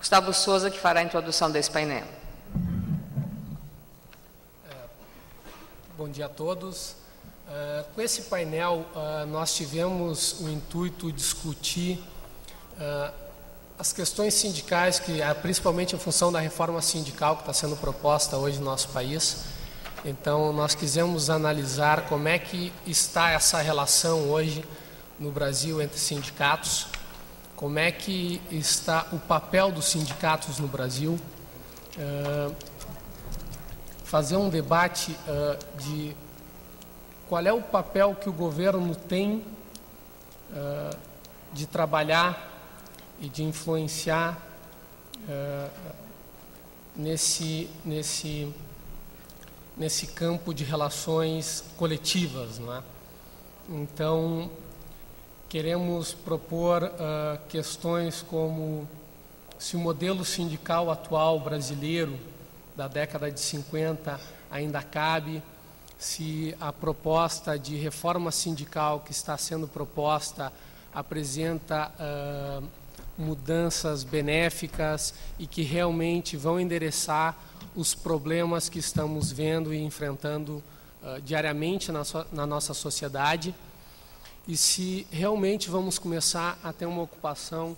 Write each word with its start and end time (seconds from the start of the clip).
Gustavo 0.00 0.32
Souza, 0.32 0.70
que 0.70 0.78
fará 0.78 1.00
a 1.00 1.02
introdução 1.02 1.50
desse 1.50 1.70
painel. 1.70 2.04
Bom 5.94 6.08
dia 6.08 6.24
a 6.24 6.28
todos. 6.28 6.92
Uh, 7.46 7.84
com 7.94 8.00
esse 8.00 8.22
painel, 8.22 8.86
uh, 8.94 9.26
nós 9.26 9.54
tivemos 9.54 10.40
o 10.40 10.48
intuito 10.48 11.08
de 11.08 11.18
discutir 11.18 12.02
uh, 12.78 13.12
as 13.78 13.92
questões 13.92 14.32
sindicais, 14.32 14.98
que 14.98 15.20
principalmente 15.42 15.94
em 15.94 15.98
função 15.98 16.32
da 16.32 16.40
reforma 16.40 16.80
sindical 16.80 17.36
que 17.36 17.42
está 17.42 17.52
sendo 17.52 17.76
proposta 17.76 18.38
hoje 18.38 18.58
no 18.58 18.64
nosso 18.64 18.88
país. 18.88 19.44
Então, 20.02 20.50
nós 20.50 20.74
quisemos 20.74 21.28
analisar 21.28 22.08
como 22.08 22.26
é 22.26 22.38
que 22.38 22.72
está 22.86 23.32
essa 23.32 23.60
relação 23.60 24.30
hoje 24.30 24.64
no 25.18 25.30
Brasil 25.30 25.82
entre 25.82 25.98
sindicatos, 25.98 26.86
como 27.60 27.78
é 27.78 27.92
que 27.92 28.40
está 28.50 29.06
o 29.12 29.18
papel 29.18 29.70
dos 29.70 29.84
sindicatos 29.84 30.58
no 30.58 30.66
Brasil, 30.66 31.20
fazer 34.10 34.34
um 34.34 34.48
debate 34.48 35.12
uh, 35.12 35.78
de 35.78 36.16
qual 37.28 37.46
é 37.46 37.52
o 37.52 37.62
papel 37.62 38.16
que 38.16 38.28
o 38.28 38.32
governo 38.32 38.96
tem 38.96 39.44
uh, 40.50 40.96
de 41.52 41.64
trabalhar 41.64 42.50
e 43.20 43.28
de 43.28 43.44
influenciar 43.44 44.36
uh, 45.28 45.70
nesse, 46.96 47.70
nesse, 47.84 48.52
nesse 49.76 50.08
campo 50.08 50.52
de 50.52 50.64
relações 50.64 51.62
coletivas. 51.76 52.58
Não 52.58 52.74
é? 52.74 52.82
Então, 53.68 54.50
queremos 55.50 56.14
propor 56.14 56.92
questões 57.48 58.22
como 58.22 58.88
se 59.58 59.74
o 59.74 59.80
modelo 59.80 60.24
sindical 60.24 60.92
atual 60.92 61.40
brasileiro 61.40 62.16
da 62.76 62.86
década 62.86 63.32
de 63.32 63.40
50 63.40 64.18
ainda 64.48 64.80
cabe, 64.80 65.42
se 65.98 66.56
a 66.60 66.72
proposta 66.72 67.58
de 67.58 67.74
reforma 67.74 68.30
sindical 68.30 69.00
que 69.00 69.10
está 69.10 69.36
sendo 69.36 69.66
proposta 69.66 70.52
apresenta 70.94 71.90
uh, 71.98 72.64
mudanças 73.18 74.04
benéficas 74.04 75.12
e 75.36 75.48
que 75.48 75.62
realmente 75.62 76.36
vão 76.36 76.60
endereçar 76.60 77.36
os 77.74 77.92
problemas 77.92 78.68
que 78.68 78.78
estamos 78.78 79.32
vendo 79.32 79.74
e 79.74 79.82
enfrentando 79.82 80.62
uh, 81.02 81.20
diariamente 81.22 81.90
na, 81.90 82.04
so 82.04 82.24
na 82.32 82.46
nossa 82.46 82.72
sociedade 82.72 83.52
e 84.50 84.56
se 84.56 85.06
realmente 85.12 85.70
vamos 85.70 85.96
começar 85.96 86.58
a 86.64 86.72
ter 86.72 86.84
uma 86.84 87.02
ocupação 87.02 87.76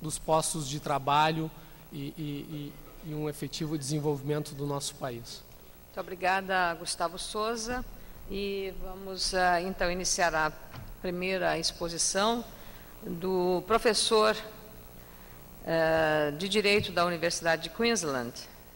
dos 0.00 0.18
postos 0.18 0.66
de 0.66 0.80
trabalho 0.80 1.50
e, 1.92 2.14
e, 2.16 2.72
e 3.04 3.14
um 3.14 3.28
efetivo 3.28 3.76
desenvolvimento 3.76 4.54
do 4.54 4.64
nosso 4.66 4.94
país. 4.94 5.44
Muito 5.84 6.00
obrigada, 6.00 6.72
Gustavo 6.76 7.18
Souza. 7.18 7.84
E 8.30 8.72
vamos 8.82 9.34
uh, 9.34 9.36
então 9.66 9.90
iniciar 9.90 10.34
a 10.34 10.50
primeira 11.02 11.58
exposição 11.58 12.42
do 13.02 13.62
professor 13.66 14.34
uh, 14.34 16.32
de 16.38 16.48
Direito 16.48 16.90
da 16.90 17.04
Universidade 17.04 17.64
de 17.64 17.68
Queensland. 17.68 18.32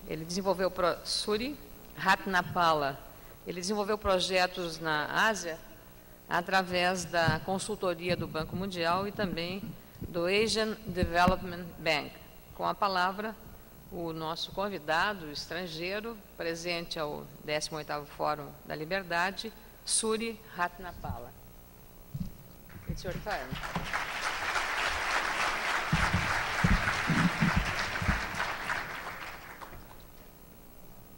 Ele 0.07 0.23
desenvolveu 0.23 0.71
Suri 1.03 1.57
Ratnapala. 1.97 3.01
Ele 3.47 3.59
desenvolveu 3.59 3.97
projetos 3.97 4.79
na 4.79 5.27
Ásia 5.27 5.59
através 6.29 7.05
da 7.05 7.41
consultoria 7.41 8.17
do 8.17 8.27
Banco 8.27 8.55
Mundial 8.55 9.09
e 9.09 9.13
também 9.13 9.63
do 10.01 10.27
Asian 10.27 10.77
Development 10.87 11.65
Bank. 11.79 12.13
Com 12.55 12.67
a 12.67 12.75
palavra, 12.75 13.35
o 13.91 14.13
nosso 14.13 14.53
convidado 14.53 15.31
estrangeiro, 15.31 16.19
presente 16.37 16.99
ao 16.99 17.27
18º 17.47 18.05
Fórum 18.05 18.49
da 18.67 18.75
Liberdade, 18.75 19.53
Suri 19.85 20.39
Ratnapala. 20.55 21.33
It's 22.89 23.05
your 23.05 23.15
turn. 23.25 23.49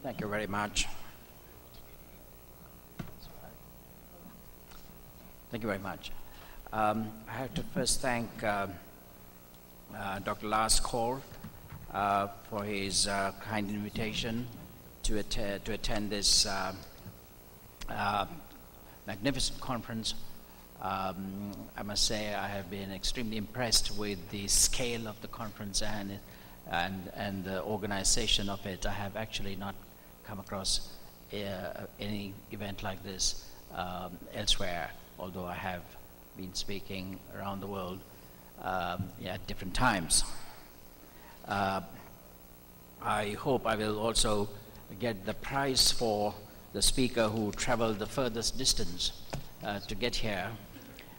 Thank 0.03 0.21
you 0.21 0.29
very 0.29 0.47
much. 0.47 0.89
Thank 5.51 5.65
you 5.65 5.67
very 5.67 5.81
much. 5.81 6.13
Um, 6.73 7.11
I 7.29 7.33
have 7.33 7.53
to 7.55 7.65
first 7.75 8.01
thank 8.01 8.45
uh, 8.45 8.69
uh, 9.93 10.21
Dr. 10.21 10.47
Lars 10.47 10.79
Kohl 10.79 11.21
uh, 11.93 12.29
for 12.49 12.63
his 12.63 13.09
uh, 13.09 13.33
kind 13.41 13.69
invitation 13.69 14.47
to, 15.03 15.21
to 15.25 15.73
attend 15.73 16.11
this 16.11 16.47
uh, 16.47 16.73
uh, 17.89 18.27
magnificent 19.09 19.61
conference. 19.61 20.15
Um, 20.81 21.51
I 21.77 21.83
must 21.83 22.07
say 22.07 22.33
I 22.33 22.47
have 22.47 22.71
been 22.71 22.93
extremely 22.93 23.37
impressed 23.37 23.99
with 23.99 24.31
the 24.31 24.47
scale 24.47 25.09
of 25.09 25.21
the 25.21 25.29
conference 25.29 25.83
and, 25.83 26.21
and, 26.71 27.11
and 27.17 27.43
the 27.43 27.61
organization 27.65 28.49
of 28.49 28.65
it. 28.67 28.87
I 28.87 28.93
have 28.93 29.17
actually 29.17 29.57
not 29.57 29.75
come 30.25 30.39
across 30.39 30.91
any 31.33 32.35
event 32.53 32.85
like 32.85 33.03
this 33.03 33.45
um, 33.75 34.17
elsewhere, 34.33 34.91
although 35.21 35.45
I 35.45 35.55
have 35.55 35.83
been 36.37 36.55
speaking 36.55 37.19
around 37.37 37.61
the 37.61 37.67
world 37.67 38.01
um, 38.63 39.05
at 39.27 39.47
different 39.47 39.75
times. 39.75 40.25
Uh, 41.47 41.83
I 43.03 43.31
hope 43.31 43.67
I 43.67 43.77
will 43.77 43.99
also 43.99 44.49
get 44.99 45.27
the 45.27 45.35
prize 45.35 45.93
for 45.93 46.35
the 46.73 46.81
speaker 46.81 47.29
who 47.29 47.53
traveled 47.53 47.99
the 47.99 48.07
furthest 48.07 48.57
distance 48.57 49.13
uh, 49.63 49.81
to 49.81 49.95
get 49.95 50.17
here. 50.17 50.49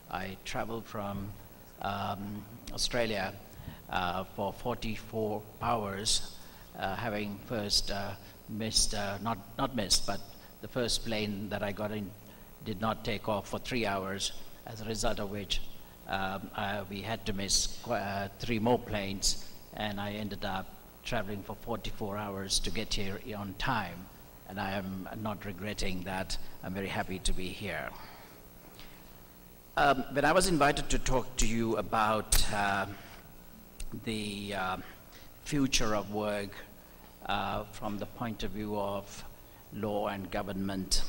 I 0.10 0.38
traveled 0.46 0.86
from 0.86 1.30
um, 1.82 2.44
Australia 2.74 3.34
uh, 3.90 4.24
for 4.36 4.52
44 4.52 5.42
hours, 5.62 6.36
uh, 6.78 6.96
having 6.96 7.38
first 7.46 7.92
uh, 7.92 8.12
missed, 8.50 8.96
uh, 8.96 9.18
not, 9.22 9.38
not 9.58 9.76
missed, 9.76 10.08
but 10.08 10.20
the 10.62 10.68
first 10.68 11.06
plane 11.06 11.50
that 11.50 11.62
I 11.62 11.72
got 11.72 11.92
in 11.92 12.10
did 12.66 12.82
not 12.82 13.04
take 13.04 13.28
off 13.28 13.50
for 13.50 13.60
three 13.60 13.86
hours, 13.86 14.32
as 14.66 14.82
a 14.82 14.86
result 14.86 15.20
of 15.20 15.32
which 15.32 15.62
um, 16.08 16.50
we 16.90 17.02
had 17.02 17.26
to 17.26 17.34
miss 17.34 17.80
three 18.40 18.60
more 18.60 18.80
planes 18.80 19.48
and 19.74 20.00
I 20.00 20.14
ended 20.14 20.44
up 20.46 20.68
traveling 21.04 21.44
for 21.44 21.56
44 21.56 22.18
hours 22.18 22.60
to 22.60 22.72
get 22.72 22.94
here 22.94 23.20
on 23.38 23.54
time. 23.58 24.06
And 24.50 24.60
I 24.60 24.72
am 24.72 25.08
not 25.22 25.46
regretting 25.46 26.04
that. 26.04 26.38
I'm 26.64 26.74
very 26.74 26.88
happy 26.88 27.20
to 27.20 27.34
be 27.34 27.48
here. 27.48 27.90
Um, 29.78 30.04
when 30.12 30.26
I 30.26 30.34
was 30.34 30.48
invited 30.48 30.90
to 30.90 31.00
talk 31.00 31.38
to 31.38 31.48
you 31.48 31.78
about 31.78 32.46
uh, 32.54 32.86
the 34.04 34.54
uh, 34.56 34.78
future 35.46 35.96
of 35.96 36.12
work 36.12 36.52
uh, 37.26 37.64
from 37.72 37.98
the 37.98 38.06
point 38.06 38.44
of 38.44 38.52
view 38.52 38.78
of 38.78 39.24
law 39.74 40.08
and 40.08 40.30
government, 40.30 41.04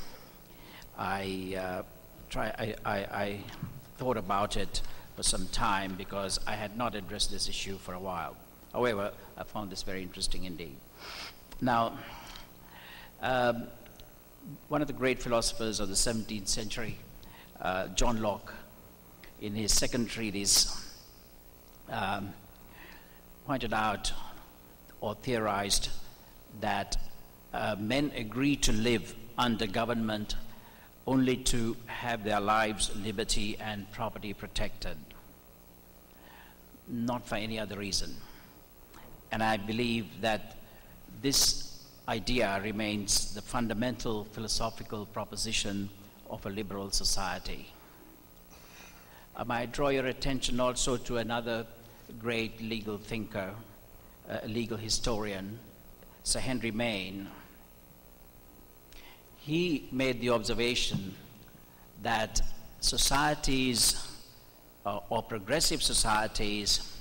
I, 0.98 1.56
uh, 1.58 1.82
try, 2.28 2.46
I, 2.58 2.74
I, 2.84 2.96
I 2.96 3.38
thought 3.96 4.16
about 4.16 4.56
it 4.56 4.82
for 5.16 5.22
some 5.22 5.46
time 5.48 5.94
because 5.96 6.38
I 6.46 6.52
had 6.52 6.76
not 6.76 6.94
addressed 6.94 7.30
this 7.30 7.48
issue 7.48 7.78
for 7.78 7.94
a 7.94 8.00
while. 8.00 8.36
However, 8.72 9.12
I 9.36 9.44
found 9.44 9.70
this 9.70 9.82
very 9.82 10.02
interesting 10.02 10.44
indeed. 10.44 10.76
Now, 11.60 11.98
um, 13.20 13.68
one 14.68 14.80
of 14.80 14.88
the 14.88 14.94
great 14.94 15.22
philosophers 15.22 15.78
of 15.78 15.88
the 15.88 15.94
17th 15.94 16.48
century, 16.48 16.98
uh, 17.60 17.88
John 17.88 18.20
Locke, 18.20 18.54
in 19.40 19.54
his 19.54 19.72
second 19.72 20.08
treatise, 20.08 20.94
um, 21.90 22.32
pointed 23.46 23.72
out 23.72 24.12
or 25.00 25.14
theorized 25.14 25.90
that 26.60 26.96
uh, 27.52 27.76
men 27.78 28.12
agree 28.16 28.56
to 28.56 28.72
live 28.72 29.14
under 29.36 29.66
government 29.66 30.36
only 31.06 31.36
to 31.36 31.76
have 31.86 32.24
their 32.24 32.40
lives, 32.40 32.94
liberty, 32.96 33.56
and 33.60 33.90
property 33.90 34.32
protected, 34.32 34.96
not 36.88 37.26
for 37.26 37.34
any 37.34 37.58
other 37.58 37.76
reason. 37.76 38.16
And 39.32 39.42
I 39.42 39.56
believe 39.56 40.20
that 40.20 40.56
this 41.20 41.84
idea 42.08 42.60
remains 42.62 43.34
the 43.34 43.42
fundamental 43.42 44.24
philosophical 44.24 45.06
proposition 45.06 45.88
of 46.28 46.44
a 46.46 46.50
liberal 46.50 46.90
society. 46.90 47.72
Um, 49.36 49.42
I 49.42 49.44
might 49.44 49.72
draw 49.72 49.88
your 49.88 50.06
attention 50.06 50.60
also 50.60 50.96
to 50.96 51.18
another 51.18 51.66
great 52.18 52.60
legal 52.60 52.98
thinker, 52.98 53.54
a 54.28 54.46
legal 54.46 54.76
historian, 54.76 55.58
Sir 56.24 56.40
Henry 56.40 56.70
Maine. 56.70 57.28
He 59.44 59.88
made 59.90 60.20
the 60.20 60.30
observation 60.30 61.16
that 62.02 62.40
societies 62.80 64.08
uh, 64.86 65.00
or 65.10 65.20
progressive 65.20 65.82
societies 65.82 66.96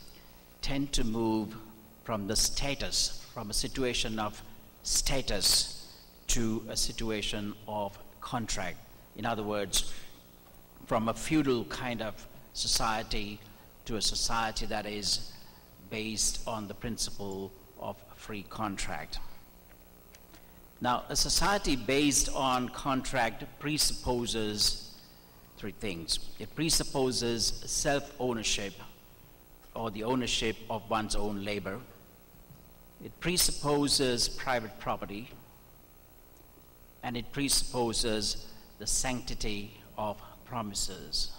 tend 0.63 0.91
to 0.93 1.03
move 1.03 1.55
from 2.03 2.25
the 2.25 2.35
status, 2.35 3.23
from 3.33 3.51
a 3.51 3.53
situation 3.53 4.17
of 4.17 4.41
status 4.81 5.88
to 6.27 6.65
a 6.67 6.75
situation 6.75 7.53
of 7.67 7.95
contract. 8.21 8.77
In 9.17 9.25
other 9.25 9.43
words, 9.43 9.93
from 10.88 11.09
a 11.09 11.13
feudal 11.13 11.65
kind 11.65 12.01
of 12.01 12.25
society 12.53 13.39
to 13.85 13.97
a 13.97 14.01
society 14.01 14.65
that 14.65 14.88
is 14.88 15.31
based 15.91 16.41
on 16.47 16.67
the 16.67 16.73
principle 16.73 17.51
of 17.79 17.97
free 18.15 18.45
contract. 18.49 19.19
Now, 20.83 21.04
a 21.10 21.16
society 21.16 21.75
based 21.75 22.28
on 22.33 22.69
contract 22.69 23.44
presupposes 23.60 24.95
three 25.57 25.74
things. 25.74 26.18
It 26.39 26.56
presupposes 26.56 27.45
self 27.68 28.12
ownership 28.19 28.74
or 29.75 29.92
the 29.92 30.04
ownership 30.04 30.56
of 30.72 30.89
one's 30.89 31.16
own 31.16 31.45
labor. 31.45 31.80
It 33.06 33.18
presupposes 33.19 34.28
private 34.28 34.80
property. 34.80 35.30
And 37.04 37.16
it 37.16 37.31
presupposes 37.31 38.48
the 38.80 38.88
sanctity 38.88 39.77
of 40.00 40.19
promises. 40.45 41.31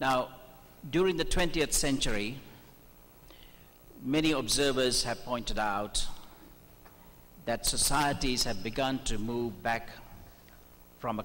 Now, 0.00 0.28
during 0.90 1.18
the 1.18 1.24
20th 1.24 1.72
century, 1.72 2.38
many 4.02 4.32
observers 4.32 5.04
have 5.04 5.24
pointed 5.24 5.58
out 5.58 6.06
that 7.44 7.66
societies 7.66 8.44
have 8.44 8.62
begun 8.62 8.98
to 9.04 9.18
move 9.18 9.62
back 9.62 9.88
from 10.98 11.20
a, 11.20 11.24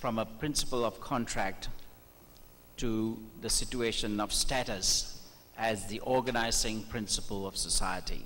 from 0.00 0.18
a 0.18 0.24
principle 0.24 0.84
of 0.84 1.00
contract 1.00 1.68
to 2.76 3.16
the 3.40 3.48
situation 3.50 4.18
of 4.18 4.32
status 4.32 5.20
as 5.56 5.86
the 5.86 6.00
organizing 6.00 6.82
principle 6.84 7.46
of 7.46 7.56
society. 7.56 8.24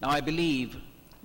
Now, 0.00 0.10
I 0.10 0.20
believe 0.20 0.76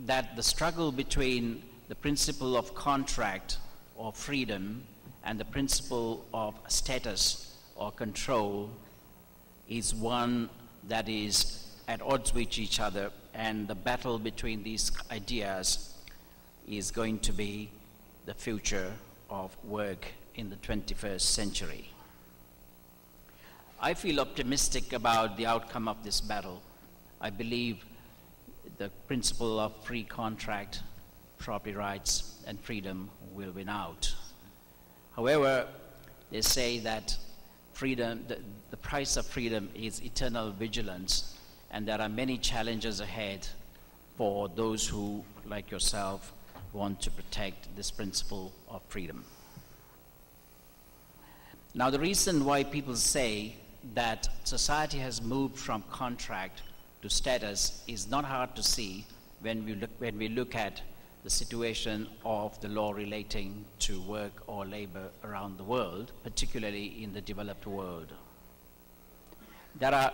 that 0.06 0.36
the 0.36 0.44
struggle 0.44 0.92
between 0.92 1.62
the 1.88 1.96
principle 1.96 2.58
of 2.58 2.74
contract 2.74 3.58
or 3.96 4.12
freedom 4.12 4.84
and 5.24 5.40
the 5.40 5.46
principle 5.46 6.26
of 6.34 6.56
status 6.68 7.58
or 7.76 7.92
control 7.92 8.70
is 9.68 9.94
one 9.94 10.50
that 10.88 11.10
is 11.10 11.67
at 11.88 12.02
odds 12.02 12.34
with 12.34 12.58
each 12.60 12.80
other, 12.80 13.12
and 13.34 13.68
the 13.68 13.76
battle 13.76 14.20
between 14.20 14.64
these 14.64 14.92
ideas 15.12 15.94
is 16.68 16.92
going 16.92 17.20
to 17.20 17.32
be 17.32 17.70
the 18.26 18.34
future 18.34 18.92
of 19.30 19.56
work 19.64 20.06
in 20.36 20.50
the 20.50 20.56
21st 20.58 21.22
century. 21.22 21.90
I 23.80 23.94
feel 23.94 24.20
optimistic 24.20 24.92
about 24.92 25.38
the 25.38 25.46
outcome 25.46 25.88
of 25.88 26.04
this 26.04 26.20
battle. 26.20 26.62
I 27.22 27.30
believe 27.30 27.86
the 28.78 28.90
principle 29.08 29.60
of 29.60 29.72
free 29.86 30.04
contract, 30.04 30.82
property 31.38 31.74
rights, 31.76 32.42
and 32.46 32.60
freedom 32.60 33.10
will 33.34 33.52
win 33.52 33.70
out. 33.70 34.14
However, 35.16 35.68
they 36.32 36.42
say 36.42 36.80
that 36.80 37.16
freedom, 37.74 38.26
the, 38.28 38.40
the 38.72 38.78
price 38.78 39.16
of 39.16 39.26
freedom 39.26 39.70
is 39.74 40.04
eternal 40.04 40.52
vigilance 40.52 41.37
and 41.72 41.88
there 41.88 42.02
are 42.02 42.10
many 42.10 42.38
challenges 42.38 43.00
ahead 43.00 43.48
for 44.18 44.50
those 44.50 44.88
who, 44.88 45.24
like 45.46 45.70
yourself, 45.70 46.32
want 46.74 47.02
to 47.02 47.12
protect 47.12 47.76
this 47.76 47.92
principle 47.92 48.54
of 48.70 48.82
freedom. 48.88 49.24
Now, 51.74 51.90
the 51.90 52.00
reason 52.00 52.46
why 52.46 52.64
people 52.64 52.96
say 52.96 53.56
that 53.94 54.28
society 54.44 54.98
has 54.98 55.22
moved 55.22 55.58
from 55.58 55.84
contract 55.92 56.62
to 57.02 57.10
status 57.10 57.84
is 57.88 58.10
not 58.10 58.26
hard 58.26 58.56
to 58.56 58.64
see 58.64 59.06
when 59.42 59.64
we 59.66 59.76
look, 59.76 59.92
when 60.00 60.18
we 60.18 60.30
look 60.30 60.56
at 60.56 60.82
the 61.24 61.30
situation 61.30 62.08
of 62.26 62.60
the 62.62 62.68
law 62.68 62.92
relating 62.92 63.66
to 63.80 64.02
work 64.02 64.44
or 64.48 64.66
labor 64.66 65.10
around 65.24 65.58
the 65.58 65.64
world, 65.64 66.12
particularly 66.24 67.04
in 67.04 67.14
the 67.14 67.22
developed 67.22 67.68
world. 67.68 68.12
There 69.76 69.94
are 69.94 70.12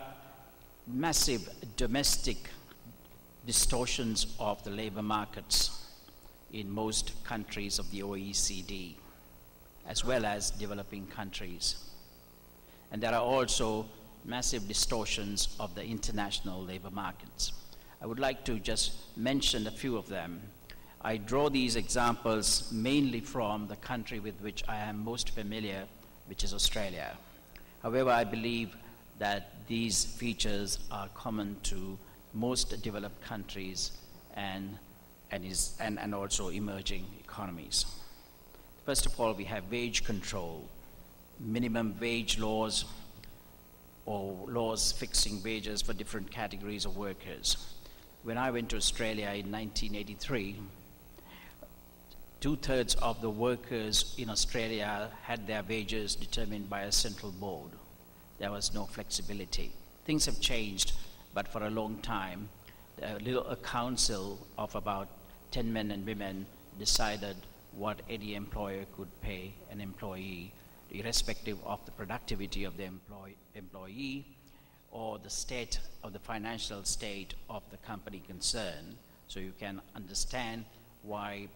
massive 0.88 1.50
domestic 1.78 2.38
distortions 3.46 4.36
of 4.40 4.64
the 4.64 4.70
labor 4.70 5.02
markets 5.02 5.86
in 6.52 6.70
most 6.70 7.24
countries 7.24 7.80
of 7.80 7.90
the 7.92 8.02
OECD, 8.02 8.96
as 9.88 10.06
well 10.06 10.26
as 10.26 10.52
developing 10.52 11.08
countries. 11.08 11.76
And 12.92 13.02
there 13.02 13.14
are 13.14 13.22
also 13.22 13.86
massive 14.26 14.68
distortions 14.68 15.56
of 15.60 15.74
the 15.76 15.84
international 15.84 16.62
labor 16.64 16.92
markets. 16.92 17.52
I 18.02 18.06
would 18.06 18.20
like 18.20 18.44
to 18.46 18.60
just 18.60 18.94
mention 19.18 19.68
a 19.68 19.72
few 19.72 19.98
of 19.98 20.08
them. 20.08 20.42
I 21.02 21.18
draw 21.18 21.50
these 21.50 21.76
examples 21.76 22.72
mainly 22.72 23.20
from 23.20 23.68
the 23.68 23.76
country 23.78 24.20
with 24.20 24.40
which 24.42 24.64
I 24.68 24.78
am 24.78 25.04
most 25.04 25.32
familiar, 25.32 25.84
which 26.28 26.44
is 26.44 26.54
Australia. 26.54 27.18
However, 27.82 28.10
I 28.10 28.24
believe 28.24 28.76
that 29.20 29.53
these 29.68 30.06
features 30.06 30.80
are 30.92 31.08
common 31.10 31.58
to 31.64 31.98
most 32.34 32.82
developed 32.82 33.22
countries 33.22 33.92
and, 34.36 34.78
and, 35.32 35.46
is, 35.46 35.78
and, 35.80 36.00
and 36.00 36.14
also 36.14 36.50
emerging 36.50 37.06
economies. 37.20 37.86
First 38.86 39.06
of 39.06 39.20
all, 39.20 39.34
we 39.34 39.46
have 39.46 39.72
wage 39.72 40.04
control, 40.04 40.68
minimum 41.40 41.96
wage 42.00 42.40
laws, 42.40 42.86
or 44.06 44.38
laws 44.50 44.92
fixing 44.92 45.42
wages 45.44 45.82
for 45.82 45.94
different 45.94 46.30
categories 46.30 46.86
of 46.86 46.98
workers. 46.98 47.58
When 48.24 48.38
I 48.38 48.52
went 48.52 48.70
to 48.70 48.78
Australia 48.78 49.28
in 49.28 49.52
1983, 49.52 50.58
two 52.42 52.56
thirds 52.58 52.96
of 52.96 53.22
the 53.22 53.30
workers 53.30 54.14
in 54.18 54.30
Australia 54.30 55.10
had 55.22 55.48
their 55.48 55.64
wages 55.64 56.16
determined 56.16 56.70
by 56.70 56.82
a 56.82 56.92
central 56.92 57.32
board 57.32 57.72
there 58.40 58.52
was 58.52 58.74
no 58.74 58.86
flexibility. 58.86 59.72
Things 60.06 60.26
have 60.26 60.40
changed, 60.40 60.94
but 61.34 61.48
for 61.48 61.64
a 61.64 61.70
long 61.70 61.98
time, 62.00 62.50
a, 63.02 63.20
little, 63.20 63.46
a 63.48 63.56
council 63.56 64.46
of 64.58 64.76
about 64.76 65.08
10 65.52 65.72
men 65.72 65.92
and 65.92 66.06
women 66.06 66.46
decided 66.80 67.36
what 67.76 68.02
any 68.10 68.36
employer 68.36 68.86
could 68.96 69.10
pay 69.22 69.54
an 69.72 69.82
employee, 69.82 70.52
irrespective 70.92 71.58
of 71.66 71.84
the 71.86 71.92
productivity 71.92 72.64
of 72.64 72.78
the 72.78 72.84
employ, 72.84 73.34
employee 73.56 74.26
or 74.92 75.18
the 75.18 75.30
state 75.30 75.80
of 76.04 76.14
the 76.14 76.20
financial 76.20 76.84
state 76.84 77.34
of 77.50 77.64
the 77.72 77.78
company 77.78 78.22
concerned. 78.28 78.96
So 79.28 79.40
you 79.40 79.54
can 79.60 79.82
understand 79.96 80.66
why 81.02 81.48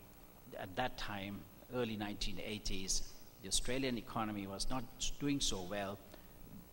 at 0.60 0.76
that 0.76 0.98
time, 0.98 1.40
early 1.76 1.98
1980s, 1.98 3.04
the 3.44 3.48
Australian 3.48 3.98
economy 3.98 4.48
was 4.48 4.68
not 4.70 4.84
doing 5.20 5.40
so 5.40 5.62
well 5.70 6.00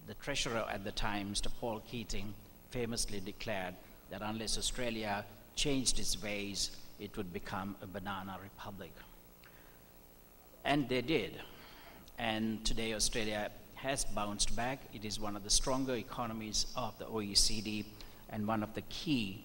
the 0.06 0.14
treasurer 0.14 0.64
at 0.70 0.84
the 0.84 0.92
time, 0.92 1.32
Mr. 1.32 1.48
Paul 1.60 1.80
Keating, 1.90 2.34
famously 2.70 3.20
declared 3.20 3.74
that 4.10 4.22
unless 4.22 4.58
Australia 4.58 5.24
changed 5.56 5.98
its 5.98 6.20
ways, 6.22 6.70
it 6.98 7.16
would 7.16 7.32
become 7.32 7.76
a 7.82 7.86
banana 7.86 8.36
republic. 8.42 8.92
And 10.64 10.88
they 10.88 11.02
did. 11.02 11.40
And 12.18 12.64
today, 12.64 12.94
Australia 12.94 13.50
has 13.74 14.04
bounced 14.04 14.54
back. 14.56 14.78
It 14.92 15.04
is 15.04 15.20
one 15.20 15.36
of 15.36 15.44
the 15.44 15.50
stronger 15.50 15.94
economies 15.94 16.66
of 16.76 16.98
the 16.98 17.04
OECD, 17.06 17.84
and 18.30 18.46
one 18.46 18.62
of 18.62 18.74
the 18.74 18.82
key 18.82 19.44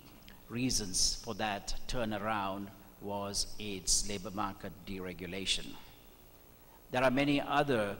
reasons 0.49 1.21
for 1.23 1.33
that 1.35 1.75
turnaround 1.87 2.67
was 3.01 3.47
its 3.59 4.07
labor 4.09 4.31
market 4.31 4.71
deregulation. 4.85 5.67
There 6.91 7.03
are 7.03 7.11
many 7.11 7.39
other 7.39 7.95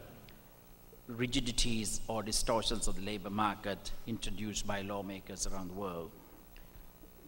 rigidities 1.09 2.01
or 2.07 2.21
distortions 2.21 2.87
of 2.87 2.95
the 2.95 3.01
labor 3.01 3.29
market 3.29 3.91
introduced 4.05 4.67
by 4.67 4.81
lawmakers 4.81 5.47
around 5.47 5.69
the 5.69 5.73
world. 5.73 6.11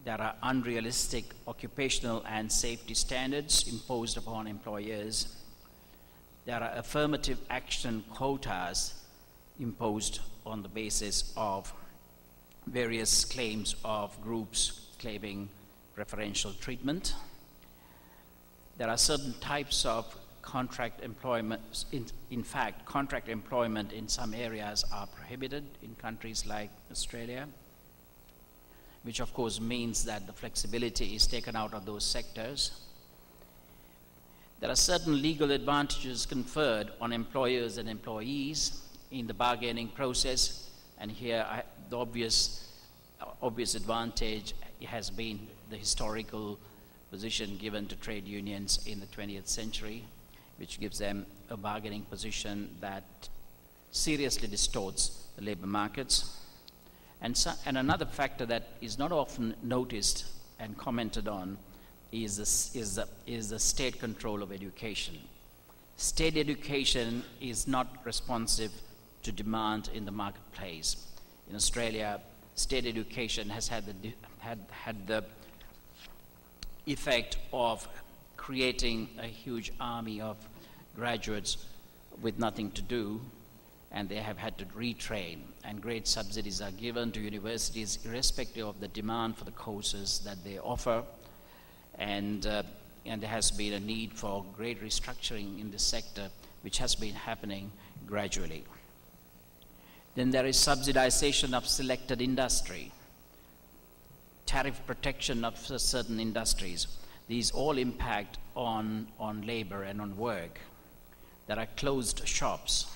There 0.04 0.20
are 0.20 0.36
unrealistic 0.44 1.26
occupational 1.48 2.24
and 2.28 2.52
safety 2.52 2.94
standards 2.94 3.68
imposed 3.68 4.18
upon 4.18 4.48
employers. 4.48 5.36
There 6.46 6.62
are 6.62 6.72
affirmative 6.76 7.40
action 7.50 8.04
quotas 8.10 8.94
imposed 9.60 10.20
on 10.46 10.64
the 10.64 10.70
basis 10.70 11.34
of 11.36 11.72
various 12.68 13.26
claims 13.26 13.76
of 13.84 14.20
groups 14.22 14.90
claiming 15.00 15.50
preferential 15.96 16.54
treatment. 16.54 17.16
There 18.78 18.90
are 18.90 18.98
certain 18.98 19.34
types 19.40 19.86
of 19.86 20.16
contract 20.42 21.04
employment, 21.04 21.86
in, 21.92 22.06
in, 22.30 22.44
fact, 22.44 22.86
contract 22.86 23.30
employment 23.30 23.92
in 23.92 24.08
some 24.08 24.34
areas 24.34 24.84
are 24.94 25.08
prohibited 25.08 25.64
in 25.84 25.96
countries 25.96 26.46
like 26.46 26.70
Australia, 26.92 27.48
which 29.04 29.20
of 29.20 29.34
course 29.34 29.60
means 29.60 30.06
that 30.06 30.28
the 30.28 30.34
flexibility 30.34 31.16
is 31.16 31.28
taken 31.28 31.56
out 31.56 31.74
of 31.74 31.86
those 31.86 32.06
sectors. 32.06 32.72
There 34.60 34.70
are 34.70 34.76
certain 34.76 35.22
legal 35.22 35.52
advantages 35.52 36.26
conferred 36.26 36.92
on 37.00 37.12
employers 37.12 37.78
and 37.78 37.90
employees, 37.90 38.82
in 39.12 39.28
the 39.28 39.34
bargaining 39.34 39.90
process. 39.90 40.70
And 41.00 41.12
here, 41.12 41.46
I, 41.48 41.64
the 41.90 41.98
obvious, 41.98 42.68
obvious 43.42 43.76
advantage 43.76 44.54
has 44.86 45.10
been 45.10 45.48
the 45.70 45.78
historical 45.78 46.58
position 47.12 47.58
given 47.58 47.86
to 47.88 47.96
trade 47.98 48.26
unions 48.26 48.80
in 48.88 49.00
the 49.00 49.06
20th 49.08 49.48
century, 49.48 50.06
which 50.62 50.80
gives 50.80 51.00
them 51.00 51.26
a 51.50 51.58
bargaining 51.58 52.04
position 52.04 52.70
that 52.82 53.04
seriously 53.90 54.48
distorts 54.48 55.26
the 55.36 55.44
labor 55.44 55.66
markets. 55.66 56.40
And, 57.20 57.36
so, 57.36 57.54
and 57.66 57.80
another 57.80 58.06
factor 58.06 58.46
that 58.46 58.68
is 58.80 59.00
not 59.00 59.12
often 59.12 59.56
noticed 59.64 60.26
and 60.60 60.78
commented 60.78 61.28
on 61.28 61.58
is, 62.12 62.38
this, 62.38 62.76
is, 62.76 62.94
the, 62.94 63.08
is 63.26 63.50
the 63.50 63.58
state 63.58 64.00
control 64.00 64.44
of 64.44 64.52
education. 64.52 65.18
State 65.98 66.38
education 66.38 67.24
is 67.40 67.68
not 67.68 67.88
responsive 68.04 68.72
to 69.24 69.32
demand 69.32 69.90
in 69.96 70.06
the 70.06 70.12
marketplace. 70.12 71.08
In 71.50 71.56
Australia, 71.56 72.22
state 72.54 72.86
education 72.86 73.50
has 73.50 73.68
had 73.68 73.88
the, 73.88 74.14
had, 74.38 74.60
had 74.70 75.08
the 75.08 75.24
effect 76.86 77.40
of 77.52 77.88
creating 78.38 79.08
a 79.20 79.28
huge 79.28 79.72
army 79.80 80.20
of 80.20 80.36
graduates 81.02 81.58
with 82.22 82.38
nothing 82.38 82.70
to 82.70 82.82
do, 82.84 83.20
and 83.92 84.08
they 84.08 84.22
have 84.30 84.38
had 84.38 84.56
to 84.60 84.66
retrain. 84.66 85.40
And 85.64 85.82
great 85.82 86.08
subsidies 86.08 86.62
are 86.62 86.70
given 86.70 87.12
to 87.14 87.20
universities, 87.20 87.98
irrespective 88.06 88.68
of 88.68 88.80
the 88.80 88.88
demand 88.88 89.36
for 89.36 89.46
the 89.46 89.58
courses 89.68 90.22
that 90.26 90.44
they 90.44 90.60
offer. 90.60 91.02
And, 91.98 92.46
uh, 92.46 92.62
and 93.08 93.20
there 93.20 93.32
has 93.32 93.50
been 93.50 93.74
a 93.74 93.80
need 93.80 94.14
for 94.14 94.46
great 94.56 94.80
restructuring 94.80 95.60
in 95.60 95.72
this 95.72 95.82
sector, 95.82 96.30
which 96.62 96.78
has 96.78 96.94
been 96.94 97.16
happening 97.16 97.72
gradually. 98.06 98.64
Then 100.14 100.30
there 100.30 100.46
is 100.46 100.56
subsidization 100.56 101.56
of 101.56 101.66
selected 101.66 102.22
industry, 102.22 102.92
tariff 104.46 104.80
protection 104.86 105.44
of 105.46 105.58
certain 105.58 106.20
industries. 106.20 106.86
These 107.28 107.50
all 107.50 107.80
impact 107.80 108.38
on, 108.56 109.08
on 109.20 109.48
labor 109.48 109.82
and 109.82 110.00
on 110.00 110.16
work. 110.16 110.60
There 111.48 111.60
are 111.60 111.68
closed 111.78 112.28
shops, 112.28 112.88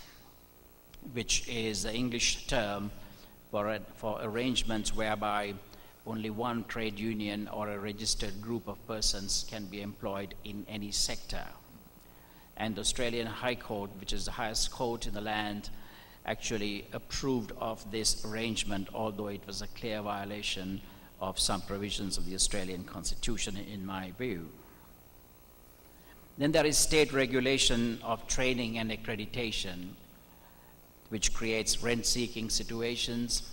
which 1.14 1.48
is 1.48 1.84
the 1.84 1.94
English 1.94 2.48
term 2.48 2.92
for, 3.52 3.80
for 3.98 4.20
arrangements 4.22 4.96
whereby 4.96 5.54
only 6.08 6.30
one 6.30 6.64
trade 6.66 7.00
union 7.00 7.48
or 7.48 7.70
a 7.70 7.80
registered 7.80 8.42
group 8.42 8.68
of 8.68 8.86
persons 8.88 9.46
can 9.50 9.66
be 9.66 9.82
employed 9.82 10.36
in 10.44 10.66
any 10.70 10.92
sector. 10.92 11.46
And 12.58 12.76
the 12.76 12.82
Australian 12.82 13.28
High 13.28 13.56
Court, 13.56 13.90
which 14.00 14.14
is 14.14 14.26
the 14.26 14.32
highest 14.32 14.72
court 14.72 15.08
in 15.08 15.14
the 15.14 15.22
land, 15.22 15.70
actually 16.26 16.86
approved 16.94 17.52
of 17.60 17.90
this 17.92 18.24
arrangement, 18.26 18.90
although 18.94 19.28
it 19.28 19.46
was 19.46 19.62
a 19.62 19.68
clear 19.68 20.02
violation 20.02 20.82
of 21.20 21.40
some 21.40 21.62
provisions 21.62 22.18
of 22.18 22.26
the 22.26 22.36
Australian 22.36 22.84
Constitution, 22.84 23.58
in 23.58 23.86
my 23.86 24.12
view. 24.18 24.48
Then 26.38 26.52
there 26.52 26.66
is 26.66 26.78
state 26.78 27.14
regulation 27.14 28.00
of 28.04 28.28
training 28.28 28.78
and 28.78 28.92
accreditation, 28.92 29.92
which 31.10 31.34
creates 31.34 31.82
rent 31.82 32.06
seeking 32.06 32.50
situations, 32.50 33.44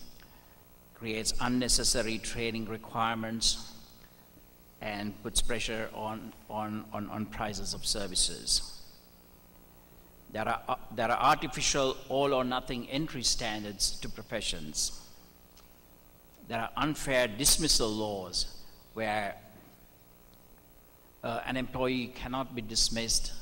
creates 0.95 1.33
unnecessary 1.41 2.19
training 2.19 2.67
requirements, 2.67 3.73
and 4.81 5.21
puts 5.23 5.41
pressure 5.41 5.89
on, 5.95 6.33
on, 6.51 6.85
on, 6.93 7.09
on 7.09 7.27
prices 7.27 7.73
of 7.73 7.87
services. 7.87 8.81
There 10.33 10.49
are, 10.49 10.61
uh, 10.69 10.75
there 10.97 11.11
are 11.11 11.31
artificial 11.31 11.97
all 12.09 12.35
or 12.35 12.43
nothing 12.43 12.89
entry 12.91 13.23
standards 13.23 14.01
to 14.01 14.09
professions. 14.09 15.01
There 16.49 16.59
are 16.59 16.71
unfair 16.77 17.29
dismissal 17.29 17.91
laws 17.91 18.57
where 18.95 19.37
uh, 21.23 21.41
an 21.47 21.57
employee 21.57 22.09
cannot 22.09 22.55
be 22.55 22.62
dismissed 22.62 23.33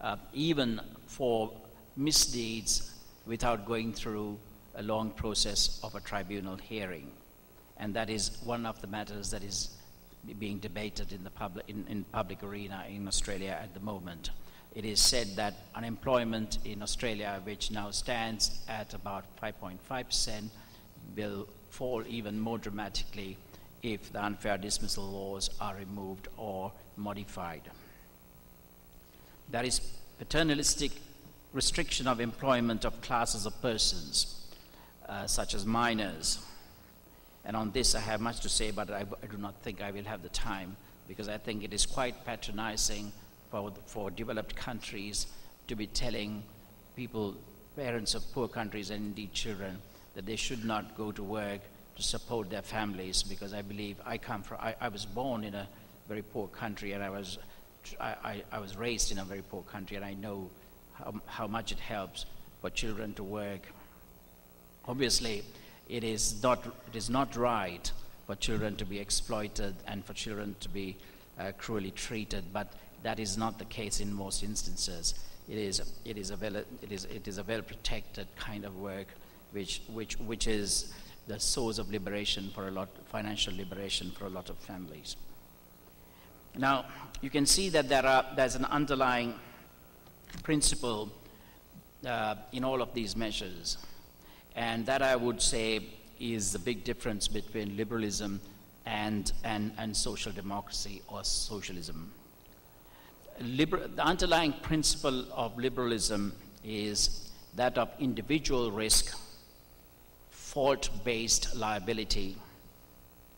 uh, 0.00 0.16
even 0.32 0.80
for 1.06 1.52
misdeeds 1.96 2.94
without 3.26 3.66
going 3.66 3.92
through 3.92 4.38
a 4.76 4.82
long 4.82 5.10
process 5.10 5.80
of 5.82 5.94
a 5.94 6.00
tribunal 6.00 6.56
hearing. 6.56 7.10
And 7.78 7.94
that 7.94 8.10
is 8.10 8.38
one 8.44 8.66
of 8.66 8.80
the 8.80 8.86
matters 8.86 9.30
that 9.30 9.42
is 9.42 9.76
being 10.38 10.58
debated 10.58 11.12
in 11.12 11.24
the 11.24 11.30
public, 11.30 11.68
in, 11.68 11.84
in 11.88 12.04
public 12.04 12.42
arena 12.42 12.84
in 12.88 13.08
Australia 13.08 13.58
at 13.60 13.74
the 13.74 13.80
moment 13.80 14.30
it 14.74 14.84
is 14.84 15.00
said 15.00 15.34
that 15.36 15.54
unemployment 15.74 16.58
in 16.64 16.82
Australia, 16.82 17.40
which 17.42 17.70
now 17.70 17.90
stands 17.90 18.60
at 18.68 18.94
about 18.94 19.24
5.5%, 19.42 20.48
will 21.16 21.48
fall 21.70 22.04
even 22.06 22.38
more 22.38 22.58
dramatically 22.58 23.36
if 23.82 24.12
the 24.12 24.22
unfair 24.22 24.58
dismissal 24.58 25.04
laws 25.04 25.50
are 25.60 25.74
removed 25.76 26.28
or 26.36 26.72
modified. 26.98 27.62
There 29.50 29.64
is 29.64 29.80
paternalistic 30.18 30.92
restriction 31.52 32.06
of 32.06 32.20
employment 32.20 32.84
of 32.84 33.00
classes 33.00 33.46
of 33.46 33.60
persons, 33.62 34.46
uh, 35.08 35.26
such 35.26 35.54
as 35.54 35.64
minors. 35.64 36.38
And 37.44 37.56
on 37.56 37.70
this, 37.70 37.94
I 37.94 38.00
have 38.00 38.20
much 38.20 38.40
to 38.40 38.48
say, 38.48 38.70
but 38.70 38.90
I, 38.90 39.06
I 39.22 39.26
do 39.26 39.38
not 39.38 39.54
think 39.62 39.80
I 39.80 39.90
will 39.90 40.04
have 40.04 40.22
the 40.22 40.28
time 40.28 40.76
because 41.06 41.28
I 41.28 41.38
think 41.38 41.64
it 41.64 41.72
is 41.72 41.86
quite 41.86 42.26
patronizing 42.26 43.10
for, 43.50 43.72
for 43.86 44.10
developed 44.10 44.54
countries 44.54 45.26
to 45.68 45.74
be 45.74 45.86
telling 45.86 46.42
people, 46.96 47.34
parents 47.76 48.14
of 48.14 48.30
poor 48.32 48.48
countries 48.48 48.90
and 48.90 49.06
indeed 49.06 49.32
children, 49.32 49.78
that 50.14 50.26
they 50.26 50.36
should 50.36 50.64
not 50.64 50.96
go 50.96 51.12
to 51.12 51.22
work 51.22 51.60
to 51.96 52.02
support 52.02 52.50
their 52.50 52.62
families 52.62 53.22
because 53.22 53.54
I 53.54 53.62
believe 53.62 53.96
I 54.04 54.18
come 54.18 54.42
from, 54.42 54.58
I, 54.60 54.74
I 54.80 54.88
was 54.88 55.06
born 55.06 55.44
in 55.44 55.54
a 55.54 55.68
very 56.08 56.22
poor 56.22 56.48
country 56.48 56.92
and 56.92 57.02
I 57.02 57.10
was, 57.10 57.38
I, 58.00 58.14
I, 58.24 58.42
I 58.52 58.58
was 58.58 58.76
raised 58.76 59.12
in 59.12 59.18
a 59.18 59.24
very 59.24 59.42
poor 59.42 59.62
country 59.62 59.96
and 59.96 60.04
I 60.04 60.14
know 60.14 60.50
how, 60.94 61.14
how 61.26 61.46
much 61.46 61.70
it 61.70 61.78
helps 61.78 62.24
for 62.60 62.70
children 62.70 63.14
to 63.14 63.22
work. 63.22 63.60
Obviously, 64.86 65.44
it 65.88 66.02
is 66.02 66.42
not, 66.42 66.64
it 66.66 66.96
is 66.96 67.10
not 67.10 67.36
right 67.36 67.90
for 68.26 68.34
children 68.36 68.76
to 68.76 68.84
be 68.84 68.98
exploited 68.98 69.74
and 69.86 70.04
for 70.04 70.14
children 70.14 70.56
to 70.60 70.68
be 70.68 70.96
uh, 71.38 71.52
cruelly 71.58 71.90
treated, 71.90 72.44
but 72.52 72.72
that 73.02 73.20
is 73.20 73.36
not 73.36 73.58
the 73.58 73.64
case 73.66 74.00
in 74.00 74.12
most 74.12 74.42
instances. 74.42 75.14
It 75.48 75.58
is, 75.58 75.80
it 76.04 76.18
is, 76.18 76.30
a, 76.30 76.36
well, 76.36 76.56
it 76.56 76.90
is, 76.90 77.04
it 77.04 77.28
is 77.28 77.38
a 77.38 77.42
well 77.42 77.62
protected 77.62 78.26
kind 78.36 78.64
of 78.64 78.76
work 78.76 79.08
which, 79.52 79.82
which, 79.92 80.18
which 80.18 80.46
is 80.46 80.92
the 81.26 81.38
source 81.38 81.78
of 81.78 81.90
liberation 81.90 82.50
for 82.54 82.68
a 82.68 82.70
lot, 82.70 82.88
financial 83.10 83.54
liberation 83.56 84.10
for 84.10 84.26
a 84.26 84.28
lot 84.28 84.50
of 84.50 84.58
families. 84.58 85.16
Now, 86.56 86.86
you 87.20 87.30
can 87.30 87.46
see 87.46 87.68
that 87.70 87.88
there 87.88 88.06
are, 88.06 88.26
there's 88.36 88.54
an 88.54 88.64
underlying 88.64 89.34
principle 90.42 91.12
uh, 92.06 92.36
in 92.52 92.64
all 92.64 92.82
of 92.82 92.94
these 92.94 93.16
measures. 93.16 93.78
And 94.54 94.86
that 94.86 95.02
I 95.02 95.16
would 95.16 95.40
say 95.40 95.86
is 96.18 96.52
the 96.52 96.58
big 96.58 96.84
difference 96.84 97.28
between 97.28 97.76
liberalism 97.76 98.40
and, 98.86 99.30
and, 99.44 99.72
and 99.78 99.96
social 99.96 100.32
democracy 100.32 101.02
or 101.08 101.22
socialism 101.22 102.12
liber- 103.40 103.88
the 103.88 104.04
underlying 104.04 104.52
principle 104.52 105.24
of 105.32 105.56
liberalism 105.56 106.34
is 106.64 107.30
that 107.54 107.78
of 107.78 107.90
individual 107.98 108.70
risk, 108.70 109.16
fault 110.30 110.90
based 111.04 111.54
liability, 111.56 112.36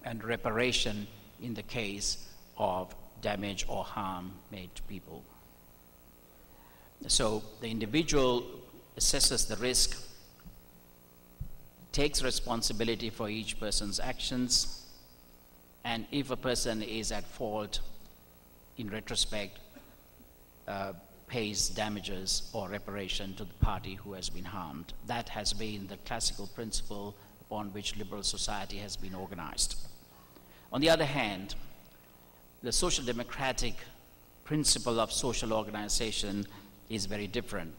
and 0.05 0.25
reparation 0.25 1.07
in 1.43 1.55
the 1.55 1.63
case 1.63 2.27
of 2.57 2.95
damage 3.23 3.65
or 3.69 3.85
harm 3.85 4.33
made 4.51 4.75
to 4.75 4.83
people. 4.83 5.23
So 7.07 7.43
the 7.61 7.69
individual 7.71 8.45
assesses 8.99 9.49
the 9.49 9.57
risk, 9.57 9.99
takes 11.93 12.23
responsibility 12.23 13.11
for 13.11 13.29
each 13.29 13.59
person's 13.59 13.99
actions, 13.99 14.87
and 15.85 16.07
if 16.13 16.31
a 16.31 16.37
person 16.37 16.83
is 16.83 17.11
at 17.11 17.25
fault, 17.25 17.81
in 18.77 18.91
retrospect, 18.91 19.59
uh, 20.69 20.93
pays 21.27 21.69
damages 21.69 22.51
or 22.53 22.69
reparation 22.69 23.35
to 23.35 23.45
the 23.45 23.55
party 23.55 23.95
who 23.95 24.13
has 24.13 24.29
been 24.29 24.45
harmed. 24.45 24.93
That 25.07 25.29
has 25.29 25.53
been 25.53 25.87
the 25.87 25.97
classical 25.99 26.49
principle 26.49 27.15
upon 27.41 27.73
which 27.73 27.97
liberal 27.97 28.23
society 28.23 28.79
has 28.79 28.97
been 28.97 29.15
organized. 29.15 29.77
On 30.73 30.81
the 30.81 30.91
other 30.91 31.05
hand, 31.05 31.55
the 32.63 32.73
social 32.73 33.05
democratic 33.05 33.75
principle 34.45 35.01
of 35.01 35.11
social 35.13 35.53
organization 35.53 36.47
is 36.91 37.07
very 37.07 37.27
different. 37.27 37.73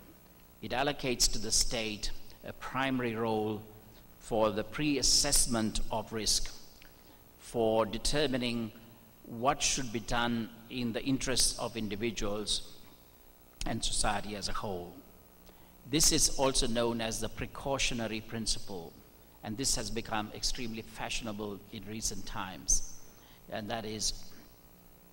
It 0.62 0.72
allocates 0.72 1.32
to 1.34 1.40
the 1.40 1.52
state 1.52 2.12
a 2.48 2.54
primary 2.54 3.16
role 3.16 3.62
for 4.20 4.52
the 4.52 4.64
pre 4.64 4.98
assessment 4.98 5.82
of 5.92 6.12
risk, 6.14 6.52
for 7.40 7.86
determining 7.86 8.72
what 9.26 9.62
should 9.62 9.94
be 9.94 10.00
done 10.00 10.50
in 10.70 10.94
the 10.94 11.04
interests 11.04 11.58
of 11.60 11.78
individuals 11.78 12.74
and 13.66 13.84
society 13.84 14.36
as 14.36 14.50
a 14.50 14.54
whole. 14.54 14.94
This 15.90 16.12
is 16.12 16.30
also 16.40 16.68
known 16.68 17.02
as 17.02 17.20
the 17.20 17.30
precautionary 17.30 18.22
principle, 18.22 18.94
and 19.44 19.58
this 19.58 19.76
has 19.76 19.92
become 19.92 20.32
extremely 20.36 20.82
fashionable 20.82 21.60
in 21.72 21.84
recent 21.88 22.26
times. 22.26 22.94
And 23.52 23.70
that 23.70 23.86
is, 23.86 24.14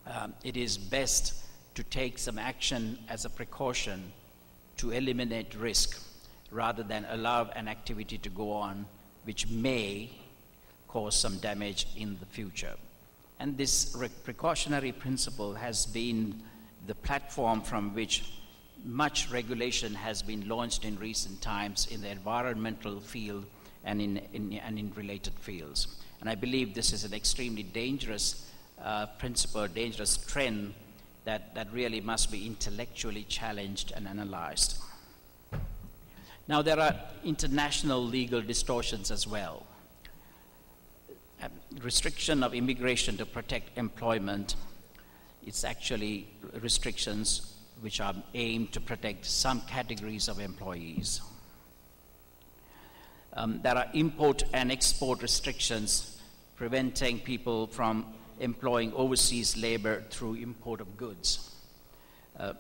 um, 0.08 0.34
it 0.42 0.56
is 0.56 0.78
best 0.78 1.34
to 1.74 1.82
take 1.82 2.18
some 2.18 2.38
action 2.38 2.98
as 3.08 3.24
a 3.24 3.30
precaution 3.30 4.12
to 4.78 4.90
eliminate 4.90 5.54
risk 5.54 6.00
rather 6.50 6.82
than 6.82 7.06
allow 7.10 7.44
an 7.54 7.68
activity 7.68 8.18
to 8.18 8.28
go 8.30 8.52
on 8.52 8.86
which 9.24 9.46
may 9.48 10.10
cause 10.86 11.14
some 11.14 11.36
damage 11.38 11.86
in 11.96 12.16
the 12.18 12.24
future. 12.24 12.74
And 13.38 13.58
this 13.58 13.94
re- 13.94 14.08
precautionary 14.24 14.90
principle 14.90 15.52
has 15.54 15.84
been 15.84 16.42
the 16.86 16.94
platform 16.94 17.60
from 17.60 17.94
which 17.94 18.32
much 18.84 19.30
regulation 19.30 19.94
has 19.94 20.22
been 20.22 20.48
launched 20.48 20.84
in 20.86 20.98
recent 20.98 21.42
times 21.42 21.88
in 21.90 22.00
the 22.00 22.08
environmental 22.08 23.00
field 23.00 23.44
and 23.84 24.00
in, 24.00 24.16
in 24.32 24.54
and 24.54 24.78
in 24.78 24.92
related 24.94 25.34
fields. 25.34 25.88
And 26.20 26.30
I 26.30 26.34
believe 26.34 26.74
this 26.74 26.92
is 26.92 27.04
an 27.04 27.12
extremely 27.12 27.62
dangerous 27.62 28.47
uh, 28.82 29.06
principle, 29.18 29.66
dangerous 29.68 30.16
trend 30.16 30.74
that, 31.24 31.54
that 31.54 31.72
really 31.72 32.00
must 32.00 32.32
be 32.32 32.46
intellectually 32.46 33.24
challenged 33.24 33.92
and 33.94 34.08
analyzed. 34.08 34.78
Now, 36.48 36.62
there 36.62 36.80
are 36.80 36.94
international 37.24 38.02
legal 38.02 38.40
distortions 38.40 39.10
as 39.10 39.26
well. 39.26 39.66
Um, 41.42 41.50
restriction 41.82 42.42
of 42.42 42.54
immigration 42.54 43.18
to 43.18 43.26
protect 43.26 43.76
employment, 43.76 44.56
it's 45.46 45.64
actually 45.64 46.28
restrictions 46.60 47.54
which 47.80 48.00
are 48.00 48.14
aimed 48.34 48.72
to 48.72 48.80
protect 48.80 49.26
some 49.26 49.60
categories 49.62 50.28
of 50.28 50.40
employees. 50.40 51.20
Um, 53.34 53.60
there 53.62 53.76
are 53.76 53.86
import 53.92 54.42
and 54.52 54.72
export 54.72 55.22
restrictions 55.22 56.18
preventing 56.56 57.20
people 57.20 57.68
from 57.68 58.06
employing 58.40 58.92
overseas 58.94 59.56
labor 59.56 60.02
through 60.10 60.34
import 60.34 60.80
of 60.80 60.96
goods. 60.96 61.54
Uh, 62.38 62.54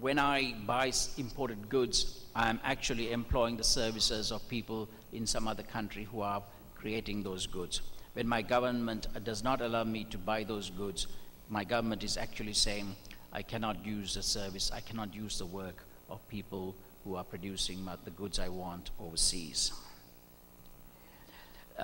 when 0.00 0.18
I 0.18 0.54
buy 0.66 0.92
imported 1.18 1.68
goods, 1.68 2.24
I'm 2.34 2.60
actually 2.64 3.12
employing 3.12 3.56
the 3.56 3.64
services 3.64 4.32
of 4.32 4.46
people 4.48 4.88
in 5.12 5.26
some 5.26 5.48
other 5.48 5.62
country 5.62 6.04
who 6.04 6.20
are 6.20 6.42
creating 6.74 7.22
those 7.22 7.46
goods. 7.46 7.82
When 8.14 8.28
my 8.28 8.42
government 8.42 9.06
does 9.24 9.42
not 9.42 9.60
allow 9.60 9.84
me 9.84 10.04
to 10.04 10.18
buy 10.18 10.44
those 10.44 10.70
goods, 10.70 11.06
my 11.48 11.64
government 11.64 12.02
is 12.02 12.16
actually 12.16 12.52
saying, 12.54 12.94
I 13.32 13.42
cannot 13.42 13.84
use 13.84 14.14
the 14.14 14.22
service, 14.22 14.70
I 14.72 14.80
cannot 14.80 15.14
use 15.14 15.38
the 15.38 15.46
work 15.46 15.84
of 16.10 16.26
people 16.28 16.74
who 17.04 17.16
are 17.16 17.24
producing 17.24 17.86
the 18.04 18.10
goods 18.10 18.38
I 18.38 18.48
want 18.48 18.90
overseas. 19.00 19.72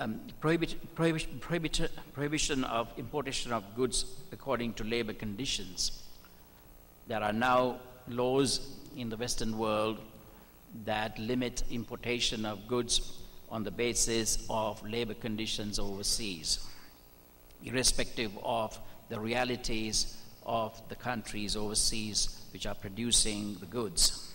Um, 0.01 0.21
prohibit, 0.39 0.95
prohibit, 0.95 1.41
prohibit, 1.41 1.91
prohibition 2.13 2.63
of 2.63 2.87
importation 2.97 3.51
of 3.51 3.75
goods 3.75 4.05
according 4.31 4.75
to 4.75 4.85
labor 4.85 5.11
conditions. 5.11 6.03
There 7.07 7.21
are 7.21 7.33
now 7.33 7.79
laws 8.07 8.61
in 8.95 9.09
the 9.09 9.17
Western 9.17 9.57
world 9.57 9.99
that 10.85 11.19
limit 11.19 11.63
importation 11.69 12.45
of 12.45 12.65
goods 12.65 13.19
on 13.49 13.65
the 13.65 13.71
basis 13.71 14.45
of 14.49 14.81
labor 14.87 15.15
conditions 15.15 15.79
overseas, 15.79 16.65
irrespective 17.65 18.31
of 18.41 18.79
the 19.09 19.19
realities 19.19 20.15
of 20.45 20.81
the 20.87 20.95
countries 20.95 21.57
overseas 21.57 22.39
which 22.53 22.65
are 22.65 22.75
producing 22.75 23.55
the 23.55 23.65
goods. 23.65 24.33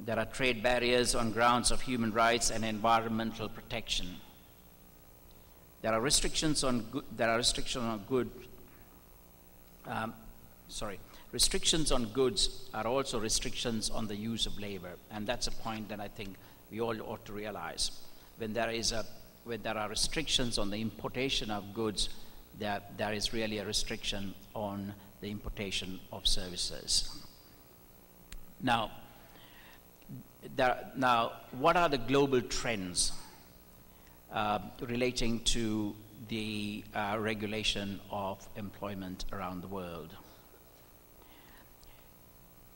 There 0.00 0.18
are 0.18 0.26
trade 0.26 0.62
barriers 0.62 1.14
on 1.14 1.32
grounds 1.32 1.70
of 1.70 1.80
human 1.80 2.12
rights 2.12 2.50
and 2.50 2.62
environmental 2.62 3.48
protection. 3.48 4.16
There 5.82 5.92
are 5.92 6.00
restrictions 6.00 6.62
on 6.62 6.82
good, 6.90 7.04
there 7.16 7.30
are 7.30 7.36
restrictions 7.36 7.84
on 7.84 8.04
good. 8.08 8.30
Um, 9.86 10.14
sorry, 10.68 11.00
restrictions 11.32 11.90
on 11.90 12.06
goods 12.06 12.68
are 12.74 12.86
also 12.86 13.18
restrictions 13.18 13.88
on 13.90 14.06
the 14.06 14.16
use 14.16 14.46
of 14.46 14.58
labor, 14.58 14.92
and 15.10 15.26
that's 15.26 15.46
a 15.46 15.52
point 15.52 15.88
that 15.88 16.00
I 16.00 16.08
think 16.08 16.36
we 16.70 16.80
all 16.80 17.00
ought 17.02 17.24
to 17.26 17.32
realize. 17.32 17.90
When 18.38 18.52
there 18.52 18.70
is 18.70 18.92
a 18.92 19.04
when 19.44 19.62
there 19.62 19.76
are 19.76 19.88
restrictions 19.88 20.58
on 20.58 20.70
the 20.70 20.80
importation 20.80 21.50
of 21.50 21.72
goods, 21.72 22.10
there, 22.58 22.82
there 22.96 23.12
is 23.12 23.32
really 23.32 23.58
a 23.58 23.64
restriction 23.64 24.34
on 24.54 24.92
the 25.20 25.30
importation 25.30 25.98
of 26.12 26.26
services. 26.26 27.24
Now, 28.62 28.90
there, 30.56 30.90
now, 30.96 31.32
what 31.52 31.76
are 31.76 31.88
the 31.88 31.98
global 31.98 32.40
trends 32.42 33.12
uh, 34.32 34.58
relating 34.80 35.40
to 35.40 35.94
the 36.28 36.84
uh, 36.94 37.16
regulation 37.18 38.00
of 38.10 38.46
employment 38.56 39.24
around 39.32 39.62
the 39.62 39.68
world? 39.68 40.14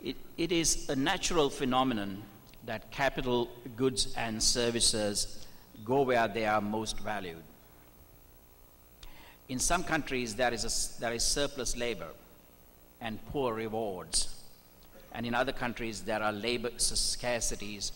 It, 0.03 0.17
it 0.37 0.53
is 0.53 0.89
a 0.89 0.97
natural 0.97 1.49
phenomenon 1.49 2.23
that 2.67 2.91
capital 2.91 3.49
goods 3.77 4.15
and 4.17 4.43
services 4.43 5.47
go 5.85 6.03
where 6.03 6.29
they 6.29 6.47
are 6.47 6.61
most 6.61 6.99
valued. 7.01 7.43
In 9.49 9.59
some 9.59 9.85
countries, 9.85 10.35
there 10.35 10.53
is, 10.53 10.65
a, 10.65 11.01
there 11.01 11.13
is 11.13 11.23
surplus 11.23 11.77
labor 11.77 12.09
and 13.01 13.25
poor 13.27 13.55
rewards. 13.55 14.35
And 15.13 15.27
in 15.27 15.35
other 15.35 15.53
countries, 15.53 16.01
there 16.01 16.23
are 16.23 16.33
labor 16.33 16.71
scarcities 16.71 17.93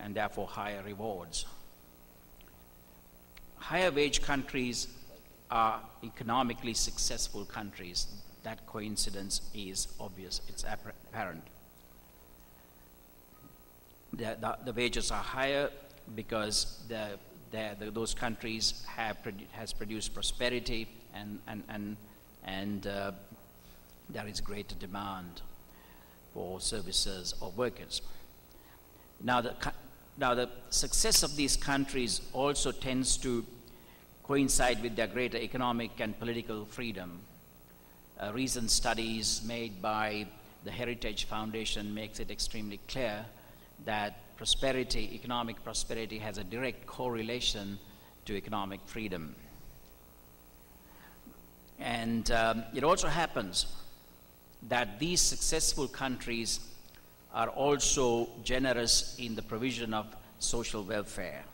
and 0.00 0.14
therefore 0.14 0.46
higher 0.46 0.82
rewards. 0.84 1.44
Higher 3.66 3.90
wage 3.90 4.22
countries 4.22 4.86
are 5.50 5.80
economically 6.04 6.72
successful 6.72 7.44
countries 7.44 8.06
that 8.44 8.64
coincidence 8.64 9.40
is 9.54 9.88
obvious, 9.98 10.40
it's 10.46 10.62
apparent. 10.62 11.42
The, 14.12 14.36
the, 14.40 14.58
the 14.66 14.72
wages 14.72 15.10
are 15.10 15.20
higher 15.20 15.70
because 16.14 16.84
the, 16.86 17.18
the, 17.50 17.90
those 17.90 18.14
countries 18.14 18.84
have 18.86 19.20
produ- 19.24 19.50
has 19.50 19.72
produced 19.72 20.14
prosperity 20.14 20.86
and, 21.12 21.40
and, 21.48 21.64
and, 21.68 21.96
and 22.44 22.86
uh, 22.86 23.10
there 24.08 24.28
is 24.28 24.40
greater 24.40 24.76
demand 24.76 25.42
for 26.32 26.60
services 26.60 27.34
or 27.40 27.50
workers. 27.50 28.00
Now 29.20 29.40
the, 29.40 29.56
now, 30.18 30.34
the 30.34 30.48
success 30.70 31.22
of 31.22 31.36
these 31.36 31.56
countries 31.56 32.22
also 32.32 32.72
tends 32.72 33.18
to 33.18 33.44
coincide 34.26 34.82
with 34.82 34.96
their 34.96 35.06
greater 35.06 35.38
economic 35.38 36.00
and 36.00 36.18
political 36.18 36.64
freedom 36.64 37.20
uh, 38.18 38.32
recent 38.32 38.70
studies 38.70 39.42
made 39.46 39.82
by 39.82 40.26
the 40.64 40.70
Heritage 40.70 41.24
Foundation 41.24 41.94
makes 41.94 42.18
it 42.18 42.30
extremely 42.30 42.80
clear 42.88 43.24
that 43.84 44.36
prosperity, 44.36 45.10
economic 45.14 45.62
prosperity, 45.62 46.18
has 46.18 46.38
a 46.38 46.44
direct 46.44 46.86
correlation 46.86 47.78
to 48.24 48.34
economic 48.34 48.80
freedom. 48.86 49.34
And 51.78 52.30
um, 52.30 52.64
it 52.74 52.84
also 52.84 53.08
happens 53.08 53.66
that 54.68 54.98
these 54.98 55.20
successful 55.20 55.86
countries 55.86 56.60
are 57.34 57.48
also 57.50 58.28
generous 58.42 59.14
in 59.18 59.34
the 59.34 59.42
provision 59.42 59.92
of 59.92 60.06
social 60.38 60.82
welfare. 60.82 61.44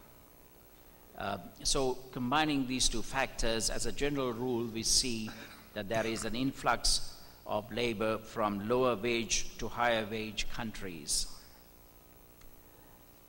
Uh, 1.23 1.39
so, 1.63 1.97
combining 2.11 2.67
these 2.67 2.89
two 2.89 3.01
factors, 3.01 3.71
as 3.71 3.87
a 3.87 3.93
general 3.93 4.33
rule, 4.33 4.67
we 4.67 4.83
see 4.83 5.31
that 5.73 5.89
there 5.89 6.05
is 6.05 6.25
an 6.25 6.35
influx 6.35 7.15
of 7.47 7.71
labor 7.73 8.19
from 8.19 8.69
lower 8.69 8.97
wage 8.97 9.57
to 9.57 9.69
higher 9.69 10.05
wage 10.11 10.51
countries. 10.51 11.29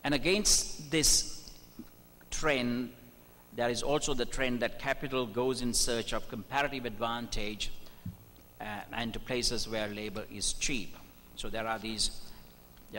And 0.03 0.15
against 0.15 0.89
this 0.89 1.51
trend, 2.31 2.89
there 3.55 3.69
is 3.69 3.83
also 3.83 4.15
the 4.15 4.25
trend 4.25 4.61
that 4.61 4.79
capital 4.79 5.27
goes 5.27 5.61
in 5.61 5.71
search 5.71 6.13
of 6.13 6.27
comparative 6.29 6.85
advantage 6.85 7.69
uh, 8.59 8.65
and 8.91 9.13
to 9.13 9.19
places 9.19 9.69
where 9.69 9.87
labor 9.87 10.25
is 10.31 10.53
cheap. 10.53 10.95
So 11.35 11.47
there 11.47 11.67
are 11.67 11.77
these 11.77 12.09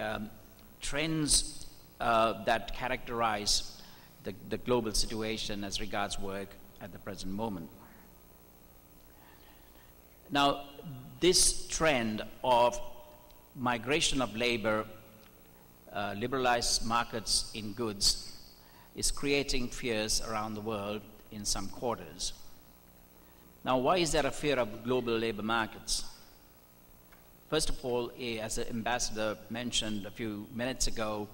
um, 0.01 0.31
trends 0.81 1.67
uh, 2.01 2.45
that 2.45 2.77
characterize 2.77 3.75
the, 4.25 4.35
the 4.49 4.59
global 4.59 4.93
situation 4.93 5.65
as 5.65 5.81
regards 5.81 6.19
work 6.19 6.49
at 6.81 6.93
the 6.93 6.99
present 6.99 7.33
moment. 7.33 7.71
Now, 10.31 10.65
this 11.21 11.69
trend 11.69 12.23
of 12.43 12.79
migration 13.55 14.21
of 14.21 14.35
labor, 14.35 14.85
uh, 15.93 16.15
liberalized 16.19 16.85
markets 16.85 17.51
in 17.55 17.73
goods, 17.73 18.33
is 18.97 19.11
creating 19.11 19.69
fears 19.69 20.23
around 20.23 20.55
the 20.55 20.61
world 20.61 21.03
in 21.31 21.45
some 21.45 21.69
quarters. 21.69 22.33
Now, 23.65 23.79
why 23.79 23.99
is 23.99 24.13
there 24.13 24.27
a 24.27 24.31
fear 24.31 24.59
of 24.59 24.85
global 24.85 25.17
labor 25.17 25.43
markets? 25.43 26.05
First 27.49 27.71
of 27.71 27.85
all, 27.85 28.11
eh, 28.19 28.39
as 28.39 28.57
the 28.57 28.69
ambassador 28.69 29.37
mentioned 29.51 30.07
a 30.07 30.11
few 30.11 30.47
minutes 30.53 30.87
ago, 30.87 31.29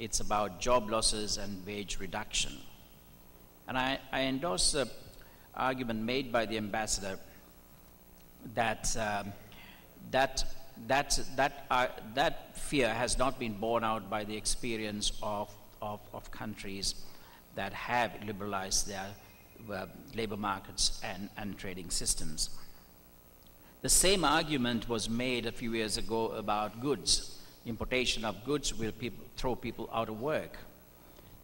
it's 0.00 0.20
about 0.20 0.60
job 0.60 0.90
losses 0.90 1.36
and 1.36 1.64
wage 1.66 2.00
reduction. 2.00 2.52
And 3.68 3.76
I, 3.76 3.98
I 4.10 4.22
endorse 4.22 4.72
the 4.72 4.88
argument 5.54 6.00
made 6.00 6.32
by 6.32 6.46
the 6.46 6.56
ambassador 6.56 7.18
that 8.54 8.96
um, 8.96 9.32
that 10.10 10.44
that 10.86 11.20
that 11.36 11.66
uh, 11.70 11.88
that 12.14 12.56
fear 12.56 12.88
has 12.88 13.18
not 13.18 13.38
been 13.38 13.52
borne 13.52 13.84
out 13.84 14.08
by 14.08 14.24
the 14.24 14.36
experience 14.36 15.12
of 15.22 15.50
of, 15.82 16.00
of 16.14 16.30
countries 16.30 16.94
that 17.54 17.72
have 17.72 18.12
liberalized 18.26 18.88
their 18.88 19.06
uh, 19.70 19.86
labor 20.14 20.36
markets 20.36 21.00
and, 21.04 21.28
and 21.36 21.58
trading 21.58 21.90
systems. 21.90 22.50
The 23.82 23.88
same 23.88 24.24
argument 24.24 24.88
was 24.88 25.08
made 25.08 25.46
a 25.46 25.52
few 25.52 25.74
years 25.74 25.98
ago 25.98 26.28
about 26.28 26.80
goods. 26.80 27.39
Importation 27.66 28.24
of 28.24 28.44
goods 28.44 28.74
will 28.74 28.92
people, 28.92 29.24
throw 29.36 29.54
people 29.54 29.88
out 29.92 30.08
of 30.08 30.20
work. 30.20 30.56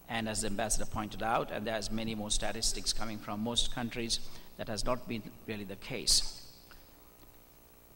And 0.09 0.29
as 0.29 0.43
the 0.43 0.47
ambassador 0.47 0.87
pointed 0.87 1.23
out, 1.23 1.51
and 1.51 1.67
there's 1.67 1.91
many 1.91 2.15
more 2.15 2.31
statistics 2.31 2.93
coming 2.93 3.19
from 3.19 3.41
most 3.41 3.75
countries, 3.75 4.21
that 4.57 4.69
has 4.69 4.85
not 4.85 5.07
been 5.09 5.23
really 5.47 5.65
the 5.65 5.77
case. 5.77 6.43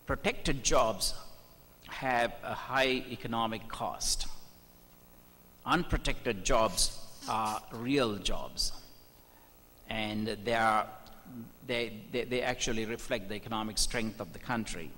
Protected 0.06 0.62
jobs 0.62 1.14
have 1.88 2.32
a 2.42 2.54
high 2.54 3.04
economic 3.10 3.68
cost. 3.68 4.26
Unprotected 5.64 6.44
jobs 6.44 6.98
are 7.28 7.62
real 7.72 8.16
jobs, 8.16 8.72
and 9.88 10.36
they, 10.44 10.54
are, 10.54 10.86
they, 11.66 11.92
they, 12.12 12.24
they 12.24 12.42
actually 12.42 12.86
reflect 12.86 13.28
the 13.28 13.34
economic 13.34 13.78
strength 13.78 14.20
of 14.20 14.32
the 14.32 14.38
country. 14.38 14.90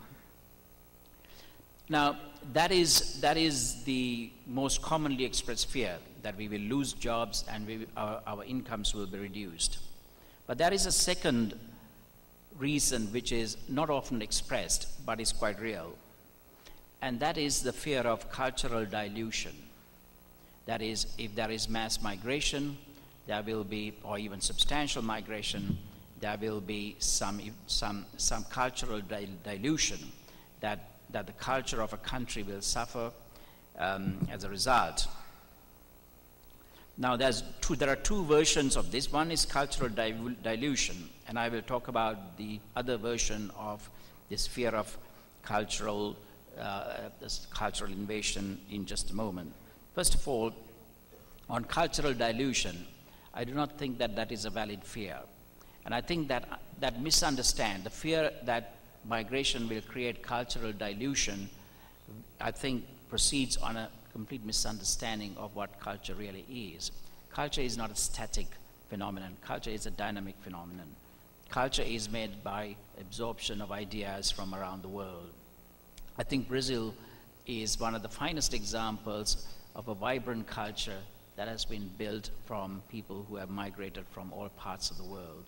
Now, 1.92 2.16
that 2.54 2.72
is, 2.72 3.20
that 3.20 3.36
is 3.36 3.84
the 3.84 4.30
most 4.46 4.80
commonly 4.80 5.26
expressed 5.26 5.68
fear 5.68 5.98
that 6.22 6.34
we 6.38 6.48
will 6.48 6.62
lose 6.62 6.94
jobs 6.94 7.44
and 7.50 7.66
we, 7.66 7.86
our, 7.98 8.22
our 8.26 8.44
incomes 8.44 8.94
will 8.94 9.04
be 9.04 9.18
reduced. 9.18 9.76
But 10.46 10.56
there 10.56 10.72
is 10.72 10.86
a 10.86 10.92
second 10.92 11.52
reason 12.58 13.12
which 13.12 13.30
is 13.30 13.58
not 13.68 13.90
often 13.90 14.22
expressed 14.22 15.04
but 15.04 15.20
is 15.20 15.32
quite 15.32 15.60
real, 15.60 15.92
and 17.02 17.20
that 17.20 17.36
is 17.36 17.62
the 17.62 17.74
fear 17.74 18.00
of 18.00 18.30
cultural 18.30 18.86
dilution. 18.86 19.52
That 20.64 20.80
is, 20.80 21.08
if 21.18 21.34
there 21.34 21.50
is 21.50 21.68
mass 21.68 22.00
migration, 22.00 22.78
there 23.26 23.42
will 23.42 23.64
be, 23.64 23.92
or 24.02 24.18
even 24.18 24.40
substantial 24.40 25.02
migration, 25.02 25.76
there 26.20 26.38
will 26.40 26.62
be 26.62 26.96
some, 27.00 27.38
some, 27.66 28.06
some 28.16 28.44
cultural 28.44 29.02
dilution 29.44 29.98
that, 30.60 30.91
that 31.12 31.26
the 31.26 31.32
culture 31.32 31.80
of 31.80 31.92
a 31.92 31.96
country 31.98 32.42
will 32.42 32.62
suffer 32.62 33.10
um, 33.78 34.18
as 34.30 34.44
a 34.44 34.48
result. 34.48 35.06
Now, 36.98 37.16
there's 37.16 37.42
two, 37.60 37.74
there 37.74 37.88
are 37.88 37.96
two 37.96 38.24
versions 38.24 38.76
of 38.76 38.92
this. 38.92 39.10
One 39.10 39.30
is 39.30 39.46
cultural 39.46 39.88
dilution, 39.88 41.08
and 41.26 41.38
I 41.38 41.48
will 41.48 41.62
talk 41.62 41.88
about 41.88 42.36
the 42.36 42.60
other 42.76 42.96
version 42.96 43.50
of 43.56 43.88
this 44.28 44.46
fear 44.46 44.70
of 44.70 44.96
cultural, 45.42 46.16
uh, 46.60 47.08
cultural 47.50 47.90
invasion 47.90 48.58
in 48.70 48.84
just 48.84 49.10
a 49.10 49.14
moment. 49.14 49.52
First 49.94 50.14
of 50.14 50.28
all, 50.28 50.52
on 51.48 51.64
cultural 51.64 52.14
dilution, 52.14 52.86
I 53.34 53.44
do 53.44 53.54
not 53.54 53.78
think 53.78 53.98
that 53.98 54.16
that 54.16 54.30
is 54.30 54.44
a 54.44 54.50
valid 54.50 54.84
fear. 54.84 55.18
And 55.84 55.94
I 55.94 56.00
think 56.00 56.28
that 56.28 56.60
that 56.80 57.00
misunderstand, 57.00 57.84
the 57.84 57.90
fear 57.90 58.32
that 58.44 58.74
migration 59.04 59.68
will 59.68 59.82
create 59.82 60.22
cultural 60.22 60.72
dilution, 60.72 61.48
I 62.40 62.50
think 62.50 62.84
proceeds 63.08 63.56
on 63.56 63.76
a 63.76 63.88
complete 64.12 64.44
misunderstanding 64.44 65.34
of 65.36 65.54
what 65.56 65.80
culture 65.80 66.14
really 66.14 66.44
is. 66.50 66.90
Culture 67.30 67.62
is 67.62 67.76
not 67.76 67.90
a 67.90 67.96
static 67.96 68.46
phenomenon, 68.88 69.36
culture 69.44 69.70
is 69.70 69.86
a 69.86 69.90
dynamic 69.90 70.34
phenomenon. 70.42 70.88
Culture 71.48 71.82
is 71.82 72.10
made 72.10 72.42
by 72.42 72.76
absorption 72.98 73.60
of 73.60 73.72
ideas 73.72 74.30
from 74.30 74.54
around 74.54 74.82
the 74.82 74.88
world. 74.88 75.30
I 76.18 76.22
think 76.22 76.48
Brazil 76.48 76.94
is 77.46 77.78
one 77.78 77.94
of 77.94 78.02
the 78.02 78.08
finest 78.08 78.54
examples 78.54 79.46
of 79.74 79.88
a 79.88 79.94
vibrant 79.94 80.46
culture 80.46 81.00
that 81.36 81.48
has 81.48 81.64
been 81.64 81.90
built 81.98 82.30
from 82.46 82.82
people 82.90 83.26
who 83.28 83.36
have 83.36 83.50
migrated 83.50 84.04
from 84.10 84.32
all 84.32 84.48
parts 84.50 84.90
of 84.90 84.98
the 84.98 85.04
world. 85.04 85.44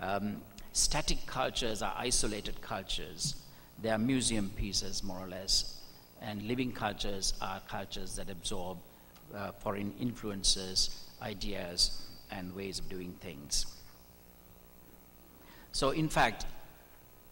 Um, 0.00 0.42
static 0.72 1.26
cultures 1.26 1.82
are 1.82 1.94
isolated 1.96 2.60
cultures. 2.60 3.34
They 3.82 3.90
are 3.90 3.98
museum 3.98 4.50
pieces, 4.56 5.02
more 5.02 5.18
or 5.18 5.28
less 5.28 5.80
and 6.20 6.42
living 6.42 6.72
cultures 6.72 7.34
are 7.40 7.60
cultures 7.68 8.16
that 8.16 8.30
absorb 8.30 8.78
uh, 9.34 9.52
foreign 9.52 9.92
influences, 10.00 11.06
ideas, 11.22 12.06
and 12.30 12.54
ways 12.54 12.78
of 12.78 12.88
doing 12.88 13.12
things. 13.20 13.66
So, 15.72 15.90
in 15.90 16.08
fact, 16.08 16.46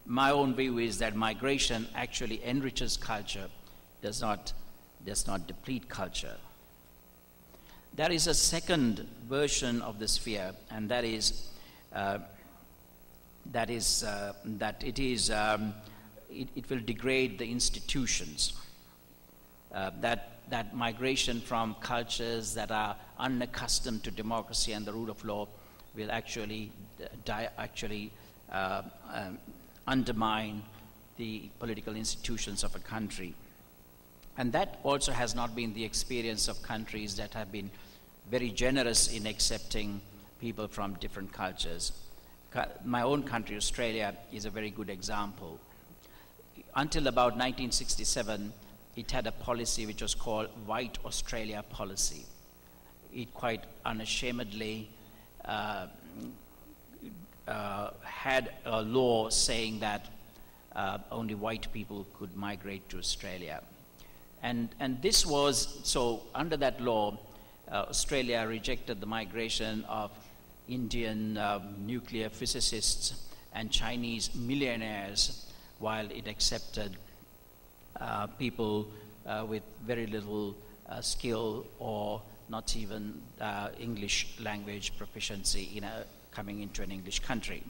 my 0.05 0.31
own 0.31 0.55
view 0.55 0.79
is 0.79 0.97
that 0.99 1.15
migration 1.15 1.87
actually 1.93 2.43
enriches 2.43 2.97
culture, 2.97 3.47
does 4.01 4.21
not, 4.21 4.53
does 5.05 5.27
not 5.27 5.45
deplete 5.45 5.87
culture. 5.87 6.37
There 7.95 8.11
is 8.11 8.27
a 8.27 8.33
second 8.33 9.07
version 9.27 9.81
of 9.81 9.99
this 9.99 10.17
fear, 10.17 10.53
and 10.71 10.89
that 10.89 11.03
is 11.03 11.49
uh, 11.93 12.19
that 13.51 13.69
is 13.69 14.03
uh, 14.03 14.33
that 14.45 14.83
it 14.83 14.99
is 14.99 15.31
um, 15.31 15.73
it, 16.29 16.47
it 16.55 16.69
will 16.69 16.79
degrade 16.79 17.39
the 17.39 17.49
institutions 17.49 18.53
uh, 19.73 19.91
that, 20.01 20.39
that 20.49 20.75
migration 20.75 21.39
from 21.41 21.75
cultures 21.75 22.53
that 22.55 22.71
are 22.71 22.95
unaccustomed 23.19 24.03
to 24.03 24.11
democracy 24.11 24.73
and 24.73 24.85
the 24.85 24.91
rule 24.93 25.09
of 25.09 25.23
law 25.23 25.47
will 25.95 26.11
actually, 26.11 26.71
actually 27.57 28.11
uh, 28.51 28.81
um, 29.13 29.37
undermine 29.87 30.63
the 31.17 31.49
political 31.59 31.95
institutions 31.95 32.63
of 32.63 32.75
a 32.75 32.79
country. 32.79 33.35
And 34.37 34.53
that 34.53 34.79
also 34.83 35.11
has 35.11 35.35
not 35.35 35.55
been 35.55 35.73
the 35.73 35.83
experience 35.83 36.47
of 36.47 36.61
countries 36.63 37.15
that 37.17 37.33
have 37.33 37.51
been 37.51 37.69
very 38.31 38.49
generous 38.49 39.11
in 39.11 39.27
accepting 39.27 40.01
people 40.39 40.67
from 40.67 40.93
different 40.95 41.33
cultures. 41.33 41.91
My 42.83 43.03
own 43.03 43.23
country, 43.23 43.55
Australia, 43.55 44.15
is 44.31 44.45
a 44.45 44.49
very 44.49 44.69
good 44.71 44.89
example. 44.89 45.59
Until 46.75 47.07
about 47.07 47.33
1967, 47.33 48.51
it 48.95 49.11
had 49.11 49.27
a 49.27 49.31
policy 49.31 49.85
which 49.85 50.01
was 50.01 50.15
called 50.15 50.47
White 50.65 50.97
Australia 51.05 51.63
Policy. 51.69 52.25
It 53.13 53.33
quite 53.33 53.63
unashamedly 53.85 54.89
uh, 55.45 55.87
uh, 57.47 57.91
had 58.03 58.51
a 58.65 58.81
law 58.81 59.29
saying 59.29 59.79
that 59.79 60.07
uh, 60.75 60.97
only 61.11 61.35
white 61.35 61.71
people 61.73 62.05
could 62.17 62.35
migrate 62.35 62.87
to 62.89 62.97
Australia. 62.97 63.61
And, 64.41 64.69
and 64.79 65.01
this 65.01 65.25
was, 65.25 65.79
so 65.83 66.23
under 66.33 66.57
that 66.57 66.79
law, 66.81 67.17
uh, 67.71 67.85
Australia 67.89 68.45
rejected 68.47 69.01
the 69.01 69.05
migration 69.05 69.83
of 69.85 70.11
Indian 70.69 71.37
uh, 71.37 71.59
nuclear 71.77 72.29
physicists 72.29 73.27
and 73.53 73.71
Chinese 73.71 74.33
millionaires 74.35 75.51
while 75.79 76.09
it 76.11 76.27
accepted 76.27 76.95
uh, 77.99 78.27
people 78.27 78.87
uh, 79.25 79.45
with 79.47 79.63
very 79.85 80.05
little 80.07 80.55
uh, 80.87 81.01
skill 81.01 81.65
or 81.79 82.21
not 82.49 82.75
even 82.75 83.21
English 83.79 84.35
language 84.39 84.97
proficiency 84.97 85.69
in 85.75 85.83
a, 85.83 86.03
coming 86.31 86.61
into 86.61 86.81
an 86.81 86.91
English 86.91 87.19
country. 87.19 87.63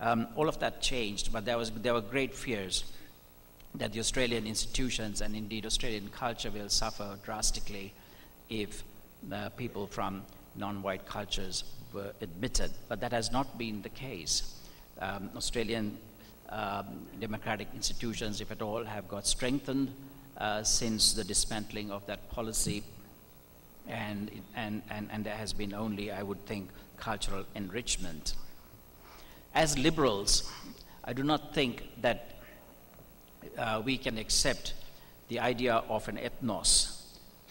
Um, 0.00 0.26
all 0.36 0.48
of 0.48 0.58
that 0.60 0.80
changed, 0.80 1.32
but 1.32 1.44
there, 1.44 1.56
was, 1.58 1.70
there 1.70 1.94
were 1.94 2.00
great 2.00 2.34
fears 2.34 2.84
that 3.74 3.92
the 3.92 4.00
Australian 4.00 4.46
institutions 4.46 5.20
and 5.20 5.36
indeed 5.36 5.66
Australian 5.66 6.08
culture 6.08 6.50
will 6.50 6.68
suffer 6.68 7.18
drastically 7.22 7.92
if 8.48 8.82
uh, 9.32 9.50
people 9.50 9.86
from 9.86 10.22
non-white 10.56 11.06
cultures 11.06 11.64
were 11.92 12.12
admitted. 12.20 12.70
But 12.88 13.00
that 13.00 13.12
has 13.12 13.30
not 13.30 13.58
been 13.58 13.82
the 13.82 13.88
case. 13.88 14.54
Um, 15.00 15.30
Australian 15.36 15.98
um, 16.48 17.06
democratic 17.20 17.68
institutions, 17.74 18.40
if 18.40 18.50
at 18.50 18.62
all, 18.62 18.84
have 18.84 19.08
got 19.08 19.26
strengthened 19.26 19.92
uh, 20.38 20.62
since 20.62 21.12
the 21.12 21.24
dismantling 21.24 21.90
of 21.90 22.06
that 22.06 22.30
policy. 22.30 22.82
And, 23.86 24.30
and, 24.54 24.82
and, 24.90 25.08
and 25.12 25.24
there 25.24 25.36
has 25.36 25.52
been 25.52 25.74
only, 25.74 26.10
I 26.10 26.22
would 26.22 26.44
think, 26.46 26.70
cultural 26.96 27.44
enrichment. 27.54 28.34
As 29.54 29.78
liberals, 29.78 30.50
I 31.04 31.12
do 31.12 31.22
not 31.22 31.54
think 31.54 31.88
that 32.02 32.40
uh, 33.56 33.82
we 33.84 33.96
can 33.98 34.18
accept 34.18 34.74
the 35.28 35.40
idea 35.40 35.82
of 35.88 36.08
an 36.08 36.18
ethnos 36.18 37.02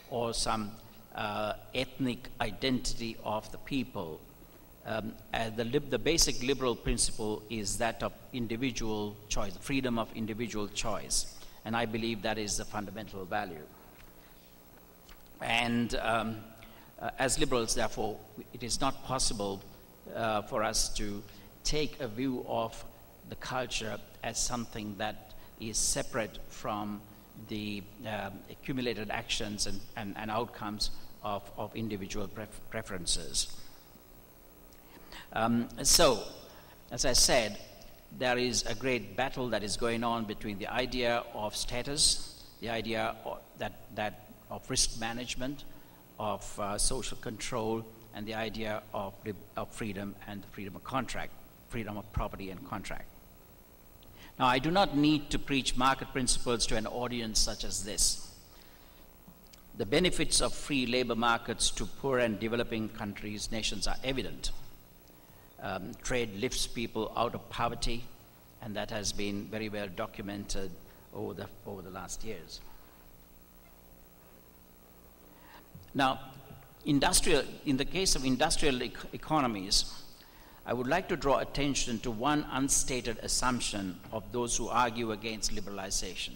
or 0.09 0.33
some 0.33 0.71
uh, 1.15 1.53
ethnic 1.73 2.29
identity 2.39 3.17
of 3.23 3.51
the 3.51 3.57
people 3.59 4.21
um, 4.87 5.13
uh, 5.33 5.49
the, 5.49 5.65
the 5.65 5.99
basic 5.99 6.41
liberal 6.41 6.75
principle 6.75 7.43
is 7.49 7.77
that 7.77 8.01
of 8.01 8.13
individual 8.31 9.17
choice, 9.27 9.55
freedom 9.57 9.99
of 9.99 10.09
individual 10.15 10.67
choice. 10.69 11.35
And 11.65 11.75
I 11.75 11.85
believe 11.85 12.21
that 12.21 12.37
is 12.37 12.55
the 12.55 12.65
fundamental 12.65 13.25
value. 13.25 13.65
And 15.41 15.93
um, 15.95 16.37
uh, 17.01 17.09
as 17.19 17.37
liberals, 17.37 17.75
therefore, 17.75 18.17
it 18.53 18.63
is 18.63 18.79
not 18.79 19.03
possible 19.03 19.61
uh, 20.15 20.43
for 20.43 20.63
us 20.63 20.93
to 20.95 21.21
take 21.65 21.99
a 21.99 22.07
view 22.07 22.45
of 22.47 22.83
the 23.27 23.35
culture 23.35 23.99
as 24.23 24.39
something 24.39 24.95
that 24.97 25.33
is 25.59 25.77
separate 25.77 26.39
from 26.49 27.01
the 27.49 27.83
um, 28.07 28.33
accumulated 28.49 29.11
actions 29.11 29.67
and, 29.67 29.81
and, 29.97 30.15
and 30.17 30.31
outcomes 30.31 30.91
of, 31.23 31.43
of 31.57 31.75
individual 31.75 32.27
pref- 32.27 32.61
preferences. 32.69 33.57
Um, 35.33 35.67
so, 35.83 36.23
as 36.91 37.05
I 37.05 37.13
said, 37.13 37.57
there 38.17 38.37
is 38.37 38.65
a 38.65 38.73
great 38.73 39.15
battle 39.15 39.49
that 39.49 39.63
is 39.63 39.77
going 39.77 40.03
on 40.03 40.25
between 40.25 40.57
the 40.57 40.67
idea 40.67 41.23
of 41.33 41.55
status, 41.55 42.43
the 42.61 42.69
idea 42.69 43.15
of 43.25 43.39
that, 43.57 43.73
that 43.95 44.29
of 44.49 44.67
risk 44.69 44.99
management, 44.99 45.65
of 46.19 46.59
uh, 46.59 46.77
social 46.77 47.17
control, 47.17 47.85
and 48.15 48.25
the 48.25 48.33
idea 48.33 48.81
of, 48.93 49.13
of 49.55 49.69
freedom 49.71 50.15
and 50.27 50.41
the 50.41 50.47
freedom 50.47 50.75
of 50.75 50.83
contract, 50.83 51.31
freedom 51.69 51.97
of 51.97 52.11
property 52.13 52.49
and 52.49 52.67
contract. 52.67 53.05
Now, 54.39 54.45
I 54.45 54.59
do 54.59 54.71
not 54.71 54.95
need 54.95 55.29
to 55.31 55.39
preach 55.39 55.75
market 55.75 56.11
principles 56.13 56.65
to 56.67 56.77
an 56.77 56.87
audience 56.87 57.39
such 57.39 57.63
as 57.63 57.83
this. 57.83 58.23
The 59.77 59.85
benefits 59.85 60.41
of 60.41 60.53
free 60.53 60.85
labor 60.87 61.15
markets 61.15 61.69
to 61.71 61.85
poor 61.85 62.19
and 62.19 62.39
developing 62.39 62.89
countries, 62.89 63.51
nations 63.51 63.87
are 63.87 63.97
evident. 64.03 64.51
Um, 65.61 65.93
trade 66.03 66.35
lifts 66.35 66.67
people 66.67 67.11
out 67.15 67.33
of 67.33 67.49
poverty, 67.49 68.03
and 68.61 68.75
that 68.75 68.91
has 68.91 69.11
been 69.11 69.45
very 69.45 69.69
well 69.69 69.87
documented 69.95 70.69
over 71.13 71.33
the, 71.33 71.47
over 71.65 71.81
the 71.81 71.89
last 71.89 72.23
years. 72.23 72.61
Now, 75.95 76.19
industrial, 76.85 77.43
in 77.65 77.77
the 77.77 77.85
case 77.85 78.15
of 78.15 78.23
industrial 78.23 78.81
ec- 78.83 79.13
economies, 79.13 79.91
I 80.63 80.73
would 80.73 80.87
like 80.87 81.07
to 81.09 81.15
draw 81.15 81.39
attention 81.39 81.99
to 81.99 82.11
one 82.11 82.45
unstated 82.51 83.17
assumption 83.23 83.99
of 84.11 84.31
those 84.31 84.55
who 84.57 84.67
argue 84.67 85.11
against 85.11 85.55
liberalization. 85.55 86.33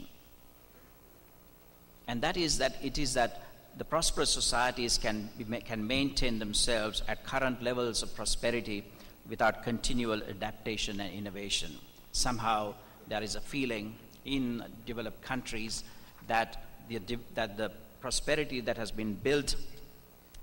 And 2.08 2.22
that 2.22 2.38
is 2.38 2.58
that 2.58 2.78
it 2.82 2.98
is 2.98 3.14
that 3.14 3.44
the 3.78 3.86
prosperous 3.86 4.30
societies 4.30 4.98
can, 4.98 5.30
be, 5.38 5.46
can 5.62 5.86
maintain 5.86 6.40
themselves 6.40 7.04
at 7.08 7.24
current 7.24 7.62
levels 7.62 8.04
of 8.04 8.16
prosperity 8.16 8.84
without 9.32 9.64
continual 9.64 10.22
adaptation 10.30 11.00
and 11.00 11.12
innovation. 11.14 11.72
Somehow, 12.12 12.74
there 13.08 13.24
is 13.24 13.36
a 13.36 13.40
feeling 13.40 13.96
in 14.26 14.62
developed 14.86 15.22
countries 15.22 15.86
that 16.28 16.66
the, 16.90 17.00
that 17.34 17.56
the 17.56 17.72
prosperity 18.02 18.60
that 18.60 18.78
has 18.78 18.92
been 18.92 19.14
built 19.14 19.56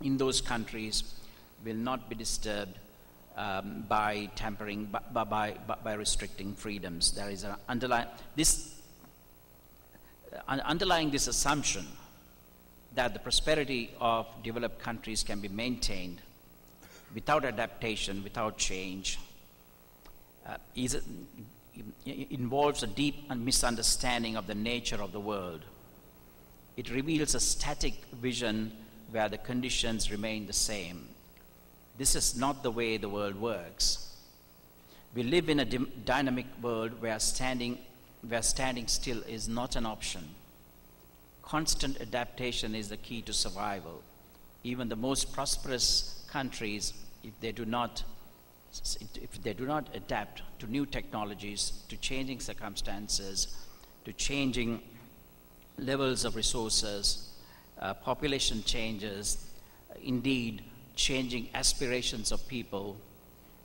in 0.03 0.16
those 0.16 0.40
countries 0.40 1.05
will 1.66 1.77
not 1.77 2.09
be 2.09 2.14
disturbed 2.14 2.79
um, 3.37 3.85
by 3.88 4.31
tampering, 4.35 4.87
by, 4.87 5.24
by, 5.24 5.55
by, 5.85 5.92
restricting 5.92 6.55
freedoms. 6.55 7.12
There 7.12 7.29
is 7.29 7.44
an 7.44 7.57
underlying, 7.68 8.09
this, 8.37 8.74
uh, 10.33 10.61
underlying 10.64 11.11
this 11.11 11.29
assumption 11.29 11.87
that 12.94 13.12
the 13.12 13.20
prosperity 13.20 13.90
of 14.01 14.27
developed 14.42 14.81
countries 14.81 15.22
can 15.22 15.40
be 15.40 15.48
maintained 15.48 16.22
without 17.14 17.44
adaptation, 17.44 18.23
without 18.23 18.59
change, 18.59 19.18
uh, 20.47 20.57
is, 20.75 21.01
involves 22.05 22.83
a 22.83 22.87
deep 22.87 23.31
misunderstanding 23.35 24.37
of 24.37 24.47
the 24.47 24.55
nature 24.55 25.03
of 25.03 25.12
the 25.12 25.21
world. 25.21 25.64
It 26.77 26.90
reveals 26.90 27.35
a 27.35 27.40
static 27.40 27.94
vision 28.12 28.73
where 29.11 29.29
the 29.29 29.38
conditions 29.38 30.11
remain 30.11 30.47
the 30.47 30.53
same. 30.53 31.09
This 31.97 32.14
is 32.14 32.37
not 32.37 32.62
the 32.62 32.71
way 32.71 32.97
the 32.97 33.09
world 33.09 33.37
works. 33.37 34.16
We 35.14 35.23
live 35.23 35.49
in 35.49 35.61
a 35.61 35.64
dynamic 35.64 36.47
world 36.62 37.01
where 37.01 37.18
standing, 37.18 37.79
where 38.27 38.42
standing 38.42 38.87
still 38.87 39.23
is 39.23 39.49
not 39.49 39.75
an 39.75 39.87
option. 39.87 40.29
Constant 41.42 42.01
adaptation 42.01 42.75
is 42.75 42.90
the 42.90 42.97
key 42.97 43.23
to 43.23 43.33
survival. 43.33 44.03
Even 44.62 44.88
the 44.88 44.97
most 44.97 45.33
prosperous 45.33 46.18
countries, 46.31 46.93
if 47.23 47.38
they 47.41 47.53
do 47.53 47.64
not 47.64 48.05
if 49.14 49.43
they 49.43 49.55
do 49.55 49.67
not 49.67 49.88
adapt 49.95 50.43
to 50.59 50.67
new 50.71 50.85
technologies, 50.85 51.83
to 51.88 51.97
changing 51.97 52.38
circumstances, 52.38 53.57
to 54.05 54.12
changing 54.12 54.81
levels 55.79 56.25
of 56.25 56.37
resources, 56.37 57.31
uh, 57.81 57.95
population 57.95 58.62
changes, 58.64 59.51
indeed, 60.03 60.62
changing 60.97 61.49
aspirations 61.55 62.31
of 62.31 62.47
people 62.47 62.97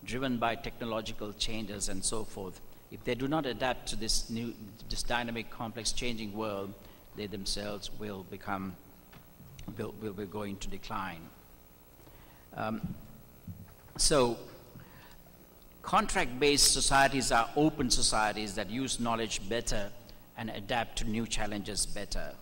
driven 0.06 0.38
by 0.38 0.56
technological 0.56 1.34
changes 1.34 1.89
and 1.89 2.04
so 2.04 2.23
forth. 2.23 2.60
If 2.91 3.04
they 3.04 3.15
do 3.15 3.28
not 3.28 3.45
adapt 3.45 3.88
to 3.89 3.95
this 3.95 4.30
new, 4.30 4.54
this 4.89 5.04
dynamic, 5.04 5.49
complex, 5.49 5.91
changing 5.91 6.34
world, 6.34 6.73
they 7.15 7.28
themselves 7.28 7.89
will 7.99 8.23
become, 8.30 8.76
will, 9.78 9.93
will 10.02 10.13
be 10.13 10.26
going 10.26 10.58
to 10.58 10.67
decline. 10.67 11.21
Um, 12.56 12.96
so, 13.98 14.38
contract 15.82 16.39
based 16.39 16.74
societies 16.74 17.32
are 17.32 17.50
open 17.56 17.89
societies 17.89 18.56
that 18.56 18.70
use 18.70 19.00
knowledge 19.00 19.48
better 19.50 19.89
and 20.38 20.50
adapt 20.50 20.98
to 21.00 21.06
new 21.06 21.26
challenges 21.26 21.86
better. 21.86 22.34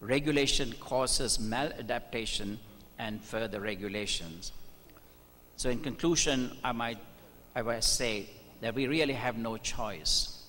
Regulation 0.00 0.74
causes 0.80 1.38
maladaptation 1.38 2.56
and 2.98 3.22
further 3.22 3.60
regulations. 3.60 4.52
So, 5.56 5.70
in 5.70 5.80
conclusion, 5.80 6.56
I 6.64 6.72
might, 6.72 6.98
I 7.54 7.62
might 7.62 7.84
say 7.84 8.26
that 8.60 8.74
we 8.74 8.86
really 8.86 9.14
have 9.14 9.38
no 9.38 9.56
choice. 9.56 10.42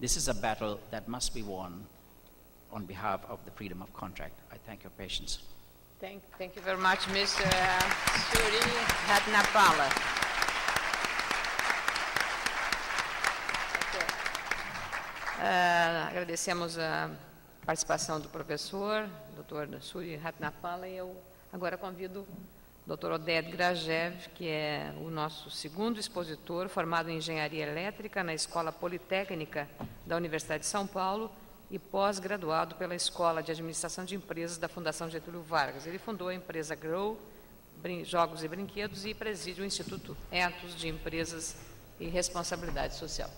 This 0.00 0.16
is 0.16 0.28
a 0.28 0.34
battle 0.34 0.80
that 0.90 1.08
must 1.08 1.34
be 1.34 1.42
won 1.42 1.86
on 2.72 2.84
behalf 2.84 3.20
of 3.28 3.44
the 3.44 3.50
freedom 3.50 3.80
of 3.82 3.92
contract. 3.94 4.34
I 4.52 4.56
thank 4.66 4.82
your 4.82 4.90
patience. 4.98 5.38
Thank, 5.98 6.20
thank 6.36 6.54
you 6.54 6.62
very 6.62 6.76
much, 6.76 7.08
Mr. 7.08 7.48
Suri 8.28 8.60
Hatnapala. 9.08 9.88
Uh, 15.38 16.08
agradecemos 16.10 16.78
a 16.78 17.08
participação 17.64 18.20
do 18.20 18.28
professor, 18.28 19.08
Dr. 19.38 19.80
Suri 19.80 20.16
Ratnapala, 20.16 20.86
e 20.86 20.98
eu 20.98 21.16
agora 21.50 21.78
convido 21.78 22.26
o 22.86 22.94
Dr. 22.94 23.12
Oded 23.12 23.50
Grajev, 23.50 24.28
que 24.34 24.48
é 24.48 24.92
o 25.00 25.08
nosso 25.08 25.50
segundo 25.50 25.98
expositor, 25.98 26.68
formado 26.68 27.08
em 27.08 27.16
Engenharia 27.16 27.66
Elétrica 27.66 28.22
na 28.22 28.34
Escola 28.34 28.70
Politécnica 28.70 29.66
da 30.04 30.14
Universidade 30.14 30.60
de 30.60 30.66
São 30.66 30.86
Paulo 30.86 31.32
e 31.70 31.78
pós-graduado 31.78 32.76
pela 32.76 32.94
Escola 32.94 33.42
de 33.42 33.50
Administração 33.50 34.04
de 34.04 34.14
Empresas 34.14 34.56
da 34.56 34.68
Fundação 34.68 35.10
Getúlio 35.10 35.42
Vargas. 35.42 35.86
Ele 35.86 35.98
fundou 35.98 36.28
a 36.28 36.34
empresa 36.34 36.74
Grow, 36.74 37.18
Jogos 38.04 38.42
e 38.42 38.48
Brinquedos, 38.48 39.04
e 39.04 39.14
preside 39.14 39.62
o 39.62 39.64
Instituto 39.64 40.16
Etos 40.30 40.76
de 40.76 40.88
Empresas 40.88 41.56
e 41.98 42.06
Responsabilidade 42.06 42.94
Social. 42.94 43.30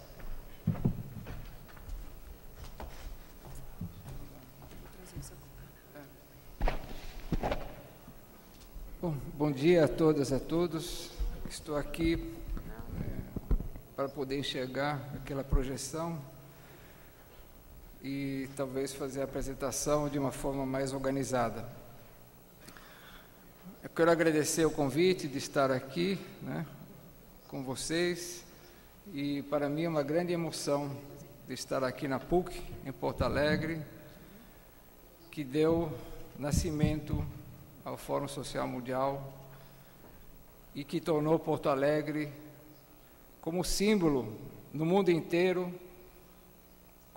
Bom, 9.00 9.14
bom 9.34 9.52
dia 9.52 9.84
a 9.84 9.88
todas 9.88 10.30
e 10.30 10.34
a 10.34 10.40
todos. 10.40 11.10
Estou 11.48 11.76
aqui 11.76 12.14
é, 12.14 13.94
para 13.94 14.08
poder 14.08 14.38
enxergar 14.38 15.00
aquela 15.14 15.44
projeção 15.44 16.20
e 18.02 18.48
talvez 18.56 18.92
fazer 18.92 19.20
a 19.20 19.24
apresentação 19.24 20.08
de 20.08 20.18
uma 20.18 20.30
forma 20.30 20.64
mais 20.64 20.92
organizada. 20.92 21.64
Eu 23.82 23.90
quero 23.90 24.10
agradecer 24.10 24.64
o 24.64 24.70
convite 24.70 25.26
de 25.26 25.38
estar 25.38 25.70
aqui 25.70 26.18
né, 26.42 26.66
com 27.48 27.62
vocês 27.62 28.44
e 29.12 29.42
para 29.42 29.68
mim 29.68 29.84
é 29.84 29.88
uma 29.88 30.02
grande 30.02 30.32
emoção 30.32 30.90
de 31.46 31.54
estar 31.54 31.82
aqui 31.82 32.06
na 32.06 32.18
PUC, 32.18 32.62
em 32.84 32.92
Porto 32.92 33.22
Alegre, 33.22 33.80
que 35.30 35.42
deu 35.42 35.90
nascimento 36.38 37.24
ao 37.84 37.96
Fórum 37.96 38.28
Social 38.28 38.68
Mundial 38.68 39.32
e 40.74 40.84
que 40.84 41.00
tornou 41.00 41.38
Porto 41.38 41.68
Alegre 41.68 42.30
como 43.40 43.64
símbolo 43.64 44.36
no 44.72 44.84
mundo 44.84 45.10
inteiro, 45.10 45.72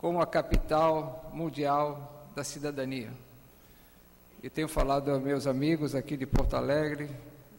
como 0.02 0.20
a 0.20 0.26
capital 0.26 1.30
mundial 1.32 2.28
da 2.36 2.44
cidadania. 2.44 3.14
E 4.42 4.50
tenho 4.50 4.68
falado 4.68 5.12
aos 5.12 5.22
meus 5.22 5.46
amigos 5.46 5.94
aqui 5.94 6.18
de 6.18 6.26
Porto 6.26 6.56
Alegre 6.56 7.08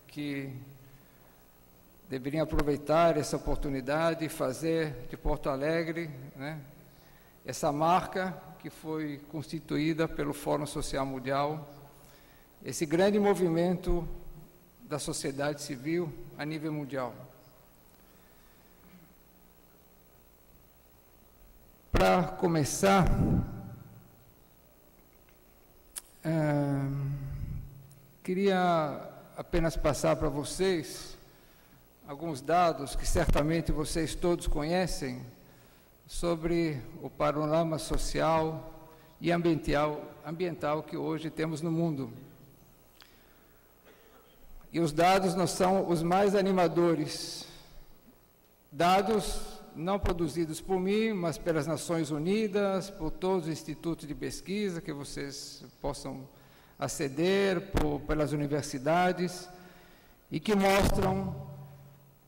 que 0.09 0.52
deveriam 2.11 2.42
aproveitar 2.42 3.16
essa 3.16 3.37
oportunidade 3.37 4.24
e 4.24 4.28
fazer 4.28 5.07
de 5.09 5.16
Porto 5.16 5.48
Alegre 5.48 6.11
né, 6.35 6.61
essa 7.46 7.70
marca 7.70 8.37
que 8.59 8.68
foi 8.68 9.20
constituída 9.31 10.09
pelo 10.09 10.35
Fórum 10.35 10.66
Social 10.66 11.07
Mundial, 11.07 11.68
esse 12.64 12.85
grande 12.85 13.20
movimento 13.20 14.07
da 14.83 14.98
sociedade 14.98 15.62
civil 15.62 16.12
a 16.37 16.44
nível 16.44 16.72
mundial. 16.72 17.14
Para 22.02 22.24
começar, 22.24 23.06
é, 26.24 26.30
queria 28.24 29.08
apenas 29.36 29.76
passar 29.76 30.16
para 30.16 30.28
vocês 30.28 31.16
alguns 32.08 32.40
dados 32.40 32.96
que 32.96 33.06
certamente 33.06 33.70
vocês 33.70 34.16
todos 34.16 34.48
conhecem 34.48 35.24
sobre 36.04 36.82
o 37.00 37.08
panorama 37.08 37.78
social 37.78 38.74
e 39.20 39.30
ambiental, 39.30 40.02
ambiental 40.26 40.82
que 40.82 40.96
hoje 40.96 41.30
temos 41.30 41.62
no 41.62 41.70
mundo. 41.70 42.12
E 44.72 44.80
os 44.80 44.90
dados 44.90 45.36
não 45.36 45.46
são 45.46 45.88
os 45.88 46.02
mais 46.02 46.34
animadores. 46.34 47.46
Dados 48.72 49.51
não 49.74 49.98
produzidos 49.98 50.61
por 50.61 50.78
mim, 50.78 51.12
mas 51.12 51.38
pelas 51.38 51.66
Nações 51.66 52.11
Unidas, 52.11 52.90
por 52.90 53.11
todos 53.11 53.46
os 53.46 53.52
institutos 53.52 54.06
de 54.06 54.14
pesquisa 54.14 54.80
que 54.80 54.92
vocês 54.92 55.64
possam 55.80 56.28
aceder, 56.78 57.72
por, 57.72 58.00
pelas 58.00 58.32
universidades, 58.32 59.48
e 60.30 60.40
que 60.40 60.54
mostram 60.54 61.50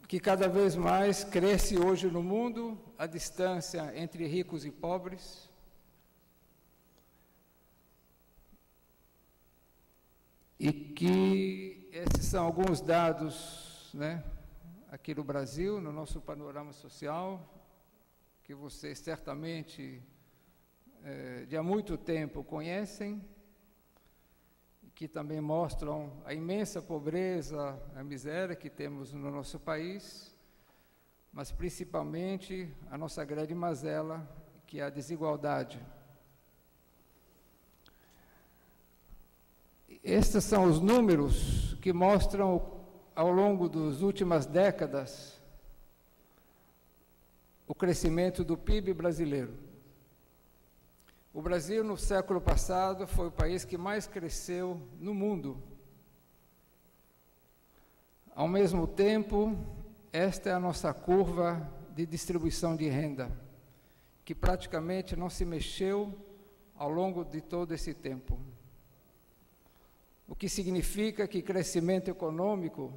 que 0.07 0.21
cada 0.21 0.49
vez 0.49 0.77
mais 0.77 1.25
cresce 1.25 1.79
hoje 1.79 2.07
no 2.07 2.23
mundo 2.23 2.79
a 2.99 3.07
distância 3.07 3.93
entre 3.97 4.27
ricos 4.27 4.65
e 4.65 4.71
pobres. 4.71 5.49
E 10.59 10.73
que 10.73 11.89
esses 11.93 12.27
são 12.27 12.45
alguns 12.45 12.81
dados, 12.81 13.91
né, 13.93 14.23
aqui 14.95 15.13
no 15.13 15.25
Brasil, 15.25 15.81
no 15.81 15.93
nosso 15.93 16.21
panorama 16.21 16.73
social, 16.73 17.53
que 18.45 18.55
vocês 18.55 18.97
certamente 19.01 20.01
é, 21.03 21.45
de 21.47 21.57
há 21.57 21.65
muito 21.65 21.99
tempo 21.99 22.45
conhecem, 22.45 23.21
que 24.95 25.09
também 25.09 25.41
mostram 25.41 26.13
a 26.25 26.33
imensa 26.33 26.81
pobreza, 26.81 27.77
a 27.97 28.05
miséria 28.05 28.55
que 28.55 28.71
temos 28.71 29.13
no 29.13 29.33
nosso 29.33 29.59
país, 29.59 30.33
mas 31.33 31.51
principalmente 31.51 32.73
a 32.89 32.97
nossa 32.97 33.25
grande 33.25 33.53
mazela, 33.53 34.25
que 34.65 34.79
é 34.79 34.85
a 34.85 34.91
desigualdade. 34.91 35.85
Estes 40.05 40.45
são 40.45 40.67
os 40.67 40.79
números 40.79 41.75
que 41.83 41.93
mostram 41.93 42.74
ao 43.15 43.31
longo 43.31 43.69
das 43.69 44.01
últimas 44.01 44.45
décadas, 44.45 45.41
o 47.67 47.75
crescimento 47.75 48.45
do 48.45 48.57
PIB 48.57 48.93
brasileiro. 48.93 49.55
O 51.33 51.41
Brasil, 51.41 51.83
no 51.83 51.97
século 51.97 52.41
passado, 52.41 53.07
foi 53.07 53.29
o 53.29 53.33
país 53.33 53.65
que 53.65 53.79
mais 53.79 54.07
cresceu 54.07 54.81
no 55.01 55.15
mundo. 55.15 55.63
Ao 58.35 58.49
mesmo 58.49 58.87
tempo, 58.87 59.57
esta 60.13 60.51
é 60.51 60.53
a 60.53 60.61
nossa 60.61 60.93
curva 60.93 61.69
de 61.95 62.05
distribuição 62.05 62.77
de 62.77 62.89
renda, 62.89 63.31
que 64.25 64.35
praticamente 64.35 65.17
não 65.17 65.31
se 65.31 65.45
mexeu 65.45 66.13
ao 66.77 66.91
longo 66.91 67.25
de 67.25 67.41
todo 67.41 67.73
esse 67.73 67.95
tempo 67.95 68.39
o 70.27 70.35
que 70.35 70.49
significa 70.49 71.29
que 71.29 71.43
crescimento 71.43 72.11
econômico 72.11 72.93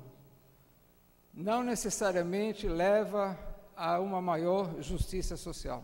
não 1.34 1.64
necessariamente 1.64 2.68
leva 2.68 3.38
a 3.76 4.00
uma 4.00 4.22
maior 4.22 4.82
justiça 4.82 5.38
social. 5.38 5.84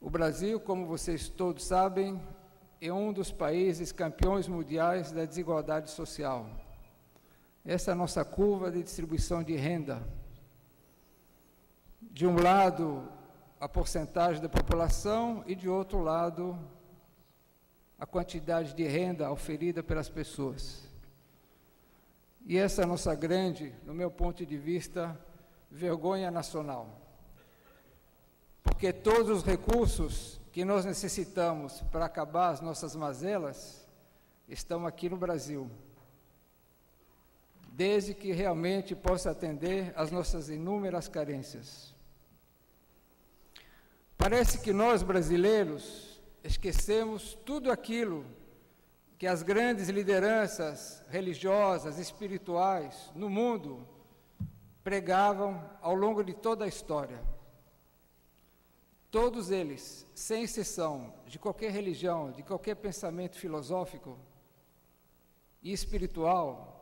O 0.00 0.08
Brasil, 0.08 0.58
como 0.58 0.86
vocês 0.86 1.28
todos 1.28 1.64
sabem, 1.64 2.20
é 2.80 2.92
um 2.92 3.12
dos 3.12 3.30
países 3.30 3.92
campeões 3.92 4.48
mundiais 4.48 5.12
da 5.12 5.24
desigualdade 5.24 5.90
social. 5.90 6.50
Essa 7.64 7.90
é 7.90 7.92
a 7.92 7.96
nossa 7.96 8.24
curva 8.24 8.70
de 8.72 8.82
distribuição 8.82 9.42
de 9.42 9.54
renda. 9.54 10.02
De 12.00 12.26
um 12.26 12.40
lado, 12.42 13.08
a 13.60 13.68
porcentagem 13.68 14.42
da 14.42 14.48
população 14.48 15.44
e 15.46 15.54
de 15.54 15.68
outro 15.68 16.00
lado, 16.00 16.58
a 18.02 18.06
quantidade 18.06 18.74
de 18.74 18.82
renda 18.82 19.30
oferida 19.30 19.80
pelas 19.80 20.08
pessoas. 20.08 20.88
E 22.44 22.58
essa 22.58 22.82
é 22.82 22.84
a 22.84 22.88
nossa 22.88 23.14
grande, 23.14 23.72
no 23.84 23.94
meu 23.94 24.10
ponto 24.10 24.44
de 24.44 24.58
vista, 24.58 25.16
vergonha 25.70 26.28
nacional. 26.28 27.00
Porque 28.60 28.92
todos 28.92 29.30
os 29.30 29.44
recursos 29.44 30.40
que 30.50 30.64
nós 30.64 30.84
necessitamos 30.84 31.80
para 31.92 32.06
acabar 32.06 32.48
as 32.48 32.60
nossas 32.60 32.96
mazelas 32.96 33.86
estão 34.48 34.84
aqui 34.84 35.08
no 35.08 35.16
Brasil. 35.16 35.70
Desde 37.68 38.14
que 38.14 38.32
realmente 38.32 38.96
possa 38.96 39.30
atender 39.30 39.92
às 39.94 40.10
nossas 40.10 40.48
inúmeras 40.48 41.06
carências. 41.06 41.94
Parece 44.18 44.58
que 44.58 44.72
nós 44.72 45.04
brasileiros 45.04 46.11
esquecemos 46.42 47.38
tudo 47.44 47.70
aquilo 47.70 48.24
que 49.18 49.26
as 49.26 49.42
grandes 49.42 49.88
lideranças 49.88 51.04
religiosas, 51.08 51.98
espirituais 51.98 53.12
no 53.14 53.30
mundo 53.30 53.86
pregavam 54.82 55.64
ao 55.80 55.94
longo 55.94 56.24
de 56.24 56.34
toda 56.34 56.64
a 56.64 56.68
história. 56.68 57.22
Todos 59.10 59.50
eles, 59.50 60.06
sem 60.14 60.42
exceção, 60.42 61.14
de 61.26 61.38
qualquer 61.38 61.70
religião, 61.70 62.32
de 62.32 62.42
qualquer 62.42 62.74
pensamento 62.74 63.36
filosófico 63.36 64.18
e 65.62 65.72
espiritual, 65.72 66.72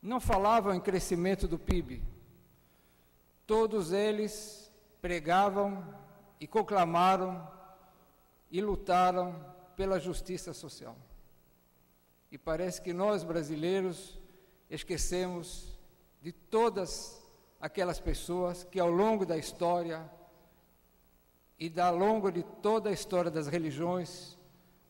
não 0.00 0.20
falavam 0.20 0.72
em 0.74 0.80
crescimento 0.80 1.46
do 1.46 1.58
PIB. 1.58 2.02
Todos 3.46 3.92
eles 3.92 4.72
pregavam 5.02 5.84
e 6.40 6.46
conclamaram 6.46 7.55
e 8.50 8.60
lutaram 8.60 9.34
pela 9.76 10.00
justiça 10.00 10.52
social. 10.52 10.96
E 12.30 12.38
parece 12.38 12.80
que 12.80 12.92
nós 12.92 13.22
brasileiros 13.22 14.18
esquecemos 14.68 15.78
de 16.20 16.32
todas 16.32 17.22
aquelas 17.60 18.00
pessoas 18.00 18.64
que 18.64 18.80
ao 18.80 18.90
longo 18.90 19.24
da 19.24 19.36
história 19.36 20.10
e 21.58 21.72
ao 21.80 21.96
longo 21.96 22.30
de 22.30 22.42
toda 22.42 22.90
a 22.90 22.92
história 22.92 23.30
das 23.30 23.46
religiões 23.46 24.36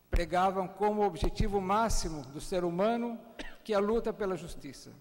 pregavam 0.09 0.67
como 0.67 1.05
objetivo 1.05 1.61
máximo 1.61 2.23
do 2.25 2.41
ser 2.41 2.63
humano 2.63 3.19
que 3.63 3.73
a 3.73 3.79
luta 3.79 4.13
pela 4.13 4.35
justiça. 4.35 4.91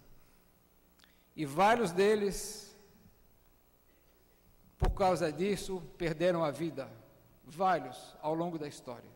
E 1.34 1.44
vários 1.44 1.92
deles, 1.92 2.76
por 4.78 4.90
causa 4.90 5.30
disso, 5.32 5.82
perderam 5.96 6.44
a 6.44 6.50
vida 6.50 6.90
vários 7.46 8.16
ao 8.20 8.34
longo 8.34 8.58
da 8.58 8.66
história. 8.66 9.08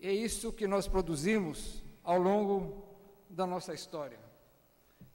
É 0.00 0.12
isso 0.12 0.52
que 0.52 0.66
nós 0.66 0.86
produzimos 0.86 1.82
ao 2.02 2.18
longo 2.18 2.84
da 3.30 3.46
nossa 3.46 3.72
história, 3.72 4.18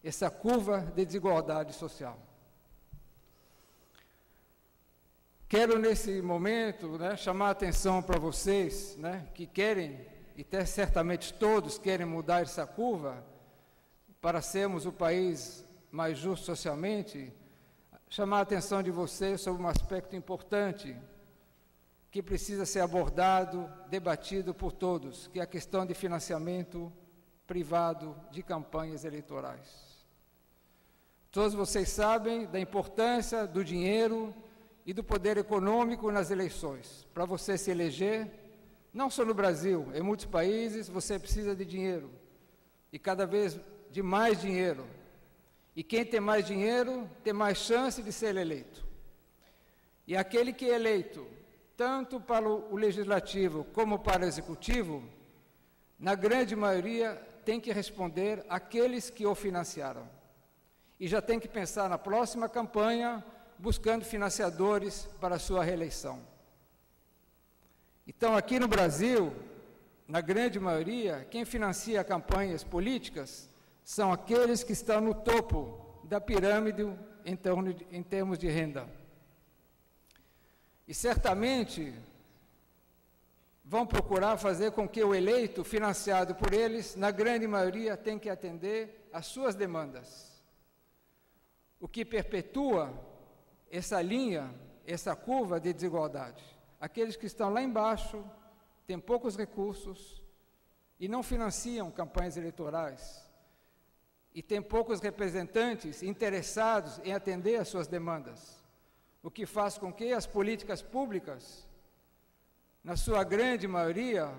essa 0.04 0.30
curva 0.32 0.82
de 0.82 1.06
desigualdade 1.06 1.74
social. 1.74 2.20
Quero 5.48 5.78
nesse 5.78 6.22
momento 6.22 6.98
né, 6.98 7.16
chamar 7.16 7.48
a 7.48 7.52
atenção 7.52 8.02
para 8.02 8.20
vocês 8.20 8.96
né, 8.98 9.28
que 9.34 9.46
querem, 9.46 10.06
e 10.36 10.42
até 10.42 10.66
certamente 10.66 11.34
todos 11.34 11.78
querem 11.78 12.06
mudar 12.06 12.42
essa 12.42 12.66
curva 12.66 13.24
para 14.20 14.42
sermos 14.42 14.86
o 14.86 14.92
país 14.92 15.66
mais 15.92 16.18
justo 16.18 16.46
socialmente, 16.46 17.34
chamar 18.10 18.40
a 18.40 18.42
atenção 18.42 18.82
de 18.82 18.92
vocês 18.92 19.42
sobre 19.42 19.62
um 19.62 19.68
aspecto 19.68 20.16
importante 20.16 20.96
que 22.12 22.24
precisa 22.24 22.66
ser 22.66 22.80
abordado, 22.80 23.72
debatido 23.89 24.53
por 24.53 24.72
todos, 24.72 25.28
que 25.28 25.39
é 25.39 25.43
a 25.43 25.47
questão 25.47 25.86
de 25.86 25.93
financiamento 25.93 26.91
privado 27.45 28.16
de 28.32 28.41
campanhas 28.41 29.05
eleitorais. 29.05 29.89
Todos 31.32 31.53
vocês 31.53 31.89
sabem 31.89 32.47
da 32.47 32.60
importância 32.60 33.45
do 33.45 33.64
dinheiro 33.64 34.34
e 34.86 34.93
do 34.93 35.03
poder 35.03 35.38
econômico 35.38 36.12
nas 36.12 36.32
eleições. 36.32 37.07
Para 37.14 37.26
você 37.26 37.57
se 37.57 37.70
eleger, 37.70 38.28
não 38.91 39.10
só 39.10 39.24
no 39.24 39.36
Brasil, 39.36 39.88
em 39.93 40.01
muitos 40.01 40.26
países 40.26 40.89
você 40.89 41.20
precisa 41.20 41.55
de 41.55 41.64
dinheiro 41.64 42.10
e 42.91 42.97
cada 42.97 43.28
vez 43.28 43.60
de 43.91 44.01
mais 44.01 44.41
dinheiro. 44.41 44.88
E 45.76 45.84
quem 45.84 46.03
tem 46.03 46.20
mais 46.20 46.45
dinheiro 46.45 47.07
tem 47.24 47.34
mais 47.34 47.60
chance 47.60 48.01
de 48.01 48.12
ser 48.12 48.36
eleito. 48.36 48.84
E 50.07 50.18
aquele 50.18 50.51
que 50.51 50.66
é 50.66 50.74
eleito, 50.74 51.28
tanto 51.80 52.20
para 52.20 52.46
o 52.46 52.76
legislativo 52.76 53.64
como 53.72 54.00
para 54.00 54.26
o 54.26 54.28
executivo, 54.28 55.02
na 55.98 56.14
grande 56.14 56.54
maioria 56.54 57.16
tem 57.46 57.58
que 57.58 57.72
responder 57.72 58.46
aqueles 58.50 59.10
que 59.10 59.26
o 59.26 59.34
financiaram. 59.34 60.06
E 61.00 61.08
já 61.08 61.22
tem 61.22 61.40
que 61.40 61.48
pensar 61.48 61.88
na 61.88 61.98
próxima 61.98 62.50
campanha 62.50 63.24
buscando 63.58 64.04
financiadores 64.04 65.08
para 65.22 65.36
a 65.36 65.40
sua 65.40 65.64
reeleição. 65.64 66.20
Então, 68.06 68.36
aqui 68.36 68.60
no 68.60 68.68
Brasil, 68.68 69.34
na 70.06 70.20
grande 70.20 70.60
maioria, 70.60 71.26
quem 71.32 71.46
financia 71.46 72.04
campanhas 72.04 72.62
políticas 72.62 73.50
são 73.86 74.12
aqueles 74.12 74.66
que 74.66 74.74
estão 74.74 75.00
no 75.00 75.14
topo 75.14 76.02
da 76.04 76.20
pirâmide 76.20 76.84
em, 77.24 77.40
em 77.90 78.04
termos 78.04 78.38
de 78.38 78.50
renda. 78.50 78.99
E 80.90 80.94
certamente 80.96 81.94
vão 83.64 83.86
procurar 83.86 84.38
fazer 84.38 84.72
com 84.72 84.90
que 84.90 85.04
o 85.04 85.14
eleito, 85.14 85.64
financiado 85.64 86.34
por 86.34 86.52
eles, 86.52 86.96
na 86.96 87.12
grande 87.12 87.46
maioria, 87.46 87.96
tenha 87.96 88.18
que 88.18 88.28
atender 88.28 89.08
às 89.14 89.28
suas 89.28 89.54
demandas. 89.54 90.42
O 91.80 91.88
que 91.88 92.04
perpetua 92.04 92.92
essa 93.70 94.02
linha, 94.02 94.52
essa 94.84 95.16
curva 95.16 95.60
de 95.60 95.72
desigualdade. 95.72 96.44
Aqueles 96.82 97.16
que 97.16 97.28
estão 97.28 97.54
lá 97.54 97.62
embaixo 97.62 98.26
têm 98.88 99.00
poucos 99.00 99.38
recursos 99.38 100.24
e 101.00 101.08
não 101.08 101.22
financiam 101.22 101.92
campanhas 101.92 102.36
eleitorais 102.36 103.30
e 104.34 104.42
têm 104.42 104.60
poucos 104.60 105.02
representantes 105.02 106.02
interessados 106.02 107.00
em 107.04 107.14
atender 107.14 107.58
às 107.58 107.68
suas 107.68 107.86
demandas, 107.86 108.59
o 109.22 109.30
que 109.30 109.46
faz 109.46 109.78
com 109.78 109.92
que 109.92 110.14
as 110.14 110.26
políticas 110.26 110.82
públicas, 110.82 111.68
na 112.84 112.96
sua 112.96 113.24
grande 113.24 113.68
maioria, 113.68 114.34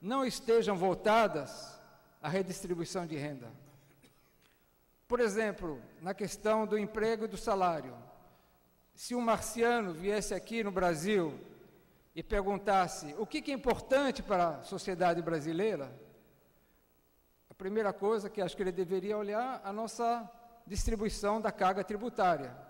não 0.00 0.24
estejam 0.24 0.76
voltadas 0.76 1.80
à 2.20 2.28
redistribuição 2.28 3.06
de 3.06 3.16
renda. 3.16 3.50
Por 5.06 5.20
exemplo, 5.20 5.80
na 6.02 6.12
questão 6.12 6.66
do 6.66 6.76
emprego 6.76 7.24
e 7.24 7.28
do 7.28 7.36
salário. 7.36 7.96
Se 8.94 9.14
um 9.14 9.20
marciano 9.20 9.92
viesse 9.92 10.34
aqui 10.34 10.64
no 10.64 10.72
Brasil 10.72 11.38
e 12.14 12.22
perguntasse 12.22 13.14
o 13.18 13.26
que 13.26 13.50
é 13.50 13.54
importante 13.54 14.22
para 14.22 14.48
a 14.48 14.62
sociedade 14.62 15.22
brasileira, 15.22 15.92
a 17.48 17.54
primeira 17.54 17.92
coisa 17.92 18.28
que 18.28 18.40
acho 18.40 18.56
que 18.56 18.62
ele 18.62 18.72
deveria 18.72 19.16
olhar 19.16 19.60
a 19.62 19.72
nossa 19.72 20.28
distribuição 20.66 21.40
da 21.40 21.52
carga 21.52 21.84
tributária, 21.84 22.65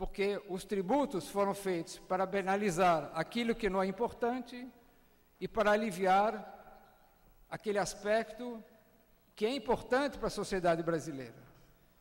porque 0.00 0.42
os 0.48 0.64
tributos 0.64 1.28
foram 1.28 1.52
feitos 1.52 1.98
para 1.98 2.26
penalizar 2.26 3.10
aquilo 3.12 3.54
que 3.54 3.68
não 3.68 3.82
é 3.82 3.86
importante 3.86 4.66
e 5.38 5.46
para 5.46 5.72
aliviar 5.72 6.32
aquele 7.50 7.78
aspecto 7.78 8.64
que 9.36 9.44
é 9.44 9.54
importante 9.54 10.16
para 10.16 10.28
a 10.28 10.30
sociedade 10.30 10.82
brasileira. 10.82 11.42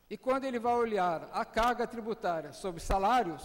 E 0.10 0.18
quando 0.18 0.45
ele 0.45 0.60
vai 0.60 0.76
olhar 0.76 1.30
a 1.34 1.43
carga 1.43 1.86
tributária 1.86 2.54
sobre 2.54 2.80
salários, 2.80 3.43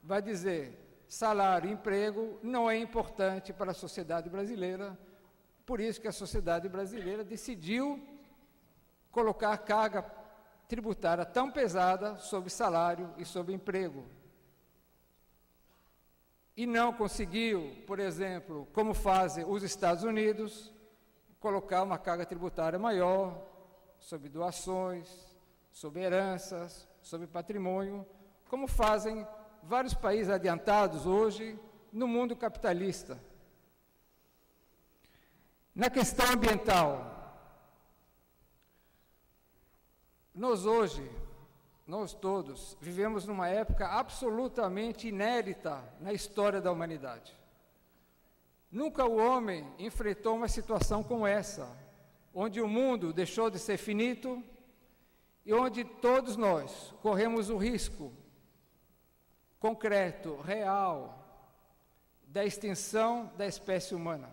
vai 0.00 0.22
dizer 0.22 1.04
salário 1.08 1.68
e 1.68 1.72
emprego 1.72 2.38
não 2.40 2.70
é 2.70 2.78
importante 2.78 3.52
para 3.52 3.72
a 3.72 3.74
sociedade 3.74 4.30
brasileira, 4.30 4.96
por 5.66 5.80
isso 5.80 6.00
que 6.00 6.06
a 6.06 6.12
sociedade 6.12 6.68
brasileira 6.68 7.24
decidiu 7.24 8.00
colocar 9.10 9.58
carga 9.58 10.21
tributária 10.72 11.26
tão 11.26 11.50
pesada 11.50 12.16
sobre 12.16 12.48
salário 12.48 13.12
e 13.18 13.26
sobre 13.26 13.52
emprego. 13.52 14.06
E 16.56 16.64
não 16.64 16.94
conseguiu, 16.94 17.76
por 17.86 17.98
exemplo, 17.98 18.66
como 18.72 18.94
fazem 18.94 19.44
os 19.44 19.62
Estados 19.62 20.02
Unidos, 20.02 20.72
colocar 21.38 21.82
uma 21.82 21.98
carga 21.98 22.24
tributária 22.24 22.78
maior 22.78 23.46
sobre 23.98 24.30
doações, 24.30 25.36
sobre 25.70 26.00
heranças, 26.00 26.88
sobre 27.02 27.26
patrimônio, 27.26 28.06
como 28.48 28.66
fazem 28.66 29.26
vários 29.62 29.92
países 29.92 30.32
adiantados 30.32 31.04
hoje 31.04 31.60
no 31.92 32.08
mundo 32.08 32.34
capitalista. 32.34 33.22
Na 35.74 35.90
questão 35.90 36.32
ambiental, 36.32 37.21
nós 40.34 40.64
hoje, 40.64 41.10
nós 41.86 42.14
todos, 42.14 42.76
vivemos 42.80 43.26
numa 43.26 43.48
época 43.48 43.86
absolutamente 43.86 45.08
inédita 45.08 45.82
na 46.00 46.12
história 46.12 46.60
da 46.60 46.72
humanidade. 46.72 47.36
Nunca 48.70 49.04
o 49.04 49.16
homem 49.16 49.70
enfrentou 49.78 50.34
uma 50.34 50.48
situação 50.48 51.02
como 51.02 51.26
essa, 51.26 51.68
onde 52.34 52.60
o 52.60 52.68
mundo 52.68 53.12
deixou 53.12 53.50
de 53.50 53.58
ser 53.58 53.76
finito 53.76 54.42
e 55.44 55.52
onde 55.52 55.84
todos 55.84 56.36
nós 56.36 56.94
corremos 57.02 57.50
o 57.50 57.58
risco 57.58 58.12
concreto, 59.60 60.40
real, 60.40 61.18
da 62.26 62.44
extinção 62.44 63.30
da 63.36 63.46
espécie 63.46 63.94
humana. 63.94 64.28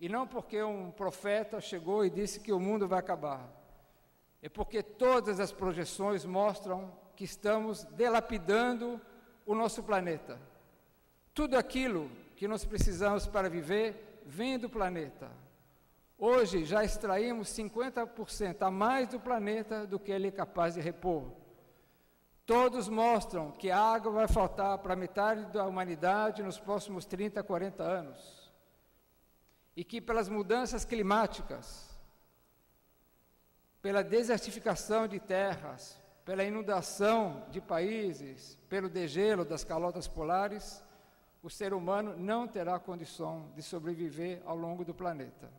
E 0.00 0.08
não 0.08 0.26
porque 0.26 0.62
um 0.62 0.90
profeta 0.90 1.60
chegou 1.60 2.04
e 2.04 2.10
disse 2.10 2.40
que 2.40 2.52
o 2.52 2.60
mundo 2.60 2.86
vai 2.86 2.98
acabar. 2.98 3.57
É 4.40 4.48
porque 4.48 4.82
todas 4.82 5.40
as 5.40 5.52
projeções 5.52 6.24
mostram 6.24 6.92
que 7.16 7.24
estamos 7.24 7.84
delapidando 7.84 9.00
o 9.44 9.54
nosso 9.54 9.82
planeta. 9.82 10.38
Tudo 11.34 11.56
aquilo 11.56 12.10
que 12.36 12.46
nós 12.46 12.64
precisamos 12.64 13.26
para 13.26 13.50
viver 13.50 14.20
vem 14.24 14.58
do 14.58 14.68
planeta. 14.68 15.30
Hoje 16.16 16.64
já 16.64 16.84
extraímos 16.84 17.48
50% 17.48 18.62
a 18.62 18.70
mais 18.70 19.08
do 19.08 19.20
planeta 19.20 19.86
do 19.86 19.98
que 19.98 20.12
ele 20.12 20.28
é 20.28 20.32
capaz 20.32 20.74
de 20.74 20.80
repor. 20.80 21.32
Todos 22.44 22.88
mostram 22.88 23.52
que 23.52 23.70
a 23.70 23.78
água 23.78 24.10
vai 24.10 24.26
faltar 24.26 24.78
para 24.78 24.96
metade 24.96 25.44
da 25.52 25.66
humanidade 25.66 26.42
nos 26.42 26.58
próximos 26.58 27.04
30, 27.04 27.42
40 27.42 27.82
anos. 27.82 28.52
E 29.76 29.84
que 29.84 30.00
pelas 30.00 30.28
mudanças 30.28 30.84
climáticas, 30.84 31.87
pela 33.80 34.02
desertificação 34.02 35.06
de 35.06 35.20
terras, 35.20 36.00
pela 36.24 36.44
inundação 36.44 37.46
de 37.50 37.60
países, 37.60 38.58
pelo 38.68 38.88
degelo 38.88 39.44
das 39.44 39.64
calotas 39.64 40.06
polares, 40.06 40.84
o 41.42 41.48
ser 41.48 41.72
humano 41.72 42.16
não 42.16 42.46
terá 42.46 42.78
condição 42.78 43.50
de 43.54 43.62
sobreviver 43.62 44.42
ao 44.44 44.56
longo 44.56 44.84
do 44.84 44.92
planeta. 44.92 45.50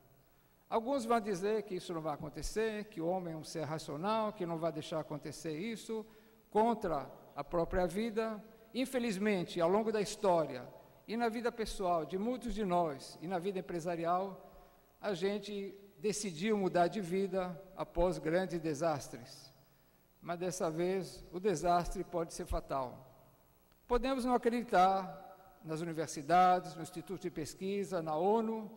Alguns 0.69 1.05
vão 1.05 1.19
dizer 1.19 1.63
que 1.63 1.75
isso 1.75 1.93
não 1.93 2.01
vai 2.01 2.13
acontecer, 2.13 2.85
que 2.85 3.01
o 3.01 3.07
homem 3.07 3.33
é 3.33 3.37
um 3.37 3.43
ser 3.43 3.63
racional, 3.63 4.31
que 4.33 4.45
não 4.45 4.59
vai 4.59 4.71
deixar 4.71 4.99
acontecer 4.99 5.57
isso, 5.57 6.05
contra 6.51 7.09
a 7.35 7.43
própria 7.43 7.87
vida. 7.87 8.43
Infelizmente, 8.73 9.59
ao 9.59 9.69
longo 9.69 9.91
da 9.91 10.01
história 10.01 10.67
e 11.07 11.17
na 11.17 11.29
vida 11.29 11.51
pessoal 11.51 12.05
de 12.05 12.19
muitos 12.19 12.53
de 12.53 12.63
nós 12.63 13.17
e 13.19 13.27
na 13.27 13.39
vida 13.39 13.57
empresarial, 13.57 14.45
a 15.01 15.15
gente 15.15 15.73
decidiu 15.99 16.57
mudar 16.57 16.87
de 16.87 17.01
vida 17.01 17.59
após 17.75 18.17
grandes 18.17 18.59
desastres. 18.59 19.53
Mas 20.21 20.39
dessa 20.39 20.69
vez 20.69 21.23
o 21.31 21.39
desastre 21.39 22.03
pode 22.03 22.33
ser 22.33 22.45
fatal. 22.45 23.05
Podemos 23.87 24.25
não 24.25 24.33
acreditar 24.33 25.59
nas 25.63 25.81
universidades, 25.81 26.75
no 26.75 26.81
Instituto 26.81 27.21
de 27.21 27.29
Pesquisa, 27.29 28.01
na 28.01 28.15
ONU, 28.15 28.71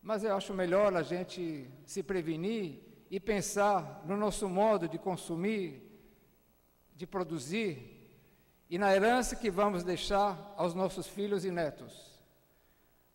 mas 0.00 0.24
eu 0.24 0.34
acho 0.34 0.54
melhor 0.54 0.94
a 0.94 1.02
gente 1.02 1.70
se 1.84 2.02
prevenir 2.02 2.80
e 3.10 3.20
pensar 3.20 4.02
no 4.06 4.16
nosso 4.16 4.48
modo 4.48 4.88
de 4.88 4.98
consumir 4.98 5.86
de 6.96 7.06
produzir 7.06 7.92
e 8.70 8.78
na 8.78 8.94
herança 8.94 9.36
que 9.36 9.50
vamos 9.50 9.84
deixar 9.84 10.54
aos 10.56 10.74
nossos 10.74 11.06
filhos 11.06 11.44
e 11.44 11.50
netos. 11.50 12.15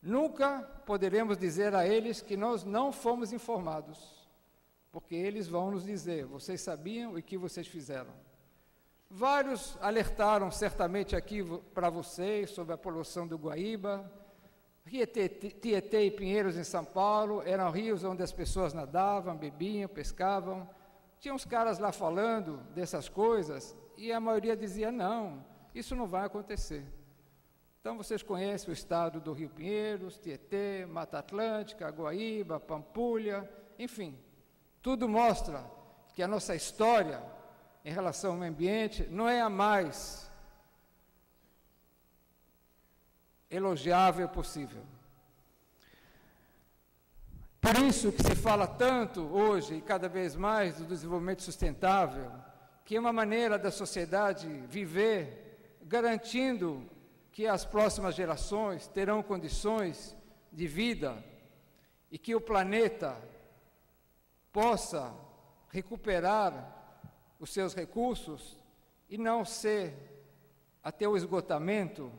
Nunca 0.02 0.62
poderemos 0.86 1.38
dizer 1.38 1.76
a 1.76 1.88
eles 1.88 2.22
que 2.22 2.36
nós 2.36 2.64
não 2.64 2.91
fomos 2.91 3.32
informados, 3.32 4.28
porque 4.91 5.16
eles 5.16 5.47
vão 5.47 5.72
nos 5.72 5.86
dizer: 5.86 6.26
vocês 6.26 6.62
sabiam 6.62 7.14
o 7.14 7.22
que 7.22 7.38
vocês 7.38 7.68
fizeram. 7.68 8.14
Vários 9.10 9.78
alertaram 9.82 10.49
certamente 10.49 11.16
aqui 11.16 11.43
para 11.74 11.89
vocês 11.89 12.49
sobre 12.49 12.74
a 12.74 12.78
poluição 12.78 13.28
do 13.28 13.38
Guaíba. 13.38 14.12
Tietê 14.84 16.06
e 16.06 16.12
Pinheiros 16.12 16.58
em 16.58 16.64
São 16.64 16.84
Paulo 16.84 17.43
eram 17.45 17.70
rios 17.70 18.04
onde 18.04 18.24
as 18.24 18.32
pessoas 18.32 18.74
nadavam, 18.74 19.38
bebiam, 19.38 19.88
pescavam 19.88 20.68
tinha 21.22 21.36
uns 21.36 21.45
caras 21.45 21.78
lá 21.78 21.91
falando 21.91 22.58
dessas 22.74 23.08
coisas 23.08 23.78
e 23.95 24.12
a 24.12 24.20
maioria 24.20 24.58
dizia: 24.58 24.91
não, 24.91 25.45
isso 25.74 25.95
não 25.95 26.08
vai 26.08 26.26
acontecer. 26.26 26.84
Então 27.82 27.98
vocês 27.98 28.22
conhecem 28.22 28.70
o 28.70 28.74
estado 28.74 29.20
do 29.20 29.34
Rio 29.34 29.50
Pinheiros, 29.50 30.20
Tietê, 30.20 30.86
Mata 30.86 31.18
Atlântica, 31.18 31.90
Guaíba, 31.90 32.60
Pampulha, 32.60 33.52
enfim, 33.80 34.16
tudo 34.84 35.10
mostra 35.10 35.66
que 36.14 36.22
a 36.22 36.28
nossa 36.28 36.56
história 36.56 37.24
em 37.84 37.92
relação 37.92 38.34
ao 38.34 38.38
meio 38.38 38.52
ambiente 38.52 39.08
não 39.10 39.28
é 39.28 39.42
a 39.42 39.50
mais 39.50 40.30
elogiável 43.50 44.30
possível. 44.30 44.84
Por 47.60 47.76
isso 47.80 48.12
que 48.12 48.22
se 48.22 48.36
fala 48.36 48.68
tanto 48.68 49.22
hoje 49.22 49.78
e 49.78 49.82
cada 49.82 50.08
vez 50.08 50.36
mais 50.36 50.78
do 50.78 50.86
desenvolvimento 50.86 51.42
sustentável, 51.42 52.32
que 52.86 52.96
é 52.96 53.00
uma 53.00 53.12
maneira 53.12 53.58
da 53.58 53.72
sociedade 53.72 54.48
viver 54.68 55.80
garantindo 55.82 56.88
que 57.32 57.48
as 57.48 57.66
próximas 57.66 58.16
gerações 58.16 58.88
terão 58.88 59.24
condições 59.24 60.16
de 60.52 60.68
vida 60.68 61.24
e 62.12 62.18
que 62.18 62.36
o 62.36 62.42
planeta 62.42 63.18
possa 64.52 65.14
recuperar 65.70 66.78
os 67.40 67.52
seus 67.52 67.74
recursos 67.74 68.58
e 69.10 69.18
não 69.18 69.46
ser 69.46 69.94
até 70.84 71.08
o 71.08 71.16
esgotamento 71.16 72.12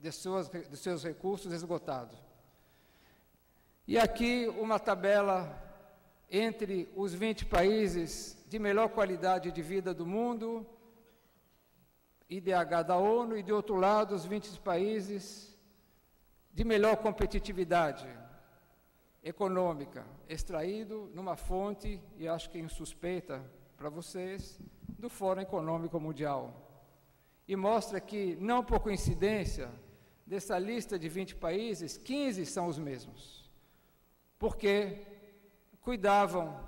de 0.00 0.12
suas, 0.12 0.48
de 0.48 0.76
seus 0.76 1.02
recursos 1.02 1.52
esgotados. 1.52 2.18
E 3.86 3.98
aqui 3.98 4.46
uma 4.58 4.78
tabela 4.78 5.64
entre 6.30 6.92
os 6.94 7.14
20 7.14 7.46
países 7.46 8.36
de 8.46 8.58
melhor 8.58 8.90
qualidade 8.90 9.50
de 9.50 9.62
vida 9.62 9.94
do 9.94 10.04
mundo, 10.04 10.66
IDH 12.28 12.82
da 12.86 12.96
ONU, 12.96 13.36
e 13.36 13.42
de 13.42 13.52
outro 13.52 13.76
lado, 13.76 14.14
os 14.14 14.24
20 14.24 14.60
países 14.60 15.56
de 16.52 16.64
melhor 16.64 16.96
competitividade 16.96 18.06
econômica, 19.22 20.04
extraído 20.28 21.10
numa 21.14 21.36
fonte, 21.36 22.00
e 22.16 22.28
acho 22.28 22.50
que 22.50 22.58
insuspeita 22.58 23.42
para 23.76 23.88
vocês, 23.88 24.60
do 24.98 25.08
Fórum 25.08 25.40
Econômico 25.40 25.98
Mundial. 26.00 26.52
E 27.46 27.56
mostra 27.56 28.00
que, 28.00 28.36
não 28.40 28.62
por 28.62 28.80
coincidência, 28.80 29.70
dessa 30.26 30.58
lista 30.58 30.98
de 30.98 31.08
20 31.08 31.36
países, 31.36 31.96
15 31.96 32.44
são 32.44 32.66
os 32.66 32.78
mesmos. 32.78 33.50
Porque 34.38 35.06
cuidavam 35.80 36.67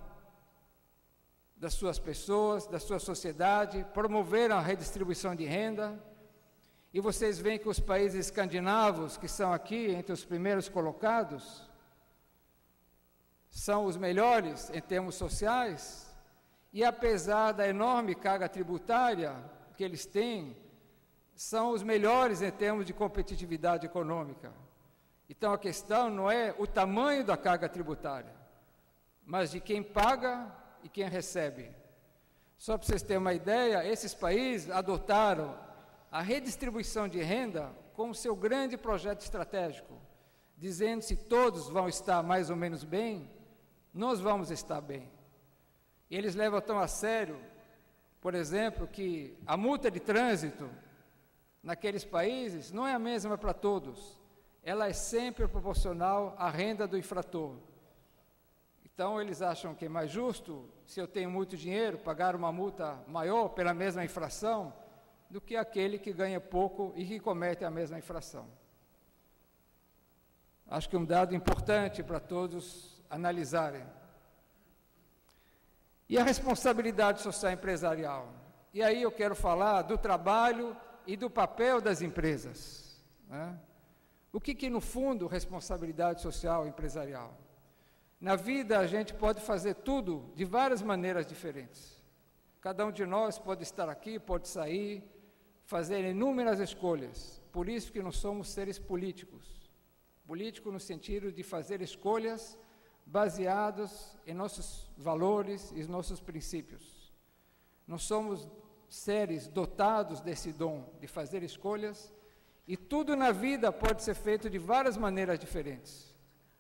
das 1.61 1.75
suas 1.75 1.99
pessoas, 1.99 2.67
da 2.67 2.81
sua 2.81 2.99
sociedade, 2.99 3.87
promoveram 3.93 4.57
a 4.57 4.61
redistribuição 4.61 5.35
de 5.37 5.45
renda. 5.45 6.03
E 6.91 7.01
vocês 7.01 7.39
veem 7.39 7.59
que 7.59 7.69
os 7.69 7.79
países 7.79 8.27
escandinavos, 8.27 9.19
que 9.19 9.29
são 9.29 9.53
aqui 9.53 9.91
entre 9.91 10.11
os 10.11 10.25
primeiros 10.25 10.71
colocados, 10.71 11.69
são 13.51 13.85
os 13.85 13.99
melhores 13.99 14.71
em 14.71 14.81
termos 14.81 15.17
sociais, 15.17 16.11
e 16.73 16.83
apesar 16.83 17.53
da 17.53 17.69
enorme 17.69 18.15
carga 18.15 18.49
tributária 18.49 19.37
que 19.77 19.85
eles 19.85 20.07
têm, 20.07 20.57
são 21.35 21.73
os 21.73 21.83
melhores 21.83 22.41
em 22.41 22.51
termos 22.51 22.87
de 22.87 22.95
competitividade 22.95 23.85
econômica. 23.85 24.51
Então 25.29 25.53
a 25.53 25.59
questão 25.59 26.09
não 26.09 26.31
é 26.31 26.55
o 26.59 26.67
tamanho 26.67 27.23
da 27.23 27.37
carga 27.37 27.69
tributária, 27.69 28.35
mas 29.27 29.51
de 29.51 29.61
quem 29.61 29.83
paga 29.83 30.60
e 30.83 30.89
quem 30.89 31.09
recebe. 31.09 31.71
Só 32.57 32.77
para 32.77 32.87
vocês 32.87 33.03
terem 33.03 33.19
uma 33.19 33.33
ideia, 33.33 33.87
esses 33.87 34.15
países 34.15 34.71
adotaram 34.71 35.59
a 36.11 36.21
redistribuição 36.21 37.09
de 37.09 37.23
renda 37.23 37.73
como 37.95 38.15
seu 38.15 38.35
grande 38.35 38.77
projeto 38.77 39.21
estratégico, 39.21 39.95
dizendo 40.57 41.03
se 41.03 41.17
todos 41.17 41.69
vão 41.69 41.89
estar 41.89 42.23
mais 42.23 42.51
ou 42.51 42.57
menos 42.57 42.85
bem, 42.85 43.31
nós 43.95 44.21
vamos 44.21 44.51
estar 44.51 44.81
bem. 44.81 45.11
E 46.11 46.17
eles 46.17 46.35
levam 46.35 46.61
tão 46.61 46.79
a 46.79 46.89
sério, 46.89 47.41
por 48.21 48.35
exemplo, 48.35 48.87
que 48.87 49.37
a 49.47 49.57
multa 49.57 49.91
de 49.91 50.01
trânsito 50.01 50.69
naqueles 51.63 52.05
países 52.05 52.71
não 52.71 52.87
é 52.87 52.95
a 52.95 52.99
mesma 52.99 53.39
para 53.39 53.55
todos. 53.55 54.21
Ela 54.63 54.89
é 54.89 54.93
sempre 54.93 55.47
proporcional 55.49 56.35
à 56.37 56.51
renda 56.51 56.87
do 56.87 56.99
infrator. 56.99 57.57
Então 58.95 59.21
eles 59.21 59.41
acham 59.41 59.75
que 59.75 59.87
é 59.87 59.89
mais 59.89 60.11
justo, 60.11 60.69
se 60.87 61.01
eu 61.01 61.09
tenho 61.09 61.31
muito 61.31 61.57
dinheiro, 61.57 61.99
pagar 61.99 62.37
uma 62.37 62.53
multa 62.53 63.03
maior 63.07 63.49
pela 63.49 63.73
mesma 63.73 64.05
infração, 64.05 64.73
do 65.31 65.41
que 65.41 65.57
aquele 65.57 65.99
que 65.99 66.13
ganha 66.13 66.41
pouco 66.41 66.93
e 66.97 67.07
que 67.07 67.21
comete 67.21 67.65
a 67.65 67.71
mesma 67.71 67.99
infração. 67.99 68.49
Acho 70.67 70.89
que 70.89 70.97
é 70.97 70.99
um 70.99 71.05
dado 71.05 71.35
importante 71.35 72.03
para 72.03 72.21
todos 72.21 73.03
analisarem. 73.09 73.85
E 76.09 76.19
a 76.19 76.25
responsabilidade 76.25 77.21
social 77.21 77.53
empresarial. 77.53 78.33
E 78.75 78.83
aí 78.83 79.03
eu 79.03 79.13
quero 79.13 79.35
falar 79.35 79.83
do 79.83 79.97
trabalho 79.97 80.77
e 81.07 81.17
do 81.17 81.31
papel 81.31 81.81
das 81.81 82.03
empresas. 82.03 83.01
Né? 83.29 83.59
O 84.33 84.41
que, 84.41 84.55
que, 84.55 84.71
no 84.71 84.81
fundo, 84.81 85.27
responsabilidade 85.27 86.21
social 86.21 86.67
empresarial? 86.67 87.37
Na 88.21 88.37
vida, 88.37 88.79
a 88.79 88.87
gente 88.87 89.15
pode 89.15 89.41
fazer 89.41 89.75
tudo 89.77 90.31
de 90.37 90.45
várias 90.45 90.83
maneiras 90.83 91.27
diferentes. 91.27 92.01
Cada 92.61 92.85
um 92.85 92.93
de 92.93 93.07
nós 93.07 93.39
pode 93.39 93.63
estar 93.63 93.89
aqui, 93.89 94.19
pode 94.19 94.47
sair, 94.47 95.03
fazer 95.65 96.05
inúmeras 96.05 96.61
escolhas. 96.61 97.41
Por 97.51 97.67
isso 97.67 97.91
que 97.91 98.03
nós 98.03 98.17
somos 98.17 98.51
seres 98.51 98.79
políticos. 98.79 99.73
Político 100.27 100.71
no 100.71 100.79
sentido 100.79 101.33
de 101.33 101.43
fazer 101.43 101.81
escolhas 101.81 102.59
baseados 103.07 104.15
em 104.27 104.35
nossos 104.35 104.87
valores 104.99 105.73
e 105.75 105.83
nossos 105.85 106.21
princípios. 106.21 107.11
Nós 107.87 108.03
somos 108.03 108.47
seres 108.87 109.49
dotados 109.49 110.21
desse 110.21 110.53
dom 110.53 110.93
de 111.01 111.07
fazer 111.07 111.43
escolhas 111.43 112.13
e 112.69 112.77
tudo 112.77 113.17
na 113.17 113.33
vida 113.33 113.73
pode 113.73 114.03
ser 114.03 114.15
feito 114.15 114.51
de 114.51 114.59
várias 114.59 114.97
maneiras 114.97 115.39
diferentes 115.39 116.11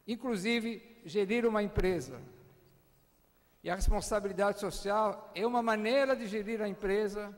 inclusive 0.07 0.90
gerir 1.05 1.47
uma 1.47 1.63
empresa. 1.63 2.21
E 3.63 3.71
a 3.71 3.75
responsabilidade 3.75 4.59
social 4.59 5.31
é 5.35 5.47
uma 5.47 5.63
maneira 5.63 6.17
de 6.17 6.27
gerir 6.27 6.63
a 6.63 6.69
empresa 6.69 7.37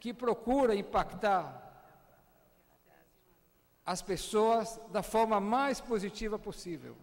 que 0.00 0.12
procura 0.12 0.74
impactar 0.74 1.60
as 3.84 4.02
pessoas 4.02 4.80
da 4.90 5.02
forma 5.02 5.40
mais 5.40 5.80
positiva 5.80 6.38
possível. 6.38 6.96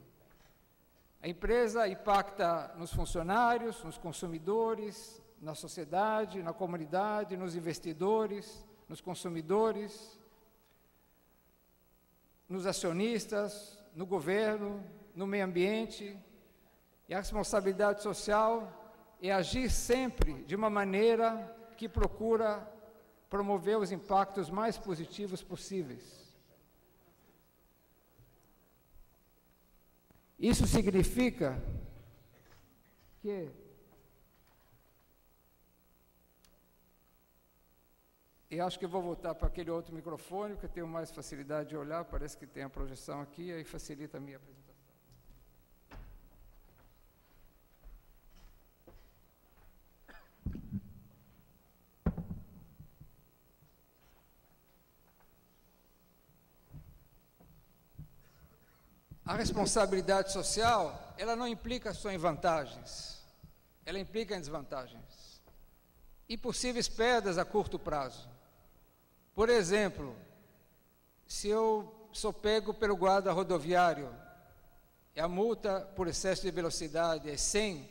A 1.22 1.28
empresa 1.28 1.88
impacta 1.88 2.74
nos 2.78 2.94
funcionários, 2.94 3.84
nos 3.84 3.98
consumidores, 3.98 5.22
na 5.42 5.56
sociedade, 5.56 6.44
na 6.44 6.54
comunidade, 6.54 7.38
nos 7.38 7.56
investidores, 7.56 8.66
nos 8.88 9.02
consumidores, 9.02 10.20
nos 12.48 12.66
acionistas, 12.66 13.78
no 13.96 14.06
governo, 14.06 14.84
no 15.20 15.28
meio 15.28 15.44
ambiente. 15.44 16.18
E 17.10 17.14
a 17.14 17.18
responsabilidade 17.18 18.02
social 18.02 18.52
é 19.22 19.32
agir 19.32 19.70
sempre 19.70 20.46
de 20.46 20.56
uma 20.56 20.70
maneira 20.70 21.30
que 21.76 21.90
procura 21.90 22.50
promover 23.30 23.78
os 23.78 23.92
impactos 23.92 24.50
mais 24.50 24.78
positivos 24.78 25.44
possíveis. 25.44 26.04
Isso 30.40 30.66
significa 30.66 31.62
que 33.22 33.52
E 38.52 38.60
acho 38.60 38.80
que 38.80 38.88
vou 38.88 39.02
voltar 39.02 39.36
para 39.36 39.48
aquele 39.48 39.70
outro 39.70 39.94
microfone, 39.94 40.54
porque 40.54 40.66
eu 40.66 40.72
tenho 40.72 40.88
mais 40.88 41.12
facilidade 41.12 41.70
de 41.70 41.78
olhar, 41.78 42.04
parece 42.06 42.36
que 42.36 42.48
tem 42.48 42.64
a 42.64 42.70
projeção 42.70 43.22
aqui, 43.22 43.52
aí 43.52 43.64
facilita 43.64 44.18
a 44.18 44.20
minha 44.20 44.38
apresentação. 44.38 44.69
A 59.30 59.36
responsabilidade 59.36 60.32
social, 60.32 61.14
ela 61.16 61.36
não 61.36 61.48
implica 61.48 61.94
só 61.94 62.10
em 62.10 62.18
vantagens, 62.18 63.24
ela 63.86 64.00
implica 64.00 64.36
em 64.36 64.40
desvantagens 64.40 65.40
e 66.28 66.36
possíveis 66.36 66.90
perdas 66.90 67.38
a 67.38 67.46
curto 67.46 67.78
prazo. 67.78 68.28
Por 69.36 69.48
exemplo, 69.48 70.16
se 71.28 71.48
eu 71.48 72.10
sou 72.12 72.34
pego 72.34 72.74
pelo 72.74 72.98
guarda 72.98 73.32
rodoviário 73.32 74.12
e 75.16 75.20
a 75.20 75.28
multa 75.28 75.82
por 75.96 76.08
excesso 76.08 76.42
de 76.42 76.50
velocidade 76.50 77.30
é 77.30 77.38
100 77.38 77.88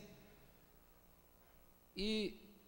e 1.95 2.67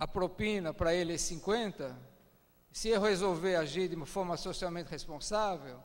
a 0.00 0.08
propina 0.08 0.74
para 0.74 0.92
ele 0.92 1.14
é 1.14 1.16
50, 1.16 1.96
se 2.72 2.88
eu 2.88 3.00
resolver 3.00 3.54
agir 3.54 3.88
de 3.88 3.94
uma 3.94 4.04
forma 4.04 4.36
socialmente 4.36 4.90
responsável, 4.90 5.80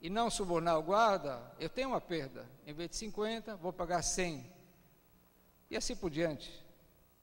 e 0.00 0.10
não 0.10 0.30
subornar 0.30 0.78
o 0.78 0.82
guarda, 0.82 1.40
eu 1.58 1.68
tenho 1.68 1.90
uma 1.90 2.00
perda. 2.00 2.48
Em 2.66 2.72
vez 2.72 2.90
de 2.90 2.96
50, 2.96 3.56
vou 3.56 3.72
pagar 3.72 4.02
100. 4.02 4.52
E 5.70 5.76
assim 5.76 5.96
por 5.96 6.10
diante. 6.10 6.64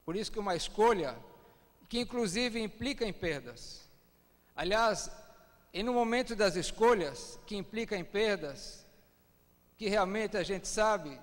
Por 0.04 0.16
isso 0.16 0.30
que 0.30 0.38
uma 0.38 0.56
escolha 0.56 1.16
que 1.88 2.00
inclusive 2.00 2.60
implica 2.60 3.04
em 3.04 3.12
perdas. 3.12 3.88
Aliás, 4.54 5.10
e 5.72 5.82
no 5.82 5.92
momento 5.92 6.36
das 6.36 6.56
escolhas, 6.56 7.38
que 7.46 7.56
implica 7.56 7.96
em 7.96 8.04
perdas, 8.04 8.86
que 9.76 9.88
realmente 9.88 10.36
a 10.36 10.42
gente 10.42 10.68
sabe 10.68 11.20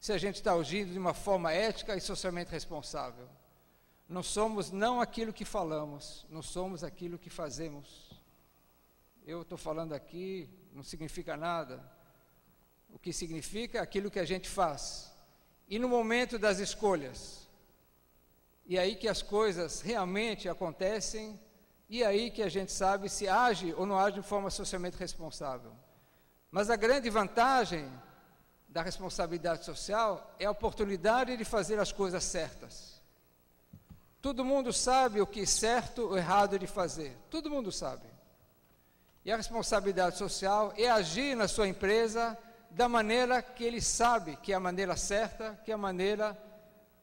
se 0.00 0.12
a 0.12 0.18
gente 0.18 0.36
está 0.36 0.52
agindo 0.52 0.92
de 0.92 0.98
uma 0.98 1.14
forma 1.14 1.52
ética 1.52 1.96
e 1.96 2.00
socialmente 2.00 2.50
responsável. 2.50 3.28
Não 4.08 4.22
somos 4.22 4.70
não 4.70 5.00
aquilo 5.00 5.32
que 5.32 5.44
falamos, 5.44 6.26
não 6.28 6.42
somos 6.42 6.84
aquilo 6.84 7.18
que 7.18 7.30
fazemos. 7.30 8.10
Eu 9.26 9.42
estou 9.42 9.58
falando 9.58 9.92
aqui, 9.92 10.48
não 10.76 10.82
significa 10.82 11.38
nada. 11.38 11.82
O 12.90 12.98
que 12.98 13.10
significa 13.10 13.78
é 13.78 13.80
aquilo 13.80 14.10
que 14.10 14.20
a 14.20 14.26
gente 14.26 14.46
faz. 14.46 15.10
E 15.66 15.78
no 15.78 15.88
momento 15.88 16.38
das 16.38 16.58
escolhas, 16.58 17.48
e 18.66 18.78
aí 18.78 18.94
que 18.94 19.08
as 19.08 19.22
coisas 19.22 19.80
realmente 19.80 20.50
acontecem, 20.50 21.40
e 21.88 22.04
aí 22.04 22.30
que 22.30 22.42
a 22.42 22.48
gente 22.50 22.72
sabe 22.72 23.08
se 23.08 23.26
age 23.26 23.72
ou 23.74 23.86
não 23.86 23.98
age 23.98 24.20
de 24.20 24.26
forma 24.26 24.50
socialmente 24.50 24.98
responsável. 24.98 25.72
Mas 26.50 26.68
a 26.68 26.76
grande 26.76 27.08
vantagem 27.08 27.90
da 28.68 28.82
responsabilidade 28.82 29.64
social 29.64 30.34
é 30.38 30.44
a 30.44 30.50
oportunidade 30.50 31.38
de 31.38 31.44
fazer 31.44 31.80
as 31.80 31.90
coisas 31.90 32.22
certas. 32.22 33.00
Todo 34.20 34.44
mundo 34.44 34.74
sabe 34.74 35.22
o 35.22 35.26
que 35.26 35.40
é 35.40 35.46
certo 35.46 36.02
ou 36.02 36.18
errado 36.18 36.58
de 36.58 36.66
fazer. 36.66 37.16
Todo 37.30 37.50
mundo 37.50 37.72
sabe. 37.72 38.15
E 39.26 39.32
a 39.32 39.36
responsabilidade 39.36 40.16
social 40.16 40.72
é 40.76 40.88
agir 40.88 41.34
na 41.34 41.48
sua 41.48 41.66
empresa 41.66 42.38
da 42.70 42.88
maneira 42.88 43.42
que 43.42 43.64
ele 43.64 43.80
sabe 43.80 44.36
que 44.36 44.52
é 44.52 44.54
a 44.54 44.60
maneira 44.60 44.96
certa, 44.96 45.58
que 45.64 45.72
é 45.72 45.74
a 45.74 45.76
maneira 45.76 46.40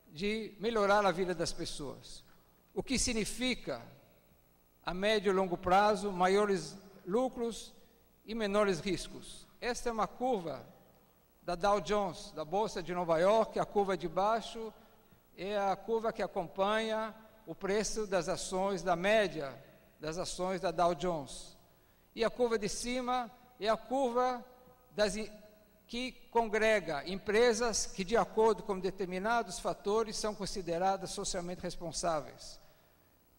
de 0.08 0.56
melhorar 0.58 1.06
a 1.06 1.12
vida 1.12 1.36
das 1.36 1.52
pessoas. 1.52 2.24
O 2.74 2.82
que 2.82 2.98
significa, 2.98 3.82
a 4.86 4.94
médio 4.94 5.32
e 5.32 5.36
longo 5.36 5.58
prazo, 5.58 6.14
maiores 6.14 6.78
lucros 7.06 7.74
e 8.26 8.34
menores 8.34 8.80
riscos. 8.80 9.46
Esta 9.60 9.90
é 9.90 9.92
uma 9.92 10.08
curva 10.08 10.66
da 11.42 11.56
Dow 11.56 11.82
Jones, 11.82 12.32
da 12.32 12.46
Bolsa 12.46 12.82
de 12.82 12.94
Nova 12.94 13.20
York, 13.20 13.60
a 13.60 13.66
curva 13.66 13.98
de 13.98 14.08
baixo 14.08 14.74
é 15.36 15.58
a 15.58 15.76
curva 15.76 16.14
que 16.14 16.24
acompanha 16.24 17.14
o 17.46 17.54
preço 17.54 18.08
das 18.08 18.30
ações, 18.30 18.82
da 18.82 18.96
média 18.96 19.54
das 20.00 20.18
ações 20.18 20.62
da 20.62 20.72
Dow 20.72 20.96
Jones. 20.96 21.62
E 22.16 22.24
a 22.24 22.30
curva 22.30 22.58
de 22.58 22.70
cima 22.70 23.32
é 23.60 23.68
a 23.68 23.78
curva 23.78 24.44
das, 24.96 25.16
que 25.88 26.12
congrega 26.32 27.08
empresas 27.08 27.86
que, 27.86 28.04
de 28.04 28.18
acordo 28.18 28.64
com 28.64 28.80
determinados 28.80 29.60
fatores, 29.60 30.16
são 30.18 30.34
consideradas 30.34 31.12
socialmente 31.12 31.62
responsáveis. 31.62 32.60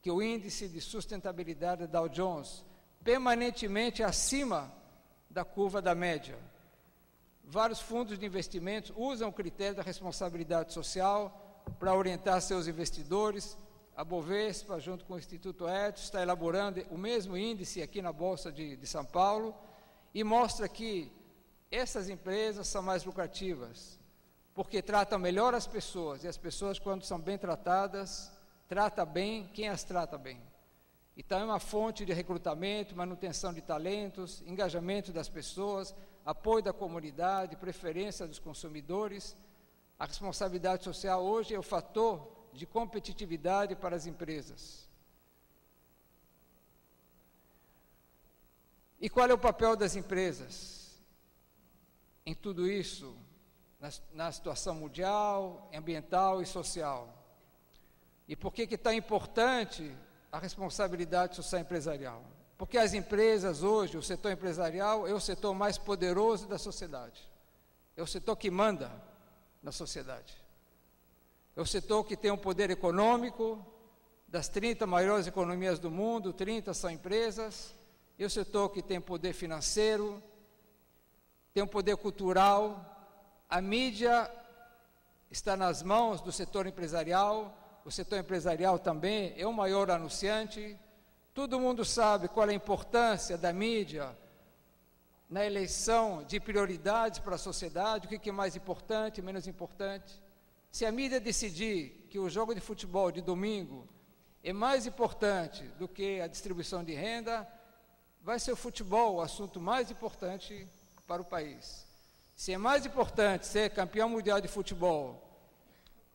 Que 0.02 0.10
o 0.10 0.22
índice 0.22 0.68
de 0.68 0.80
sustentabilidade 0.80 1.86
da 1.86 2.00
Dow 2.00 2.08
Jones 2.08 2.64
permanentemente 3.02 4.02
acima 4.02 4.72
da 5.28 5.44
curva 5.44 5.82
da 5.82 5.94
média. 5.94 6.38
Vários 7.44 7.80
fundos 7.80 8.18
de 8.18 8.24
investimentos 8.24 8.92
usam 8.96 9.28
o 9.28 9.32
critério 9.32 9.76
da 9.76 9.82
responsabilidade 9.82 10.72
social 10.72 11.62
para 11.78 11.94
orientar 11.94 12.40
seus 12.40 12.66
investidores. 12.66 13.58
A 13.96 14.02
Bovespa, 14.02 14.80
junto 14.80 15.04
com 15.04 15.14
o 15.14 15.18
Instituto 15.18 15.68
Etos, 15.68 16.02
está 16.02 16.20
elaborando 16.20 16.84
o 16.90 16.98
mesmo 16.98 17.36
índice 17.36 17.80
aqui 17.80 18.02
na 18.02 18.12
Bolsa 18.12 18.50
de, 18.50 18.76
de 18.76 18.86
São 18.88 19.04
Paulo 19.04 19.54
e 20.12 20.24
mostra 20.24 20.68
que 20.68 21.12
essas 21.70 22.08
empresas 22.08 22.66
são 22.66 22.82
mais 22.82 23.04
lucrativas, 23.04 24.00
porque 24.52 24.82
tratam 24.82 25.16
melhor 25.16 25.54
as 25.54 25.68
pessoas, 25.68 26.24
e 26.24 26.28
as 26.28 26.36
pessoas, 26.36 26.76
quando 26.76 27.04
são 27.04 27.20
bem 27.20 27.38
tratadas, 27.38 28.32
trata 28.68 29.04
bem 29.04 29.48
quem 29.54 29.68
as 29.68 29.84
trata 29.84 30.18
bem. 30.18 30.42
Então, 31.16 31.38
é 31.38 31.44
uma 31.44 31.60
fonte 31.60 32.04
de 32.04 32.12
recrutamento, 32.12 32.96
manutenção 32.96 33.54
de 33.54 33.60
talentos, 33.60 34.42
engajamento 34.44 35.12
das 35.12 35.28
pessoas, 35.28 35.94
apoio 36.24 36.64
da 36.64 36.72
comunidade, 36.72 37.54
preferência 37.54 38.26
dos 38.26 38.40
consumidores. 38.40 39.36
A 39.96 40.04
responsabilidade 40.04 40.82
social 40.82 41.22
hoje 41.22 41.54
é 41.54 41.58
o 41.58 41.62
fator 41.62 42.33
de 42.54 42.66
competitividade 42.66 43.76
para 43.76 43.94
as 43.96 44.06
empresas. 44.06 44.88
E 49.00 49.10
qual 49.10 49.28
é 49.28 49.34
o 49.34 49.38
papel 49.38 49.76
das 49.76 49.96
empresas 49.96 51.02
em 52.24 52.34
tudo 52.34 52.66
isso, 52.66 53.14
na, 53.78 53.90
na 54.12 54.32
situação 54.32 54.74
mundial, 54.74 55.68
ambiental 55.74 56.40
e 56.40 56.46
social? 56.46 57.22
E 58.26 58.34
por 58.34 58.52
que, 58.52 58.66
que 58.66 58.78
tão 58.78 58.92
importante 58.92 59.94
a 60.34 60.38
responsabilidade 60.40 61.36
social 61.36 61.60
empresarial. 61.60 62.24
Porque 62.58 62.76
as 62.76 62.92
empresas 62.92 63.62
hoje, 63.62 63.96
o 63.96 64.02
setor 64.02 64.32
empresarial, 64.32 65.06
é 65.06 65.14
o 65.14 65.20
setor 65.20 65.54
mais 65.54 65.78
poderoso 65.78 66.48
da 66.48 66.58
sociedade. 66.58 67.30
É 67.96 68.02
o 68.02 68.06
setor 68.06 68.34
que 68.34 68.50
manda 68.50 68.90
na 69.62 69.70
sociedade. 69.70 70.43
É 71.56 71.60
o 71.60 71.66
setor 71.66 72.04
que 72.04 72.16
tem 72.16 72.30
um 72.30 72.36
poder 72.36 72.70
econômico, 72.70 73.64
das 74.26 74.48
30 74.48 74.86
maiores 74.86 75.26
economias 75.26 75.78
do 75.78 75.90
mundo, 75.90 76.32
30 76.32 76.74
são 76.74 76.90
empresas. 76.90 77.74
É 78.18 78.24
o 78.24 78.30
setor 78.30 78.70
que 78.70 78.82
tem 78.82 79.00
poder 79.00 79.32
financeiro, 79.32 80.22
tem 81.52 81.62
um 81.62 81.68
poder 81.68 81.96
cultural. 81.96 82.90
A 83.48 83.60
mídia 83.60 84.30
está 85.30 85.56
nas 85.56 85.82
mãos 85.82 86.20
do 86.20 86.32
setor 86.32 86.66
empresarial 86.66 87.60
o 87.84 87.90
setor 87.90 88.18
empresarial 88.18 88.78
também 88.78 89.34
é 89.36 89.46
o 89.46 89.52
maior 89.52 89.90
anunciante. 89.90 90.78
Todo 91.34 91.60
mundo 91.60 91.84
sabe 91.84 92.28
qual 92.28 92.48
é 92.48 92.52
a 92.52 92.54
importância 92.54 93.36
da 93.36 93.52
mídia 93.52 94.16
na 95.28 95.44
eleição 95.44 96.24
de 96.24 96.40
prioridades 96.40 97.18
para 97.18 97.34
a 97.34 97.38
sociedade, 97.38 98.06
o 98.06 98.18
que 98.18 98.30
é 98.30 98.32
mais 98.32 98.56
importante, 98.56 99.20
menos 99.20 99.46
importante. 99.46 100.22
Se 100.74 100.84
a 100.84 100.90
mídia 100.90 101.20
decidir 101.20 102.08
que 102.10 102.18
o 102.18 102.28
jogo 102.28 102.52
de 102.52 102.60
futebol 102.60 103.12
de 103.12 103.20
domingo 103.20 103.88
é 104.42 104.52
mais 104.52 104.86
importante 104.86 105.62
do 105.78 105.86
que 105.86 106.20
a 106.20 106.26
distribuição 106.26 106.82
de 106.82 106.92
renda, 106.92 107.48
vai 108.20 108.40
ser 108.40 108.50
o 108.50 108.56
futebol 108.56 109.14
o 109.14 109.20
assunto 109.20 109.60
mais 109.60 109.88
importante 109.92 110.68
para 111.06 111.22
o 111.22 111.24
país. 111.24 111.86
Se 112.34 112.52
é 112.52 112.58
mais 112.58 112.84
importante 112.84 113.46
ser 113.46 113.70
campeão 113.70 114.08
mundial 114.08 114.40
de 114.40 114.48
futebol 114.48 115.22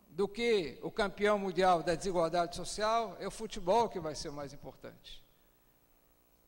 do 0.09 0.27
que 0.27 0.77
o 0.83 0.91
campeão 0.91 1.39
mundial 1.39 1.81
da 1.81 1.95
desigualdade 1.95 2.57
social, 2.57 3.15
é 3.17 3.25
o 3.25 3.31
futebol 3.31 3.87
que 3.87 3.97
vai 3.97 4.13
ser 4.13 4.27
o 4.27 4.33
mais 4.33 4.51
importante. 4.51 5.23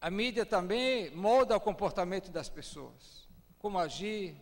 A 0.02 0.12
mídia 0.12 0.46
também 0.46 1.10
molda 1.12 1.56
o 1.56 1.62
comportamento 1.62 2.30
das 2.30 2.50
pessoas, 2.50 3.26
como 3.58 3.80
agir, 3.80 4.36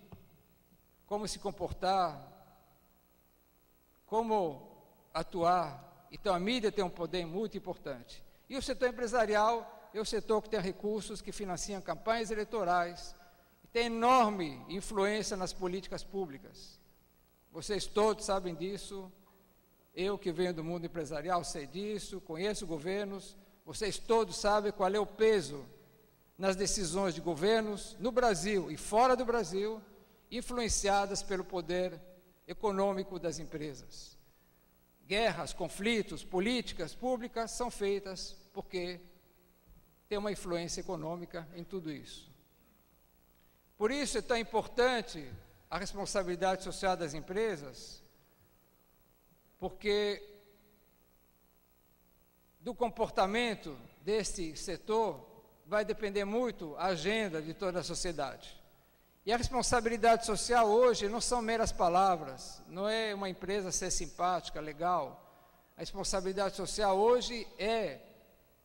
como 1.06 1.28
se 1.28 1.38
comportar, 1.38 2.29
como 4.10 4.68
atuar. 5.14 6.08
Então 6.12 6.34
a 6.34 6.40
mídia 6.40 6.72
tem 6.72 6.84
um 6.84 6.90
poder 6.90 7.26
muito 7.26 7.58
importante. 7.58 8.24
E 8.50 8.58
o 8.58 8.62
setor 8.62 8.90
empresarial 8.90 9.90
é 9.94 10.00
o 10.00 10.06
setor 10.06 10.42
que 10.42 10.50
tem 10.50 10.60
recursos 10.60 11.22
que 11.22 11.32
financiam 11.32 11.82
campanhas 11.82 12.32
eleitorais, 12.32 13.16
e 13.64 13.68
tem 13.68 13.86
enorme 13.86 14.64
influência 14.68 15.38
nas 15.38 15.54
políticas 15.54 16.04
públicas. 16.04 16.80
Vocês 17.52 17.86
todos 17.86 18.26
sabem 18.26 18.56
disso. 18.56 19.12
Eu 19.96 20.18
que 20.18 20.32
venho 20.32 20.54
do 20.54 20.64
mundo 20.64 20.86
empresarial 20.86 21.44
sei 21.44 21.68
disso, 21.68 22.22
conheço 22.22 22.66
governos. 22.66 23.36
Vocês 23.66 23.98
todos 23.98 24.38
sabem 24.38 24.72
qual 24.72 24.94
é 24.94 25.00
o 25.00 25.06
peso 25.06 25.66
nas 26.38 26.56
decisões 26.56 27.14
de 27.14 27.22
governos 27.22 27.98
no 28.00 28.12
Brasil 28.12 28.72
e 28.72 28.78
fora 28.78 29.16
do 29.16 29.26
Brasil, 29.26 29.82
influenciadas 30.32 31.22
pelo 31.22 31.44
poder 31.44 32.00
econômico 32.50 33.20
das 33.20 33.38
empresas. 33.38 34.18
Guerras, 35.06 35.54
conflitos, 35.54 36.24
políticas 36.24 36.96
públicas 36.96 37.52
são 37.52 37.70
feitas 37.70 38.36
porque 38.52 39.00
tem 40.08 40.18
uma 40.18 40.32
influência 40.32 40.82
econômica 40.82 41.48
em 41.56 41.64
tudo 41.64 41.92
isso. 41.92 42.28
Por 43.78 43.92
isso 43.92 44.18
é 44.18 44.22
tão 44.22 44.36
importante 44.36 45.32
a 45.70 45.78
responsabilidade 45.78 46.64
social 46.64 46.98
das 46.98 47.14
empresas, 47.14 48.04
porque 49.60 50.22
do 52.60 52.74
comportamento 52.74 53.80
desse 54.02 54.58
setor 54.58 55.24
vai 55.68 55.86
depender 55.86 56.26
muito 56.26 56.76
a 56.78 56.88
agenda 56.88 57.42
de 57.42 57.54
toda 57.54 57.80
a 57.80 57.84
sociedade. 57.84 58.59
E 59.26 59.34
a 59.34 59.38
responsabilidade 59.38 60.26
social 60.26 60.68
hoje 60.68 61.10
não 61.10 61.20
são 61.20 61.42
meras 61.42 61.72
palavras, 61.72 62.62
não 62.68 62.88
é 62.88 63.14
uma 63.14 63.30
empresa 63.30 63.72
ser 63.72 63.92
simpática, 63.92 64.62
legal. 64.62 65.26
A 65.76 65.82
responsabilidade 65.82 66.56
social 66.56 66.98
hoje 66.98 67.46
é 67.58 68.00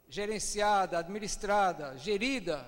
gerenciada, 0.08 0.98
administrada, 0.98 1.96
gerida 1.98 2.64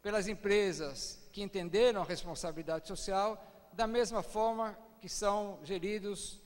pelas 0.00 0.26
empresas 0.26 1.18
que 1.32 1.42
entenderam 1.42 2.00
a 2.00 2.04
responsabilidade 2.04 2.88
social, 2.88 3.42
da 3.72 3.86
mesma 3.86 4.22
forma 4.22 4.76
que 5.00 5.08
são 5.08 5.58
geridos 5.62 6.40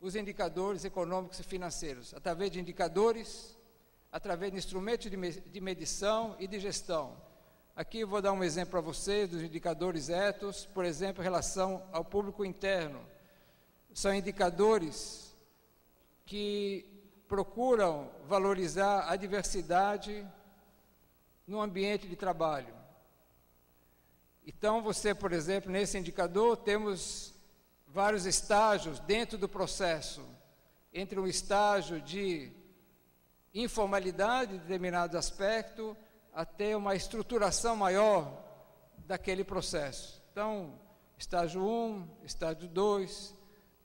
os 0.00 0.14
indicadores 0.14 0.84
econômicos 0.84 1.40
e 1.40 1.42
financeiros, 1.42 2.14
através 2.14 2.52
de 2.52 2.60
indicadores, 2.60 3.56
através 4.12 4.52
de 4.52 4.58
instrumentos 4.58 5.10
de 5.10 5.60
medição 5.60 6.36
e 6.38 6.46
de 6.46 6.60
gestão. 6.60 7.27
Aqui 7.78 8.04
vou 8.04 8.20
dar 8.20 8.32
um 8.32 8.42
exemplo 8.42 8.72
para 8.72 8.80
vocês 8.80 9.30
dos 9.30 9.40
indicadores 9.40 10.08
etos, 10.08 10.66
por 10.66 10.84
exemplo, 10.84 11.22
em 11.22 11.24
relação 11.24 11.88
ao 11.92 12.04
público 12.04 12.44
interno. 12.44 13.00
São 13.94 14.12
indicadores 14.12 15.32
que 16.26 16.84
procuram 17.28 18.10
valorizar 18.26 19.08
a 19.08 19.14
diversidade 19.14 20.26
no 21.46 21.60
ambiente 21.60 22.08
de 22.08 22.16
trabalho. 22.16 22.74
Então, 24.44 24.82
você, 24.82 25.14
por 25.14 25.32
exemplo, 25.32 25.70
nesse 25.70 25.96
indicador, 25.96 26.56
temos 26.56 27.32
vários 27.86 28.26
estágios 28.26 28.98
dentro 28.98 29.38
do 29.38 29.48
processo, 29.48 30.26
entre 30.92 31.20
um 31.20 31.28
estágio 31.28 32.00
de 32.00 32.50
informalidade 33.54 34.54
de 34.54 34.58
determinado 34.58 35.16
aspecto 35.16 35.96
até 36.38 36.76
uma 36.76 36.94
estruturação 36.94 37.74
maior 37.74 38.32
daquele 38.98 39.42
processo. 39.42 40.22
Então, 40.30 40.78
estágio 41.18 41.60
1, 41.60 42.08
estágio 42.22 42.68
2, 42.68 43.34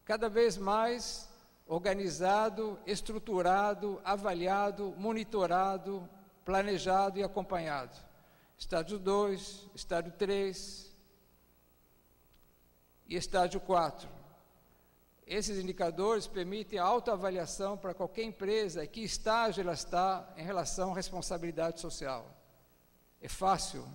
cada 0.06 0.30
vez 0.30 0.56
mais 0.56 1.28
organizado, 1.66 2.80
estruturado, 2.86 4.00
avaliado, 4.06 4.94
monitorado, 5.00 6.08
planejado 6.46 7.18
e 7.18 7.24
acompanhado. 7.24 7.98
Estágio 8.56 9.00
2, 9.00 9.70
estágio 9.74 10.12
3 10.12 10.96
e 13.08 13.16
estágio 13.16 13.60
4. 13.62 14.08
Esses 15.26 15.58
indicadores 15.58 16.28
permitem 16.28 16.78
a 16.78 16.84
autoavaliação 16.84 17.76
para 17.76 17.96
qualquer 17.96 18.26
empresa 18.26 18.86
em 18.86 18.88
que 18.88 19.02
estágio 19.02 19.62
ela 19.62 19.74
está 19.74 20.32
em 20.38 20.44
relação 20.44 20.92
à 20.92 20.96
responsabilidade 20.96 21.82
social. 21.82 22.43
É 23.24 23.30
fácil 23.30 23.88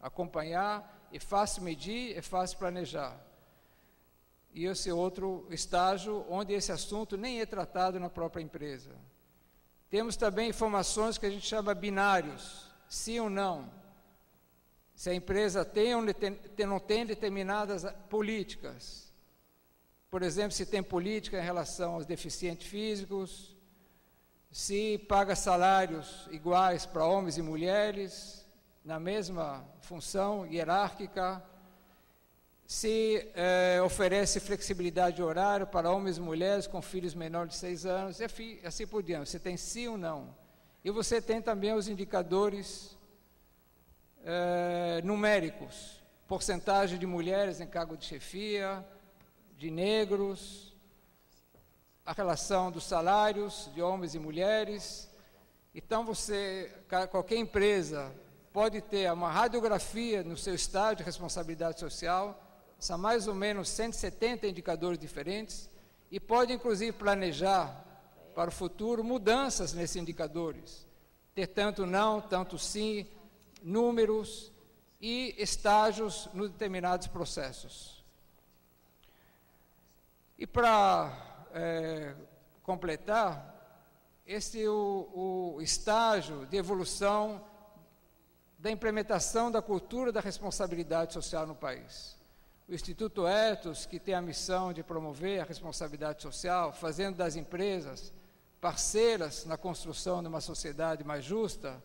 acompanhar, 0.00 1.08
é 1.12 1.18
fácil 1.18 1.64
medir, 1.64 2.16
é 2.16 2.22
fácil 2.22 2.58
planejar. 2.58 3.20
E 4.54 4.66
esse 4.66 4.92
outro 4.92 5.48
estágio 5.50 6.24
onde 6.30 6.54
esse 6.54 6.70
assunto 6.70 7.16
nem 7.16 7.40
é 7.40 7.46
tratado 7.46 7.98
na 7.98 8.08
própria 8.08 8.40
empresa. 8.40 8.92
Temos 9.90 10.16
também 10.16 10.50
informações 10.50 11.18
que 11.18 11.26
a 11.26 11.30
gente 11.30 11.44
chama 11.44 11.74
binários, 11.74 12.70
sim 12.88 13.18
ou 13.18 13.28
não. 13.28 13.68
Se 14.94 15.10
a 15.10 15.14
empresa 15.14 15.64
tem 15.64 15.96
ou 15.96 16.02
não 16.68 16.78
tem 16.78 17.04
determinadas 17.04 17.84
políticas. 18.08 19.12
Por 20.08 20.22
exemplo, 20.22 20.52
se 20.52 20.64
tem 20.64 20.84
política 20.84 21.38
em 21.38 21.44
relação 21.44 21.94
aos 21.94 22.06
deficientes 22.06 22.68
físicos, 22.68 23.56
se 24.52 24.98
paga 25.08 25.34
salários 25.34 26.28
iguais 26.30 26.86
para 26.86 27.04
homens 27.04 27.36
e 27.36 27.42
mulheres, 27.42 28.37
na 28.88 28.98
mesma 28.98 29.62
função 29.82 30.46
hierárquica, 30.46 31.44
se 32.66 33.30
eh, 33.34 33.82
oferece 33.82 34.40
flexibilidade 34.40 35.16
de 35.16 35.22
horário 35.22 35.66
para 35.66 35.90
homens 35.90 36.16
e 36.16 36.22
mulheres 36.22 36.66
com 36.66 36.80
filhos 36.80 37.14
menores 37.14 37.52
de 37.52 37.58
seis 37.58 37.84
anos, 37.84 38.18
e 38.18 38.24
assim 38.64 38.86
por 38.86 39.02
diante. 39.02 39.28
Você 39.28 39.38
tem 39.38 39.58
sim 39.58 39.88
ou 39.88 39.98
não. 39.98 40.34
E 40.82 40.90
você 40.90 41.20
tem 41.20 41.42
também 41.42 41.74
os 41.74 41.86
indicadores 41.86 42.96
eh, 44.24 45.02
numéricos, 45.04 46.02
porcentagem 46.26 46.98
de 46.98 47.04
mulheres 47.04 47.60
em 47.60 47.66
cargo 47.66 47.94
de 47.94 48.06
chefia, 48.06 48.82
de 49.58 49.70
negros, 49.70 50.74
a 52.06 52.14
relação 52.14 52.72
dos 52.72 52.84
salários 52.84 53.70
de 53.74 53.82
homens 53.82 54.14
e 54.14 54.18
mulheres. 54.18 55.10
Então 55.74 56.06
você, 56.06 56.72
qualquer 57.10 57.36
empresa 57.36 58.10
pode 58.58 58.80
ter 58.80 59.12
uma 59.12 59.30
radiografia 59.30 60.24
no 60.24 60.36
seu 60.36 60.52
estado 60.52 60.96
de 60.96 61.04
responsabilidade 61.04 61.78
social 61.78 62.42
são 62.76 62.98
mais 62.98 63.28
ou 63.28 63.34
menos 63.34 63.68
170 63.68 64.48
indicadores 64.48 64.98
diferentes 64.98 65.70
e 66.10 66.18
pode 66.18 66.52
inclusive 66.52 66.90
planejar 66.90 67.84
para 68.34 68.48
o 68.48 68.52
futuro 68.52 69.04
mudanças 69.04 69.72
nesses 69.72 69.94
indicadores. 69.94 70.84
Ter 71.36 71.46
tanto 71.46 71.86
não, 71.86 72.20
tanto 72.20 72.58
sim, 72.58 73.06
números 73.62 74.52
e 75.00 75.36
estágios 75.38 76.28
nos 76.34 76.50
determinados 76.50 77.06
processos. 77.06 78.04
E 80.36 80.48
para 80.48 81.46
é, 81.54 82.12
completar, 82.64 83.54
esse 84.26 84.64
é 84.64 84.68
o, 84.68 85.54
o 85.54 85.62
estágio 85.62 86.44
de 86.46 86.56
evolução 86.56 87.46
da 88.58 88.70
implementação 88.70 89.50
da 89.50 89.62
cultura 89.62 90.10
da 90.10 90.20
responsabilidade 90.20 91.12
social 91.12 91.46
no 91.46 91.54
país. 91.54 92.18
O 92.68 92.74
Instituto 92.74 93.26
Etos, 93.26 93.86
que 93.86 94.00
tem 94.00 94.14
a 94.14 94.20
missão 94.20 94.72
de 94.72 94.82
promover 94.82 95.40
a 95.40 95.44
responsabilidade 95.44 96.20
social, 96.20 96.72
fazendo 96.72 97.16
das 97.16 97.36
empresas 97.36 98.12
parceiras 98.60 99.44
na 99.44 99.56
construção 99.56 100.20
de 100.20 100.28
uma 100.28 100.40
sociedade 100.40 101.04
mais 101.04 101.24
justa, 101.24 101.82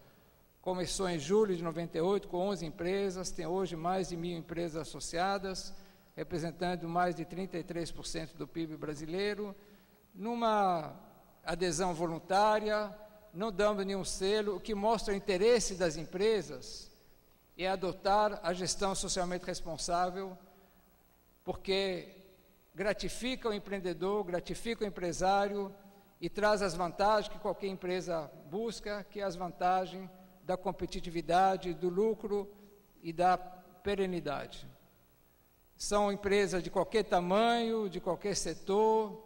começou 0.61 1.07
em 1.07 1.19
julho 1.19 1.55
de 1.55 1.63
98 1.63 2.27
com 2.27 2.37
11 2.49 2.65
empresas, 2.65 3.31
tem 3.31 3.45
hoje 3.45 3.75
mais 3.75 4.09
de 4.09 4.17
mil 4.17 4.35
empresas 4.35 4.81
associadas, 4.81 5.73
representando 6.15 6.87
mais 6.89 7.13
de 7.13 7.23
33% 7.25 8.35
do 8.35 8.47
PIB 8.47 8.75
brasileiro, 8.75 9.55
numa 10.13 10.93
adesão 11.45 11.93
voluntária, 11.93 12.93
não 13.33 13.51
dando 13.51 13.83
nenhum 13.83 14.05
selo, 14.05 14.55
o 14.55 14.59
que 14.59 14.75
mostra 14.75 15.13
o 15.13 15.17
interesse 15.17 15.75
das 15.75 15.97
empresas 15.97 16.91
é 17.57 17.67
adotar 17.67 18.39
a 18.43 18.53
gestão 18.53 18.93
socialmente 18.93 19.45
responsável 19.45 20.37
porque 21.43 22.07
gratifica 22.73 23.49
o 23.49 23.53
empreendedor, 23.53 24.23
gratifica 24.23 24.83
o 24.83 24.87
empresário 24.87 25.73
e 26.21 26.29
traz 26.29 26.61
as 26.61 26.73
vantagens 26.73 27.31
que 27.31 27.39
qualquer 27.39 27.67
empresa 27.67 28.31
busca, 28.49 29.03
que 29.09 29.19
é 29.19 29.23
as 29.23 29.35
vantagens 29.35 30.09
da 30.43 30.55
competitividade, 30.55 31.73
do 31.73 31.89
lucro 31.89 32.49
e 33.01 33.11
da 33.11 33.37
perenidade. 33.37 34.67
São 35.75 36.11
empresas 36.11 36.63
de 36.63 36.69
qualquer 36.69 37.03
tamanho, 37.03 37.89
de 37.89 37.99
qualquer 37.99 38.35
setor. 38.35 39.22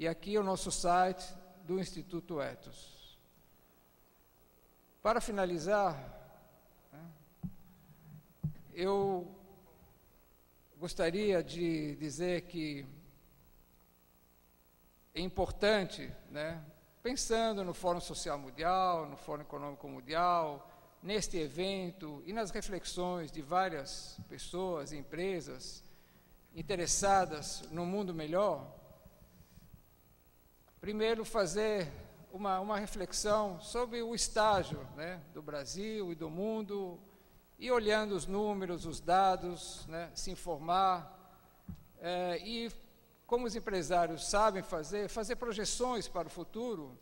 E 0.00 0.08
aqui 0.08 0.34
é 0.34 0.40
o 0.40 0.42
nosso 0.42 0.72
site 0.72 1.22
do 1.64 1.78
Instituto 1.78 2.40
Etos. 2.40 3.18
Para 5.02 5.20
finalizar, 5.20 5.94
eu 8.72 9.30
gostaria 10.78 11.44
de 11.44 11.96
dizer 11.96 12.46
que 12.46 12.86
é 15.14 15.20
importante, 15.20 16.10
né, 16.30 16.64
pensando 17.02 17.62
no 17.62 17.74
Fórum 17.74 18.00
Social 18.00 18.38
Mundial, 18.38 19.04
no 19.04 19.18
Fórum 19.18 19.42
Econômico 19.42 19.86
Mundial, 19.86 20.66
neste 21.02 21.36
evento 21.36 22.22
e 22.24 22.32
nas 22.32 22.50
reflexões 22.50 23.30
de 23.30 23.42
várias 23.42 24.18
pessoas 24.30 24.92
e 24.92 24.96
empresas 24.96 25.84
interessadas 26.54 27.68
no 27.70 27.84
mundo 27.84 28.14
melhor, 28.14 28.79
primeiro 30.80 31.26
fazer 31.26 31.92
uma, 32.32 32.58
uma 32.58 32.78
reflexão 32.78 33.60
sobre 33.60 34.02
o 34.02 34.14
estágio 34.14 34.80
né, 34.96 35.20
do 35.34 35.42
Brasil 35.42 36.10
e 36.10 36.14
do 36.14 36.30
mundo 36.30 36.98
e 37.58 37.70
olhando 37.70 38.12
os 38.12 38.26
números, 38.26 38.86
os 38.86 38.98
dados, 38.98 39.86
né, 39.86 40.10
se 40.14 40.30
informar 40.30 41.18
é, 42.00 42.38
e 42.42 42.72
como 43.26 43.46
os 43.46 43.54
empresários 43.54 44.26
sabem 44.26 44.62
fazer, 44.62 45.08
fazer 45.08 45.36
projeções 45.36 46.08
para 46.08 46.28
o 46.28 46.30
futuro 46.30 46.98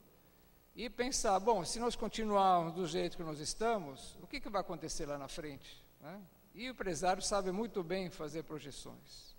e 0.74 0.90
pensar, 0.90 1.38
bom, 1.38 1.64
se 1.64 1.78
nós 1.78 1.94
continuarmos 1.94 2.74
do 2.74 2.86
jeito 2.86 3.16
que 3.16 3.22
nós 3.22 3.38
estamos, 3.38 4.18
o 4.20 4.26
que, 4.26 4.40
que 4.40 4.48
vai 4.48 4.60
acontecer 4.60 5.06
lá 5.06 5.16
na 5.16 5.28
frente? 5.28 5.84
Né? 6.00 6.20
E 6.52 6.68
o 6.68 6.72
empresário 6.72 7.22
sabe 7.22 7.52
muito 7.52 7.82
bem 7.84 8.10
fazer 8.10 8.42
projeções. 8.42 9.36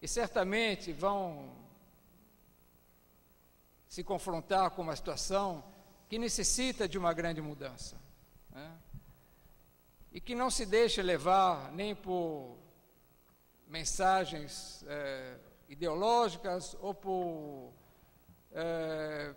E 0.00 0.08
certamente 0.08 0.92
vão 0.92 1.50
se 3.92 4.02
confrontar 4.02 4.70
com 4.70 4.80
uma 4.80 4.96
situação 4.96 5.62
que 6.08 6.18
necessita 6.18 6.88
de 6.88 6.96
uma 6.96 7.12
grande 7.12 7.42
mudança. 7.42 8.00
Né? 8.50 8.78
e 10.14 10.18
que 10.18 10.34
não 10.34 10.50
se 10.50 10.64
deixe 10.64 11.02
levar 11.02 11.70
nem 11.72 11.94
por 11.94 12.56
mensagens 13.68 14.82
é, 14.88 15.36
ideológicas 15.68 16.74
ou 16.80 16.94
por, 16.94 17.70
é, 18.52 19.34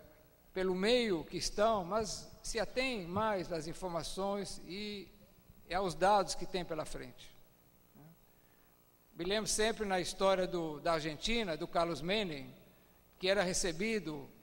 pelo 0.54 0.74
meio 0.74 1.22
que 1.22 1.36
estão, 1.36 1.84
mas 1.84 2.26
se 2.42 2.58
atém 2.58 3.06
mais 3.06 3.52
às 3.52 3.66
informações 3.66 4.62
e, 4.66 5.06
aos 5.74 5.94
dados 5.94 6.34
que 6.34 6.46
tem 6.46 6.64
pela 6.64 6.86
frente. 6.86 7.36
Me 9.14 9.24
lembro 9.24 9.50
sempre 9.50 9.84
na 9.84 10.00
história 10.00 10.46
do, 10.46 10.80
da 10.80 10.94
Argentina, 10.94 11.58
do 11.58 11.68
Carlos 11.68 12.00
Menem, 12.00 12.54
que 13.18 13.28
era 13.28 13.42
recebido 13.42 14.34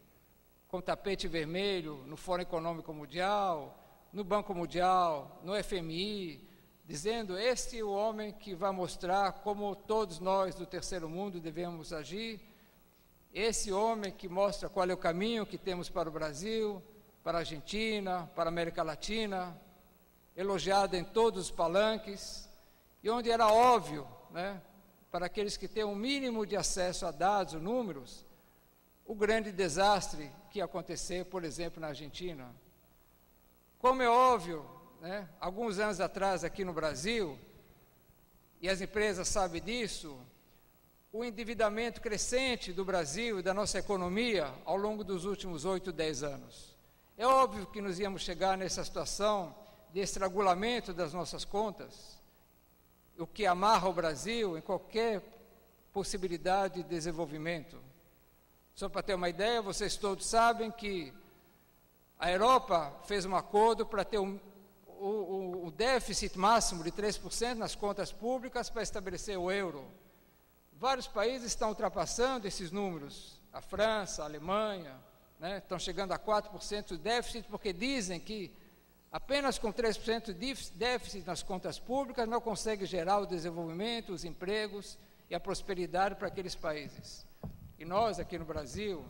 com 0.73 0.81
tapete 0.81 1.27
vermelho 1.27 2.03
no 2.07 2.17
Fórum 2.17 2.41
Econômico 2.41 2.91
Mundial, 2.91 3.77
no 4.11 4.23
Banco 4.23 4.55
Mundial, 4.55 5.39
no 5.43 5.53
FMI, 5.63 6.49
dizendo: 6.83 7.37
Este 7.37 7.77
é 7.77 7.83
o 7.83 7.91
homem 7.91 8.33
que 8.33 8.55
vai 8.55 8.71
mostrar 8.71 9.33
como 9.43 9.75
todos 9.75 10.17
nós 10.17 10.55
do 10.55 10.65
terceiro 10.65 11.07
mundo 11.07 11.39
devemos 11.39 11.93
agir. 11.93 12.41
Esse 13.31 13.71
homem 13.71 14.11
que 14.11 14.27
mostra 14.27 14.67
qual 14.67 14.89
é 14.89 14.93
o 14.95 14.97
caminho 14.97 15.45
que 15.45 15.59
temos 15.59 15.89
para 15.89 16.09
o 16.09 16.11
Brasil, 16.11 16.81
para 17.23 17.37
a 17.37 17.41
Argentina, 17.41 18.27
para 18.35 18.45
a 18.45 18.51
América 18.51 18.81
Latina, 18.81 19.55
elogiado 20.35 20.95
em 20.95 21.03
todos 21.03 21.45
os 21.45 21.51
palanques, 21.51 22.49
e 23.03 23.11
onde 23.11 23.29
era 23.29 23.47
óbvio, 23.47 24.07
né, 24.31 24.59
para 25.11 25.27
aqueles 25.27 25.55
que 25.55 25.67
têm 25.67 25.83
um 25.83 25.93
mínimo 25.93 26.47
de 26.47 26.57
acesso 26.57 27.05
a 27.05 27.11
dados, 27.11 27.53
números, 27.61 28.25
o 29.05 29.13
grande 29.13 29.51
desastre 29.51 30.31
que 30.53 30.59
ia 30.59 30.65
acontecer, 30.65 31.25
por 31.25 31.43
exemplo, 31.43 31.81
na 31.81 31.87
Argentina. 31.87 32.53
Como 33.79 34.03
é 34.03 34.07
óbvio, 34.07 34.63
né, 35.01 35.27
alguns 35.39 35.79
anos 35.79 35.99
atrás 35.99 36.43
aqui 36.43 36.63
no 36.63 36.71
Brasil, 36.71 37.39
e 38.61 38.69
as 38.69 38.79
empresas 38.79 39.27
sabem 39.27 39.59
disso, 39.59 40.15
o 41.11 41.25
endividamento 41.25 41.99
crescente 41.99 42.71
do 42.71 42.85
Brasil 42.85 43.39
e 43.39 43.41
da 43.41 43.51
nossa 43.51 43.79
economia 43.79 44.53
ao 44.63 44.77
longo 44.77 45.03
dos 45.03 45.25
últimos 45.25 45.65
oito, 45.65 45.91
dez 45.91 46.21
anos. 46.21 46.77
É 47.17 47.25
óbvio 47.25 47.65
que 47.65 47.81
nos 47.81 47.97
íamos 47.97 48.21
chegar 48.21 48.55
nessa 48.55 48.83
situação 48.83 49.55
de 49.91 50.01
estrangulamento 50.01 50.93
das 50.93 51.13
nossas 51.13 51.43
contas, 51.43 52.21
o 53.17 53.25
que 53.25 53.47
amarra 53.47 53.89
o 53.89 53.93
Brasil 53.93 54.55
em 54.55 54.61
qualquer 54.61 55.19
possibilidade 55.91 56.83
de 56.83 56.89
desenvolvimento. 56.89 57.81
Só 58.75 58.89
para 58.89 59.03
ter 59.03 59.13
uma 59.15 59.29
ideia, 59.29 59.61
vocês 59.61 59.95
todos 59.95 60.25
sabem 60.25 60.71
que 60.71 61.13
a 62.17 62.31
Europa 62.31 62.93
fez 63.05 63.25
um 63.25 63.35
acordo 63.35 63.85
para 63.85 64.03
ter 64.03 64.17
um, 64.17 64.39
o, 64.87 65.67
o, 65.67 65.71
déficit 65.71 66.37
máximo 66.37 66.83
de 66.83 66.91
3% 66.91 67.55
nas 67.55 67.75
contas 67.75 68.11
públicas 68.11 68.69
para 68.69 68.81
estabelecer 68.81 69.37
o 69.37 69.51
euro. 69.51 69.85
Vários 70.73 71.07
países 71.07 71.47
estão 71.47 71.69
ultrapassando 71.69 72.47
esses 72.47 72.71
números. 72.71 73.39
A 73.51 73.61
França, 73.61 74.23
a 74.23 74.25
Alemanha, 74.25 74.99
né, 75.39 75.59
estão 75.59 75.77
chegando 75.77 76.11
a 76.11 76.19
4% 76.19 76.87
de 76.87 76.97
déficit, 76.97 77.47
porque 77.49 77.71
dizem 77.71 78.19
que 78.19 78.51
Apenas 79.13 79.59
com 79.59 79.71
3% 79.71 80.33
de 80.33 80.71
déficit 80.73 81.23
nas 81.27 81.43
contas 81.43 81.77
públicas 81.77 82.27
não 82.27 82.41
consegue 82.41 82.83
gerar 82.83 83.19
o 83.19 83.27
desenvolvimento, 83.27 84.11
os 84.11 84.25
empregos 84.25 84.97
e 85.29 85.35
a 85.35 85.39
prosperidade 85.39 86.15
para 86.15 86.29
aqueles 86.29 86.55
países. 86.55 87.23
E 87.83 87.85
nós, 87.85 88.17
aqui 88.17 88.39
no 88.39 88.45
Brasil, 88.45 89.03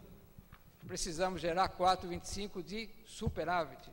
precisamos 0.87 1.39
gerar 1.39 1.69
4,25 1.77 2.63
de 2.63 2.89
superávit. 3.05 3.87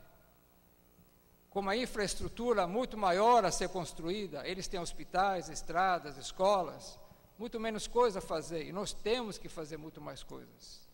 Com 1.51 1.59
uma 1.59 1.77
infraestrutura 1.77 2.65
muito 2.65 2.97
maior 2.97 3.45
a 3.45 3.51
ser 3.51 3.69
construída, 3.69 4.43
eles 4.47 4.67
têm 4.67 4.79
hospitais, 4.79 5.49
estradas, 5.49 6.17
escolas, 6.17 6.99
muito 7.37 7.59
menos 7.59 7.85
coisa 7.85 8.17
a 8.17 8.23
fazer, 8.23 8.65
e 8.65 8.71
nós 8.71 8.91
temos 8.91 9.37
que 9.37 9.47
fazer 9.47 9.77
muito 9.77 10.01
mais 10.01 10.23
coisas. 10.23 10.89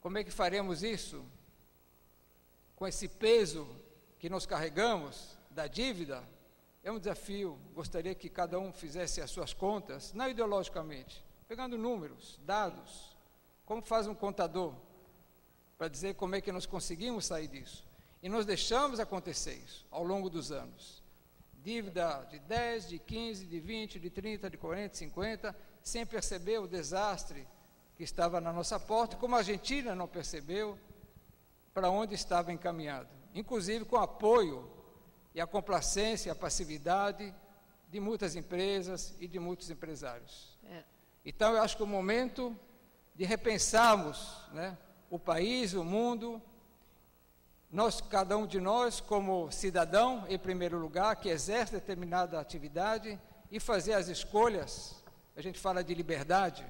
Como 0.00 0.16
é 0.16 0.24
que 0.24 0.30
faremos 0.30 0.82
isso? 0.82 1.22
com 2.74 2.86
esse 2.86 3.06
peso 3.06 3.68
que 4.18 4.30
nós 4.30 4.46
carregamos 4.46 5.38
da 5.50 5.66
dívida, 5.66 6.26
é 6.82 6.90
um 6.90 6.98
desafio. 6.98 7.58
Gostaria 7.74 8.14
que 8.14 8.30
cada 8.30 8.58
um 8.58 8.72
fizesse 8.72 9.20
as 9.20 9.30
suas 9.30 9.52
contas, 9.52 10.14
não 10.14 10.26
ideologicamente, 10.26 11.22
pegando 11.48 11.78
números, 11.78 12.40
dados, 12.44 13.16
como 13.64 13.82
faz 13.82 14.06
um 14.06 14.14
contador, 14.14 14.74
para 15.78 15.88
dizer 15.88 16.14
como 16.14 16.34
é 16.34 16.40
que 16.40 16.52
nós 16.52 16.66
conseguimos 16.66 17.26
sair 17.26 17.48
disso. 17.48 17.84
E 18.22 18.28
nós 18.28 18.46
deixamos 18.46 18.98
acontecer 18.98 19.54
isso 19.54 19.86
ao 19.90 20.02
longo 20.02 20.30
dos 20.30 20.50
anos. 20.50 21.02
Dívida 21.62 22.26
de 22.30 22.38
10, 22.38 22.88
de 22.88 22.98
15, 22.98 23.46
de 23.46 23.60
20, 23.60 24.00
de 24.00 24.10
30, 24.10 24.50
de 24.50 24.56
40, 24.56 24.88
de 24.88 24.96
50, 24.98 25.56
sem 25.82 26.06
perceber 26.06 26.58
o 26.58 26.66
desastre 26.66 27.46
que 27.96 28.04
estava 28.04 28.40
na 28.40 28.52
nossa 28.52 28.78
porta, 28.78 29.16
como 29.16 29.34
a 29.34 29.38
Argentina 29.38 29.94
não 29.94 30.08
percebeu, 30.08 30.78
para 31.74 31.90
onde 31.90 32.14
estava 32.14 32.52
encaminhado, 32.52 33.08
inclusive 33.34 33.84
com 33.84 33.96
apoio 33.96 34.70
e 35.34 35.40
a 35.40 35.46
complacência, 35.46 36.32
a 36.32 36.34
passividade 36.34 37.34
de 37.90 38.00
muitas 38.00 38.34
empresas 38.34 39.14
e 39.20 39.28
de 39.28 39.38
muitos 39.38 39.68
empresários. 39.68 40.58
É. 40.64 40.95
Então, 41.26 41.52
eu 41.52 41.60
acho 41.60 41.76
que 41.76 41.82
é 41.82 41.84
o 41.84 41.88
momento 41.88 42.56
de 43.16 43.24
repensarmos 43.24 44.48
né, 44.52 44.78
o 45.10 45.18
país, 45.18 45.74
o 45.74 45.84
mundo, 45.84 46.40
nós, 47.68 48.00
cada 48.00 48.38
um 48.38 48.46
de 48.46 48.60
nós, 48.60 49.00
como 49.00 49.50
cidadão, 49.50 50.24
em 50.28 50.38
primeiro 50.38 50.78
lugar, 50.78 51.16
que 51.16 51.28
exerce 51.28 51.72
determinada 51.72 52.38
atividade 52.38 53.20
e 53.50 53.58
fazer 53.58 53.94
as 53.94 54.06
escolhas. 54.06 55.02
A 55.36 55.42
gente 55.42 55.58
fala 55.58 55.82
de 55.82 55.92
liberdade. 55.92 56.64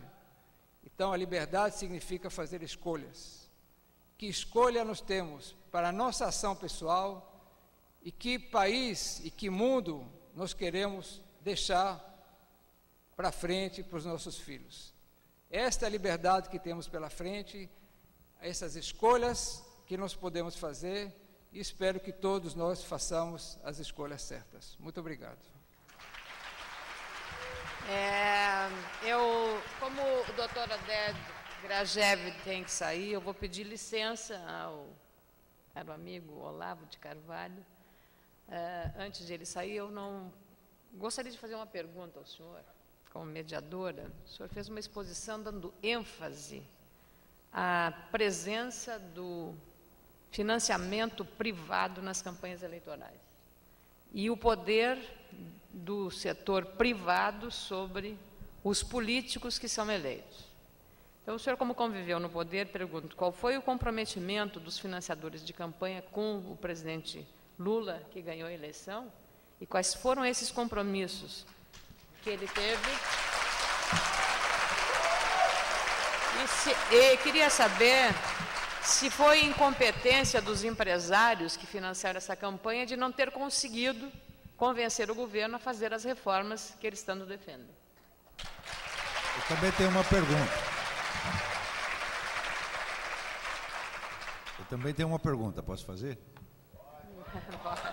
Então, 0.83 1.13
a 1.13 1.17
liberdade 1.19 1.77
significa 1.77 2.31
fazer 2.31 2.63
escolhas 2.63 3.47
que 4.17 4.27
escolha 4.27 4.83
nós 4.83 5.03
temos 5.03 5.55
para 5.71 5.91
a 5.91 5.93
nossa 5.93 6.25
ação 6.25 6.57
pessoal 6.57 7.45
e 8.03 8.11
que 8.11 8.39
país 8.39 9.21
e 9.23 9.31
que 9.31 9.51
mundo 9.51 10.07
nós 10.35 10.55
queremos 10.55 11.21
deixar 11.43 12.16
para 13.17 13.33
frente 13.33 13.83
para 13.83 13.97
os 13.97 14.05
nossos 14.05 14.39
filhos. 14.39 14.95
Esta 15.51 15.87
é 15.87 15.89
a 15.89 15.91
liberdade 15.91 16.51
que 16.51 16.59
temos 16.59 16.87
pela 16.87 17.09
frente, 17.09 17.69
essas 18.41 18.77
escolhas 18.77 19.65
que 19.87 19.97
nós 19.97 20.15
podemos 20.15 20.57
fazer 20.57 21.13
e 21.53 21.59
espero 21.59 21.99
que 21.99 22.13
todos 22.13 22.55
nós 22.55 22.85
façamos 22.85 23.59
as 23.65 23.79
escolhas 23.79 24.21
certas. 24.21 24.77
Muito 24.79 25.01
obrigado. 25.01 25.39
É, 27.89 28.69
eu, 29.09 29.63
como 29.81 30.03
o 30.03 30.33
doutor 30.35 30.71
Aded 30.71 31.17
Grajev 31.63 32.21
tem 32.43 32.65
que 32.65 32.71
sair, 32.71 33.13
eu 33.13 33.21
vou 33.21 33.33
pedir 33.33 33.63
licença 33.63 34.37
ao 34.47 34.89
caro 35.73 35.93
amigo 35.93 36.35
Olavo 36.35 36.85
de 36.87 36.99
Carvalho. 36.99 37.65
Uh, 38.49 39.01
antes 39.01 39.27
de 39.27 39.33
ele 39.33 39.47
sair, 39.47 39.77
eu 39.77 39.91
não 39.91 40.33
gostaria 40.95 41.31
de 41.31 41.39
fazer 41.39 41.55
uma 41.55 41.67
pergunta 41.67 42.19
ao 42.19 42.27
senhor, 42.27 42.65
como 43.17 43.25
mediadora. 43.25 44.13
O 44.27 44.29
senhor 44.29 44.49
fez 44.51 44.69
uma 44.69 44.79
exposição 44.79 45.43
dando 45.43 45.73
ênfase 45.83 46.63
à 47.51 47.91
presença 48.13 48.99
do 48.99 49.55
financiamento 50.31 51.25
privado 51.25 52.03
nas 52.03 52.21
campanhas 52.21 52.63
eleitorais 52.63 53.19
e 54.13 54.29
o 54.29 54.37
poder 54.37 54.99
do 55.73 56.11
setor 56.11 56.67
privado 56.67 57.51
sobre 57.51 58.19
os 58.63 58.83
políticos 58.83 59.59
que 59.59 59.69
são 59.69 59.91
eleitos. 59.91 60.45
Então, 61.23 61.37
o 61.37 61.39
senhor, 61.39 61.57
como 61.57 61.75
conviveu 61.75 62.21
no 62.21 62.29
poder, 62.29 62.67
pergunto: 62.67 63.17
qual 63.17 63.33
foi 63.33 63.57
o 63.57 63.63
comprometimento 63.63 64.61
dos 64.61 64.79
financiadores 64.79 65.43
de 65.43 65.55
campanha 65.55 66.03
com 66.03 66.39
o 66.53 66.57
presidente 66.57 67.27
Lula, 67.59 68.03
que 68.11 68.21
ganhou 68.21 68.49
a 68.49 68.53
eleição? 68.53 69.11
E 69.59 69.65
quais 69.65 69.95
foram 69.95 70.23
esses 70.23 70.51
compromissos 70.51 71.47
que 72.27 72.31
ele 72.31 72.49
teve? 72.49 72.91
E, 76.43 76.49
se, 76.49 76.71
e 76.93 77.17
queria 77.19 77.49
saber 77.49 78.13
se 78.83 79.09
foi 79.09 79.45
incompetência 79.45 80.43
dos 80.43 80.65
empresários 80.65 81.57
que 81.57 81.69
financiaram 81.69 82.19
essa 82.19 82.35
campanha 82.35 82.85
de 82.85 82.97
não 82.97 83.13
ter 83.13 83.31
conseguido 83.31 84.11
convencer 84.57 85.09
o 85.09 85.15
governo 85.15 85.55
a 85.55 85.61
fazer 85.61 85.95
as 85.95 86.03
reformas 86.03 86.75
que 86.81 86.87
eles 86.89 87.01
tanto 87.01 87.25
defendem. 87.27 87.71
Eu 88.41 89.43
também 89.49 89.71
tenho 89.71 89.91
uma 89.91 90.03
pergunta. 90.03 90.53
Eu 94.59 94.65
também 94.65 94.93
tenho 94.93 95.09
uma 95.09 95.21
pergunta, 95.21 95.63
posso 95.63 95.87
fazer? 95.87 96.19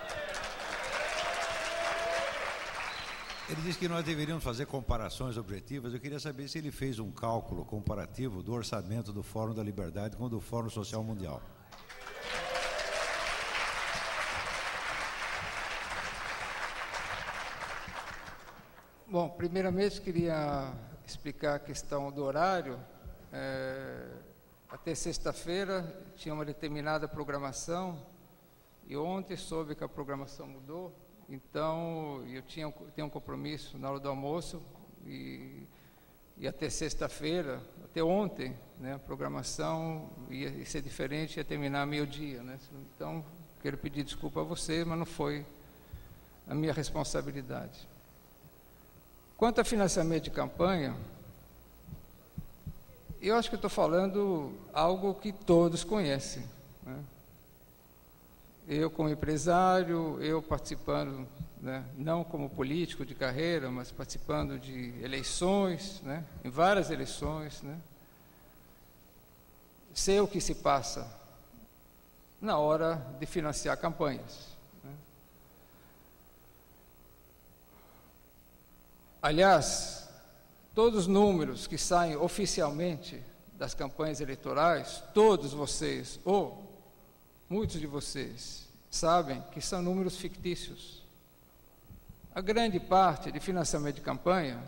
Ele 3.54 3.62
disse 3.62 3.78
que 3.78 3.88
nós 3.88 4.04
deveríamos 4.04 4.44
fazer 4.44 4.66
comparações 4.66 5.38
objetivas. 5.38 5.94
Eu 5.94 6.00
queria 6.00 6.20
saber 6.20 6.48
se 6.48 6.58
ele 6.58 6.72
fez 6.72 6.98
um 6.98 7.12
cálculo 7.12 7.64
comparativo 7.64 8.42
do 8.42 8.52
orçamento 8.52 9.14
do 9.14 9.22
Fórum 9.22 9.54
da 9.54 9.62
Liberdade 9.62 10.18
com 10.18 10.24
o 10.24 10.30
do 10.30 10.42
Fórum 10.42 10.72
Social 10.72 11.04
Mundial. 11.04 11.40
Bom, 19.06 19.30
primeiramente 19.30 20.02
queria 20.02 20.74
explicar 21.06 21.54
a 21.58 21.60
questão 21.60 22.12
do 22.12 22.24
horário. 22.24 22.80
É 23.32 24.08
até 24.68 24.96
sexta-feira 24.96 25.96
tinha 26.16 26.34
uma 26.34 26.44
determinada 26.44 27.08
programação 27.08 28.04
e 28.88 28.98
ontem 28.98 29.38
soube 29.38 29.76
que 29.76 29.84
a 29.84 29.88
programação 29.88 30.48
mudou. 30.48 31.03
Então 31.30 32.24
eu 32.28 32.42
tinha 32.42 32.72
tenho 32.96 33.08
um 33.08 33.10
compromisso 33.10 33.78
na 33.78 33.90
hora 33.90 34.00
do 34.00 34.10
almoço 34.10 34.62
e 35.06 35.68
e 36.38 36.48
até 36.48 36.70
sexta-feira, 36.70 37.62
até 37.86 38.04
ontem, 38.04 38.58
né, 38.80 38.96
a 38.96 39.00
programação 39.00 40.10
ia, 40.30 40.66
ser 40.66 40.82
diferente, 40.82 41.38
ia 41.38 41.44
terminar 41.44 41.86
meio-dia. 41.86 42.42
Né? 42.42 42.60
Então, 42.96 43.24
quero 43.62 43.78
pedir 43.78 44.04
desculpa 44.04 44.42
a 44.42 44.44
você, 44.44 44.84
mas 44.84 44.98
não 44.98 45.06
foi 45.06 45.46
a 46.48 46.56
minha 46.56 46.74
responsabilidade. 46.74 47.88
Quanto 49.38 49.62
a 49.62 49.64
financiamento 49.64 50.24
de 50.24 50.32
campanha, 50.32 50.96
eu 53.22 53.36
acho 53.36 53.50
que 53.50 53.56
estou 53.56 53.70
falando 53.70 54.52
algo 54.74 55.14
que 55.14 55.32
todos 55.32 55.84
conhecem. 55.84 56.44
Né? 56.84 57.00
Eu, 58.68 58.90
como 58.90 59.10
empresário, 59.10 60.22
eu 60.22 60.42
participando, 60.42 61.28
né, 61.62 61.84
não 61.98 62.24
como 62.24 62.50
político 62.50 63.06
de 63.06 63.14
carreira, 63.14 63.70
mas 63.70 63.92
participando 63.92 64.58
de 64.58 64.94
eleições, 65.04 66.02
né, 66.02 66.24
em 66.46 66.50
várias 66.50 66.90
eleições, 66.90 67.62
né, 67.62 67.78
sei 69.94 70.20
o 70.22 70.28
que 70.28 70.40
se 70.40 70.56
passa 70.56 71.08
na 72.40 72.58
hora 72.58 72.96
de 73.20 73.26
financiar 73.26 73.78
campanhas. 73.78 74.48
Né. 74.84 74.92
Aliás, 79.22 80.08
todos 80.74 81.02
os 81.02 81.08
números 81.08 81.68
que 81.68 81.78
saem 81.78 82.16
oficialmente 82.16 83.22
das 83.54 83.74
campanhas 83.74 84.20
eleitorais, 84.20 85.04
todos 85.14 85.54
vocês, 85.54 86.20
ou 86.26 86.73
muitos 87.54 87.80
de 87.80 87.86
vocês 87.86 88.68
sabem 88.90 89.40
que 89.52 89.62
são 89.62 89.80
números 89.80 90.18
fictícios. 90.18 91.04
A 92.34 92.42
grande 92.42 92.80
parte 92.80 93.32
de 93.32 93.40
financiamento 93.40 93.98
de 93.98 94.02
campanha, 94.02 94.60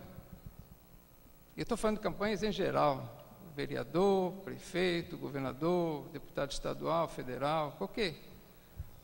e 1.57 1.61
estou 1.61 1.75
falando 1.75 1.97
de 1.97 2.03
campanhas 2.03 2.43
em 2.43 2.51
geral, 2.51 3.25
vereador, 3.55 4.33
prefeito, 4.43 5.17
governador, 5.17 6.07
deputado 6.09 6.51
estadual, 6.51 7.07
federal, 7.07 7.71
qualquer. 7.75 8.13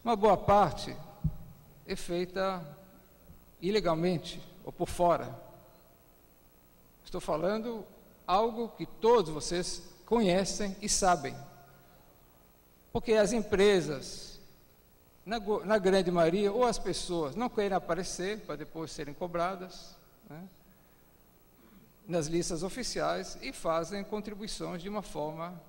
Uma 0.03 0.15
boa 0.15 0.37
parte 0.37 0.95
é 1.87 1.95
feita 1.95 2.63
ilegalmente 3.59 4.39
ou 4.63 4.71
por 4.71 4.87
fora. 4.87 5.27
Estou 7.03 7.19
falando 7.19 7.83
algo 8.27 8.69
que 8.77 8.85
todos 8.85 9.31
vocês 9.31 9.81
conhecem 10.05 10.77
e 10.83 10.87
sabem. 10.87 11.35
Porque 12.91 13.13
as 13.13 13.31
empresas, 13.31 14.39
na, 15.25 15.39
na 15.39 15.77
grande 15.77 16.11
maioria, 16.11 16.51
ou 16.51 16.65
as 16.65 16.77
pessoas 16.77 17.35
não 17.35 17.49
querem 17.49 17.75
aparecer 17.75 18.41
para 18.41 18.57
depois 18.57 18.91
serem 18.91 19.13
cobradas 19.13 19.95
né, 20.29 20.43
nas 22.07 22.27
listas 22.27 22.63
oficiais 22.63 23.37
e 23.41 23.53
fazem 23.53 24.03
contribuições 24.03 24.81
de 24.81 24.89
uma 24.89 25.01
forma 25.01 25.59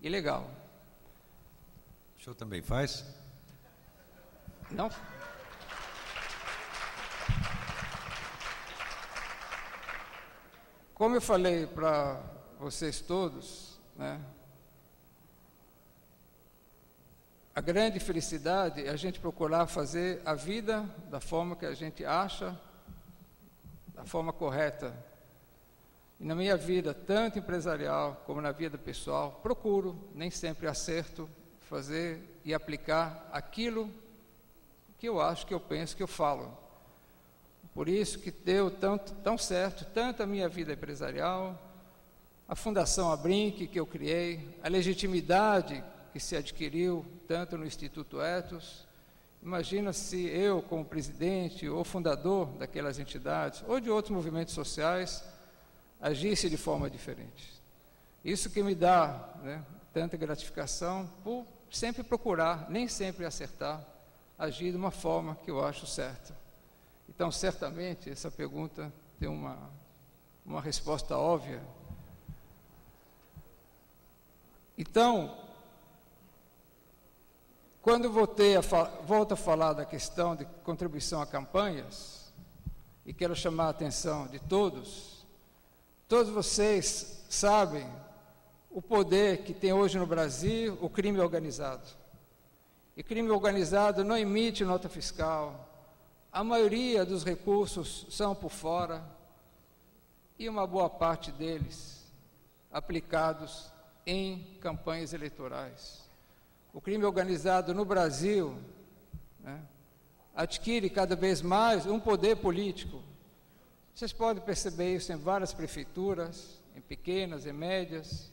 ilegal. 0.00 0.48
O 2.18 2.22
senhor 2.22 2.34
também 2.34 2.62
faz? 2.62 3.04
Não. 4.70 4.88
Como 10.94 11.16
eu 11.16 11.20
falei 11.20 11.66
para 11.66 12.22
vocês 12.58 13.00
todos, 13.00 13.80
né, 13.96 14.20
A 17.52 17.60
grande 17.60 17.98
felicidade 17.98 18.86
é 18.86 18.90
a 18.90 18.96
gente 18.96 19.18
procurar 19.18 19.66
fazer 19.66 20.22
a 20.24 20.34
vida 20.34 20.88
da 21.10 21.20
forma 21.20 21.56
que 21.56 21.66
a 21.66 21.74
gente 21.74 22.04
acha, 22.04 22.56
da 23.92 24.04
forma 24.04 24.32
correta. 24.32 24.94
E 26.20 26.24
na 26.24 26.36
minha 26.36 26.56
vida, 26.56 26.94
tanto 26.94 27.40
empresarial 27.40 28.22
como 28.24 28.40
na 28.40 28.52
vida 28.52 28.78
pessoal, 28.78 29.40
procuro, 29.42 29.98
nem 30.14 30.30
sempre 30.30 30.68
acerto, 30.68 31.28
fazer 31.68 32.40
e 32.44 32.54
aplicar 32.54 33.28
aquilo 33.32 33.90
que 34.96 35.08
eu 35.08 35.20
acho, 35.20 35.44
que 35.44 35.54
eu 35.54 35.60
penso, 35.60 35.96
que 35.96 36.02
eu 36.02 36.08
falo. 36.08 36.56
Por 37.74 37.88
isso 37.88 38.20
que 38.20 38.30
deu 38.30 38.70
tanto, 38.70 39.12
tão 39.24 39.36
certo, 39.36 39.84
tanto 39.92 40.22
a 40.22 40.26
minha 40.26 40.48
vida 40.48 40.72
empresarial, 40.72 41.58
a 42.48 42.54
Fundação 42.54 43.10
Abrinque 43.10 43.66
que 43.66 43.80
eu 43.80 43.86
criei, 43.86 44.56
a 44.62 44.68
legitimidade 44.68 45.82
que 46.12 46.20
se 46.20 46.36
adquiriu 46.36 47.04
tanto 47.26 47.56
no 47.56 47.66
Instituto 47.66 48.20
Etos. 48.20 48.86
Imagina 49.42 49.92
se 49.92 50.26
eu, 50.26 50.60
como 50.62 50.84
presidente 50.84 51.68
ou 51.68 51.84
fundador 51.84 52.46
daquelas 52.58 52.98
entidades, 52.98 53.64
ou 53.66 53.80
de 53.80 53.90
outros 53.90 54.14
movimentos 54.14 54.54
sociais, 54.54 55.24
agisse 56.00 56.50
de 56.50 56.56
forma 56.56 56.90
diferente. 56.90 57.60
Isso 58.24 58.50
que 58.50 58.62
me 58.62 58.74
dá 58.74 59.34
né, 59.42 59.64
tanta 59.92 60.16
gratificação 60.16 61.10
por 61.24 61.46
sempre 61.70 62.02
procurar, 62.02 62.68
nem 62.68 62.88
sempre 62.88 63.24
acertar, 63.24 63.86
agir 64.38 64.72
de 64.72 64.76
uma 64.76 64.90
forma 64.90 65.36
que 65.36 65.50
eu 65.50 65.64
acho 65.64 65.86
certa. 65.86 66.36
Então, 67.08 67.30
certamente, 67.30 68.10
essa 68.10 68.30
pergunta 68.30 68.92
tem 69.18 69.28
uma, 69.28 69.70
uma 70.44 70.60
resposta 70.60 71.16
óbvia. 71.16 71.62
Então, 74.76 75.36
quando 77.82 78.10
voltei 78.10 78.56
a 78.56 78.60
volto 78.60 79.32
a 79.32 79.36
falar 79.36 79.72
da 79.72 79.86
questão 79.86 80.36
de 80.36 80.44
contribuição 80.62 81.22
a 81.22 81.26
campanhas, 81.26 82.30
e 83.06 83.14
quero 83.14 83.34
chamar 83.34 83.66
a 83.66 83.70
atenção 83.70 84.26
de 84.26 84.38
todos, 84.38 85.26
todos 86.06 86.30
vocês 86.30 87.24
sabem 87.28 87.88
o 88.70 88.82
poder 88.82 89.44
que 89.44 89.54
tem 89.54 89.72
hoje 89.72 89.98
no 89.98 90.06
Brasil 90.06 90.78
o 90.80 90.90
crime 90.90 91.18
organizado. 91.18 91.88
E 92.96 93.02
crime 93.02 93.30
organizado 93.30 94.04
não 94.04 94.16
emite 94.16 94.62
nota 94.62 94.88
fiscal, 94.88 95.66
a 96.30 96.44
maioria 96.44 97.04
dos 97.04 97.24
recursos 97.24 98.06
são 98.10 98.34
por 98.34 98.50
fora, 98.50 99.02
e 100.38 100.48
uma 100.48 100.66
boa 100.66 100.90
parte 100.90 101.32
deles 101.32 102.12
aplicados 102.70 103.72
em 104.06 104.58
campanhas 104.60 105.12
eleitorais 105.12 106.09
o 106.72 106.80
crime 106.80 107.04
organizado 107.04 107.74
no 107.74 107.84
Brasil 107.84 108.56
né, 109.40 109.60
adquire 110.34 110.88
cada 110.88 111.16
vez 111.16 111.42
mais 111.42 111.84
um 111.86 111.98
poder 111.98 112.36
político. 112.36 113.02
Vocês 113.94 114.12
podem 114.12 114.42
perceber 114.42 114.94
isso 114.94 115.12
em 115.12 115.16
várias 115.16 115.52
prefeituras, 115.52 116.62
em 116.76 116.80
pequenas 116.80 117.44
e 117.44 117.52
médias. 117.52 118.32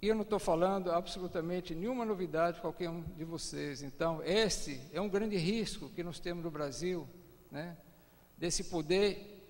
E 0.00 0.08
eu 0.08 0.14
não 0.14 0.22
estou 0.22 0.38
falando 0.38 0.92
absolutamente 0.92 1.74
nenhuma 1.74 2.04
novidade 2.04 2.54
para 2.54 2.62
qualquer 2.62 2.90
um 2.90 3.00
de 3.00 3.24
vocês. 3.24 3.82
Então, 3.82 4.22
esse 4.22 4.80
é 4.92 5.00
um 5.00 5.08
grande 5.08 5.36
risco 5.36 5.88
que 5.88 6.02
nós 6.02 6.20
temos 6.20 6.44
no 6.44 6.50
Brasil, 6.50 7.08
né, 7.50 7.76
desse 8.36 8.64
poder, 8.64 9.40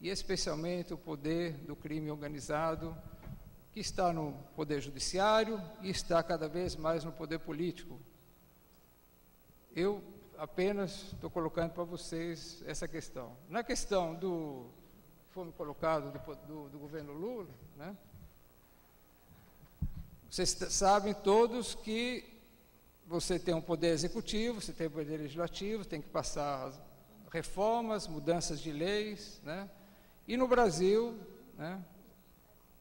e 0.00 0.08
especialmente 0.08 0.92
o 0.92 0.98
poder 0.98 1.52
do 1.66 1.74
crime 1.74 2.10
organizado 2.10 2.96
que 3.72 3.80
está 3.80 4.12
no 4.12 4.32
Poder 4.56 4.80
Judiciário 4.80 5.60
e 5.82 5.90
está 5.90 6.22
cada 6.22 6.48
vez 6.48 6.74
mais 6.76 7.04
no 7.04 7.12
Poder 7.12 7.38
Político. 7.38 7.98
Eu 9.74 10.02
apenas 10.36 11.12
estou 11.12 11.30
colocando 11.30 11.72
para 11.72 11.84
vocês 11.84 12.62
essa 12.66 12.88
questão. 12.88 13.36
Na 13.48 13.62
questão 13.62 14.14
do 14.14 14.70
foi 15.30 15.50
colocado 15.52 16.10
do, 16.10 16.34
do, 16.46 16.68
do 16.70 16.78
governo 16.78 17.12
Lula, 17.12 17.48
né? 17.76 17.96
Vocês 20.28 20.48
sabem 20.50 21.14
todos 21.14 21.74
que 21.74 22.24
você 23.06 23.38
tem 23.38 23.54
um 23.54 23.60
poder 23.60 23.88
executivo, 23.88 24.60
você 24.60 24.72
tem 24.72 24.86
um 24.86 24.90
poder 24.90 25.18
legislativo, 25.18 25.84
tem 25.84 26.00
que 26.00 26.08
passar 26.08 26.72
reformas, 27.32 28.06
mudanças 28.08 28.60
de 28.60 28.72
leis, 28.72 29.40
né? 29.44 29.68
E 30.26 30.36
no 30.36 30.46
Brasil, 30.46 31.18
né, 31.56 31.84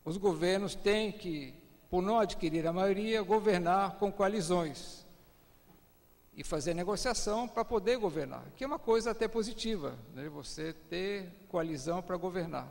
os 0.10 0.18
governos 0.18 0.74
têm 0.74 1.12
que, 1.12 1.54
por 1.88 2.02
não 2.02 2.20
adquirir 2.20 2.66
a 2.66 2.74
maioria, 2.74 3.22
governar 3.22 4.00
com 4.00 4.12
coalizões 4.12 5.06
e 6.36 6.44
fazer 6.44 6.74
negociação 6.74 7.48
para 7.48 7.64
poder 7.64 8.00
governar, 8.00 8.44
que 8.56 8.64
é 8.64 8.68
uma 8.68 8.80
coisa 8.80 9.12
até 9.12 9.28
positiva, 9.28 9.94
né? 10.16 10.28
você 10.28 10.74
ter 10.74 11.30
coalizão 11.48 12.02
para 12.02 12.18
governar. 12.18 12.68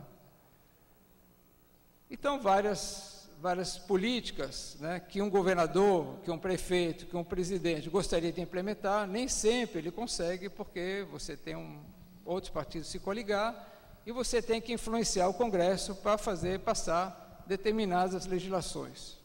Então, 2.11 2.41
várias, 2.41 3.29
várias 3.39 3.77
políticas 3.77 4.75
né, 4.81 4.99
que 4.99 5.21
um 5.21 5.29
governador, 5.29 6.17
que 6.25 6.29
um 6.29 6.37
prefeito, 6.37 7.05
que 7.05 7.15
um 7.15 7.23
presidente 7.23 7.89
gostaria 7.89 8.33
de 8.33 8.41
implementar, 8.41 9.07
nem 9.07 9.29
sempre 9.29 9.79
ele 9.79 9.91
consegue, 9.91 10.49
porque 10.49 11.07
você 11.09 11.37
tem 11.37 11.55
um, 11.55 11.79
outros 12.25 12.51
partidos 12.51 12.89
se 12.89 12.99
coligar 12.99 13.65
e 14.05 14.11
você 14.11 14.41
tem 14.41 14.59
que 14.59 14.73
influenciar 14.73 15.29
o 15.29 15.33
Congresso 15.33 15.95
para 15.95 16.17
fazer 16.17 16.59
passar 16.59 17.28
determinadas 17.49 18.27
legislações. 18.27 19.17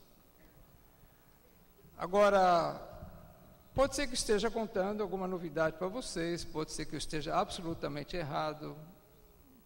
Agora, 1.99 2.81
pode 3.75 3.95
ser 3.95 4.09
que 4.09 4.15
esteja 4.15 4.51
contando 4.51 5.03
alguma 5.03 5.29
novidade 5.29 5.77
para 5.77 5.89
vocês, 5.89 6.43
pode 6.43 6.73
ser 6.73 6.87
que 6.87 6.95
eu 6.95 6.99
esteja 6.99 7.37
absolutamente 7.37 8.17
errado, 8.17 8.75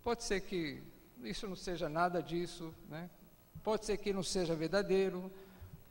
pode 0.02 0.24
ser 0.24 0.40
que 0.40 0.82
isso 1.22 1.46
não 1.46 1.54
seja 1.54 1.88
nada 1.88 2.20
disso, 2.20 2.74
né? 2.88 3.08
pode 3.62 3.86
ser 3.86 3.96
que 3.96 4.12
não 4.12 4.24
seja 4.24 4.56
verdadeiro, 4.56 5.30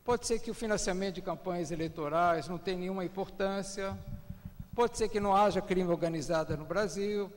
pode 0.04 0.28
ser 0.28 0.40
que 0.40 0.52
o 0.52 0.54
financiamento 0.54 1.16
de 1.16 1.22
campanhas 1.22 1.72
eleitorais 1.72 2.50
não 2.50 2.58
tenha 2.58 2.80
nenhuma 2.80 3.06
importância, 3.06 3.98
pode 4.76 4.98
ser 4.98 5.08
que 5.08 5.22
não 5.22 5.34
haja 5.34 5.62
crime 5.62 5.90
organizado 5.90 6.58
no 6.58 6.66
Brasil, 6.66 7.32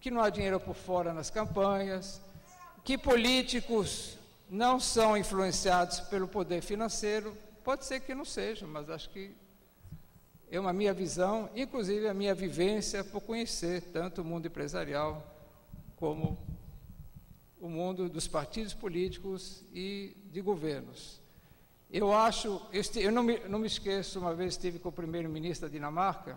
que 0.00 0.10
não 0.10 0.20
há 0.20 0.28
dinheiro 0.28 0.60
por 0.60 0.74
fora 0.74 1.14
nas 1.14 1.30
campanhas, 1.30 2.20
que 2.84 2.98
políticos 2.98 4.18
não 4.48 4.78
são 4.78 5.16
influenciados 5.16 6.00
pelo 6.00 6.28
poder 6.28 6.62
financeiro, 6.62 7.36
pode 7.64 7.84
ser 7.84 8.00
que 8.00 8.14
não 8.14 8.24
seja, 8.24 8.66
mas 8.66 8.88
acho 8.88 9.10
que 9.10 9.34
é 10.50 10.60
uma 10.60 10.72
minha 10.72 10.94
visão, 10.94 11.50
inclusive 11.54 12.08
a 12.08 12.14
minha 12.14 12.34
vivência 12.34 13.02
por 13.02 13.20
conhecer 13.20 13.82
tanto 13.92 14.22
o 14.22 14.24
mundo 14.24 14.46
empresarial 14.46 15.24
como 15.96 16.38
o 17.60 17.68
mundo 17.68 18.08
dos 18.08 18.28
partidos 18.28 18.72
políticos 18.72 19.64
e 19.72 20.16
de 20.30 20.40
governos. 20.40 21.20
Eu 21.90 22.12
acho, 22.12 22.60
eu 22.96 23.10
não 23.10 23.22
me, 23.22 23.38
não 23.48 23.58
me 23.58 23.66
esqueço, 23.66 24.20
uma 24.20 24.34
vez 24.34 24.54
estive 24.54 24.78
com 24.78 24.88
o 24.88 24.92
primeiro-ministro 24.92 25.68
da 25.68 25.72
Dinamarca, 25.72 26.36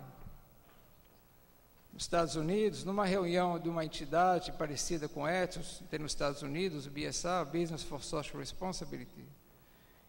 nos 2.00 2.06
Estados 2.06 2.38
Unidos, 2.38 2.86
numa 2.86 3.06
reunião 3.06 3.60
de 3.60 3.68
uma 3.68 3.84
entidade 3.84 4.54
parecida 4.54 5.10
com 5.10 5.28
Ethos, 5.28 5.84
tem 5.89 6.00
nos 6.00 6.14
Estados 6.14 6.41
Unidos, 6.41 6.88
o 6.88 6.89
BSA, 6.89 7.43
Business 7.43 7.84
for 7.84 8.02
Social 8.02 8.39
Responsibility, 8.39 9.26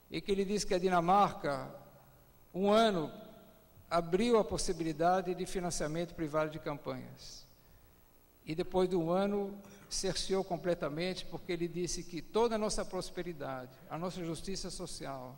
e 0.08 0.20
que 0.20 0.30
ele 0.30 0.44
disse 0.44 0.64
que 0.64 0.72
a 0.72 0.78
Dinamarca, 0.78 1.68
um 2.54 2.70
ano, 2.70 3.10
abriu 3.90 4.38
a 4.38 4.44
possibilidade 4.44 5.34
de 5.34 5.44
financiamento 5.46 6.14
privado 6.14 6.52
de 6.52 6.60
campanhas. 6.60 7.44
E 8.46 8.54
depois 8.54 8.88
de 8.88 8.94
um 8.94 9.10
ano, 9.10 9.60
cerceou 9.88 10.44
completamente, 10.44 11.26
porque 11.26 11.50
ele 11.50 11.66
disse 11.66 12.04
que 12.04 12.22
toda 12.22 12.54
a 12.54 12.58
nossa 12.58 12.84
prosperidade, 12.84 13.72
a 13.90 13.98
nossa 13.98 14.24
justiça 14.24 14.70
social 14.70 15.36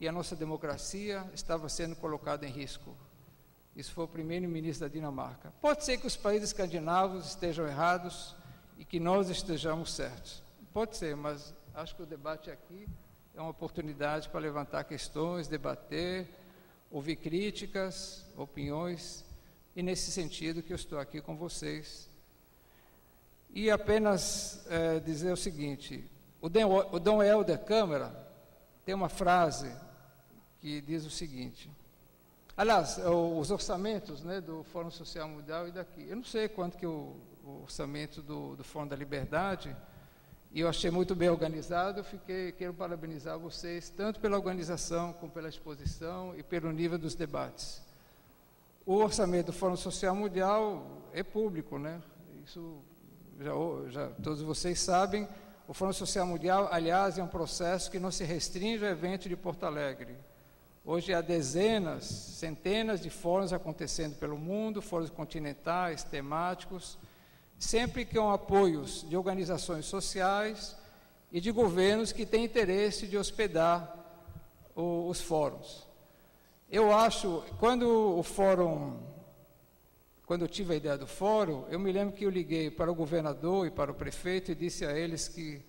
e 0.00 0.08
a 0.08 0.12
nossa 0.12 0.34
democracia 0.34 1.30
estava 1.34 1.68
sendo 1.68 1.94
colocada 1.94 2.46
em 2.46 2.50
risco. 2.50 2.96
Isso 3.74 3.92
foi 3.92 4.04
o 4.04 4.08
primeiro-ministro 4.08 4.86
da 4.88 4.92
Dinamarca. 4.92 5.52
Pode 5.60 5.84
ser 5.84 5.98
que 5.98 6.06
os 6.06 6.16
países 6.16 6.50
escandinavos 6.50 7.28
estejam 7.28 7.66
errados 7.66 8.34
e 8.78 8.84
que 8.84 8.98
nós 8.98 9.28
estejamos 9.28 9.92
certos. 9.92 10.42
Pode 10.72 10.96
ser, 10.96 11.16
mas 11.16 11.54
acho 11.74 11.94
que 11.94 12.02
o 12.02 12.06
debate 12.06 12.50
aqui 12.50 12.88
é 13.34 13.40
uma 13.40 13.50
oportunidade 13.50 14.28
para 14.28 14.40
levantar 14.40 14.84
questões, 14.84 15.48
debater, 15.48 16.28
ouvir 16.90 17.16
críticas, 17.16 18.26
opiniões, 18.36 19.24
e 19.76 19.82
nesse 19.82 20.10
sentido 20.10 20.62
que 20.62 20.72
eu 20.72 20.76
estou 20.76 20.98
aqui 20.98 21.20
com 21.20 21.36
vocês. 21.36 22.10
E 23.50 23.70
apenas 23.70 24.66
é, 24.68 24.98
dizer 25.00 25.32
o 25.32 25.36
seguinte: 25.36 26.04
o 26.40 26.48
Dom 26.98 27.22
Helder 27.22 27.58
Câmara 27.64 28.28
tem 28.84 28.94
uma 28.94 29.08
frase 29.08 29.72
que 30.60 30.80
diz 30.80 31.04
o 31.04 31.10
seguinte: 31.10 31.70
Aliás, 32.60 32.98
os 32.98 33.50
orçamentos 33.50 34.22
né, 34.22 34.38
do 34.38 34.62
Fórum 34.64 34.90
Social 34.90 35.26
Mundial 35.26 35.66
e 35.66 35.72
daqui. 35.72 36.06
Eu 36.06 36.16
não 36.16 36.24
sei 36.24 36.46
quanto 36.46 36.76
que 36.76 36.84
o, 36.84 37.16
o 37.42 37.62
orçamento 37.62 38.20
do, 38.20 38.54
do 38.54 38.62
Fórum 38.62 38.86
da 38.86 38.94
Liberdade, 38.94 39.74
e 40.52 40.60
eu 40.60 40.68
achei 40.68 40.90
muito 40.90 41.14
bem 41.14 41.30
organizado. 41.30 42.04
Fiquei, 42.04 42.52
quero 42.52 42.74
parabenizar 42.74 43.38
vocês, 43.38 43.88
tanto 43.88 44.20
pela 44.20 44.36
organização, 44.36 45.14
como 45.14 45.32
pela 45.32 45.48
exposição 45.48 46.34
e 46.36 46.42
pelo 46.42 46.70
nível 46.70 46.98
dos 46.98 47.14
debates. 47.14 47.82
O 48.84 48.96
orçamento 48.96 49.46
do 49.46 49.52
Fórum 49.54 49.76
Social 49.76 50.14
Mundial 50.14 50.86
é 51.14 51.22
público, 51.22 51.78
né? 51.78 52.02
Isso 52.44 52.82
já, 53.40 53.52
já 53.88 54.08
todos 54.22 54.42
vocês 54.42 54.78
sabem. 54.78 55.26
O 55.66 55.72
Fórum 55.72 55.94
Social 55.94 56.26
Mundial, 56.26 56.68
aliás, 56.70 57.16
é 57.16 57.22
um 57.22 57.26
processo 57.26 57.90
que 57.90 57.98
não 57.98 58.10
se 58.10 58.22
restringe 58.22 58.84
ao 58.84 58.92
evento 58.92 59.30
de 59.30 59.34
Porto 59.34 59.64
Alegre 59.64 60.14
Hoje 60.92 61.14
há 61.14 61.20
dezenas, 61.20 62.04
centenas 62.04 63.00
de 63.00 63.10
fóruns 63.10 63.52
acontecendo 63.52 64.16
pelo 64.16 64.36
mundo, 64.36 64.82
fóruns 64.82 65.08
continentais, 65.08 66.02
temáticos, 66.02 66.98
sempre 67.56 68.04
com 68.04 68.32
apoios 68.32 69.08
de 69.08 69.16
organizações 69.16 69.86
sociais 69.86 70.76
e 71.30 71.40
de 71.40 71.52
governos 71.52 72.10
que 72.10 72.26
têm 72.26 72.44
interesse 72.44 73.06
de 73.06 73.16
hospedar 73.16 74.04
o, 74.74 75.06
os 75.06 75.20
fóruns. 75.20 75.86
Eu 76.68 76.92
acho, 76.92 77.44
quando 77.60 78.18
o 78.18 78.24
fórum, 78.24 78.98
quando 80.26 80.42
eu 80.42 80.48
tive 80.48 80.74
a 80.74 80.76
ideia 80.76 80.98
do 80.98 81.06
fórum, 81.06 81.66
eu 81.70 81.78
me 81.78 81.92
lembro 81.92 82.16
que 82.16 82.24
eu 82.24 82.30
liguei 82.30 82.68
para 82.68 82.90
o 82.90 82.96
governador 82.96 83.64
e 83.64 83.70
para 83.70 83.92
o 83.92 83.94
prefeito 83.94 84.50
e 84.50 84.56
disse 84.56 84.84
a 84.84 84.90
eles 84.90 85.28
que 85.28 85.62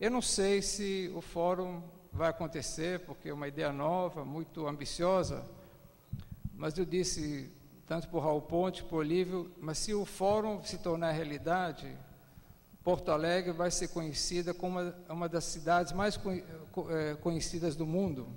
eu 0.00 0.10
não 0.10 0.20
sei 0.20 0.60
se 0.60 1.12
o 1.14 1.20
fórum 1.20 1.80
vai 2.14 2.30
acontecer, 2.30 3.00
porque 3.00 3.28
é 3.28 3.34
uma 3.34 3.48
ideia 3.48 3.72
nova, 3.72 4.24
muito 4.24 4.68
ambiciosa, 4.68 5.44
mas 6.54 6.78
eu 6.78 6.84
disse, 6.84 7.52
tanto 7.88 8.08
o 8.16 8.20
Raul 8.20 8.40
Ponte, 8.40 8.84
o 8.88 8.94
Olívio, 8.94 9.50
mas 9.60 9.78
se 9.78 9.92
o 9.92 10.04
fórum 10.04 10.62
se 10.62 10.78
tornar 10.78 11.10
realidade, 11.10 11.92
Porto 12.84 13.10
Alegre 13.10 13.50
vai 13.50 13.68
ser 13.70 13.88
conhecida 13.88 14.54
como 14.54 14.78
uma, 14.78 14.94
uma 15.08 15.28
das 15.28 15.42
cidades 15.42 15.92
mais 15.92 16.16
é, 16.90 17.16
conhecidas 17.16 17.74
do 17.74 17.84
mundo. 17.84 18.28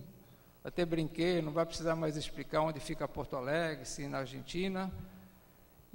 Até 0.63 0.83
brinquei, 0.83 1.39
não 1.41 1.51
vai 1.51 1.65
precisar 1.65 1.95
mais 1.95 2.17
explicar 2.17 2.61
onde 2.61 2.79
fica 2.79 3.07
Porto 3.07 3.35
Alegre, 3.35 3.85
se 3.85 4.07
na 4.07 4.19
Argentina, 4.19 4.91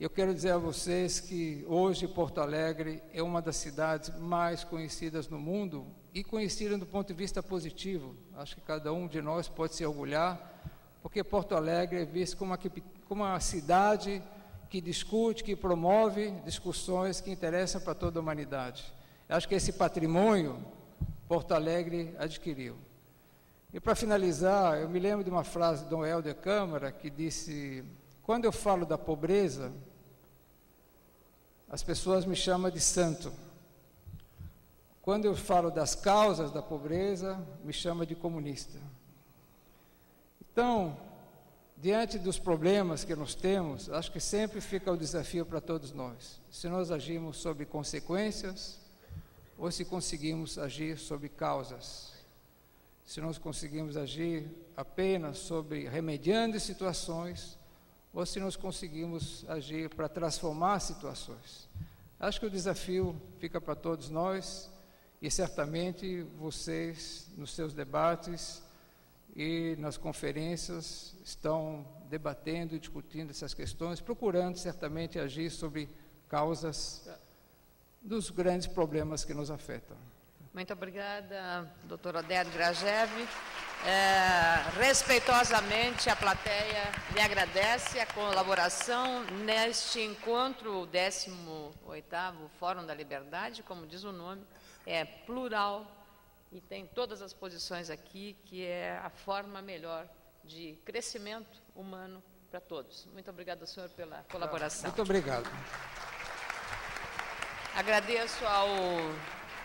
eu 0.03 0.11
quero 0.11 0.35
dizer 0.35 0.51
a 0.51 0.59
vocês 0.59 1.21
que 1.21 1.65
hoje 1.69 2.09
Porto 2.09 2.41
Alegre 2.41 3.01
é 3.15 3.23
uma 3.23 3.41
das 3.41 3.55
cidades 3.55 4.11
mais 4.19 4.65
conhecidas 4.65 5.29
no 5.29 5.39
mundo 5.39 5.87
e 6.13 6.25
conhecida 6.25 6.77
do 6.77 6.85
ponto 6.85 7.07
de 7.07 7.15
vista 7.15 7.41
positivo. 7.41 8.17
Acho 8.35 8.57
que 8.57 8.63
cada 8.63 8.93
um 8.93 9.07
de 9.07 9.23
nós 9.23 9.49
pode 9.49 9.77
se 9.77 9.87
orgulhar, 9.87 10.61
porque 11.01 11.23
Porto 11.23 11.55
Alegre 11.55 12.01
é 12.01 12.05
visto 12.05 12.37
como 12.37 12.51
uma, 12.51 12.59
como 13.07 13.23
uma 13.23 13.39
cidade 13.39 14.21
que 14.69 14.81
discute, 14.81 15.45
que 15.45 15.55
promove 15.55 16.33
discussões 16.45 17.21
que 17.21 17.31
interessam 17.31 17.81
para 17.81 17.95
toda 17.95 18.19
a 18.19 18.23
humanidade. 18.23 18.93
Acho 19.29 19.49
que 19.49 19.55
esse 19.55 19.73
patrimônio 19.73 20.59
Porto 21.29 21.55
Alegre 21.55 22.13
adquiriu. 22.19 22.77
E 23.73 23.79
para 23.79 23.95
finalizar, 23.95 24.81
eu 24.81 24.89
me 24.89 24.99
lembro 24.99 25.23
de 25.23 25.31
uma 25.31 25.45
frase 25.45 25.85
Dom 25.85 26.05
Helder 26.05 26.35
Câmara 26.35 26.91
que 26.91 27.09
disse 27.09 27.85
quando 28.23 28.45
eu 28.45 28.53
falo 28.53 28.87
da 28.87 28.97
pobreza, 28.97 29.73
as 31.73 31.83
pessoas 31.83 32.27
me 32.27 32.37
chamam 32.37 32.71
de 32.71 32.81
santo. 32.81 33.33
Quando 35.01 35.25
eu 35.25 35.35
falo 35.35 35.71
das 35.71 35.95
causas 35.95 36.53
da 36.53 36.61
pobreza, 36.61 37.43
me 37.65 37.73
chama 37.73 38.05
de 38.05 38.15
comunista. 38.15 38.79
Então, 40.39 40.95
diante 41.79 42.19
dos 42.19 42.39
problemas 42.39 43.05
que 43.05 43.17
nós 43.17 43.35
temos, 43.35 43.89
acho 43.89 44.13
que 44.13 44.21
sempre 44.21 44.61
fica 44.61 44.93
o 44.93 44.99
desafio 44.99 45.47
para 45.47 45.63
todos 45.63 45.93
nós. 45.93 46.43
Se 46.51 46.69
nós 46.69 46.91
agimos 46.91 47.39
sobre 47.39 47.65
consequências 47.65 48.79
ou 49.57 49.71
se 49.71 49.87
conseguimos 49.87 50.59
agir 50.59 50.99
sobre 50.99 51.31
causas. 51.31 52.13
Se 53.03 53.19
nós 53.19 53.39
conseguimos 53.39 53.97
agir 53.97 54.47
apenas 54.77 55.39
sobre 55.39 55.89
remediando 55.89 56.61
situações 56.61 57.59
ou 58.13 58.27
se 58.27 58.39
nós 58.39 58.57
conseguimos 58.57 59.45
agir 59.49 59.89
para 59.95 60.09
transformar 60.09 60.81
situações. 60.81 61.69
Acho 62.21 62.39
que 62.39 62.47
o 62.47 62.51
desafio 62.51 63.21
fica 63.39 63.61
para 63.61 63.75
todos 63.75 64.11
nós 64.11 64.71
e 65.21 65.31
certamente 65.31 66.23
vocês, 66.39 67.29
nos 67.37 67.55
seus 67.55 67.73
debates 67.73 68.63
e 69.35 69.77
nas 69.79 69.97
conferências, 69.97 71.15
estão 71.25 71.87
debatendo 72.11 72.77
e 72.77 72.79
discutindo 72.79 73.31
essas 73.31 73.55
questões, 73.55 74.01
procurando 74.01 74.57
certamente 74.57 75.19
agir 75.19 75.51
sobre 75.51 75.89
causas 76.29 77.09
dos 78.03 78.31
grandes 78.31 78.67
problemas 78.67 79.25
que 79.25 79.33
nos 79.33 79.51
afetam. 79.51 79.97
Muito 80.55 80.71
obrigada, 80.75 81.67
doutor 81.85 82.15
Oded 82.17 82.51
Grajev. 82.51 83.11
É, 83.87 84.79
respeitosamente, 84.79 86.11
a 86.11 86.15
plateia 86.15 86.93
lhe 87.15 87.21
agradece 87.21 87.99
a 87.99 88.05
colaboração 88.05 89.25
neste 89.47 90.01
encontro, 90.01 90.83
o 90.83 90.87
18º 90.87 92.51
Fórum 92.61 92.85
da 92.85 92.95
Liberdade, 92.95 93.63
como 93.63 93.87
diz 93.87 94.05
o 94.05 94.13
nome, 94.13 94.47
é 94.85 95.07
plural 95.07 95.91
e 96.53 96.61
tem 96.61 96.87
todas 96.87 97.23
as 97.23 97.33
posições 97.33 97.89
aqui, 97.89 98.37
que 98.45 98.67
é 98.67 99.01
a 99.03 99.09
forma 99.09 99.63
melhor 99.63 100.07
de 100.45 100.79
crescimento 100.85 101.63
humano 101.75 102.23
para 102.51 102.61
todos. 102.61 103.07
Muito 103.07 103.31
obrigado, 103.31 103.67
senhor, 103.67 103.89
pela 103.89 104.23
colaboração. 104.31 104.91
Muito 104.91 105.01
obrigado. 105.01 105.51
Agradeço 107.75 108.45
ao 108.45 108.69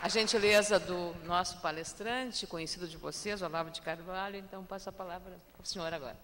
a 0.01 0.09
gentileza 0.09 0.79
do 0.79 1.15
nosso 1.25 1.57
palestrante, 1.59 2.45
conhecido 2.45 2.87
de 2.87 2.97
vocês, 2.97 3.41
Olavo 3.41 3.71
de 3.71 3.81
Carvalho, 3.81 4.37
então 4.37 4.63
passo 4.63 4.89
a 4.89 4.91
palavra 4.91 5.37
ao 5.57 5.65
senhor 5.65 5.91
agora. 5.93 6.17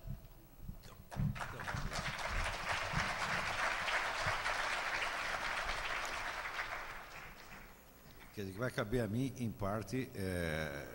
Quer 8.35 8.45
que 8.45 8.51
vai 8.51 8.71
caber 8.71 9.03
a 9.03 9.07
mim, 9.07 9.33
em 9.37 9.51
parte, 9.51 10.09
é, 10.15 10.87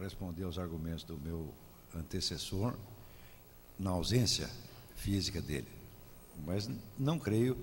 responder 0.00 0.44
aos 0.44 0.58
argumentos 0.58 1.04
do 1.04 1.18
meu 1.18 1.52
antecessor, 1.94 2.76
na 3.78 3.90
ausência 3.90 4.48
física 4.96 5.40
dele. 5.40 5.68
Mas 6.44 6.68
não 6.98 7.18
creio 7.18 7.56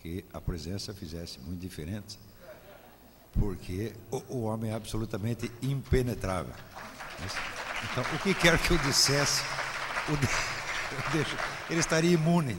que 0.00 0.24
a 0.32 0.40
presença 0.40 0.92
fizesse 0.94 1.40
muito 1.40 1.60
diferente, 1.60 2.18
porque 3.32 3.92
o, 4.10 4.22
o 4.28 4.42
homem 4.42 4.70
é 4.70 4.74
absolutamente 4.74 5.50
impenetrável. 5.62 6.54
Então, 7.90 8.04
o 8.14 8.18
que 8.18 8.34
quer 8.34 8.58
que 8.58 8.72
eu 8.72 8.78
dissesse, 8.78 9.42
ele 11.70 11.80
estaria 11.80 12.10
imune. 12.10 12.56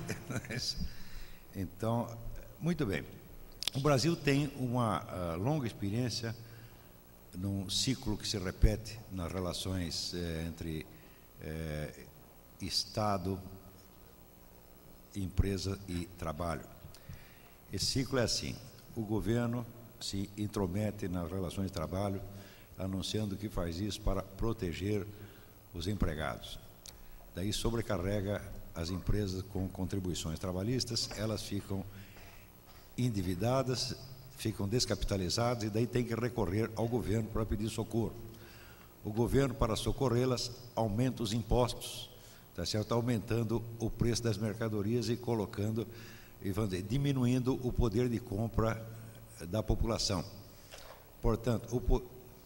Então, 1.55 2.09
muito 2.59 2.85
bem. 2.85 3.03
O 3.75 3.79
Brasil 3.79 4.15
tem 4.15 4.51
uma 4.57 5.03
uh, 5.03 5.37
longa 5.37 5.65
experiência 5.65 6.35
num 7.35 7.69
ciclo 7.69 8.17
que 8.17 8.27
se 8.27 8.37
repete 8.37 8.99
nas 9.11 9.31
relações 9.31 10.13
eh, 10.13 10.45
entre 10.47 10.85
eh, 11.41 12.05
Estado, 12.61 13.39
empresa 15.15 15.79
e 15.87 16.05
trabalho. 16.17 16.63
Esse 17.71 17.85
ciclo 17.85 18.19
é 18.19 18.23
assim: 18.23 18.55
o 18.95 19.01
governo 19.01 19.65
se 20.03 20.29
intromete 20.37 21.07
nas 21.07 21.31
relações 21.31 21.67
de 21.67 21.73
trabalho, 21.73 22.21
anunciando 22.77 23.37
que 23.37 23.47
faz 23.47 23.79
isso 23.79 24.01
para 24.01 24.21
proteger 24.21 25.05
os 25.73 25.87
empregados. 25.87 26.59
Daí 27.33 27.53
sobrecarrega 27.53 28.41
as 28.75 28.89
empresas 28.89 29.43
com 29.43 29.67
contribuições 29.69 30.37
trabalhistas, 30.39 31.09
elas 31.15 31.43
ficam 31.43 31.85
endividadas, 32.97 33.95
ficam 34.37 34.67
descapitalizadas 34.67 35.63
e 35.63 35.69
daí 35.69 35.87
tem 35.87 36.03
que 36.03 36.13
recorrer 36.13 36.69
ao 36.75 36.87
governo 36.87 37.29
para 37.29 37.45
pedir 37.45 37.69
socorro. 37.69 38.13
O 39.05 39.11
governo, 39.11 39.55
para 39.55 39.75
socorrê-las, 39.75 40.51
aumenta 40.75 41.23
os 41.23 41.31
impostos, 41.31 42.09
tá 42.55 42.65
certo? 42.65 42.93
aumentando 42.93 43.63
o 43.79 43.89
preço 43.89 44.23
das 44.23 44.37
mercadorias 44.37 45.07
e 45.07 45.15
colocando, 45.15 45.87
e 46.41 46.81
diminuindo 46.81 47.59
o 47.65 47.71
poder 47.71 48.09
de 48.09 48.19
compra 48.19 48.85
da 49.47 49.63
população. 49.63 50.23
Portanto, 51.21 51.75
o, 51.75 52.01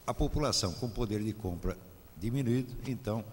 a 0.06 0.14
população 0.14 0.72
com 0.74 0.90
poder 0.90 1.24
de 1.24 1.34
compra 1.34 1.78
diminuído, 2.18 2.74
então 2.86 3.24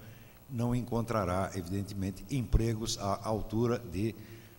não 0.50 0.74
encontrará, 0.74 1.50
evidentemente, 1.54 2.24
empregos 2.30 2.98
à 2.98 3.26
altura 3.26 3.78
de 3.78 4.14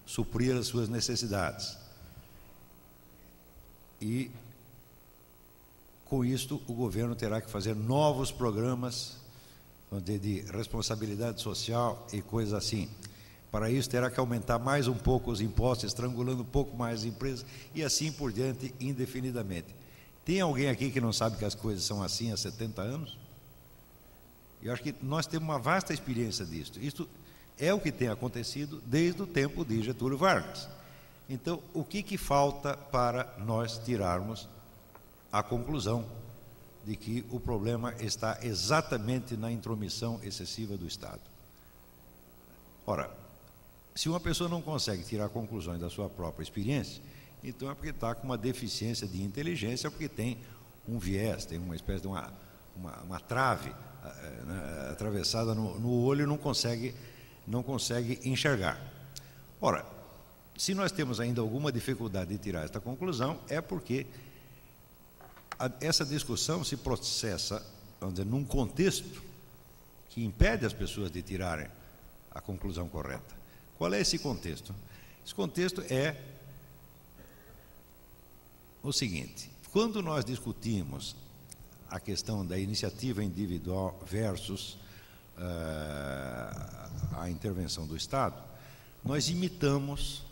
suprir 0.06 0.56
as 0.56 0.68
suas 0.68 0.90
necessidades. 0.90 1.78
E, 4.02 4.30
com 6.06 6.24
isto, 6.24 6.62
o 6.68 6.74
governo 6.74 7.16
terá 7.16 7.42
que 7.42 7.50
fazer 7.50 7.76
novos 7.76 8.32
programas 8.32 9.18
de 10.04 10.42
responsabilidade 10.52 11.42
social 11.42 12.06
e 12.12 12.22
coisas 12.22 12.54
assim. 12.54 12.90
Para 13.56 13.72
isso, 13.72 13.90
terá 13.90 14.12
que 14.12 14.20
aumentar 14.20 14.60
mais 14.60 14.86
um 14.86 14.94
pouco 14.94 15.32
os 15.32 15.40
impostos, 15.40 15.86
estrangulando 15.86 16.42
um 16.42 16.46
pouco 16.46 16.76
mais 16.76 17.00
as 17.00 17.06
empresas 17.06 17.46
e 17.74 17.86
assim 17.86 18.12
por 18.12 18.30
diante, 18.30 18.76
indefinidamente. 18.82 19.74
Tem 20.26 20.42
alguém 20.42 20.68
aqui 20.68 20.92
que 20.92 21.00
não 21.00 21.14
sabe 21.14 21.38
que 21.38 21.46
as 21.46 21.56
coisas 21.56 21.86
são 21.86 22.04
assim 22.04 22.34
há 22.34 22.36
70 22.36 22.82
anos? 22.82 23.18
Eu 24.62 24.74
acho 24.74 24.84
que 24.84 24.94
nós 25.02 25.26
temos 25.26 25.48
uma 25.48 25.58
vasta 25.58 25.94
experiência 25.94 26.46
disso. 26.46 26.74
Isto 26.82 27.08
é 27.58 27.74
o 27.74 27.80
que 27.80 27.94
tem 27.94 28.10
acontecido 28.10 28.84
desde 28.86 29.22
o 29.22 29.26
tempo 29.26 29.64
de 29.64 29.82
Getúlio 29.82 30.18
Vargas. 30.18 30.68
Então, 31.30 31.62
o 31.74 31.86
que, 31.86 32.04
que 32.04 32.18
falta 32.18 32.76
para 32.76 33.36
nós 33.38 33.78
tirarmos 33.78 34.50
a 35.32 35.42
conclusão 35.42 36.06
de 36.84 36.98
que 36.98 37.26
o 37.32 37.40
problema 37.40 37.94
está 38.02 38.38
exatamente 38.44 39.38
na 39.38 39.50
intromissão 39.50 40.20
excessiva 40.22 40.76
do 40.76 40.86
Estado? 40.86 41.22
Ora, 42.86 43.24
se 43.96 44.10
uma 44.10 44.20
pessoa 44.20 44.50
não 44.50 44.62
consegue 44.62 45.04
tirar 45.04 45.30
conclusões 45.30 45.80
da 45.80 45.90
sua 45.90 46.10
própria 46.10 46.44
experiência, 46.44 47.02
então 47.42 47.72
é 47.72 47.74
porque 47.74 47.90
está 47.90 48.14
com 48.14 48.26
uma 48.26 48.38
deficiência 48.38 49.08
de 49.08 49.24
inteligência, 49.24 49.90
porque 49.90 50.10
tem 50.10 50.38
um 50.88 51.00
viés, 51.00 51.46
tem 51.46 51.58
uma 51.58 51.76
espécie 51.76 52.02
de 52.02 52.08
uma, 52.08 52.32
uma, 52.76 52.98
uma 53.04 53.20
trave 53.20 53.70
né, 54.46 54.90
atravessada 54.92 55.56
no, 55.56 55.80
no 55.80 55.90
olho 56.04 56.24
e 56.24 56.26
não 56.26 56.38
consegue, 56.38 56.94
não 57.48 57.64
consegue 57.64 58.20
enxergar. 58.24 58.80
Ora, 59.62 59.86
se 60.58 60.74
nós 60.74 60.92
temos 60.92 61.20
ainda 61.20 61.42
alguma 61.42 61.72
dificuldade 61.72 62.32
de 62.32 62.38
tirar 62.38 62.66
esta 62.66 62.80
conclusão, 62.80 63.40
é 63.50 63.62
porque 63.62 64.06
a, 65.58 65.72
essa 65.82 66.06
discussão 66.06 66.64
se 66.64 66.78
processa, 66.78 67.66
vamos 68.00 68.16
dizer, 68.16 68.30
num 68.30 68.44
contexto 68.44 69.24
que 70.10 70.24
impede 70.24 70.66
as 70.66 70.74
pessoas 70.74 71.12
de 71.12 71.22
tirarem 71.22 71.68
a 72.32 72.42
conclusão 72.42 72.88
correta. 72.88 73.35
Qual 73.78 73.94
é 73.94 74.02
esse 74.02 74.20
contexto? 74.20 74.74
Esse 75.26 75.36
contexto 75.36 75.82
é 75.90 76.16
o 78.82 78.92
seguinte: 78.94 79.50
quando 79.72 80.02
nós 80.02 80.24
discutimos 80.24 81.16
a 81.90 82.00
questão 82.00 82.46
da 82.46 82.58
iniciativa 82.58 83.24
individual 83.24 84.00
versus 84.06 84.78
uh, 85.38 87.18
a 87.18 87.30
intervenção 87.30 87.86
do 87.86 87.96
Estado, 87.96 88.42
nós 89.04 89.30
imitamos 89.30 90.24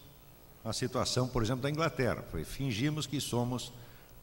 a 0.63 0.71
situação, 0.71 1.27
por 1.27 1.43
exemplo, 1.43 1.61
da 1.61 1.69
Inglaterra. 1.69 2.23
Fingimos 2.45 3.05
que 3.05 3.19
somos 3.19 3.71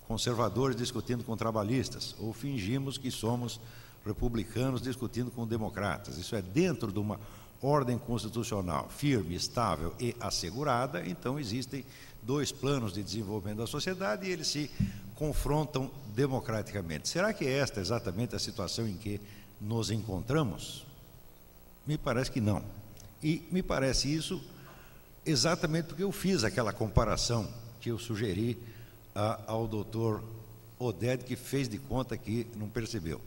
conservadores 0.08 0.76
discutindo 0.76 1.22
com 1.22 1.36
trabalhistas, 1.36 2.14
ou 2.18 2.32
fingimos 2.32 2.98
que 2.98 3.10
somos 3.10 3.60
republicanos 4.04 4.80
discutindo 4.80 5.30
com 5.30 5.46
democratas. 5.46 6.16
Isso 6.16 6.34
é 6.34 6.42
dentro 6.42 6.90
de 6.90 6.98
uma 6.98 7.20
ordem 7.62 7.98
constitucional 7.98 8.88
firme, 8.88 9.34
estável 9.34 9.94
e 10.00 10.16
assegurada, 10.18 11.06
então 11.06 11.38
existem 11.38 11.84
dois 12.22 12.52
planos 12.52 12.92
de 12.92 13.02
desenvolvimento 13.02 13.58
da 13.58 13.66
sociedade 13.66 14.26
e 14.26 14.30
eles 14.30 14.48
se 14.48 14.70
confrontam 15.14 15.90
democraticamente. 16.14 17.08
Será 17.08 17.32
que 17.32 17.44
é 17.44 17.58
esta 17.58 17.80
exatamente 17.80 18.34
a 18.34 18.38
situação 18.38 18.86
em 18.88 18.96
que 18.96 19.20
nos 19.60 19.90
encontramos? 19.90 20.86
Me 21.86 21.98
parece 21.98 22.30
que 22.30 22.40
não. 22.40 22.62
E 23.22 23.46
me 23.50 23.62
parece 23.62 24.12
isso 24.12 24.42
exatamente 25.24 25.86
porque 25.86 26.02
eu 26.02 26.12
fiz 26.12 26.44
aquela 26.44 26.72
comparação 26.72 27.46
que 27.80 27.90
eu 27.90 27.98
sugeri 27.98 28.58
a, 29.14 29.40
ao 29.46 29.66
doutor 29.66 30.22
Oded, 30.78 31.24
que 31.24 31.36
fez 31.36 31.68
de 31.68 31.78
conta 31.78 32.16
que 32.16 32.46
não 32.56 32.68
percebeu. 32.68 33.20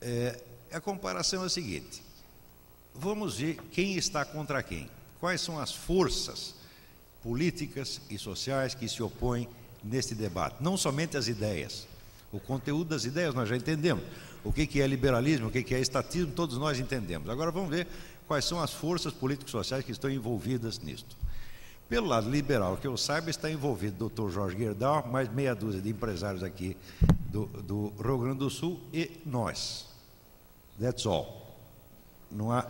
É, 0.00 0.42
a 0.70 0.80
comparação 0.80 1.42
é 1.42 1.46
a 1.46 1.48
seguinte: 1.48 2.02
vamos 2.98 3.38
ver 3.38 3.56
quem 3.72 3.96
está 3.96 4.24
contra 4.24 4.62
quem. 4.62 4.88
Quais 5.20 5.40
são 5.40 5.58
as 5.58 5.72
forças 5.72 6.54
políticas 7.22 8.00
e 8.08 8.16
sociais 8.16 8.74
que 8.74 8.88
se 8.88 9.02
opõem 9.02 9.48
neste 9.82 10.14
debate. 10.14 10.56
Não 10.60 10.76
somente 10.76 11.16
as 11.16 11.26
ideias. 11.26 11.86
O 12.32 12.38
conteúdo 12.38 12.90
das 12.90 13.04
ideias 13.04 13.34
nós 13.34 13.48
já 13.48 13.56
entendemos. 13.56 14.04
O 14.44 14.52
que 14.52 14.80
é 14.80 14.86
liberalismo, 14.86 15.48
o 15.48 15.50
que 15.50 15.74
é 15.74 15.80
estatismo, 15.80 16.32
todos 16.32 16.56
nós 16.56 16.78
entendemos. 16.78 17.28
Agora 17.28 17.50
vamos 17.50 17.70
ver 17.70 17.88
quais 18.28 18.44
são 18.44 18.60
as 18.60 18.72
forças 18.72 19.12
políticas 19.12 19.50
sociais 19.50 19.84
que 19.84 19.90
estão 19.90 20.10
envolvidas 20.10 20.78
nisto. 20.78 21.16
Pelo 21.88 22.06
lado 22.06 22.28
liberal, 22.28 22.76
que 22.76 22.86
eu 22.86 22.96
saiba, 22.96 23.30
está 23.30 23.50
envolvido 23.50 24.06
o 24.06 24.08
Dr. 24.08 24.30
Jorge 24.30 24.58
Gerdau, 24.58 25.06
mais 25.08 25.28
meia 25.28 25.54
dúzia 25.54 25.80
de 25.80 25.88
empresários 25.88 26.42
aqui 26.42 26.76
do, 27.28 27.46
do 27.46 27.92
Rio 28.00 28.18
Grande 28.18 28.38
do 28.38 28.50
Sul 28.50 28.80
e 28.92 29.20
nós. 29.24 29.86
That's 30.80 31.06
all. 31.06 31.56
Não 32.30 32.50
há 32.52 32.66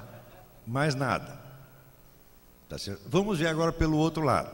mais 0.66 0.94
nada. 0.94 1.38
Tá 2.68 2.76
Vamos 3.06 3.38
ver 3.38 3.46
agora 3.46 3.72
pelo 3.72 3.96
outro 3.96 4.22
lado. 4.22 4.50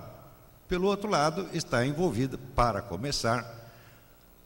Pelo 0.69 0.87
outro 0.89 1.09
lado, 1.09 1.49
está 1.53 1.85
envolvida, 1.85 2.39
para 2.55 2.81
começar, 2.83 3.45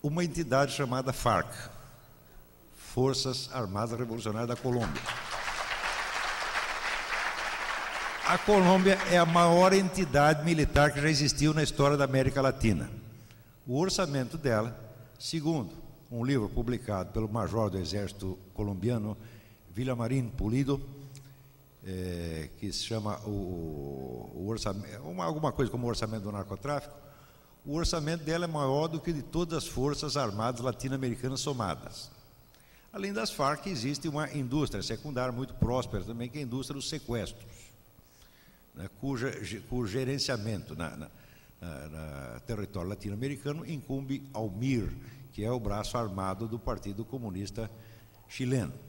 uma 0.02 0.24
entidade 0.24 0.72
chamada 0.72 1.12
FARC 1.12 1.48
Forças 2.76 3.50
Armadas 3.52 3.98
Revolucionárias 3.98 4.48
da 4.48 4.56
Colômbia. 4.56 5.02
A 8.26 8.38
Colômbia 8.38 8.98
é 9.10 9.18
a 9.18 9.26
maior 9.26 9.72
entidade 9.72 10.44
militar 10.44 10.92
que 10.92 11.00
já 11.00 11.08
existiu 11.08 11.54
na 11.54 11.62
história 11.62 11.96
da 11.96 12.04
América 12.04 12.40
Latina. 12.40 12.90
O 13.66 13.78
orçamento 13.78 14.36
dela, 14.36 14.76
segundo 15.18 15.70
um 16.10 16.24
livro 16.24 16.48
publicado 16.48 17.12
pelo 17.12 17.28
major 17.28 17.70
do 17.70 17.78
exército 17.78 18.38
colombiano, 18.54 19.16
Villamarín 19.72 20.28
Pulido, 20.28 20.80
é, 21.86 22.50
que 22.58 22.72
se 22.72 22.84
chama 22.84 23.20
o, 23.26 24.32
o 24.34 24.48
orçamento, 24.48 25.02
uma, 25.02 25.24
alguma 25.24 25.52
coisa 25.52 25.70
como 25.70 25.86
o 25.86 25.88
orçamento 25.88 26.24
do 26.24 26.32
narcotráfico, 26.32 26.94
o 27.64 27.74
orçamento 27.74 28.24
dela 28.24 28.44
é 28.44 28.48
maior 28.48 28.88
do 28.88 29.00
que 29.00 29.12
de 29.12 29.22
todas 29.22 29.58
as 29.58 29.66
forças 29.66 30.16
armadas 30.16 30.60
latino-americanas 30.60 31.40
somadas. 31.40 32.10
Além 32.92 33.12
das 33.12 33.30
Farc, 33.30 33.66
existe 33.66 34.08
uma 34.08 34.32
indústria 34.32 34.82
secundária 34.82 35.32
muito 35.32 35.54
próspera 35.54 36.02
também, 36.04 36.28
que 36.28 36.38
é 36.38 36.40
a 36.40 36.44
indústria 36.44 36.74
dos 36.74 36.88
sequestros, 36.88 37.44
né, 38.74 38.88
cuja, 39.00 39.32
cujo 39.68 39.92
gerenciamento 39.92 40.74
na, 40.74 40.96
na, 40.96 41.10
no 42.34 42.40
território 42.40 42.88
latino-americano 42.88 43.68
incumbe 43.68 44.28
ao 44.32 44.50
MIR, 44.50 44.92
que 45.32 45.44
é 45.44 45.50
o 45.50 45.60
braço 45.60 45.96
armado 45.98 46.48
do 46.48 46.58
Partido 46.58 47.04
Comunista 47.04 47.70
Chileno. 48.28 48.85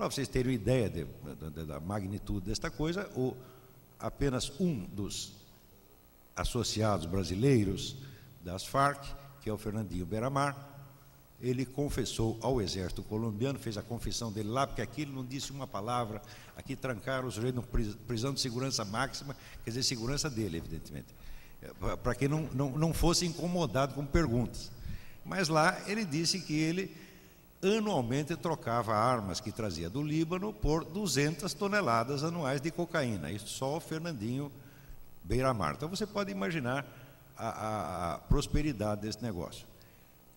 Para 0.00 0.10
vocês 0.10 0.28
terem 0.28 0.52
uma 0.52 0.54
ideia 0.54 0.88
de, 0.88 1.04
de, 1.04 1.66
da 1.66 1.78
magnitude 1.78 2.46
desta 2.46 2.70
coisa, 2.70 3.06
o, 3.14 3.36
apenas 3.98 4.50
um 4.58 4.86
dos 4.86 5.34
associados 6.34 7.04
brasileiros 7.04 7.96
das 8.42 8.64
Farc, 8.64 9.04
que 9.42 9.50
é 9.50 9.52
o 9.52 9.58
Fernandinho 9.58 10.06
Beramar, 10.06 10.56
ele 11.38 11.66
confessou 11.66 12.38
ao 12.40 12.62
exército 12.62 13.02
colombiano, 13.02 13.58
fez 13.58 13.76
a 13.76 13.82
confissão 13.82 14.32
dele 14.32 14.48
lá, 14.48 14.66
porque 14.66 14.80
aqui 14.80 15.02
ele 15.02 15.12
não 15.12 15.22
disse 15.22 15.52
uma 15.52 15.66
palavra, 15.66 16.22
aqui 16.56 16.74
trancaram 16.74 17.28
os 17.28 17.34
sujeitos 17.34 17.62
em 17.62 17.92
prisão 18.06 18.32
de 18.32 18.40
segurança 18.40 18.82
máxima, 18.86 19.36
quer 19.62 19.68
dizer, 19.68 19.82
segurança 19.82 20.30
dele, 20.30 20.56
evidentemente, 20.56 21.08
é, 21.60 21.96
para 21.96 22.14
que 22.14 22.26
não, 22.26 22.48
não, 22.54 22.70
não 22.70 22.94
fosse 22.94 23.26
incomodado 23.26 23.92
com 23.92 24.06
perguntas. 24.06 24.70
Mas 25.26 25.50
lá 25.50 25.78
ele 25.86 26.06
disse 26.06 26.40
que 26.40 26.54
ele 26.58 26.90
anualmente 27.62 28.34
trocava 28.36 28.94
armas 28.94 29.40
que 29.40 29.52
trazia 29.52 29.90
do 29.90 30.02
Líbano 30.02 30.52
por 30.52 30.84
200 30.84 31.52
toneladas 31.54 32.24
anuais 32.24 32.60
de 32.60 32.70
cocaína, 32.70 33.30
isso 33.30 33.48
só 33.48 33.76
o 33.76 33.80
Fernandinho 33.80 34.50
Beiramar. 35.22 35.74
Então 35.76 35.88
você 35.88 36.06
pode 36.06 36.30
imaginar 36.30 36.86
a, 37.36 37.48
a, 37.48 38.14
a 38.14 38.18
prosperidade 38.18 39.02
desse 39.02 39.22
negócio. 39.22 39.66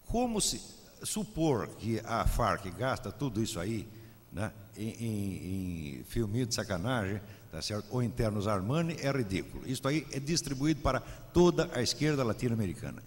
Como 0.07 0.41
se 0.41 0.61
supor 1.03 1.67
que 1.67 2.01
a 2.05 2.25
Farc 2.25 2.65
gasta 2.77 3.11
tudo 3.11 3.41
isso 3.41 3.59
aí 3.59 3.87
né, 4.31 4.51
em, 4.77 5.99
em, 5.99 6.03
filminho 6.05 6.45
de 6.45 6.55
sacanagem, 6.55 7.21
tá 7.51 7.61
certo? 7.61 7.85
ou 7.91 8.01
internos 8.01 8.47
Armani, 8.47 8.95
é 8.99 9.11
ridículo. 9.11 9.63
Isso 9.67 9.87
aí 9.87 10.07
é 10.11 10.19
distribuído 10.19 10.81
para 10.81 10.99
toda 10.99 11.69
a 11.73 11.81
esquerda 11.81 12.23
latino-americana. 12.23 13.01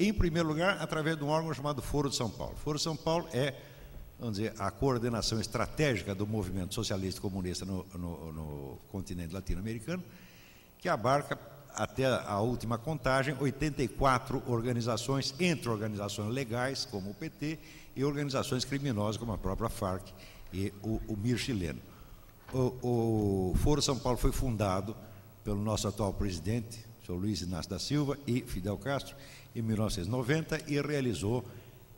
Em, 0.00 0.14
primeiro 0.14 0.48
lugar, 0.48 0.78
através 0.80 1.14
de 1.18 1.22
um 1.22 1.28
órgão 1.28 1.52
chamado 1.52 1.82
Foro 1.82 2.08
de 2.08 2.16
São 2.16 2.30
Paulo. 2.30 2.56
Foro 2.56 2.78
de 2.78 2.82
São 2.82 2.96
Paulo 2.96 3.28
é, 3.34 3.54
vamos 4.18 4.38
dizer, 4.38 4.54
a 4.58 4.70
coordenação 4.70 5.38
estratégica 5.38 6.14
do 6.14 6.26
movimento 6.26 6.74
socialista 6.74 7.20
comunista 7.20 7.66
no, 7.66 7.84
no, 7.94 8.32
no 8.32 8.78
continente 8.90 9.34
latino-americano, 9.34 10.02
que 10.78 10.88
abarca 10.88 11.38
até 11.74 12.06
a 12.06 12.40
última 12.40 12.78
contagem, 12.78 13.36
84 13.38 14.42
organizações, 14.46 15.34
entre 15.38 15.68
organizações 15.68 16.32
legais, 16.32 16.86
como 16.86 17.10
o 17.10 17.14
PT, 17.14 17.58
e 17.94 18.02
organizações 18.02 18.64
criminosas, 18.64 19.18
como 19.18 19.32
a 19.32 19.38
própria 19.38 19.68
FARC 19.68 20.08
e 20.50 20.72
o, 20.82 20.98
o 21.08 21.16
MIR 21.16 21.36
chileno. 21.36 21.80
O, 22.54 23.50
o 23.52 23.54
Foro 23.56 23.82
São 23.82 23.98
Paulo 23.98 24.16
foi 24.16 24.32
fundado 24.32 24.96
pelo 25.44 25.60
nosso 25.60 25.86
atual 25.86 26.14
presidente, 26.14 26.88
senhor 27.10 27.18
Luiz 27.18 27.40
Inácio 27.40 27.70
da 27.70 27.78
Silva 27.78 28.16
e 28.26 28.40
Fidel 28.42 28.78
Castro, 28.78 29.16
em 29.54 29.62
1990 29.62 30.62
e 30.68 30.80
realizou, 30.80 31.44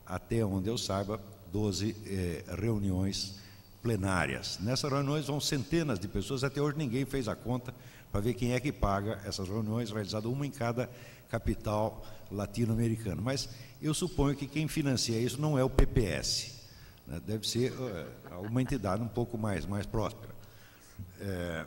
até 0.06 0.44
onde 0.44 0.68
eu 0.68 0.78
saiba, 0.78 1.20
12 1.52 1.94
eh, 2.06 2.44
reuniões 2.59 3.34
plenárias. 3.82 4.59
Nessas 4.60 4.90
reuniões 4.90 5.26
vão 5.26 5.39
centenas 5.39 5.98
de 5.98 6.09
pessoas, 6.09 6.43
até 6.43 6.62
hoje 6.62 6.78
ninguém 6.78 7.05
fez 7.05 7.28
a 7.28 7.36
conta 7.36 7.74
para 8.10 8.20
ver 8.20 8.32
quem 8.34 8.52
é 8.52 8.60
que 8.60 8.72
paga 8.72 9.20
essas 9.26 9.48
reuniões, 9.48 9.90
realizadas 9.90 10.30
uma 10.30 10.47
em 10.47 10.51
cada 10.51 10.89
capital 11.28 12.02
latino-americana. 12.30 13.20
Mas 13.20 13.51
eu 13.82 13.93
suponho 13.93 14.34
que 14.34 14.47
quem 14.47 14.66
financia 14.66 15.18
isso 15.18 15.39
não 15.39 15.59
é 15.59 15.64
o 15.64 15.68
PPS, 15.68 16.59
né? 17.06 17.20
deve 17.26 17.47
ser 17.47 17.72
uh, 17.72 18.40
uma 18.48 18.62
entidade 18.62 19.02
um 19.02 19.09
pouco 19.09 19.36
mais, 19.36 19.66
mais 19.66 19.84
próspera. 19.84 20.32
É, 21.20 21.66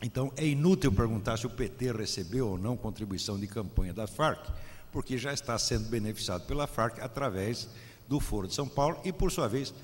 então, 0.00 0.32
é 0.36 0.46
inútil 0.46 0.92
perguntar 0.92 1.36
se 1.38 1.46
o 1.46 1.50
PT 1.50 1.92
recebeu 1.92 2.48
ou 2.48 2.58
não 2.58 2.76
contribuição 2.76 3.38
de 3.38 3.46
campanha 3.46 3.92
da 3.92 4.06
FARC, 4.06 4.48
porque 4.92 5.18
já 5.18 5.32
está 5.32 5.58
sendo 5.58 5.88
beneficiado 5.88 6.46
pela 6.46 6.66
FARC 6.66 7.00
através 7.00 7.68
do 8.08 8.20
Foro 8.20 8.46
de 8.46 8.54
São 8.54 8.68
Paulo 8.68 9.00
e, 9.04 9.12
por 9.12 9.30
sua 9.32 9.48
vez, 9.48 9.74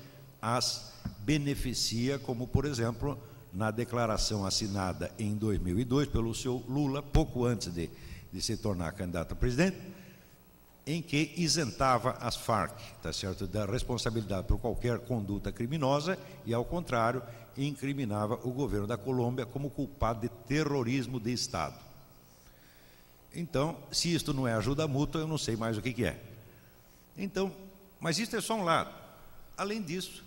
as 0.41 0.93
beneficia, 1.19 2.17
como, 2.17 2.47
por 2.47 2.65
exemplo, 2.65 3.17
na 3.51 3.71
declaração 3.71 4.45
assinada 4.45 5.11
em 5.17 5.35
2002 5.35 6.07
pelo 6.07 6.33
seu 6.33 6.63
Lula, 6.67 7.01
pouco 7.01 7.45
antes 7.45 7.73
de, 7.73 7.89
de 8.31 8.41
se 8.41 8.57
tornar 8.57 8.91
candidato 8.93 9.33
a 9.33 9.35
presidente, 9.35 9.77
em 10.85 11.01
que 11.01 11.33
isentava 11.35 12.11
as 12.21 12.35
Farc, 12.35 12.79
tá 13.01 13.11
certo, 13.11 13.47
da 13.47 13.65
responsabilidade 13.65 14.47
por 14.47 14.59
qualquer 14.59 14.99
conduta 14.99 15.51
criminosa 15.51 16.17
e, 16.45 16.53
ao 16.53 16.63
contrário, 16.63 17.23
incriminava 17.57 18.35
o 18.43 18.51
governo 18.51 18.87
da 18.87 18.97
Colômbia 18.97 19.45
como 19.45 19.69
culpado 19.69 20.21
de 20.21 20.29
terrorismo 20.29 21.19
de 21.19 21.31
Estado. 21.31 21.75
Então, 23.33 23.77
se 23.91 24.13
isto 24.13 24.33
não 24.33 24.47
é 24.47 24.53
ajuda 24.53 24.87
mútua, 24.87 25.21
eu 25.21 25.27
não 25.27 25.37
sei 25.37 25.55
mais 25.55 25.77
o 25.77 25.81
que, 25.81 25.93
que 25.93 26.05
é. 26.05 26.21
Então, 27.17 27.51
mas 27.99 28.17
isso 28.19 28.35
é 28.35 28.41
só 28.41 28.55
um 28.55 28.63
lado. 28.63 28.93
Além 29.57 29.81
disso, 29.81 30.23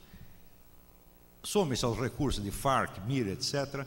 some-se 1.42 1.84
aos 1.84 1.98
recursos 1.98 2.42
de 2.42 2.50
FARC, 2.50 3.00
MIR, 3.06 3.28
etc., 3.28 3.86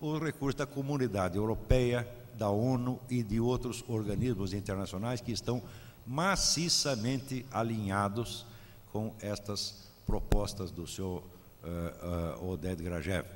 os 0.00 0.20
recursos 0.20 0.54
da 0.54 0.66
comunidade 0.66 1.36
europeia, 1.36 2.06
da 2.34 2.50
ONU 2.50 3.00
e 3.10 3.22
de 3.22 3.40
outros 3.40 3.84
organismos 3.88 4.52
internacionais 4.52 5.20
que 5.20 5.32
estão 5.32 5.62
maciçamente 6.06 7.44
alinhados 7.50 8.46
com 8.92 9.12
estas 9.20 9.74
propostas 10.06 10.70
do 10.70 10.86
senhor 10.86 11.22
uh, 11.68 12.42
uh, 12.42 12.52
Oded 12.52 12.82
Grajev. 12.82 13.26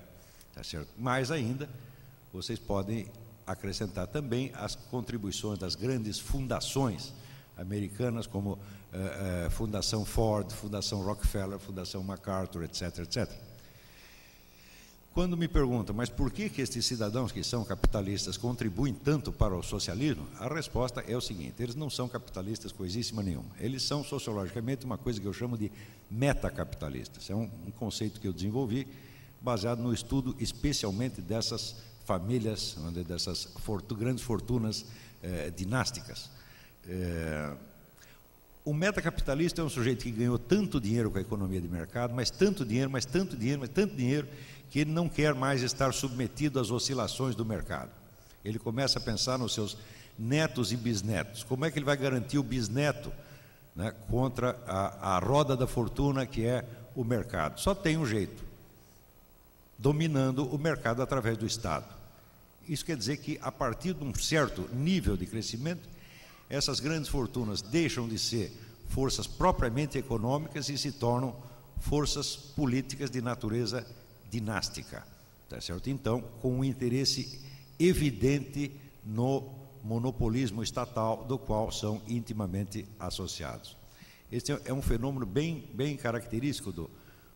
Tá 0.54 0.62
certo? 0.62 0.88
Mais 0.98 1.30
ainda, 1.30 1.68
vocês 2.32 2.58
podem 2.58 3.06
acrescentar 3.46 4.06
também 4.06 4.50
as 4.54 4.74
contribuições 4.74 5.58
das 5.58 5.74
grandes 5.74 6.18
fundações 6.18 7.12
americanas, 7.56 8.26
como 8.26 8.52
uh, 8.52 9.50
Fundação 9.50 10.04
Ford, 10.04 10.50
Fundação 10.52 11.02
Rockefeller, 11.02 11.58
Fundação 11.58 12.02
MacArthur, 12.02 12.64
etc., 12.64 12.98
etc. 13.00 13.51
Quando 15.14 15.36
me 15.36 15.46
perguntam, 15.46 15.94
mas 15.94 16.08
por 16.08 16.30
que, 16.30 16.48
que 16.48 16.62
estes 16.62 16.86
cidadãos 16.86 17.30
que 17.30 17.44
são 17.44 17.62
capitalistas 17.64 18.38
contribuem 18.38 18.94
tanto 18.94 19.30
para 19.30 19.54
o 19.54 19.62
socialismo? 19.62 20.26
A 20.38 20.48
resposta 20.48 21.04
é 21.06 21.14
o 21.14 21.20
seguinte: 21.20 21.62
eles 21.62 21.74
não 21.74 21.90
são 21.90 22.08
capitalistas 22.08 22.72
coisíssima 22.72 23.22
nenhuma. 23.22 23.50
Eles 23.60 23.82
são 23.82 24.02
sociologicamente 24.02 24.86
uma 24.86 24.96
coisa 24.96 25.20
que 25.20 25.26
eu 25.26 25.32
chamo 25.34 25.58
de 25.58 25.70
metacapitalistas. 26.10 27.28
É 27.28 27.34
um, 27.34 27.50
um 27.66 27.70
conceito 27.72 28.20
que 28.20 28.26
eu 28.26 28.32
desenvolvi 28.32 28.88
baseado 29.38 29.82
no 29.82 29.92
estudo 29.92 30.34
especialmente 30.40 31.20
dessas 31.20 31.76
famílias, 32.06 32.76
dessas 33.06 33.48
fortu 33.56 33.94
grandes 33.94 34.24
fortunas 34.24 34.86
eh, 35.22 35.52
dinásticas. 35.54 36.30
Eh, 36.88 37.54
o 38.64 38.72
metacapitalista 38.72 39.60
é 39.60 39.64
um 39.64 39.68
sujeito 39.68 40.04
que 40.04 40.10
ganhou 40.10 40.38
tanto 40.38 40.80
dinheiro 40.80 41.10
com 41.10 41.18
a 41.18 41.20
economia 41.20 41.60
de 41.60 41.66
mercado, 41.66 42.14
mas 42.14 42.30
tanto 42.30 42.64
dinheiro, 42.64 42.88
mas 42.88 43.04
tanto 43.04 43.36
dinheiro, 43.36 43.60
mas 43.60 43.68
tanto 43.68 43.96
dinheiro, 43.96 44.28
que 44.72 44.78
ele 44.78 44.90
não 44.90 45.06
quer 45.06 45.34
mais 45.34 45.60
estar 45.60 45.92
submetido 45.92 46.58
às 46.58 46.70
oscilações 46.70 47.34
do 47.34 47.44
mercado. 47.44 47.90
Ele 48.42 48.58
começa 48.58 48.98
a 48.98 49.02
pensar 49.02 49.38
nos 49.38 49.52
seus 49.52 49.76
netos 50.18 50.72
e 50.72 50.78
bisnetos. 50.78 51.44
Como 51.44 51.66
é 51.66 51.70
que 51.70 51.78
ele 51.78 51.84
vai 51.84 51.94
garantir 51.94 52.38
o 52.38 52.42
bisneto 52.42 53.12
né, 53.76 53.94
contra 54.08 54.58
a, 54.66 55.16
a 55.16 55.18
roda 55.18 55.54
da 55.54 55.66
fortuna 55.66 56.24
que 56.24 56.46
é 56.46 56.64
o 56.96 57.04
mercado? 57.04 57.60
Só 57.60 57.74
tem 57.74 57.98
um 57.98 58.06
jeito: 58.06 58.42
dominando 59.78 60.46
o 60.46 60.56
mercado 60.56 61.02
através 61.02 61.36
do 61.36 61.44
Estado. 61.44 61.84
Isso 62.66 62.86
quer 62.86 62.96
dizer 62.96 63.18
que, 63.18 63.38
a 63.42 63.52
partir 63.52 63.92
de 63.92 64.02
um 64.02 64.14
certo 64.14 64.70
nível 64.72 65.18
de 65.18 65.26
crescimento, 65.26 65.86
essas 66.48 66.80
grandes 66.80 67.10
fortunas 67.10 67.60
deixam 67.60 68.08
de 68.08 68.18
ser 68.18 68.50
forças 68.88 69.26
propriamente 69.26 69.98
econômicas 69.98 70.70
e 70.70 70.78
se 70.78 70.92
tornam 70.92 71.36
forças 71.78 72.34
políticas 72.34 73.10
de 73.10 73.20
natureza 73.20 73.86
dinástica, 74.32 75.06
tá 75.46 75.60
certo? 75.60 75.90
Então, 75.90 76.22
com 76.40 76.58
um 76.58 76.64
interesse 76.64 77.38
evidente 77.78 78.72
no 79.04 79.52
monopolismo 79.84 80.62
estatal, 80.62 81.24
do 81.24 81.38
qual 81.38 81.70
são 81.70 82.00
intimamente 82.08 82.86
associados. 82.98 83.76
Este 84.30 84.52
é 84.64 84.72
um 84.72 84.80
fenômeno 84.80 85.26
bem, 85.26 85.68
bem 85.74 85.96
característico 85.96 86.72
do, 86.72 86.90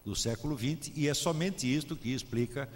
do 0.05 0.16
século 0.16 0.56
XX 0.56 0.93
e 0.97 1.06
é 1.06 1.12
somente 1.12 1.66
isto 1.66 1.94
que 1.94 2.14
explica, 2.14 2.66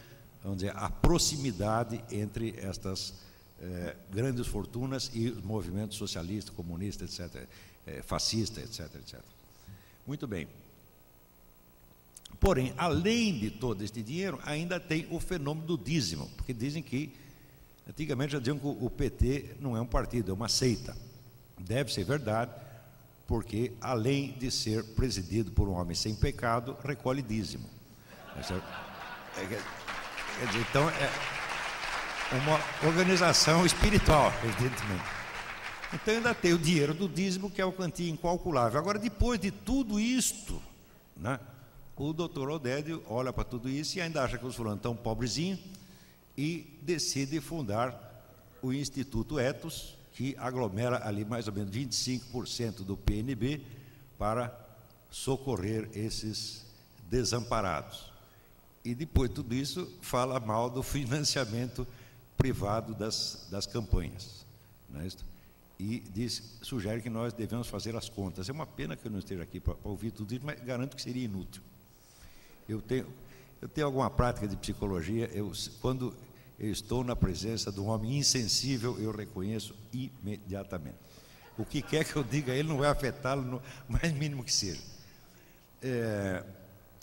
vamos 0.43 0.59
dizer, 0.59 0.77
a 0.77 0.91
proximidade 0.91 2.05
entre 2.11 2.55
estas 2.59 3.15
eh, 3.61 3.97
grandes 4.11 4.47
fortunas 4.47 5.11
e 5.15 5.29
os 5.29 5.43
movimentos 5.43 5.97
socialistas, 5.97 6.55
comunistas, 6.55 7.19
etc., 7.19 7.49
eh, 7.87 8.03
fascistas, 8.03 8.65
etc., 8.65 8.95
etc. 8.97 9.21
Muito 10.07 10.27
bem. 10.27 10.47
Porém, 12.39 12.73
além 12.77 13.39
de 13.39 13.51
todo 13.51 13.83
este 13.83 14.03
dinheiro, 14.03 14.39
ainda 14.45 14.79
tem 14.81 15.07
o 15.11 15.21
fenômeno 15.21 15.67
do 15.67 15.77
dízimo, 15.77 16.29
porque 16.37 16.55
dizem 16.55 16.83
que, 16.83 17.13
antigamente 17.89 18.33
já 18.33 18.39
diziam 18.39 18.59
que 18.59 18.67
o 18.67 18.89
PT 18.89 19.57
não 19.61 19.77
é 19.77 19.81
um 19.81 19.87
partido, 19.87 20.31
é 20.31 20.35
uma 20.35 20.49
seita. 20.49 20.97
Deve 21.59 21.93
ser 21.93 22.05
verdade, 22.05 22.51
porque 23.27 23.73
além 23.81 24.33
de 24.33 24.51
ser 24.51 24.83
presidido 24.95 25.53
por 25.53 25.69
um 25.69 25.73
homem 25.73 25.95
sem 25.95 26.15
pecado, 26.15 26.77
recolhe 26.83 27.21
dízimo. 27.23 27.69
É, 28.37 28.41
dizer, 30.47 30.61
então, 30.71 30.89
é, 30.89 31.11
uma 32.37 32.89
organização 32.89 33.67
espiritual, 33.67 34.33
evidentemente. 34.45 35.05
Então 35.93 36.15
ainda 36.15 36.35
tem 36.35 36.53
o 36.53 36.59
dinheiro 36.59 36.95
do 36.95 37.09
dízimo, 37.09 37.51
que 37.51 37.61
é 37.61 37.65
o 37.65 37.73
cantinho 37.73 38.15
incalculável. 38.15 38.79
Agora, 38.79 38.99
depois 38.99 39.41
de 39.41 39.51
tudo 39.51 39.99
isto, 39.99 40.63
né, 41.17 41.39
o 42.01 42.15
doutor 42.15 42.49
Odédio 42.49 43.03
olha 43.07 43.31
para 43.31 43.45
tudo 43.45 43.69
isso 43.69 43.99
e 43.99 44.01
ainda 44.01 44.25
acha 44.25 44.39
que 44.39 44.47
os 44.47 44.57
fulanos 44.57 44.79
estão 44.79 44.97
pobrezinhos 44.97 45.61
e 46.35 46.79
decide 46.81 47.39
fundar 47.43 47.95
o 48.63 48.73
Instituto 48.73 49.39
Etos, 49.39 49.99
que 50.13 50.35
aglomera 50.39 51.07
ali 51.07 51.27
mais 51.27 51.47
ou 51.47 51.53
menos 51.53 51.71
25% 51.71 52.85
do 52.85 52.97
PNB 52.97 53.61
para 54.19 54.51
socorrer 55.11 55.91
esses 55.95 56.65
desamparados. 57.11 58.11
E 58.83 58.95
depois 58.95 59.29
de 59.29 59.37
tudo 59.37 59.55
isso, 59.55 59.93
fala 60.01 60.41
mal 60.41 60.71
do 60.71 60.83
financiamento 60.83 61.87
privado 62.35 62.95
das, 62.95 63.47
das 63.51 63.67
campanhas. 63.67 64.47
Não 64.89 65.03
é 65.03 65.07
isso? 65.07 65.23
E 65.79 66.03
diz, 66.15 66.59
sugere 66.63 67.03
que 67.03 67.11
nós 67.11 67.35
devemos 67.35 67.69
fazer 67.69 67.95
as 67.95 68.09
contas. 68.09 68.49
É 68.49 68.53
uma 68.53 68.67
pena 68.67 68.97
que 68.97 69.07
eu 69.07 69.11
não 69.11 69.19
esteja 69.19 69.43
aqui 69.43 69.61
para 69.61 69.77
ouvir 69.85 70.13
tudo 70.13 70.33
isso, 70.33 70.45
mas 70.47 70.59
garanto 70.61 70.97
que 70.97 71.03
seria 71.03 71.25
inútil. 71.25 71.63
Eu 72.71 72.81
tenho, 72.81 73.07
eu 73.61 73.69
tenho 73.69 73.87
alguma 73.87 74.09
prática 74.09 74.47
de 74.47 74.55
psicologia, 74.57 75.29
eu, 75.35 75.51
quando 75.81 76.15
eu 76.57 76.71
estou 76.71 77.03
na 77.03 77.17
presença 77.17 77.73
de 77.73 77.81
um 77.81 77.89
homem 77.89 78.17
insensível, 78.19 78.97
eu 79.01 79.11
reconheço 79.11 79.75
imediatamente. 79.93 80.99
O 81.59 81.65
que 81.65 81.83
quer 81.83 82.05
que 82.05 82.15
eu 82.15 82.23
diga, 82.23 82.55
ele 82.55 82.69
não 82.69 82.79
vai 82.79 82.89
afetá-lo 82.89 83.43
no 83.43 83.63
mais 83.89 84.13
mínimo 84.13 84.45
que 84.45 84.53
seja. 84.53 84.81
É, 85.83 86.45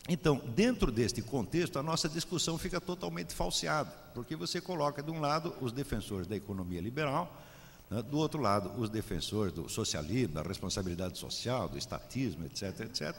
então, 0.07 0.41
dentro 0.55 0.89
deste 0.89 1.21
contexto, 1.21 1.77
a 1.77 1.83
nossa 1.83 2.07
discussão 2.07 2.57
fica 2.57 2.79
totalmente 2.79 3.33
falseada, 3.33 3.91
porque 4.13 4.37
você 4.37 4.61
coloca 4.61 5.03
de 5.03 5.11
um 5.11 5.19
lado 5.19 5.53
os 5.59 5.73
defensores 5.73 6.27
da 6.27 6.35
economia 6.35 6.79
liberal, 6.79 7.43
né, 7.89 8.01
do 8.03 8.17
outro 8.17 8.39
lado 8.39 8.71
os 8.79 8.89
defensores 8.89 9.51
do 9.51 9.67
socialismo, 9.67 10.35
da 10.35 10.43
responsabilidade 10.43 11.17
social, 11.17 11.67
do 11.67 11.77
estatismo, 11.77 12.45
etc, 12.45 12.79
etc, 12.79 13.15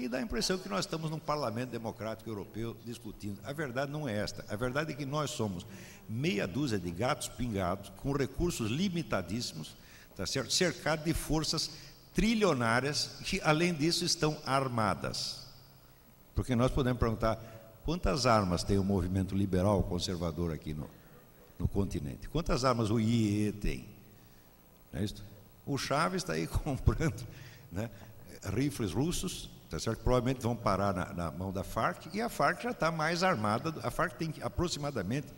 e 0.00 0.08
dá 0.08 0.18
a 0.18 0.22
impressão 0.22 0.58
que 0.58 0.68
nós 0.68 0.80
estamos 0.86 1.10
num 1.10 1.18
parlamento 1.18 1.70
democrático 1.70 2.28
europeu 2.28 2.74
discutindo. 2.84 3.38
A 3.44 3.52
verdade 3.52 3.92
não 3.92 4.08
é 4.08 4.16
esta. 4.16 4.44
A 4.48 4.56
verdade 4.56 4.92
é 4.92 4.96
que 4.96 5.04
nós 5.04 5.30
somos 5.30 5.66
meia 6.08 6.46
dúzia 6.46 6.78
de 6.78 6.90
gatos 6.90 7.28
pingados, 7.28 7.92
com 7.98 8.12
recursos 8.12 8.70
limitadíssimos, 8.70 9.76
tá 10.16 10.26
certo? 10.26 10.52
cercados 10.52 11.04
de 11.04 11.12
forças 11.12 11.70
trilionárias 12.14 13.10
que, 13.24 13.40
além 13.42 13.74
disso, 13.74 14.04
estão 14.04 14.36
armadas. 14.46 15.46
Porque 16.34 16.56
nós 16.56 16.70
podemos 16.70 16.98
perguntar 16.98 17.38
quantas 17.84 18.24
armas 18.24 18.64
tem 18.64 18.78
o 18.78 18.84
movimento 18.84 19.34
liberal 19.34 19.82
conservador 19.82 20.52
aqui 20.52 20.72
no, 20.72 20.88
no 21.58 21.68
continente? 21.68 22.28
Quantas 22.28 22.64
armas 22.64 22.90
o 22.90 22.98
IE 22.98 23.52
tem? 23.52 23.84
Não 24.92 25.00
é 25.00 25.04
isso? 25.04 25.22
O 25.66 25.76
Chaves 25.76 26.22
está 26.22 26.32
aí 26.32 26.46
comprando 26.64 27.22
né, 27.70 27.90
rifles 28.54 28.92
russos, 28.92 29.50
tá 29.70 29.78
certo? 29.78 30.02
provavelmente 30.02 30.42
vão 30.42 30.56
parar 30.56 30.92
na, 30.92 31.12
na, 31.14 31.30
mão 31.30 31.52
da 31.52 31.62
Farc, 31.62 32.12
e 32.12 32.20
a 32.20 32.28
Farc 32.28 32.60
já 32.62 32.72
está 32.72 32.90
mais 32.90 33.22
armada. 33.22 33.72
A 33.84 33.90
Farc 33.90 34.16
tem 34.16 34.34
aproximadamente 34.42 35.28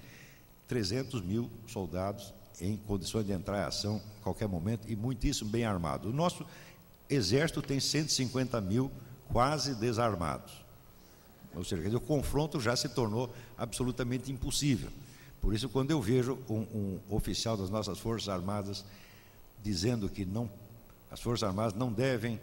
300 0.66 1.20
mil 1.20 1.50
soldados 1.68 2.32
em 2.58 2.76
condições 2.78 3.26
de 3.26 3.32
entrar 3.32 3.58
em 3.58 3.64
ação 3.64 4.00
a 4.20 4.24
qualquer 4.24 4.48
momento 4.48 4.90
e 4.90 4.96
muitíssimo 4.96 5.50
bem 5.50 5.66
armado. 5.66 6.08
O 6.08 6.12
nosso 6.12 6.46
exército 7.10 7.60
tem 7.60 7.78
150 7.78 8.58
mil 8.62 8.90
quase 9.28 9.74
desarmados. 9.74 10.62
Ou 11.54 11.62
seja, 11.62 11.94
o 11.94 12.00
confronto 12.00 12.58
já 12.58 12.74
se 12.74 12.88
tornou 12.88 13.32
absolutamente 13.58 14.32
impossível. 14.32 14.90
Por 15.42 15.52
isso, 15.52 15.68
quando 15.68 15.90
eu 15.90 16.00
vejo 16.00 16.38
um, 16.48 16.60
um 16.74 17.00
oficial 17.10 17.56
das 17.56 17.68
nossas 17.68 17.98
Forças 17.98 18.28
Armadas 18.28 18.84
dizendo 19.62 20.08
que 20.08 20.24
não, 20.24 20.48
as 21.10 21.20
Forças 21.20 21.46
Armadas 21.46 21.74
não 21.74 21.92
devem 21.92 22.40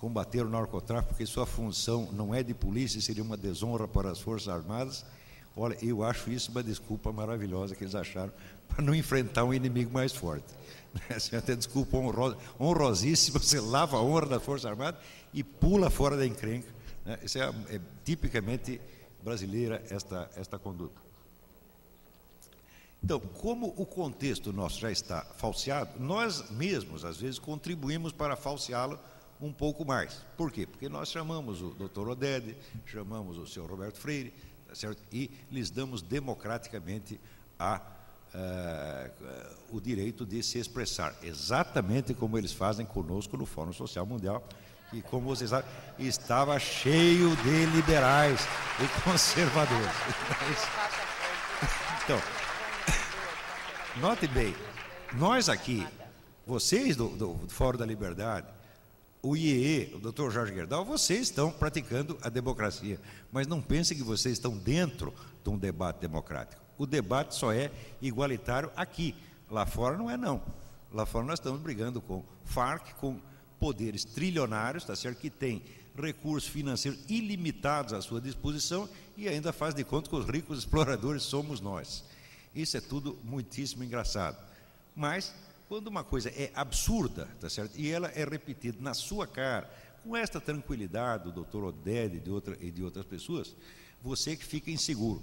combater 0.00 0.40
o 0.40 0.48
narcotráfico, 0.48 1.10
porque 1.10 1.26
sua 1.26 1.44
função 1.44 2.08
não 2.12 2.34
é 2.34 2.42
de 2.42 2.54
polícia, 2.54 2.98
seria 3.02 3.22
uma 3.22 3.36
desonra 3.36 3.86
para 3.86 4.10
as 4.10 4.18
Forças 4.18 4.48
Armadas. 4.48 5.04
Olha, 5.54 5.76
eu 5.82 6.02
acho 6.02 6.30
isso 6.30 6.50
uma 6.50 6.62
desculpa 6.62 7.12
maravilhosa 7.12 7.76
que 7.76 7.84
eles 7.84 7.94
acharam 7.94 8.32
para 8.66 8.82
não 8.82 8.94
enfrentar 8.94 9.44
um 9.44 9.52
inimigo 9.52 9.92
mais 9.92 10.12
forte. 10.12 10.46
Assim, 11.14 11.36
até 11.36 11.54
desculpa 11.54 11.98
honrosa, 11.98 12.38
honrosíssima, 12.58 13.38
você 13.38 13.60
lava 13.60 13.98
a 13.98 14.02
honra 14.02 14.26
das 14.26 14.42
Forças 14.42 14.70
Armadas 14.70 15.00
e 15.34 15.44
pula 15.44 15.90
fora 15.90 16.16
da 16.16 16.26
encrenca. 16.26 16.68
Né? 17.04 17.18
Isso 17.22 17.38
é, 17.38 17.52
é 17.68 17.80
tipicamente 18.02 18.80
brasileira, 19.22 19.84
esta, 19.90 20.30
esta 20.34 20.58
conduta. 20.58 20.98
Então, 23.04 23.20
como 23.20 23.74
o 23.76 23.84
contexto 23.84 24.50
nosso 24.50 24.80
já 24.80 24.90
está 24.90 25.22
falseado, 25.36 26.00
nós 26.00 26.50
mesmos, 26.50 27.04
às 27.04 27.18
vezes, 27.18 27.38
contribuímos 27.38 28.12
para 28.12 28.34
falseá-lo 28.34 28.98
um 29.40 29.52
pouco 29.52 29.84
mais. 29.84 30.20
Por 30.36 30.50
quê? 30.50 30.66
Porque 30.66 30.88
nós 30.88 31.10
chamamos 31.10 31.62
o 31.62 31.70
doutor 31.70 32.08
Odede, 32.08 32.56
chamamos 32.86 33.38
o 33.38 33.46
senhor 33.46 33.70
Roberto 33.70 33.98
Freire, 33.98 34.32
tá 34.68 34.74
certo? 34.74 35.02
e 35.12 35.30
lhes 35.50 35.70
damos 35.70 36.02
democraticamente 36.02 37.18
a, 37.58 37.80
uh, 38.34 39.76
o 39.76 39.80
direito 39.80 40.26
de 40.26 40.42
se 40.42 40.58
expressar, 40.58 41.14
exatamente 41.22 42.12
como 42.14 42.36
eles 42.36 42.52
fazem 42.52 42.84
conosco 42.84 43.36
no 43.36 43.46
Fórum 43.46 43.72
Social 43.72 44.04
Mundial, 44.04 44.42
que, 44.90 45.00
como 45.02 45.26
vocês 45.26 45.50
sabem, 45.50 45.70
estava 45.98 46.58
cheio 46.58 47.34
de 47.36 47.66
liberais 47.66 48.40
e 48.82 49.02
conservadores. 49.02 49.90
Então, 52.02 52.20
note 54.00 54.26
bem, 54.26 54.52
nós 55.12 55.48
aqui, 55.48 55.86
vocês 56.44 56.96
do, 56.96 57.08
do 57.08 57.48
Fórum 57.48 57.78
da 57.78 57.86
Liberdade, 57.86 58.48
o 59.22 59.36
IEE, 59.36 59.94
o 59.94 59.98
doutor 59.98 60.30
Jorge 60.30 60.54
Gerdau, 60.54 60.84
vocês 60.84 61.22
estão 61.22 61.50
praticando 61.50 62.18
a 62.22 62.28
democracia, 62.28 62.98
mas 63.30 63.46
não 63.46 63.60
pensem 63.60 63.96
que 63.96 64.02
vocês 64.02 64.34
estão 64.34 64.56
dentro 64.56 65.12
de 65.42 65.50
um 65.50 65.58
debate 65.58 66.00
democrático. 66.00 66.60
O 66.78 66.86
debate 66.86 67.34
só 67.34 67.52
é 67.52 67.70
igualitário 68.00 68.70
aqui, 68.74 69.14
lá 69.50 69.66
fora 69.66 69.96
não 69.96 70.10
é 70.10 70.16
não. 70.16 70.42
Lá 70.92 71.04
fora 71.04 71.26
nós 71.26 71.38
estamos 71.38 71.60
brigando 71.60 72.00
com 72.00 72.24
FARC, 72.44 72.94
com 72.94 73.20
poderes 73.58 74.04
trilionários, 74.04 74.84
tá 74.84 74.96
certo? 74.96 75.18
Que 75.18 75.28
tem 75.28 75.62
recursos 75.94 76.48
financeiros 76.48 76.98
ilimitados 77.08 77.92
à 77.92 78.00
sua 78.00 78.20
disposição 78.20 78.88
e 79.16 79.28
ainda 79.28 79.52
faz 79.52 79.74
de 79.74 79.84
conta 79.84 80.08
que 80.08 80.16
os 80.16 80.26
ricos 80.26 80.60
exploradores 80.60 81.22
somos 81.22 81.60
nós. 81.60 82.02
Isso 82.54 82.76
é 82.76 82.80
tudo 82.80 83.18
muitíssimo 83.22 83.84
engraçado. 83.84 84.38
Mas 84.96 85.32
quando 85.70 85.86
uma 85.86 86.02
coisa 86.02 86.30
é 86.30 86.50
absurda, 86.52 87.28
tá 87.40 87.48
certo? 87.48 87.78
E 87.78 87.88
ela 87.88 88.08
é 88.08 88.24
repetida 88.24 88.76
na 88.80 88.92
sua 88.92 89.24
cara, 89.24 89.70
com 90.02 90.16
esta 90.16 90.40
tranquilidade 90.40 91.22
do 91.22 91.30
doutor 91.30 91.62
Oded 91.62 92.16
e 92.16 92.18
de, 92.18 92.28
outra, 92.28 92.56
e 92.60 92.72
de 92.72 92.82
outras 92.82 93.06
pessoas, 93.06 93.54
você 94.02 94.34
que 94.34 94.44
fica 94.44 94.68
inseguro. 94.68 95.22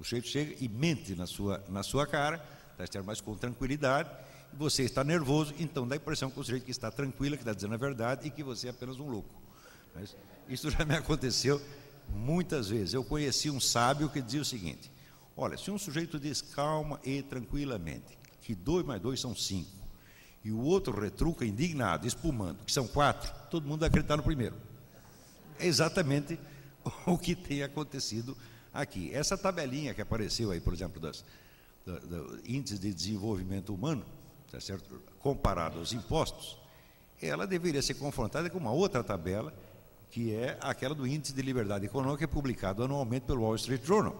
O 0.00 0.02
sujeito 0.02 0.26
chega 0.26 0.56
e 0.58 0.68
mente 0.68 1.14
na 1.14 1.28
sua, 1.28 1.64
na 1.68 1.84
sua 1.84 2.08
cara, 2.08 2.38
tá 2.76 2.84
certo? 2.88 3.06
mas 3.06 3.20
com 3.20 3.36
tranquilidade, 3.36 4.10
você 4.52 4.82
está 4.82 5.04
nervoso, 5.04 5.54
então 5.60 5.86
dá 5.86 5.94
a 5.94 5.96
impressão 5.96 6.28
que 6.28 6.40
o 6.40 6.42
sujeito 6.42 6.64
que 6.64 6.72
está 6.72 6.90
tranquilo, 6.90 7.36
que 7.36 7.42
está 7.42 7.52
dizendo 7.52 7.74
a 7.74 7.78
verdade 7.78 8.26
e 8.26 8.30
que 8.30 8.42
você 8.42 8.66
é 8.66 8.70
apenas 8.70 8.98
um 8.98 9.08
louco. 9.08 9.30
Mas 9.94 10.16
isso 10.48 10.68
já 10.72 10.84
me 10.84 10.96
aconteceu 10.96 11.62
muitas 12.08 12.68
vezes. 12.68 12.94
Eu 12.94 13.04
conheci 13.04 13.48
um 13.48 13.60
sábio 13.60 14.10
que 14.10 14.20
dizia 14.20 14.42
o 14.42 14.44
seguinte: 14.44 14.90
olha, 15.36 15.56
se 15.56 15.70
um 15.70 15.78
sujeito 15.78 16.18
diz 16.18 16.42
calma 16.42 16.98
e 17.04 17.22
tranquilamente, 17.22 18.25
que 18.46 18.54
dois 18.54 18.86
mais 18.86 19.02
dois 19.02 19.20
são 19.20 19.34
cinco, 19.34 19.72
e 20.44 20.52
o 20.52 20.60
outro 20.60 20.98
retruca 21.00 21.44
indignado, 21.44 22.06
espumando, 22.06 22.64
que 22.64 22.70
são 22.70 22.86
quatro, 22.86 23.28
todo 23.50 23.66
mundo 23.66 23.80
vai 23.80 23.88
acreditar 23.88 24.16
no 24.16 24.22
primeiro. 24.22 24.54
É 25.58 25.66
exatamente 25.66 26.38
o 27.04 27.18
que 27.18 27.34
tem 27.34 27.64
acontecido 27.64 28.36
aqui. 28.72 29.12
Essa 29.12 29.36
tabelinha 29.36 29.92
que 29.92 30.00
apareceu 30.00 30.52
aí, 30.52 30.60
por 30.60 30.72
exemplo, 30.72 31.00
das, 31.00 31.24
do, 31.84 31.98
do 31.98 32.40
índices 32.48 32.78
de 32.78 32.94
desenvolvimento 32.94 33.74
humano, 33.74 34.06
tá 34.52 34.60
certo? 34.60 35.02
comparado 35.18 35.80
aos 35.80 35.92
impostos, 35.92 36.56
ela 37.20 37.48
deveria 37.48 37.82
ser 37.82 37.94
confrontada 37.94 38.48
com 38.48 38.58
uma 38.58 38.70
outra 38.70 39.02
tabela, 39.02 39.52
que 40.08 40.32
é 40.32 40.56
aquela 40.60 40.94
do 40.94 41.04
índice 41.04 41.32
de 41.32 41.42
liberdade 41.42 41.86
econômica, 41.86 42.22
é 42.22 42.28
publicado 42.28 42.84
anualmente 42.84 43.26
pelo 43.26 43.42
Wall 43.42 43.56
Street 43.56 43.84
Journal, 43.84 44.16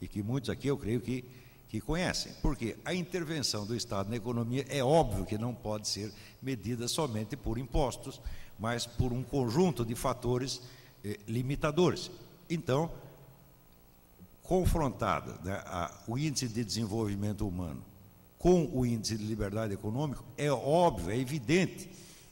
e 0.00 0.08
que 0.08 0.20
muitos 0.20 0.50
aqui, 0.50 0.66
eu 0.66 0.76
creio 0.76 1.00
que 1.00 1.24
que 1.72 1.80
conhecem. 1.80 2.32
Porque 2.42 2.76
a 2.84 2.94
intervenção 2.94 3.64
do 3.64 3.74
Estado 3.74 4.10
na 4.10 4.16
economia 4.16 4.66
é 4.68 4.84
óbvio 4.84 5.24
que 5.24 5.38
não 5.38 5.54
pode 5.54 5.88
ser 5.88 6.12
medida 6.42 6.86
somente 6.86 7.34
por 7.34 7.56
impostos, 7.56 8.20
mas 8.58 8.86
por 8.86 9.10
um 9.10 9.22
conjunto 9.22 9.82
de 9.82 9.94
fatores 9.94 10.60
eh, 11.02 11.18
limitadores. 11.26 12.10
Então, 12.50 12.90
confrontada 14.42 15.32
né, 15.42 15.64
o 16.06 16.18
índice 16.18 16.46
de 16.46 16.62
desenvolvimento 16.62 17.48
humano 17.48 17.82
com 18.38 18.68
o 18.74 18.84
índice 18.84 19.16
de 19.16 19.24
liberdade 19.24 19.72
econômica, 19.72 20.20
é 20.36 20.52
óbvio, 20.52 21.10
é 21.10 21.16
evidente 21.16 21.88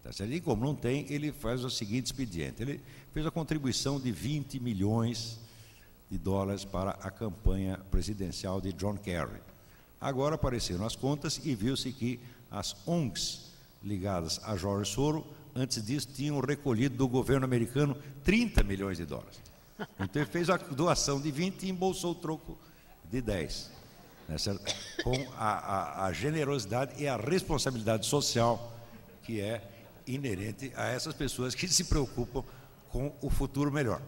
Tá 0.03 0.11
certo? 0.11 0.33
E 0.33 0.41
como 0.41 0.65
não 0.65 0.75
tem, 0.75 1.05
ele 1.09 1.31
faz 1.31 1.63
o 1.63 1.69
seguinte 1.69 2.07
expediente: 2.07 2.61
ele 2.61 2.81
fez 3.13 3.25
a 3.25 3.31
contribuição 3.31 3.99
de 3.99 4.11
20 4.11 4.59
milhões 4.59 5.39
de 6.09 6.17
dólares 6.17 6.65
para 6.65 6.91
a 6.91 7.11
campanha 7.11 7.79
presidencial 7.89 8.59
de 8.59 8.73
John 8.73 8.97
Kerry. 8.97 9.39
Agora 9.99 10.35
apareceram 10.35 10.85
as 10.85 10.95
contas 10.95 11.39
e 11.43 11.53
viu-se 11.53 11.91
que 11.91 12.19
as 12.49 12.75
ONGs 12.85 13.51
ligadas 13.83 14.39
a 14.43 14.55
Jorge 14.55 14.91
Soros, 14.91 15.23
antes 15.55 15.83
disso, 15.85 16.09
tinham 16.13 16.39
recolhido 16.39 16.97
do 16.97 17.07
governo 17.07 17.45
americano 17.45 17.95
30 18.23 18.63
milhões 18.63 18.97
de 18.97 19.05
dólares. 19.05 19.39
Então 19.99 20.21
ele 20.21 20.29
fez 20.29 20.49
a 20.49 20.57
doação 20.57 21.19
de 21.19 21.31
20 21.31 21.63
e 21.63 21.69
embolsou 21.69 22.11
o 22.11 22.15
troco 22.15 22.57
de 23.09 23.21
10 23.21 23.71
né, 24.27 24.35
com 25.03 25.27
a, 25.35 25.49
a, 25.49 26.05
a 26.05 26.13
generosidade 26.13 27.01
e 27.01 27.07
a 27.07 27.17
responsabilidade 27.17 28.05
social 28.05 28.71
que 29.23 29.39
é 29.41 29.70
inerente 30.07 30.71
a 30.75 30.87
essas 30.87 31.13
pessoas 31.13 31.55
que 31.55 31.67
se 31.67 31.85
preocupam 31.85 32.43
com 32.89 33.13
o 33.21 33.29
futuro 33.29 33.71
melhor. 33.71 34.01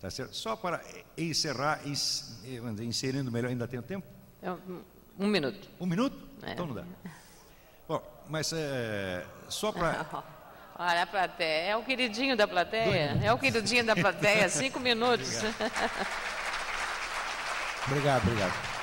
Tá 0.00 0.10
certo? 0.10 0.34
Só 0.34 0.54
para 0.54 0.80
encerrar, 1.16 1.80
inserindo 2.80 3.32
melhor, 3.32 3.48
ainda 3.48 3.66
tem 3.66 3.82
tempo? 3.82 4.06
É, 4.42 4.50
um 5.18 5.26
minuto. 5.26 5.68
Um 5.80 5.86
minuto? 5.86 6.16
É. 6.42 6.52
Então 6.52 6.66
não 6.66 6.74
dá. 6.74 6.84
Bom, 7.88 8.02
mas 8.28 8.52
é, 8.52 9.24
só 9.48 9.72
para. 9.72 10.06
Olha 10.78 11.02
a 11.02 11.06
plateia. 11.06 11.70
É 11.70 11.76
o 11.76 11.82
queridinho 11.82 12.36
da 12.36 12.46
plateia? 12.46 13.18
É 13.20 13.32
o 13.32 13.38
queridinho 13.38 13.84
da 13.84 13.96
plateia. 13.96 14.48
Cinco 14.48 14.78
minutos. 14.80 15.40
Obrigado, 17.86 18.22
obrigado. 18.28 18.77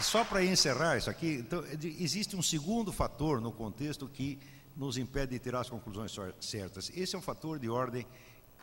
Só 0.00 0.24
para 0.24 0.44
encerrar 0.44 0.96
isso 0.96 1.10
aqui, 1.10 1.34
então, 1.34 1.62
existe 1.82 2.34
um 2.34 2.42
segundo 2.42 2.92
fator 2.92 3.40
no 3.40 3.52
contexto 3.52 4.08
que 4.08 4.38
nos 4.76 4.96
impede 4.96 5.32
de 5.32 5.38
tirar 5.38 5.60
as 5.60 5.70
conclusões 5.70 6.16
certas. 6.40 6.90
Esse 6.94 7.14
é 7.14 7.18
um 7.18 7.22
fator 7.22 7.58
de 7.58 7.68
ordem 7.68 8.06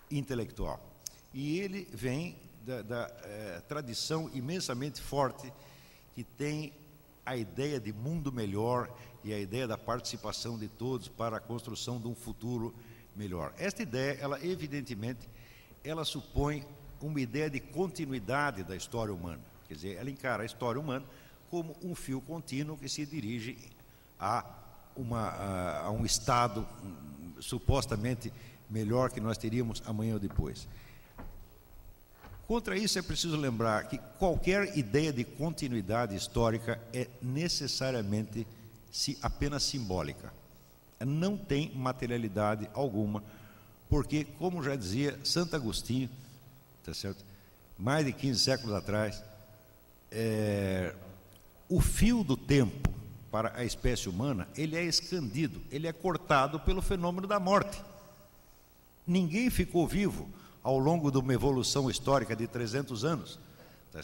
intelectual. 0.09 0.79
E 1.33 1.59
ele 1.59 1.87
vem 1.93 2.35
da, 2.65 2.81
da 2.81 3.11
eh, 3.23 3.61
tradição 3.67 4.29
imensamente 4.33 5.01
forte 5.01 5.53
que 6.15 6.23
tem 6.23 6.73
a 7.25 7.37
ideia 7.37 7.79
de 7.79 7.93
mundo 7.93 8.31
melhor 8.31 8.89
e 9.23 9.31
a 9.31 9.39
ideia 9.39 9.67
da 9.67 9.77
participação 9.77 10.57
de 10.57 10.67
todos 10.67 11.07
para 11.07 11.37
a 11.37 11.39
construção 11.39 11.99
de 11.99 12.07
um 12.07 12.15
futuro 12.15 12.73
melhor. 13.15 13.53
Esta 13.57 13.83
ideia, 13.83 14.17
ela 14.19 14.43
evidentemente, 14.43 15.29
ela 15.83 16.03
supõe 16.03 16.65
uma 16.99 17.21
ideia 17.21 17.49
de 17.49 17.59
continuidade 17.59 18.63
da 18.63 18.75
história 18.75 19.13
humana. 19.13 19.48
Quer 19.69 19.75
dizer, 19.75 19.97
ela 19.97 20.09
encara 20.09 20.41
a 20.41 20.45
história 20.47 20.81
humana 20.81 21.05
como 21.47 21.77
um 21.83 21.93
fio 21.93 22.19
contínuo 22.19 22.75
que 22.75 22.89
se 22.89 23.05
dirige 23.05 23.55
a, 24.19 24.43
uma, 24.95 25.29
a, 25.83 25.91
um 25.91 26.03
estado 26.03 26.67
um, 26.83 27.39
supostamente 27.39 28.33
melhor 28.67 29.11
que 29.11 29.21
nós 29.21 29.37
teríamos 29.37 29.83
amanhã 29.85 30.15
ou 30.15 30.19
depois. 30.19 30.67
Contra 32.47 32.75
isso, 32.75 32.97
é 32.97 33.01
preciso 33.03 33.37
lembrar 33.37 33.87
que 33.87 33.99
qualquer 34.17 34.75
ideia 34.75 35.13
de 35.13 35.23
continuidade 35.23 36.15
histórica 36.15 36.81
é 36.91 37.07
necessariamente 37.21 38.47
apenas 39.21 39.61
simbólica. 39.61 40.33
Não 40.99 41.37
tem 41.37 41.71
materialidade 41.75 42.67
alguma, 42.73 43.23
porque, 43.87 44.25
como 44.39 44.63
já 44.63 44.75
dizia 44.75 45.19
Santo 45.23 45.55
Agostinho, 45.55 46.09
tá 46.83 46.91
certo? 46.91 47.23
mais 47.79 48.05
de 48.05 48.11
15 48.11 48.39
séculos 48.39 48.75
atrás, 48.75 49.23
é, 50.11 50.93
o 51.67 51.79
fio 51.79 52.23
do 52.23 52.35
tempo 52.35 52.89
para 53.31 53.53
a 53.55 53.63
espécie 53.63 54.09
humana, 54.09 54.47
ele 54.57 54.75
é 54.75 54.83
escandido, 54.83 55.61
ele 55.71 55.87
é 55.87 55.93
cortado 55.93 56.59
pelo 56.59 56.81
fenômeno 56.81 57.27
da 57.27 57.39
morte. 57.39 57.81
Ninguém 59.05 59.49
ficou 59.49 59.87
vivo 59.87 60.27
ao 60.63 60.77
longo 60.77 61.11
de 61.11 61.17
uma 61.17 61.33
evolução 61.33 61.89
histórica 61.89 62.35
de 62.35 62.47
300 62.47 63.05
anos, 63.05 63.39
tá 63.91 64.01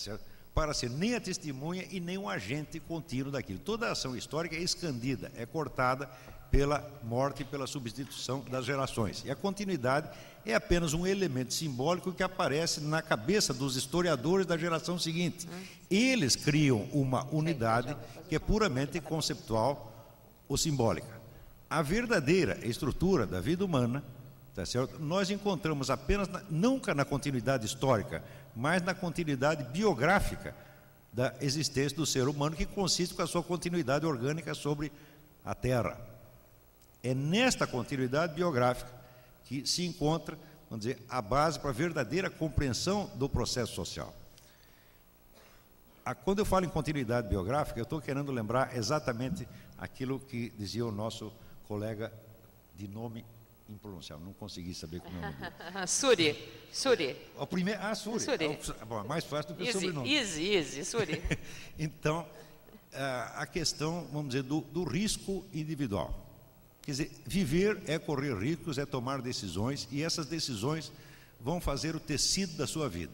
para 0.53 0.73
ser 0.73 0.89
nem 0.89 1.15
a 1.15 1.19
testemunha 1.19 1.85
e 1.91 1.99
nem 1.99 2.17
um 2.17 2.29
agente 2.29 2.79
contínuo 2.79 3.31
daquilo. 3.31 3.59
Toda 3.59 3.87
a 3.87 3.91
ação 3.91 4.15
histórica 4.15 4.55
é 4.55 4.59
escandida, 4.59 5.29
é 5.35 5.45
cortada 5.45 6.09
pela 6.49 6.89
morte 7.03 7.41
e 7.41 7.45
pela 7.45 7.67
substituição 7.67 8.39
das 8.49 8.63
gerações. 8.63 9.21
E 9.25 9.29
a 9.29 9.35
continuidade 9.35 10.09
é 10.45 10.53
apenas 10.53 10.93
um 10.93 11.07
elemento 11.07 11.53
simbólico 11.53 12.13
que 12.13 12.21
aparece 12.21 12.79
na 12.79 13.01
cabeça 13.01 13.53
dos 13.53 13.75
historiadores 13.75 14.45
da 14.45 14.55
geração 14.55 14.99
seguinte. 14.99 15.47
Eles 15.89 16.35
criam 16.35 16.87
uma 16.93 17.25
unidade 17.33 17.95
que 18.29 18.35
é 18.35 18.39
puramente 18.39 18.99
conceptual 19.01 19.91
ou 20.47 20.55
simbólica. 20.55 21.19
A 21.67 21.81
verdadeira 21.81 22.59
estrutura 22.65 23.25
da 23.25 23.41
vida 23.41 23.65
humana, 23.65 24.03
tá 24.53 24.65
certo? 24.65 24.99
nós 24.99 25.31
encontramos 25.31 25.89
apenas, 25.89 26.27
na, 26.27 26.43
nunca 26.49 26.93
na 26.93 27.03
continuidade 27.03 27.65
histórica, 27.65 28.23
mas 28.55 28.83
na 28.83 28.93
continuidade 28.93 29.63
biográfica 29.63 30.55
da 31.11 31.33
existência 31.41 31.97
do 31.97 32.05
ser 32.05 32.27
humano, 32.27 32.55
que 32.55 32.65
consiste 32.65 33.15
com 33.15 33.21
a 33.21 33.27
sua 33.27 33.41
continuidade 33.41 34.05
orgânica 34.05 34.53
sobre 34.53 34.91
a 35.43 35.55
Terra. 35.55 35.97
É 37.01 37.13
nesta 37.13 37.65
continuidade 37.65 38.35
biográfica 38.35 39.04
que 39.45 39.65
se 39.65 39.85
encontra, 39.85 40.37
vamos 40.69 40.85
dizer, 40.85 41.01
a 41.07 41.21
base 41.21 41.59
para 41.59 41.69
a 41.69 41.73
verdadeira 41.73 42.29
compreensão 42.29 43.09
do 43.15 43.29
processo 43.29 43.73
social. 43.73 44.13
Quando 46.23 46.39
eu 46.39 46.45
falo 46.45 46.65
em 46.65 46.69
continuidade 46.69 47.27
biográfica, 47.27 47.79
eu 47.79 47.83
estou 47.83 47.99
querendo 47.99 48.31
lembrar 48.31 48.75
exatamente 48.77 49.47
aquilo 49.77 50.19
que 50.19 50.51
dizia 50.57 50.85
o 50.85 50.91
nosso 50.91 51.31
colega 51.67 52.13
de 52.75 52.87
nome 52.87 53.25
impronunciável, 53.67 54.23
não 54.23 54.33
consegui 54.33 54.75
saber 54.75 55.01
como 55.01 55.17
é 55.17 55.19
o 55.19 55.73
nome 55.73 55.87
Suri, 55.87 56.49
Suri. 56.71 57.17
O 57.37 57.47
primeiro, 57.47 57.79
ah, 57.81 57.95
Suri. 57.95 58.19
Suri. 58.19 58.45
É, 58.45 58.85
bom, 58.85 58.99
é 58.99 59.03
mais 59.07 59.23
fácil 59.23 59.53
do 59.53 59.57
que 59.57 59.63
easy, 59.63 59.77
o 59.77 59.81
sobrenome. 59.81 60.13
Easy, 60.13 60.55
easy, 60.55 60.85
Suri. 60.85 61.23
então, 61.79 62.27
a 63.35 63.45
questão, 63.47 64.07
vamos 64.11 64.29
dizer, 64.29 64.43
do, 64.43 64.61
do 64.61 64.83
risco 64.83 65.43
individual. 65.51 66.24
Quer 66.85 66.91
dizer, 66.91 67.11
viver 67.25 67.81
é 67.87 67.97
correr 67.97 68.37
riscos, 68.37 68.77
é 68.77 68.85
tomar 68.85 69.21
decisões, 69.21 69.87
e 69.91 70.03
essas 70.03 70.27
decisões 70.27 70.91
vão 71.41 71.59
fazer 71.59 71.95
o 71.95 71.99
tecido 71.99 72.55
da 72.55 72.67
sua 72.67 72.87
vida. 72.87 73.13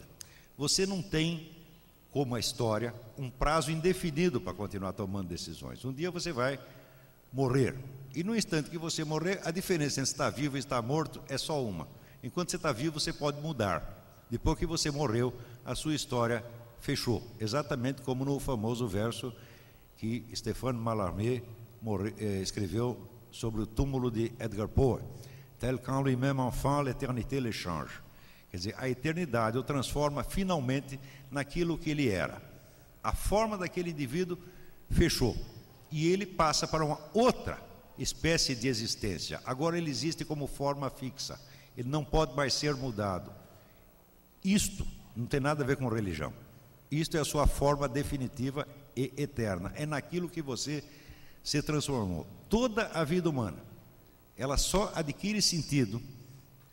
Você 0.58 0.86
não 0.86 1.02
tem, 1.02 1.50
como 2.12 2.36
a 2.36 2.40
história, 2.40 2.94
um 3.18 3.30
prazo 3.30 3.72
indefinido 3.72 4.42
para 4.42 4.54
continuar 4.54 4.92
tomando 4.92 5.30
decisões. 5.30 5.86
Um 5.86 5.94
dia 5.94 6.12
você 6.12 6.34
vai 6.34 6.60
morrer. 7.32 7.76
E 8.14 8.24
no 8.24 8.36
instante 8.36 8.70
que 8.70 8.78
você 8.78 9.06
morrer, 9.06 9.40
a 9.46 9.52
diferença 9.52 10.02
entre 10.02 10.12
estar 10.12 10.30
vivo 10.30 10.58
e 10.58 10.60
estar 10.60 10.82
morto 10.82 11.22
é 11.30 11.38
só 11.38 11.64
uma: 11.64 11.88
Enquanto 12.22 12.52
você 12.52 12.58
está 12.58 12.74
vivo, 12.74 13.00
você 13.00 13.14
pode 13.14 13.40
mudar. 13.40 13.98
Depois 14.30 14.60
que 14.60 14.66
você 14.66 14.92
morreu, 14.92 15.34
a 15.66 15.76
sua 15.76 15.96
história 15.96 16.44
fechou. 16.82 17.26
Exatamente 17.40 18.02
como 18.02 18.26
no 18.26 18.40
famoso 18.40 18.88
verso 18.88 19.34
que 19.98 20.26
Stéphane 20.34 20.78
Mallarmé 20.78 21.42
eh, 22.18 22.42
escreveu 22.42 23.11
sobre 23.32 23.62
o 23.62 23.66
túmulo 23.66 24.12
de 24.12 24.32
Edgar 24.40 24.68
Poe. 24.68 25.02
Tel 25.60 25.80
qu'en 25.80 26.02
lui-même 26.02 26.40
enfant, 26.40 26.82
l'éternité 26.82 27.40
le 27.40 27.52
change. 27.52 28.02
Quer 28.50 28.58
dizer, 28.58 28.76
a 28.78 28.90
eternidade 28.90 29.58
o 29.58 29.64
transforma 29.64 30.24
finalmente 30.24 31.00
naquilo 31.30 31.78
que 31.78 31.92
ele 31.92 32.10
era. 32.10 32.42
A 33.02 33.14
forma 33.14 33.58
daquele 33.58 33.92
indivíduo 33.92 34.38
fechou. 34.90 35.38
E 35.90 36.08
ele 36.12 36.26
passa 36.26 36.68
para 36.68 36.84
uma 36.84 37.00
outra 37.14 37.58
espécie 37.98 38.56
de 38.56 38.68
existência. 38.68 39.40
Agora 39.46 39.78
ele 39.78 39.90
existe 39.90 40.26
como 40.26 40.48
forma 40.48 40.90
fixa. 40.90 41.40
Ele 41.78 41.88
não 41.88 42.04
pode 42.04 42.36
mais 42.36 42.54
ser 42.54 42.76
mudado. 42.76 43.32
Isto 44.44 44.86
não 45.16 45.26
tem 45.26 45.40
nada 45.40 45.64
a 45.64 45.68
ver 45.68 45.78
com 45.78 45.88
religião. 45.88 46.34
Isto 46.90 47.16
é 47.18 47.22
a 47.22 47.26
sua 47.26 47.48
forma 47.48 47.88
definitiva 47.88 48.68
e 48.96 49.14
eterna. 49.16 49.72
É 49.76 49.86
naquilo 49.86 50.28
que 50.28 50.42
você 50.42 50.84
se 51.44 51.62
transformou. 51.62 52.26
Toda 52.50 52.88
a 52.88 53.04
vida 53.04 53.30
humana, 53.30 53.58
ela 54.38 54.58
só 54.58 54.92
adquire 54.96 55.42
sentido 55.42 56.02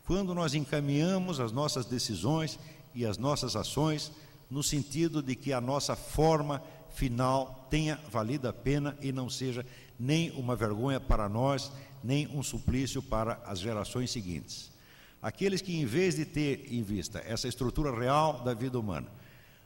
quando 0.06 0.34
nós 0.34 0.54
encaminhamos 0.54 1.38
as 1.38 1.52
nossas 1.52 1.84
decisões 1.84 2.58
e 2.94 3.04
as 3.04 3.18
nossas 3.18 3.54
ações 3.54 4.10
no 4.50 4.62
sentido 4.62 5.22
de 5.22 5.36
que 5.36 5.52
a 5.52 5.60
nossa 5.60 5.94
forma 5.94 6.62
final 6.90 7.66
tenha 7.70 8.00
valido 8.10 8.48
a 8.48 8.52
pena 8.52 8.96
e 9.00 9.12
não 9.12 9.28
seja 9.28 9.64
nem 9.98 10.30
uma 10.30 10.56
vergonha 10.56 10.98
para 10.98 11.28
nós, 11.28 11.70
nem 12.02 12.26
um 12.28 12.42
suplício 12.42 13.02
para 13.02 13.40
as 13.44 13.58
gerações 13.58 14.10
seguintes. 14.10 14.70
Aqueles 15.20 15.60
que, 15.60 15.76
em 15.76 15.84
vez 15.84 16.14
de 16.14 16.24
ter 16.24 16.72
em 16.72 16.82
vista 16.82 17.18
essa 17.18 17.48
estrutura 17.48 17.94
real 17.94 18.42
da 18.44 18.54
vida 18.54 18.78
humana, 18.78 19.08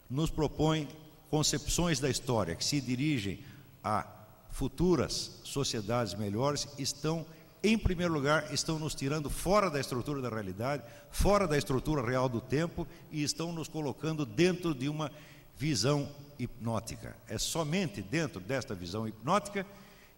nos 0.09 0.31
propõem 0.31 0.89
concepções 1.31 2.01
da 2.01 2.11
história 2.11 2.55
que 2.55 2.65
se 2.65 2.81
dirigem 2.81 3.41
a 3.85 4.07
futuras 4.53 5.41
sociedades 5.43 6.15
melhores, 6.15 6.69
estão 6.79 7.27
em 7.65 7.79
primeiro 7.79 8.13
lugar, 8.13 8.53
estão 8.53 8.79
nos 8.79 8.95
tirando 8.95 9.31
fora 9.31 9.71
da 9.71 9.81
estrutura 9.81 10.21
da 10.21 10.29
realidade, 10.29 10.83
fora 11.11 11.47
da 11.47 11.57
estrutura 11.57 12.05
real 12.05 12.29
do 12.29 12.41
tempo 12.41 12.87
e 13.11 13.23
estão 13.23 13.53
nos 13.53 13.69
colocando 13.69 14.27
dentro 14.27 14.75
de 14.75 14.89
uma 14.89 15.11
visão 15.57 16.09
hipnótica. 16.39 17.17
É 17.29 17.39
somente 17.39 18.03
dentro 18.03 18.41
desta 18.41 18.75
visão 18.75 19.07
hipnótica 19.07 19.65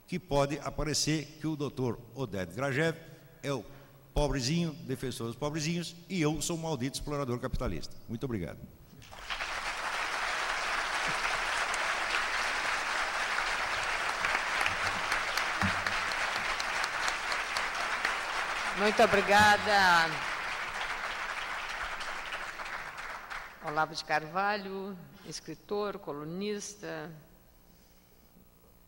que 0.06 0.18
pode 0.18 0.58
aparecer 0.60 1.38
que 1.40 1.46
o 1.46 1.56
doutor 1.56 1.98
Oded 2.14 2.54
Grajev 2.54 2.96
é 3.42 3.52
o 3.52 3.64
pobrezinho, 4.14 4.72
defensor 4.86 5.26
dos 5.26 5.36
pobrezinhos, 5.36 5.94
e 6.08 6.20
eu 6.22 6.40
sou 6.40 6.56
um 6.56 6.60
maldito 6.60 6.96
explorador 6.98 7.38
capitalista. 7.38 7.94
Muito 8.08 8.24
obrigado. 8.24 8.58
Muito 18.76 19.00
obrigada. 19.04 20.10
Olavo 23.64 23.94
de 23.94 24.04
Carvalho, 24.04 24.98
escritor, 25.28 25.96
colunista, 26.00 27.08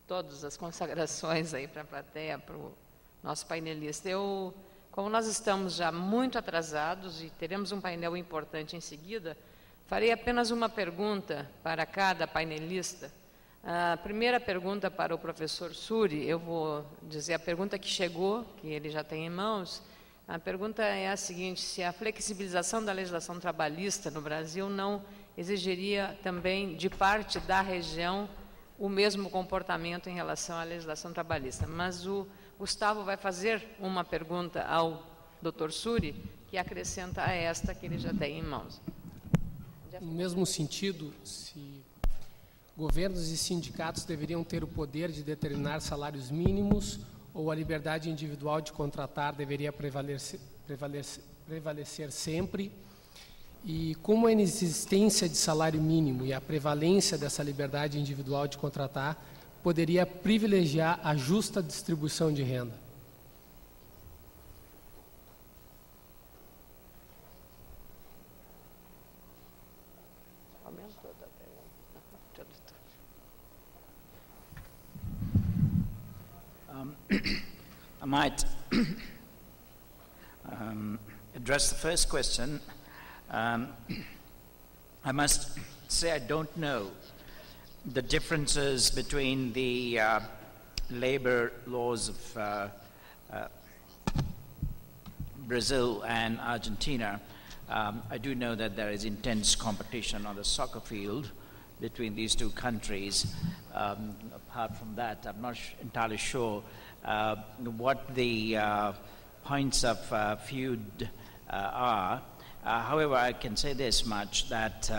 todas 0.04 0.42
as 0.42 0.56
consagrações 0.56 1.54
aí 1.54 1.68
para 1.68 1.82
a 1.82 1.84
plateia, 1.84 2.36
para 2.36 2.56
o 2.56 2.76
nosso 3.22 3.46
painelista. 3.46 4.08
Eu, 4.08 4.52
como 4.90 5.08
nós 5.08 5.28
estamos 5.28 5.76
já 5.76 5.92
muito 5.92 6.36
atrasados 6.36 7.22
e 7.22 7.30
teremos 7.30 7.70
um 7.70 7.80
painel 7.80 8.16
importante 8.16 8.76
em 8.76 8.80
seguida, 8.80 9.36
farei 9.86 10.10
apenas 10.10 10.50
uma 10.50 10.68
pergunta 10.68 11.48
para 11.62 11.86
cada 11.86 12.26
painelista 12.26 13.08
a 13.68 13.96
primeira 13.96 14.38
pergunta 14.38 14.88
para 14.88 15.12
o 15.12 15.18
professor 15.18 15.74
Suri, 15.74 16.24
eu 16.24 16.38
vou 16.38 16.86
dizer 17.02 17.34
a 17.34 17.38
pergunta 17.38 17.76
que 17.76 17.88
chegou, 17.88 18.44
que 18.58 18.68
ele 18.68 18.88
já 18.90 19.02
tem 19.02 19.26
em 19.26 19.30
mãos. 19.30 19.82
A 20.28 20.38
pergunta 20.38 20.84
é 20.84 21.10
a 21.10 21.16
seguinte: 21.16 21.60
se 21.60 21.82
a 21.82 21.92
flexibilização 21.92 22.84
da 22.84 22.92
legislação 22.92 23.40
trabalhista 23.40 24.08
no 24.08 24.20
Brasil 24.20 24.68
não 24.68 25.02
exigiria 25.36 26.16
também 26.22 26.76
de 26.76 26.88
parte 26.88 27.40
da 27.40 27.60
região 27.60 28.28
o 28.78 28.88
mesmo 28.88 29.28
comportamento 29.28 30.08
em 30.08 30.14
relação 30.14 30.56
à 30.56 30.62
legislação 30.62 31.12
trabalhista. 31.12 31.66
Mas 31.66 32.06
o 32.06 32.24
Gustavo 32.56 33.02
vai 33.02 33.16
fazer 33.16 33.66
uma 33.80 34.04
pergunta 34.04 34.62
ao 34.62 35.02
Dr. 35.42 35.72
Suri 35.72 36.14
que 36.48 36.56
acrescenta 36.56 37.24
a 37.24 37.32
esta 37.32 37.74
que 37.74 37.86
ele 37.86 37.98
já 37.98 38.14
tem 38.14 38.38
em 38.38 38.42
mãos. 38.44 38.80
No 40.00 40.12
mesmo 40.12 40.46
sentido, 40.46 41.12
se 41.24 41.82
Governos 42.76 43.30
e 43.30 43.38
sindicatos 43.38 44.04
deveriam 44.04 44.44
ter 44.44 44.62
o 44.62 44.66
poder 44.66 45.10
de 45.10 45.22
determinar 45.22 45.80
salários 45.80 46.30
mínimos 46.30 47.00
ou 47.32 47.50
a 47.50 47.54
liberdade 47.54 48.10
individual 48.10 48.60
de 48.60 48.70
contratar 48.70 49.34
deveria 49.34 49.72
prevalecer, 49.72 50.38
prevalecer, 50.66 51.24
prevalecer 51.46 52.12
sempre? 52.12 52.70
E 53.64 53.94
como 54.02 54.26
a 54.26 54.32
inexistência 54.32 55.26
de 55.26 55.38
salário 55.38 55.80
mínimo 55.80 56.26
e 56.26 56.34
a 56.34 56.40
prevalência 56.40 57.16
dessa 57.16 57.42
liberdade 57.42 57.98
individual 57.98 58.46
de 58.46 58.58
contratar 58.58 59.24
poderia 59.62 60.04
privilegiar 60.04 61.00
a 61.02 61.16
justa 61.16 61.62
distribuição 61.62 62.30
de 62.30 62.42
renda? 62.42 62.85
Might 78.16 78.46
um, 80.50 80.98
address 81.34 81.68
the 81.68 81.74
first 81.74 82.08
question. 82.08 82.58
Um, 83.30 83.68
I 85.04 85.12
must 85.12 85.58
say 85.88 86.12
I 86.12 86.18
don't 86.18 86.56
know 86.56 86.92
the 87.84 88.00
differences 88.00 88.90
between 88.90 89.52
the 89.52 90.00
uh, 90.00 90.20
labor 90.88 91.52
laws 91.66 92.08
of 92.08 92.36
uh, 92.38 92.68
uh, 93.30 93.48
Brazil 95.40 96.02
and 96.08 96.40
Argentina. 96.40 97.20
Um, 97.68 98.02
I 98.10 98.16
do 98.16 98.34
know 98.34 98.54
that 98.54 98.76
there 98.76 98.92
is 98.92 99.04
intense 99.04 99.54
competition 99.54 100.24
on 100.24 100.36
the 100.36 100.44
soccer 100.44 100.80
field 100.80 101.32
between 101.82 102.14
these 102.14 102.34
two 102.34 102.48
countries. 102.48 103.26
Um, 103.74 104.16
apart 104.34 104.74
from 104.74 104.94
that, 104.94 105.26
I'm 105.28 105.42
not 105.42 105.58
entirely 105.82 106.16
sure 106.16 106.62
what 107.04 108.14
the 108.14 108.56
uh, 108.56 108.92
points 109.44 109.84
of 109.84 110.12
uh, 110.12 110.36
feud 110.36 111.08
are. 111.50 112.20
however, 112.64 113.14
I 113.14 113.32
can 113.32 113.56
say 113.56 113.72
this 113.72 114.04
much 114.04 114.48
that 114.48 114.90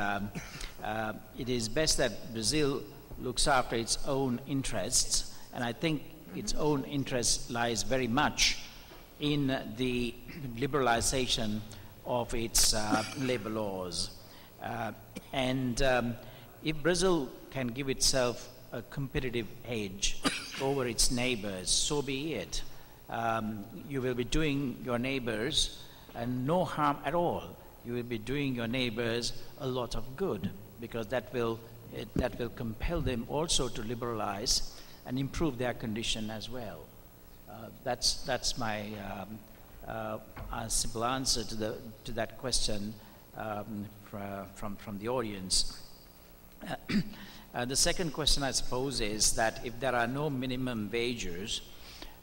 it 1.37 1.49
is 1.49 1.69
best 1.69 1.97
that 1.97 2.33
Brazil 2.33 2.81
looks 3.19 3.47
after 3.47 3.75
its 3.75 3.97
own 4.07 4.39
interests, 4.47 5.35
and 5.53 5.63
I 5.63 5.73
think 5.73 6.03
its 6.35 6.53
own 6.53 6.83
interest 6.83 7.49
lies 7.49 7.83
very 7.83 8.07
much 8.07 8.57
in 9.19 9.57
the 9.77 10.13
liberalization 10.57 11.59
of 12.05 12.33
its 12.33 12.73
uh, 12.73 13.03
labor 13.19 13.49
laws. 13.49 14.11
Uh, 14.63 14.91
and 15.33 15.81
um, 15.81 16.15
if 16.63 16.81
Brazil 16.81 17.29
can 17.51 17.67
give 17.67 17.89
itself 17.89 18.49
a 18.71 18.81
competitive 18.83 19.47
edge 19.67 20.21
over 20.61 20.87
its 20.87 21.11
neighbors, 21.11 21.69
so 21.69 22.01
be 22.01 22.33
it. 22.33 22.61
Um, 23.09 23.63
you 23.87 24.01
will 24.01 24.13
be 24.13 24.23
doing 24.23 24.77
your 24.83 24.99
neighbors 24.99 25.81
and 26.15 26.45
no 26.45 26.65
harm 26.65 26.97
at 27.05 27.13
all. 27.13 27.43
You 27.85 27.93
will 27.93 28.03
be 28.03 28.17
doing 28.17 28.55
your 28.55 28.67
neighbors 28.67 29.33
a 29.59 29.67
lot 29.67 29.95
of 29.95 30.17
good 30.17 30.49
because 30.81 31.07
that 31.07 31.31
will, 31.33 31.59
it, 31.95 32.13
that 32.15 32.37
will 32.37 32.49
compel 32.49 32.99
them 32.99 33.25
also 33.29 33.69
to 33.69 33.81
liberalize 33.81 34.73
and 35.05 35.17
improve 35.17 35.57
their 35.57 35.73
condition 35.73 36.29
as 36.29 36.49
well. 36.49 36.81
Uh, 37.49 37.67
that's, 37.83 38.25
that's 38.25 38.57
my 38.57 38.83
um, 39.11 39.39
uh, 39.87 40.67
simple 40.67 41.05
answer 41.05 41.43
to, 41.45 41.55
the, 41.55 41.77
to 42.03 42.11
that 42.11 42.37
question 42.37 42.93
um, 43.37 43.85
from, 44.55 44.75
from 44.75 44.99
the 44.99 45.07
audience. 45.07 45.81
Uh, 47.55 47.65
the 47.65 47.75
second 47.75 48.11
question, 48.11 48.43
I 48.43 48.51
suppose, 48.51 49.01
is 49.01 49.33
that 49.33 49.61
if 49.65 49.79
there 49.79 49.95
are 49.95 50.07
no 50.07 50.29
minimum 50.29 50.89
wages 50.91 51.61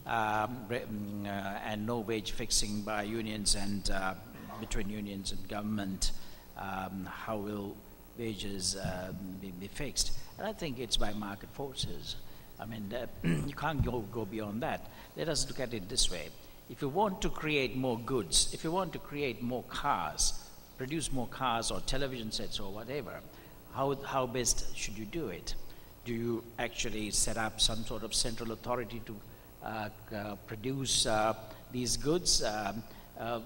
um, 0.07 0.67
mm, 0.69 1.27
uh, 1.27 1.29
and 1.65 1.87
no 1.87 2.01
wage 2.01 2.33
fixing 2.33 2.83
by 2.83 3.05
unions 3.05 3.55
and 3.55 3.91
uh, 3.91 4.15
between 4.61 4.91
unions 4.91 5.33
and 5.33 5.49
government, 5.49 6.13
um, 6.59 7.09
how 7.11 7.39
will 7.39 7.77
wages 8.19 8.77
uh, 8.77 9.13
be, 9.41 9.51
be, 9.51 9.67
fixed? 9.67 10.13
And 10.39 10.47
I 10.47 10.53
think 10.53 10.79
it's 10.79 10.97
by 10.97 11.13
market 11.15 11.49
forces. 11.53 12.17
I 12.61 12.67
mean, 12.67 12.93
you 13.25 13.55
can't 13.57 13.85
go, 13.85 14.01
go 14.01 14.25
beyond 14.25 14.63
that. 14.63 14.89
Let 15.17 15.29
us 15.29 15.49
look 15.49 15.59
at 15.59 15.75
it 15.75 15.89
this 15.89 16.11
way. 16.11 16.29
if 16.71 16.83
you 16.83 16.89
want 16.89 17.21
to 17.23 17.29
create 17.29 17.77
more 17.77 17.99
goods, 17.99 18.53
if 18.53 18.63
you 18.63 18.71
want 18.71 18.93
to 18.93 18.99
create 18.99 19.43
more 19.43 19.65
cars, 19.65 20.49
produce 20.77 21.13
more 21.13 21.27
cars 21.29 21.71
or 21.71 21.81
television 21.81 22.31
sets 22.31 22.61
or 22.61 22.71
whatever, 22.71 23.21
how, 23.75 23.95
how 24.05 24.27
best 24.27 24.77
should 24.77 24.97
you 24.97 25.05
do 25.05 25.29
it? 25.29 25.55
Do 26.05 26.13
you 26.13 26.45
actually 26.59 27.11
set 27.11 27.37
up 27.37 27.61
some 27.61 27.85
sort 27.85 28.05
of 28.05 28.15
central 28.15 28.53
authority 28.53 29.01
to 29.07 29.17
uh, 29.65 29.89
uh, 30.15 30.35
produce 30.47 31.07
uh, 31.07 31.35
these 31.73 31.97
goods? 31.97 32.43
Um, 32.43 32.83
uh, 33.19 33.41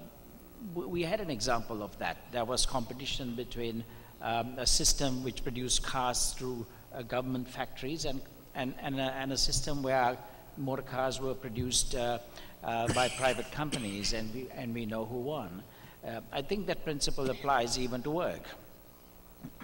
we 0.75 1.03
had 1.03 1.21
an 1.21 1.29
example 1.29 1.81
of 1.81 1.97
that. 1.99 2.17
There 2.31 2.45
was 2.45 2.65
competition 2.65 3.33
between 3.35 3.83
um, 4.21 4.53
a 4.57 4.67
system 4.67 5.23
which 5.23 5.43
produced 5.43 5.83
cars 5.83 6.35
through 6.37 6.65
uh, 6.93 7.01
government 7.03 7.47
factories 7.47 8.05
and, 8.05 8.21
and, 8.55 8.73
and, 8.81 8.99
a, 8.99 9.13
and 9.13 9.31
a 9.31 9.37
system 9.37 9.81
where 9.81 10.17
motor 10.57 10.81
cars 10.81 11.19
were 11.21 11.33
produced 11.33 11.95
uh, 11.95 12.19
uh, 12.63 12.91
by 12.93 13.07
private 13.07 13.49
companies, 13.51 14.13
and 14.13 14.33
we, 14.33 14.47
and 14.53 14.73
we 14.73 14.85
know 14.85 15.05
who 15.05 15.19
won. 15.21 15.63
Uh, 16.05 16.19
I 16.31 16.41
think 16.41 16.67
that 16.67 16.83
principle 16.83 17.29
applies 17.29 17.79
even 17.79 18.01
to 18.03 18.11
work. 18.11 18.43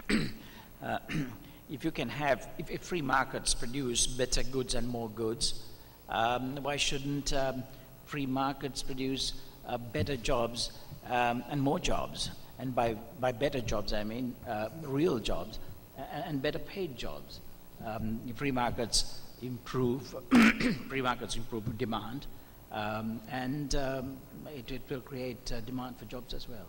Uh, 0.86 1.00
if 1.70 1.84
you 1.84 1.92
can 1.92 2.08
have, 2.08 2.48
if, 2.60 2.70
if, 2.70 2.82
free 2.82 3.02
markets 3.02 3.56
produce 3.56 4.06
better 4.06 4.44
goods 4.44 4.76
and 4.76 4.88
more 4.88 5.10
goods, 5.10 5.64
um, 6.10 6.58
why 6.62 6.76
shouldn't 6.76 7.34
um, 7.34 7.64
free 8.06 8.28
markets 8.28 8.84
produce 8.84 9.34
uh, 9.68 9.78
better 9.78 10.16
jobs 10.16 10.72
um, 11.10 11.44
and 11.50 11.60
more 11.60 11.80
jobs? 11.80 12.30
And 12.60 12.76
by, 12.76 12.96
by 13.20 13.32
better 13.32 13.62
jobs, 13.62 13.94
I 13.94 14.04
mean 14.04 14.36
uh, 14.48 14.70
real 14.84 15.18
jobs 15.18 15.58
and, 15.98 16.24
and, 16.28 16.42
better 16.42 16.60
paid 16.60 16.96
jobs. 16.98 17.40
Um, 17.84 18.20
free 18.36 18.52
markets 18.52 19.22
improve, 19.42 20.16
free 20.88 21.02
markets 21.02 21.36
improve 21.36 21.78
demand, 21.78 22.28
um, 22.72 23.20
and 23.30 23.74
um, 23.76 24.18
it, 24.56 24.72
it, 24.72 24.82
will 24.90 25.02
create 25.02 25.52
uh, 25.52 25.62
demand 25.62 25.98
for 25.98 26.06
jobs 26.06 26.34
as 26.34 26.48
well. 26.48 26.68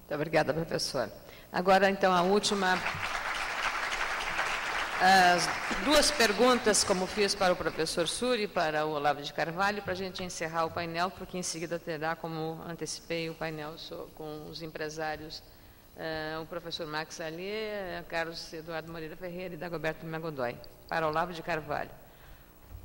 Muito 0.00 0.14
obrigada, 0.14 0.52
professor. 0.52 1.10
Agora, 1.52 1.88
então, 1.90 2.12
a 2.12 2.22
última. 2.22 2.76
As 5.02 5.48
duas 5.82 6.10
perguntas, 6.10 6.84
como 6.84 7.06
fiz 7.06 7.34
para 7.34 7.54
o 7.54 7.56
professor 7.56 8.06
Suri 8.06 8.42
e 8.42 8.46
para 8.46 8.84
o 8.84 8.90
Olavo 8.90 9.22
de 9.22 9.32
Carvalho, 9.32 9.80
para 9.80 9.94
a 9.94 9.96
gente 9.96 10.22
encerrar 10.22 10.66
o 10.66 10.70
painel, 10.70 11.10
porque 11.10 11.38
em 11.38 11.42
seguida 11.42 11.78
terá, 11.78 12.14
como 12.14 12.60
antecipei, 12.68 13.30
o 13.30 13.34
painel 13.34 13.76
com 14.14 14.46
os 14.50 14.60
empresários, 14.60 15.38
uh, 15.96 16.42
o 16.42 16.46
professor 16.46 16.86
Max 16.86 17.18
Allier, 17.18 18.04
Carlos 18.10 18.52
Eduardo 18.52 18.92
Moreira 18.92 19.16
Ferreira 19.16 19.54
e 19.54 19.56
Dagoberto 19.56 20.04
Magodoy. 20.04 20.54
Para 20.86 21.08
Olavo 21.08 21.32
de 21.32 21.40
Carvalho. 21.40 21.90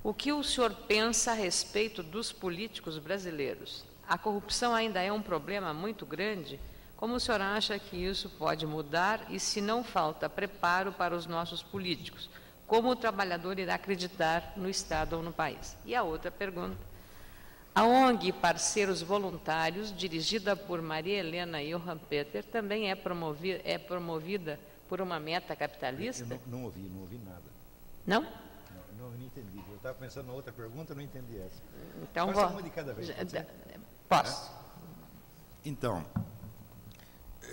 O 0.02 0.14
que 0.14 0.32
o 0.32 0.42
senhor 0.42 0.74
pensa 0.88 1.32
a 1.32 1.36
respeito 1.36 2.02
dos 2.02 2.32
políticos 2.32 2.98
brasileiros? 2.98 3.84
A 4.08 4.18
corrupção 4.18 4.74
ainda 4.74 5.02
é 5.02 5.12
um 5.12 5.22
problema 5.22 5.74
muito 5.74 6.06
grande? 6.06 6.62
Como 6.98 7.16
o 7.16 7.20
senhor 7.20 7.42
acha 7.42 7.78
que 7.78 7.98
isso 7.98 8.30
pode 8.30 8.66
mudar 8.66 9.26
e 9.30 9.40
se 9.40 9.60
não 9.62 9.84
falta 9.84 10.30
preparo 10.30 10.92
para 10.92 11.16
os 11.16 11.26
nossos 11.26 11.62
políticos? 11.62 12.30
Como 12.66 12.90
o 12.90 12.96
trabalhador 12.96 13.60
irá 13.60 13.76
acreditar 13.76 14.54
no 14.56 14.70
Estado 14.70 15.18
ou 15.18 15.22
no 15.24 15.32
país? 15.32 15.76
E 15.86 15.94
a 15.94 16.04
outra 16.04 16.32
pergunta. 16.32 16.78
A 17.76 17.84
ONG 17.84 18.32
Parceiros 18.32 19.02
Voluntários, 19.02 19.96
dirigida 19.96 20.56
por 20.56 20.82
Maria 20.82 21.20
Helena 21.20 21.60
Johan 21.62 21.98
Peter, 21.98 22.44
também 22.44 22.90
é 22.90 22.96
promovida, 22.96 23.62
é 23.66 23.78
promovida 23.78 24.58
por 24.88 25.02
uma 25.02 25.20
meta 25.20 25.54
capitalista? 25.56 26.24
Eu 26.24 26.40
não, 26.48 26.60
não 26.60 26.64
ouvi, 26.64 26.80
não 26.80 27.02
ouvi 27.02 27.18
nada. 27.18 27.44
Não? 28.08 28.22
Não, 28.22 28.30
não, 28.98 29.12
não 29.12 29.26
entendi. 29.26 29.62
Eu 29.70 29.76
estava 29.76 29.94
pensando 29.96 30.28
na 30.28 30.34
outra 30.34 30.54
pergunta, 30.54 30.96
não 30.96 31.02
entendi 31.02 31.38
essa. 31.38 31.62
Então, 32.02 32.32
vou... 32.32 32.48
uma 32.48 32.64
de 32.64 32.70
cada 32.70 32.94
vez. 32.94 33.10
Posso. 34.08 34.52
Então, 35.66 36.06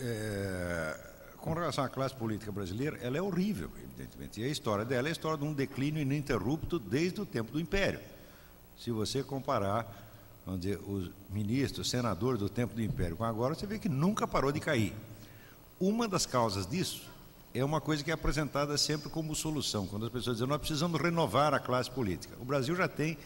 é, 0.01 1.01
com 1.39 1.53
relação 1.53 1.85
à 1.85 1.89
classe 1.89 2.15
política 2.15 2.53
brasileira, 2.53 2.99
ela 3.03 3.19
é 3.19 3.23
horrível, 3.23 3.71
evidentemente. 3.77 4.41
E 4.41 4.45
a 4.45 4.49
história 4.49 4.85
dela 4.85 5.09
é 5.09 5.11
a 5.11 5.13
história 5.13 5.37
de 5.37 5.45
um 5.45 5.53
declínio 5.53 6.01
ininterrupto 6.01 6.79
desde 6.79 7.21
o 7.21 7.27
tempo 7.27 7.53
do 7.53 7.61
Império. 7.61 8.01
Se 8.79 8.91
você 8.91 9.23
comparar 9.23 10.03
dizer, 10.59 10.81
os 10.87 11.11
ministros, 11.31 11.89
senadores 11.89 12.39
do 12.39 12.49
tempo 12.49 12.75
do 12.75 12.83
Império 12.83 13.17
com 13.17 13.25
agora, 13.25 13.55
você 13.55 13.67
vê 13.67 13.79
que 13.79 13.89
nunca 13.89 14.27
parou 14.27 14.51
de 14.51 14.61
cair. 14.61 14.93
Uma 15.79 16.09
das 16.09 16.27
causas 16.27 16.67
disso 16.67 17.03
é 17.55 17.65
uma 17.65 17.81
coisa 17.81 18.03
que 18.03 18.11
é 18.11 18.15
apresentada 18.15 18.77
sempre 18.79 19.11
como 19.11 19.35
solução, 19.35 19.87
quando 19.87 20.07
as 20.07 20.13
pessoas 20.13 20.37
dizem 20.37 20.49
nós 20.49 20.59
precisamos 20.59 21.01
renovar 21.01 21.55
a 21.55 21.59
classe 21.59 21.91
política. 21.91 22.35
O 22.41 22.45
Brasil 22.45 22.75
já 22.75 22.89
tem 22.89 23.19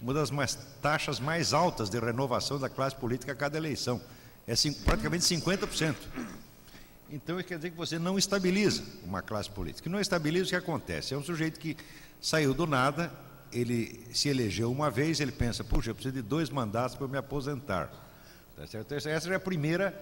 uma 0.00 0.14
das 0.14 0.30
mais, 0.30 0.54
taxas 0.80 1.20
mais 1.20 1.52
altas 1.52 1.88
de 1.88 1.98
renovação 1.98 2.58
da 2.58 2.68
classe 2.68 2.96
política 2.96 3.32
a 3.32 3.34
cada 3.34 3.56
eleição 3.56 4.00
é 4.46 4.54
praticamente 4.84 5.24
50%. 5.24 5.94
Então, 7.10 7.42
quer 7.42 7.56
dizer 7.56 7.70
que 7.70 7.76
você 7.76 7.98
não 7.98 8.18
estabiliza 8.18 8.82
uma 9.04 9.22
classe 9.22 9.50
política. 9.50 9.88
Não 9.88 10.00
estabiliza 10.00 10.46
o 10.46 10.48
que 10.48 10.56
acontece. 10.56 11.14
É 11.14 11.16
um 11.16 11.22
sujeito 11.22 11.58
que 11.58 11.76
saiu 12.20 12.52
do 12.52 12.66
nada, 12.66 13.12
ele 13.52 14.04
se 14.12 14.28
elegeu 14.28 14.70
uma 14.70 14.90
vez, 14.90 15.20
ele 15.20 15.32
pensa, 15.32 15.62
puxa, 15.62 15.90
eu 15.90 15.94
preciso 15.94 16.14
de 16.14 16.22
dois 16.22 16.50
mandatos 16.50 16.96
para 16.96 17.04
eu 17.04 17.08
me 17.08 17.18
aposentar. 17.18 17.90
Tá 18.56 18.66
certo? 18.66 18.92
Essa 18.92 19.10
é 19.10 19.34
a 19.34 19.40
primeira 19.40 19.92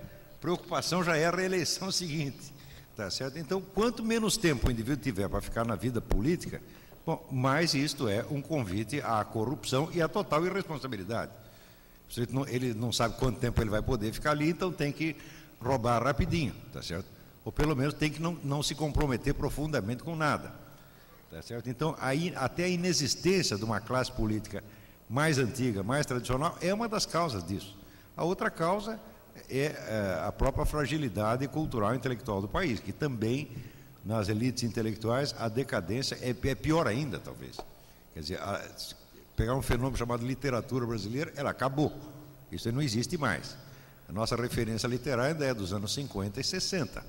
preocupação, 0.40 1.05
já 1.05 1.16
é 1.16 1.27
a 1.27 1.31
reeleição 1.31 1.90
seguinte. 1.93 2.52
Tá 2.97 3.10
certo? 3.10 3.39
Então, 3.39 3.60
quanto 3.60 4.02
menos 4.02 4.36
tempo 4.36 4.69
o 4.69 4.70
indivíduo 4.70 5.02
tiver 5.02 5.28
para 5.28 5.40
ficar 5.40 5.64
na 5.64 5.77
vida 5.77 6.01
política, 6.01 6.60
bom, 7.06 7.27
mais 7.31 7.74
isto 7.74 8.09
é 8.09 8.24
um 8.31 8.43
convite 8.43 9.01
à 9.01 9.24
corrupção 9.24 9.89
e 9.93 10.02
à 10.02 10.09
total 10.09 10.44
irresponsabilidade 10.47 11.41
ele 12.48 12.74
não 12.74 12.93
sabe 12.93 13.16
quanto 13.16 13.39
tempo 13.39 13.60
ele 13.60 13.70
vai 13.70 13.82
poder 13.82 14.12
ficar 14.12 14.32
ali, 14.32 14.51
então 14.51 14.72
tem 14.72 14.93
que 14.93 15.16
roubar 15.60 16.02
rapidinho, 16.02 16.55
tá 16.72 16.82
certo? 16.82 17.06
Ou 17.44 17.51
pelo 17.51 17.74
menos 17.74 17.94
tem 17.94 18.10
que 18.10 18.20
não, 18.20 18.39
não 18.44 18.62
se 18.62 18.74
comprometer 18.74 19.34
profundamente 19.34 20.02
com 20.02 20.14
nada, 20.14 20.52
tá 21.30 21.40
certo? 21.43 21.68
Então, 21.68 21.97
aí, 22.01 22.32
até 22.36 22.64
a 22.64 22.68
inexistência 22.68 23.56
de 23.56 23.64
uma 23.64 23.80
classe 23.80 24.12
política 24.12 24.62
mais 25.09 25.39
antiga, 25.39 25.82
mais 25.82 26.06
tradicional, 26.06 26.56
é 26.60 26.72
uma 26.72 26.89
das 26.89 27.06
causas 27.06 27.44
disso. 27.44 27.76
A 28.16 28.24
outra 28.24 28.51
causa 28.51 29.01
é, 29.48 29.64
é 29.64 30.22
a 30.26 30.32
própria 30.32 30.64
fragilidade 30.64 31.47
cultural 31.48 31.94
e 31.94 31.97
intelectual 31.97 32.40
do 32.40 32.48
país, 32.48 32.80
que 32.80 32.93
também, 32.93 33.51
nas 34.05 34.28
elites 34.28 34.62
intelectuais, 34.62 35.34
a 35.39 35.48
decadência 35.48 36.18
é, 36.20 36.30
é 36.30 36.55
pior 36.55 36.86
ainda, 36.86 37.18
talvez. 37.18 37.59
Quer 38.14 38.20
dizer, 38.20 38.40
pegar 39.37 39.55
um 39.55 39.63
fenômeno 39.63 39.97
chamado 39.97 40.27
literatura 40.27 40.87
brasileira, 40.87 41.33
ela 41.37 41.51
acabou. 41.51 41.93
Isso 42.51 42.71
não 42.71 42.83
existe 42.83 43.17
mais. 43.17 43.57
A 44.09 44.13
nossa 44.13 44.37
referência 44.37 44.87
literária 44.87 45.33
ainda 45.33 45.45
é 45.45 45.55
dos 45.55 45.73
anos 45.73 45.95
50 45.95 46.41
e 46.41 46.45
60. 46.45 47.05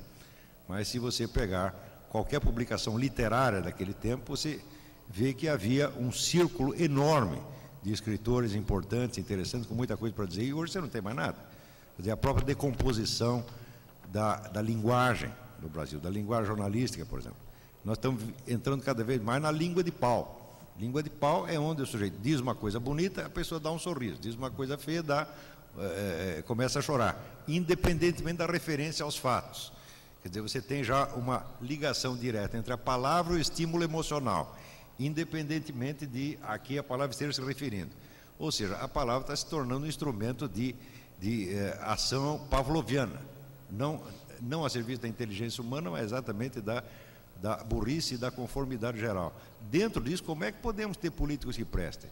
Mas 0.68 0.88
se 0.88 0.98
você 0.98 1.28
pegar 1.28 1.74
qualquer 2.08 2.40
publicação 2.40 2.96
literária 2.98 3.60
daquele 3.60 3.92
tempo, 3.92 4.36
você 4.36 4.60
vê 5.08 5.34
que 5.34 5.48
havia 5.48 5.90
um 5.90 6.10
círculo 6.10 6.74
enorme 6.80 7.38
de 7.82 7.92
escritores 7.92 8.54
importantes, 8.54 9.18
interessantes, 9.18 9.68
com 9.68 9.74
muita 9.74 9.96
coisa 9.96 10.14
para 10.14 10.24
dizer, 10.24 10.44
e 10.44 10.54
hoje 10.54 10.72
você 10.72 10.80
não 10.80 10.88
tem 10.88 11.02
mais 11.02 11.14
nada. 11.14 11.36
Quer 11.96 12.02
dizer, 12.02 12.10
a 12.12 12.16
própria 12.16 12.46
decomposição 12.46 13.44
da, 14.10 14.36
da 14.36 14.62
linguagem 14.62 15.30
no 15.60 15.68
Brasil, 15.68 16.00
da 16.00 16.08
linguagem 16.08 16.46
jornalística, 16.46 17.04
por 17.04 17.18
exemplo. 17.18 17.36
Nós 17.84 17.98
estamos 17.98 18.22
entrando 18.48 18.82
cada 18.82 19.04
vez 19.04 19.22
mais 19.22 19.42
na 19.42 19.50
língua 19.50 19.84
de 19.84 19.92
pau. 19.92 20.43
Língua 20.78 21.02
de 21.02 21.10
pau 21.10 21.46
é 21.46 21.58
onde 21.58 21.82
o 21.82 21.86
sujeito 21.86 22.16
diz 22.20 22.40
uma 22.40 22.54
coisa 22.54 22.80
bonita, 22.80 23.26
a 23.26 23.30
pessoa 23.30 23.60
dá 23.60 23.70
um 23.70 23.78
sorriso, 23.78 24.18
diz 24.20 24.34
uma 24.34 24.50
coisa 24.50 24.76
feia, 24.76 25.02
dá, 25.02 25.26
é, 25.78 26.42
começa 26.46 26.80
a 26.80 26.82
chorar, 26.82 27.16
independentemente 27.46 28.38
da 28.38 28.46
referência 28.46 29.04
aos 29.04 29.16
fatos. 29.16 29.72
Quer 30.22 30.30
dizer, 30.30 30.40
você 30.40 30.60
tem 30.60 30.82
já 30.82 31.06
uma 31.14 31.46
ligação 31.60 32.16
direta 32.16 32.56
entre 32.56 32.72
a 32.72 32.78
palavra 32.78 33.34
e 33.34 33.36
o 33.36 33.40
estímulo 33.40 33.84
emocional, 33.84 34.56
independentemente 34.98 36.06
de 36.06 36.38
a 36.42 36.58
que 36.58 36.76
a 36.76 36.82
palavra 36.82 37.12
esteja 37.12 37.32
se 37.32 37.42
referindo. 37.42 37.90
Ou 38.38 38.50
seja, 38.50 38.74
a 38.76 38.88
palavra 38.88 39.22
está 39.22 39.36
se 39.36 39.46
tornando 39.46 39.84
um 39.84 39.88
instrumento 39.88 40.48
de, 40.48 40.74
de 41.20 41.50
ação 41.82 42.44
pavloviana, 42.50 43.20
não, 43.70 44.02
não 44.40 44.64
a 44.64 44.70
serviço 44.70 45.02
da 45.02 45.08
inteligência 45.08 45.62
humana, 45.62 45.90
mas 45.90 46.04
exatamente 46.04 46.60
da 46.60 46.82
da 47.40 47.56
burrice 47.56 48.14
e 48.14 48.18
da 48.18 48.30
conformidade 48.30 48.98
geral. 48.98 49.34
Dentro 49.60 50.02
disso, 50.02 50.22
como 50.24 50.44
é 50.44 50.52
que 50.52 50.58
podemos 50.58 50.96
ter 50.96 51.10
políticos 51.10 51.56
que 51.56 51.64
prestem? 51.64 52.10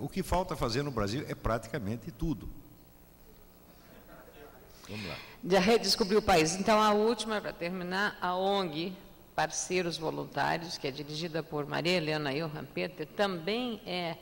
O 0.00 0.08
que 0.08 0.22
falta 0.22 0.56
fazer 0.56 0.82
no 0.82 0.90
Brasil 0.90 1.24
é 1.28 1.34
praticamente 1.34 2.10
tudo. 2.10 2.48
Vamos 4.88 5.06
lá. 5.06 5.16
Já 5.48 5.60
redescobrir 5.60 6.18
o 6.18 6.22
país. 6.22 6.54
Então, 6.56 6.80
a 6.82 6.92
última, 6.92 7.40
para 7.40 7.52
terminar, 7.52 8.18
a 8.20 8.36
ONG 8.36 8.92
Parceiros 9.34 9.96
Voluntários, 9.96 10.76
que 10.76 10.86
é 10.86 10.90
dirigida 10.90 11.42
por 11.42 11.66
Maria 11.66 11.92
Helena 11.92 12.30
Johan 12.32 12.64
Peter, 12.64 13.06
também 13.06 13.80
é 13.86 14.16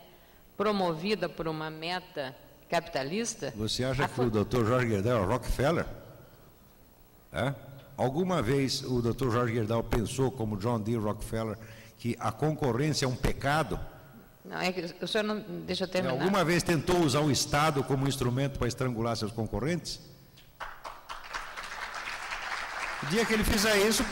promovida 0.56 1.28
por 1.28 1.48
uma 1.48 1.70
meta 1.70 2.36
capitalista. 2.68 3.52
Você 3.56 3.82
acha 3.82 4.04
a 4.04 4.08
que 4.08 4.20
o 4.20 4.30
Dr. 4.30 4.64
Jorge 4.64 4.86
Guedel 4.86 5.22
é 5.22 5.24
Rockefeller? 5.24 5.86
É? 7.32 7.54
Alguma 7.98 8.40
vez 8.40 8.80
o 8.82 9.02
Dr. 9.02 9.28
Jorge 9.28 9.54
Gerdau 9.54 9.82
pensou, 9.82 10.30
como 10.30 10.56
John 10.56 10.80
D. 10.80 10.96
Rockefeller, 10.96 11.58
que 11.98 12.16
a 12.20 12.30
concorrência 12.30 13.04
é 13.04 13.08
um 13.08 13.16
pecado? 13.16 13.78
Não, 14.44 14.56
é 14.56 14.70
que 14.70 15.04
o 15.04 15.08
senhor 15.08 15.24
não. 15.24 15.40
Deixa 15.66 15.82
eu 15.82 15.88
terminar. 15.88 16.14
Alguma 16.14 16.44
vez 16.44 16.62
tentou 16.62 17.00
usar 17.00 17.20
o 17.20 17.30
Estado 17.30 17.82
como 17.82 18.06
instrumento 18.06 18.56
para 18.56 18.68
estrangular 18.68 19.16
seus 19.16 19.32
concorrentes? 19.32 20.00
O 23.02 23.06
dia 23.06 23.26
que 23.26 23.34
ele 23.34 23.42
fizer 23.42 23.76
isso, 23.78 24.04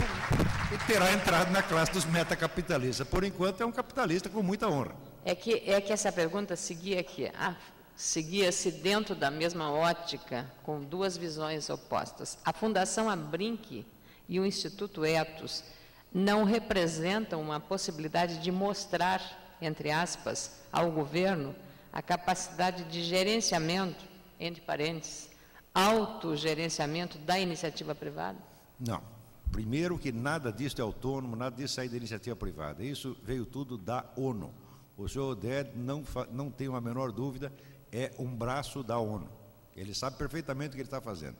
ele 0.72 0.82
terá 0.84 1.12
entrado 1.12 1.52
na 1.52 1.62
classe 1.62 1.92
dos 1.92 2.04
metacapitalistas. 2.06 3.06
Por 3.06 3.22
enquanto, 3.22 3.60
é 3.60 3.66
um 3.66 3.72
capitalista 3.72 4.28
com 4.28 4.42
muita 4.42 4.68
honra. 4.68 4.96
É 5.24 5.32
que, 5.32 5.62
é 5.64 5.80
que 5.80 5.92
essa 5.92 6.10
pergunta 6.10 6.56
seguia 6.56 6.98
aqui. 6.98 7.30
Ah, 7.38 7.54
seguia-se 7.96 8.70
dentro 8.70 9.14
da 9.14 9.30
mesma 9.30 9.72
ótica, 9.72 10.50
com 10.62 10.80
duas 10.80 11.16
visões 11.16 11.70
opostas. 11.70 12.38
A 12.44 12.52
Fundação 12.52 13.08
Abrinq 13.08 13.84
e 14.28 14.38
o 14.38 14.44
Instituto 14.44 15.04
Etos 15.04 15.64
não 16.12 16.44
representam 16.44 17.40
uma 17.40 17.58
possibilidade 17.58 18.38
de 18.38 18.52
mostrar, 18.52 19.56
entre 19.60 19.90
aspas, 19.90 20.60
ao 20.70 20.90
governo 20.92 21.54
a 21.92 22.02
capacidade 22.02 22.84
de 22.84 23.02
gerenciamento, 23.02 24.04
entre 24.38 24.60
parênteses, 24.60 25.30
autogerenciamento 25.74 27.16
da 27.18 27.38
iniciativa 27.38 27.94
privada? 27.94 28.38
Não. 28.78 29.02
Primeiro 29.50 29.98
que 29.98 30.12
nada 30.12 30.52
disso 30.52 30.78
é 30.78 30.82
autônomo, 30.82 31.36
nada 31.36 31.56
disso 31.56 31.74
sai 31.74 31.88
da 31.88 31.96
iniciativa 31.96 32.36
privada. 32.36 32.84
Isso 32.84 33.16
veio 33.22 33.46
tudo 33.46 33.78
da 33.78 34.04
ONU. 34.16 34.52
O 34.96 35.08
senhor 35.08 35.30
Oded 35.32 35.70
não, 35.74 36.02
não 36.30 36.50
tem 36.50 36.68
uma 36.68 36.80
menor 36.80 37.12
dúvida, 37.12 37.52
é 37.96 38.12
um 38.18 38.26
braço 38.26 38.82
da 38.82 38.98
ONU. 38.98 39.26
Ele 39.74 39.94
sabe 39.94 40.18
perfeitamente 40.18 40.70
o 40.70 40.72
que 40.72 40.80
ele 40.80 40.86
está 40.86 41.00
fazendo. 41.00 41.36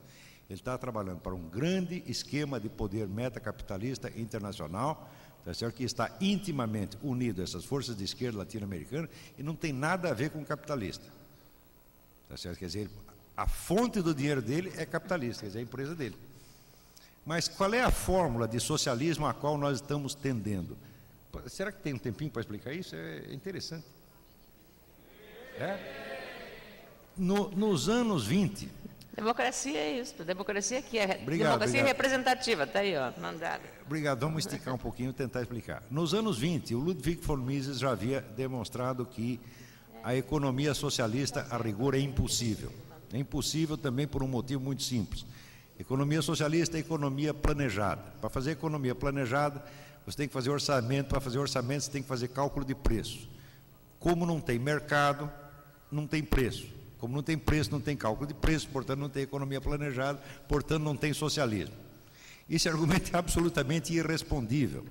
Ele 0.49 0.59
está 0.59 0.75
trabalhando 0.75 1.19
para 1.19 1.35
um 1.35 1.47
grande 1.47 2.03
esquema 2.07 2.59
de 2.59 2.67
poder 2.67 3.07
metacapitalista 3.07 4.11
internacional, 4.15 5.07
tá 5.45 5.53
certo? 5.53 5.75
que 5.75 5.83
está 5.83 6.17
intimamente 6.19 6.97
unido 7.03 7.41
a 7.41 7.43
essas 7.43 7.63
forças 7.63 7.95
de 7.95 8.03
esquerda 8.03 8.39
latino-americana 8.39 9.07
e 9.37 9.43
não 9.43 9.55
tem 9.55 9.71
nada 9.71 10.09
a 10.09 10.13
ver 10.13 10.31
com 10.31 10.43
capitalista. 10.43 11.05
Tá 12.27 12.35
certo? 12.35 12.57
Quer 12.57 12.65
dizer, 12.65 12.89
a 13.35 13.47
fonte 13.47 14.01
do 14.01 14.15
dinheiro 14.15 14.41
dele 14.41 14.73
é 14.77 14.85
capitalista, 14.85 15.41
quer 15.41 15.47
dizer, 15.47 15.59
a 15.59 15.61
empresa 15.61 15.93
dele. 15.93 16.15
Mas 17.23 17.47
qual 17.47 17.71
é 17.71 17.83
a 17.83 17.91
fórmula 17.91 18.47
de 18.47 18.59
socialismo 18.59 19.27
a 19.27 19.33
qual 19.33 19.59
nós 19.59 19.79
estamos 19.79 20.15
tendendo? 20.15 20.75
Será 21.45 21.71
que 21.71 21.81
tem 21.83 21.93
um 21.93 21.99
tempinho 21.99 22.31
para 22.31 22.41
explicar 22.41 22.73
isso? 22.73 22.95
É 22.95 23.31
interessante. 23.31 23.85
É? 25.59 26.06
No, 27.17 27.49
nos 27.49 27.89
anos 27.89 28.25
20. 28.25 28.69
Democracia 29.17 29.79
é 29.79 29.99
isso. 29.99 30.23
Democracia 30.23 30.77
aqui 30.77 30.99
é 30.99 31.03
obrigado, 31.03 31.27
democracia 31.27 31.81
obrigado. 31.81 31.87
representativa. 31.87 32.63
Está 32.65 32.79
aí, 32.79 32.95
ó, 32.95 33.11
mandado. 33.19 33.63
Obrigado. 33.83 34.19
Vamos 34.19 34.45
esticar 34.45 34.73
um 34.75 34.77
pouquinho 34.77 35.09
e 35.09 35.13
tentar 35.13 35.41
explicar. 35.41 35.81
Nos 35.89 36.13
anos 36.13 36.37
20, 36.37 36.75
o 36.75 36.79
Ludwig 36.79 37.19
von 37.21 37.37
Mises 37.37 37.79
já 37.79 37.89
havia 37.89 38.21
demonstrado 38.21 39.03
que 39.05 39.39
a 40.03 40.15
economia 40.15 40.75
socialista, 40.75 41.47
a 41.49 41.57
rigor, 41.57 41.95
é 41.95 41.99
impossível. 41.99 42.71
É 43.11 43.17
impossível 43.17 43.75
também 43.75 44.07
por 44.07 44.21
um 44.21 44.27
motivo 44.27 44.61
muito 44.61 44.83
simples. 44.83 45.25
Economia 45.79 46.21
socialista 46.21 46.77
é 46.77 46.81
economia 46.81 47.33
planejada. 47.33 48.03
Para 48.21 48.29
fazer 48.29 48.51
economia 48.51 48.93
planejada, 48.93 49.63
você 50.05 50.15
tem 50.15 50.27
que 50.27 50.33
fazer 50.33 50.51
orçamento. 50.51 51.07
Para 51.07 51.19
fazer 51.19 51.39
orçamento, 51.39 51.85
você 51.85 51.91
tem 51.91 52.03
que 52.03 52.07
fazer 52.07 52.27
cálculo 52.27 52.63
de 52.63 52.75
preço. 52.75 53.27
Como 53.99 54.27
não 54.27 54.39
tem 54.39 54.59
mercado, 54.59 55.27
não 55.91 56.05
tem 56.05 56.23
preço. 56.23 56.76
Como 56.97 57.15
não 57.15 57.23
tem 57.23 57.37
preço, 57.37 57.71
não 57.71 57.79
tem 57.79 57.95
cálculo 57.95 58.27
de 58.27 58.33
preço, 58.33 58.67
portanto, 58.69 58.99
não 58.99 59.09
tem 59.09 59.23
economia 59.23 59.61
planejada, 59.61 60.19
portanto, 60.47 60.83
não 60.83 60.95
tem 60.95 61.13
socialismo. 61.13 61.75
Esse 62.49 62.67
argumento 62.69 63.15
é 63.15 63.19
absolutamente 63.19 63.93
irrespondível. 63.93 64.85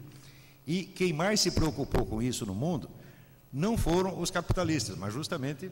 E 0.66 0.84
quem 0.84 1.12
mais 1.12 1.40
se 1.40 1.50
preocupou 1.50 2.04
com 2.04 2.22
isso 2.22 2.44
no 2.44 2.54
mundo 2.54 2.88
não 3.52 3.78
foram 3.78 4.20
os 4.20 4.30
capitalistas, 4.30 4.96
mas 4.96 5.14
justamente 5.14 5.70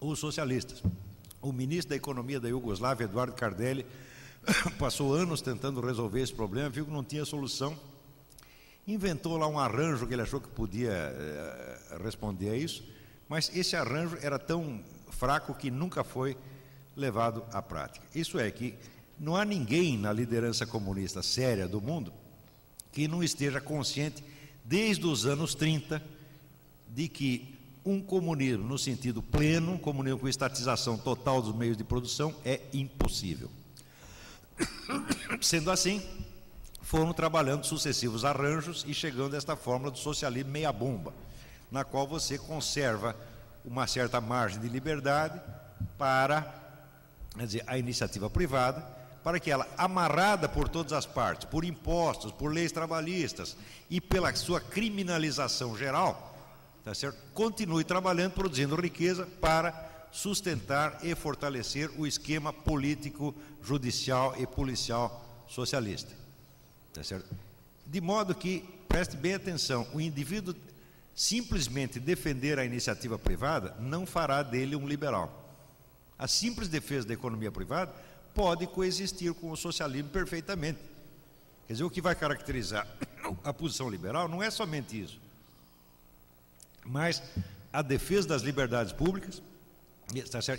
os 0.00 0.18
socialistas. 0.18 0.82
O 1.40 1.52
ministro 1.52 1.90
da 1.90 1.96
Economia 1.96 2.40
da 2.40 2.48
Iugoslávia, 2.48 3.04
Eduardo 3.04 3.34
Cardelli, 3.34 3.86
passou 4.78 5.14
anos 5.14 5.40
tentando 5.40 5.80
resolver 5.80 6.22
esse 6.22 6.32
problema, 6.32 6.68
viu 6.68 6.84
que 6.84 6.90
não 6.90 7.04
tinha 7.04 7.24
solução, 7.24 7.78
inventou 8.86 9.36
lá 9.36 9.46
um 9.46 9.58
arranjo 9.58 10.06
que 10.06 10.14
ele 10.14 10.22
achou 10.22 10.40
que 10.40 10.48
podia 10.48 10.90
eh, 10.90 11.98
responder 12.02 12.50
a 12.50 12.56
isso, 12.56 12.82
mas 13.28 13.50
esse 13.54 13.76
arranjo 13.76 14.18
era 14.22 14.38
tão 14.38 14.80
fraco 15.10 15.54
que 15.54 15.70
nunca 15.70 16.04
foi 16.04 16.36
levado 16.96 17.44
à 17.52 17.60
prática. 17.60 18.06
Isso 18.14 18.38
é 18.38 18.50
que 18.50 18.74
não 19.18 19.36
há 19.36 19.44
ninguém 19.44 19.98
na 19.98 20.12
liderança 20.12 20.66
comunista 20.66 21.22
séria 21.22 21.66
do 21.66 21.80
mundo 21.80 22.12
que 22.92 23.08
não 23.08 23.22
esteja 23.22 23.60
consciente 23.60 24.24
desde 24.64 25.06
os 25.06 25.26
anos 25.26 25.54
30 25.54 26.02
de 26.88 27.08
que 27.08 27.54
um 27.84 28.00
comunismo 28.00 28.64
no 28.64 28.78
sentido 28.78 29.22
pleno, 29.22 29.72
um 29.72 29.78
comunismo 29.78 30.18
com 30.18 30.28
estatização 30.28 30.98
total 30.98 31.40
dos 31.40 31.54
meios 31.54 31.76
de 31.76 31.84
produção, 31.84 32.34
é 32.44 32.60
impossível. 32.72 33.50
Sendo 35.40 35.70
assim, 35.70 36.02
foram 36.82 37.12
trabalhando 37.12 37.64
sucessivos 37.64 38.24
arranjos 38.24 38.84
e 38.88 38.94
chegando 38.94 39.34
a 39.34 39.36
esta 39.36 39.54
fórmula 39.56 39.90
do 39.90 39.98
socialismo 39.98 40.50
meia-bomba, 40.50 41.12
na 41.70 41.84
qual 41.84 42.06
você 42.06 42.38
conserva 42.38 43.16
uma 43.64 43.86
certa 43.86 44.20
margem 44.20 44.60
de 44.60 44.68
liberdade 44.68 45.40
para 45.98 46.54
dizer, 47.36 47.64
a 47.66 47.76
iniciativa 47.76 48.30
privada, 48.30 48.80
para 49.22 49.40
que 49.40 49.50
ela, 49.50 49.66
amarrada 49.76 50.48
por 50.48 50.68
todas 50.68 50.92
as 50.92 51.04
partes, 51.04 51.46
por 51.46 51.64
impostos, 51.64 52.30
por 52.30 52.52
leis 52.52 52.70
trabalhistas 52.70 53.56
e 53.90 54.00
pela 54.00 54.32
sua 54.36 54.60
criminalização 54.60 55.76
geral, 55.76 56.32
tá 56.84 56.94
certo? 56.94 57.18
continue 57.34 57.82
trabalhando, 57.82 58.34
produzindo 58.34 58.80
riqueza 58.80 59.26
para 59.40 60.06
sustentar 60.12 61.00
e 61.02 61.14
fortalecer 61.14 61.90
o 61.98 62.06
esquema 62.06 62.52
político, 62.52 63.34
judicial 63.62 64.34
e 64.38 64.46
policial 64.46 65.44
socialista. 65.48 66.14
Tá 66.94 67.02
certo? 67.02 67.28
De 67.84 68.00
modo 68.00 68.34
que, 68.34 68.60
preste 68.88 69.16
bem 69.16 69.34
atenção, 69.34 69.86
o 69.92 70.00
indivíduo 70.00 70.54
simplesmente 71.16 71.98
defender 71.98 72.58
a 72.60 72.64
iniciativa 72.64 73.18
privada 73.18 73.74
não 73.80 74.06
fará 74.06 74.44
dele 74.44 74.76
um 74.76 74.86
liberal. 74.86 75.44
A 76.16 76.28
simples 76.28 76.68
defesa 76.68 77.08
da 77.08 77.14
economia 77.14 77.50
privada 77.50 77.92
pode 78.32 78.68
coexistir 78.68 79.34
com 79.34 79.50
o 79.50 79.56
socialismo 79.56 80.10
perfeitamente. 80.10 80.78
Quer 81.66 81.72
dizer, 81.72 81.84
o 81.84 81.90
que 81.90 82.00
vai 82.00 82.14
caracterizar 82.14 82.86
a 83.42 83.52
posição 83.52 83.90
liberal 83.90 84.28
não 84.28 84.40
é 84.40 84.50
somente 84.50 85.00
isso 85.00 85.26
mas 86.86 87.22
a 87.72 87.82
defesa 87.82 88.28
das 88.28 88.42
liberdades 88.42 88.92
públicas 88.92 89.42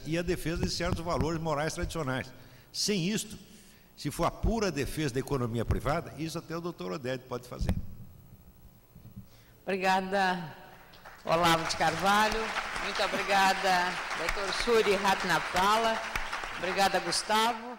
e 0.06 0.18
a 0.18 0.22
defesa 0.22 0.62
de 0.62 0.70
certos 0.70 1.04
valores 1.04 1.42
morais 1.42 1.74
tradicionais. 1.74 2.32
Sem 2.72 3.08
isto, 3.08 3.38
se 3.96 4.12
for 4.12 4.26
a 4.26 4.32
pura 4.32 4.72
defesa 4.72 5.14
da 5.14 5.20
economia 5.20 5.64
privada, 5.64 6.14
isso 6.18 6.38
até 6.38 6.56
o 6.56 6.62
doutor 6.62 6.92
Oded 6.92 7.24
pode 7.28 7.48
fazer. 7.48 7.74
Obrigada, 9.68 10.42
Olavo 11.26 11.66
de 11.66 11.76
Carvalho. 11.76 12.40
Muito 12.86 13.04
obrigada, 13.04 13.92
doutor 14.18 14.54
Suri 14.64 14.96
Ratnapala. 14.96 16.02
Obrigada, 16.58 17.02
Gustavo. 17.02 17.77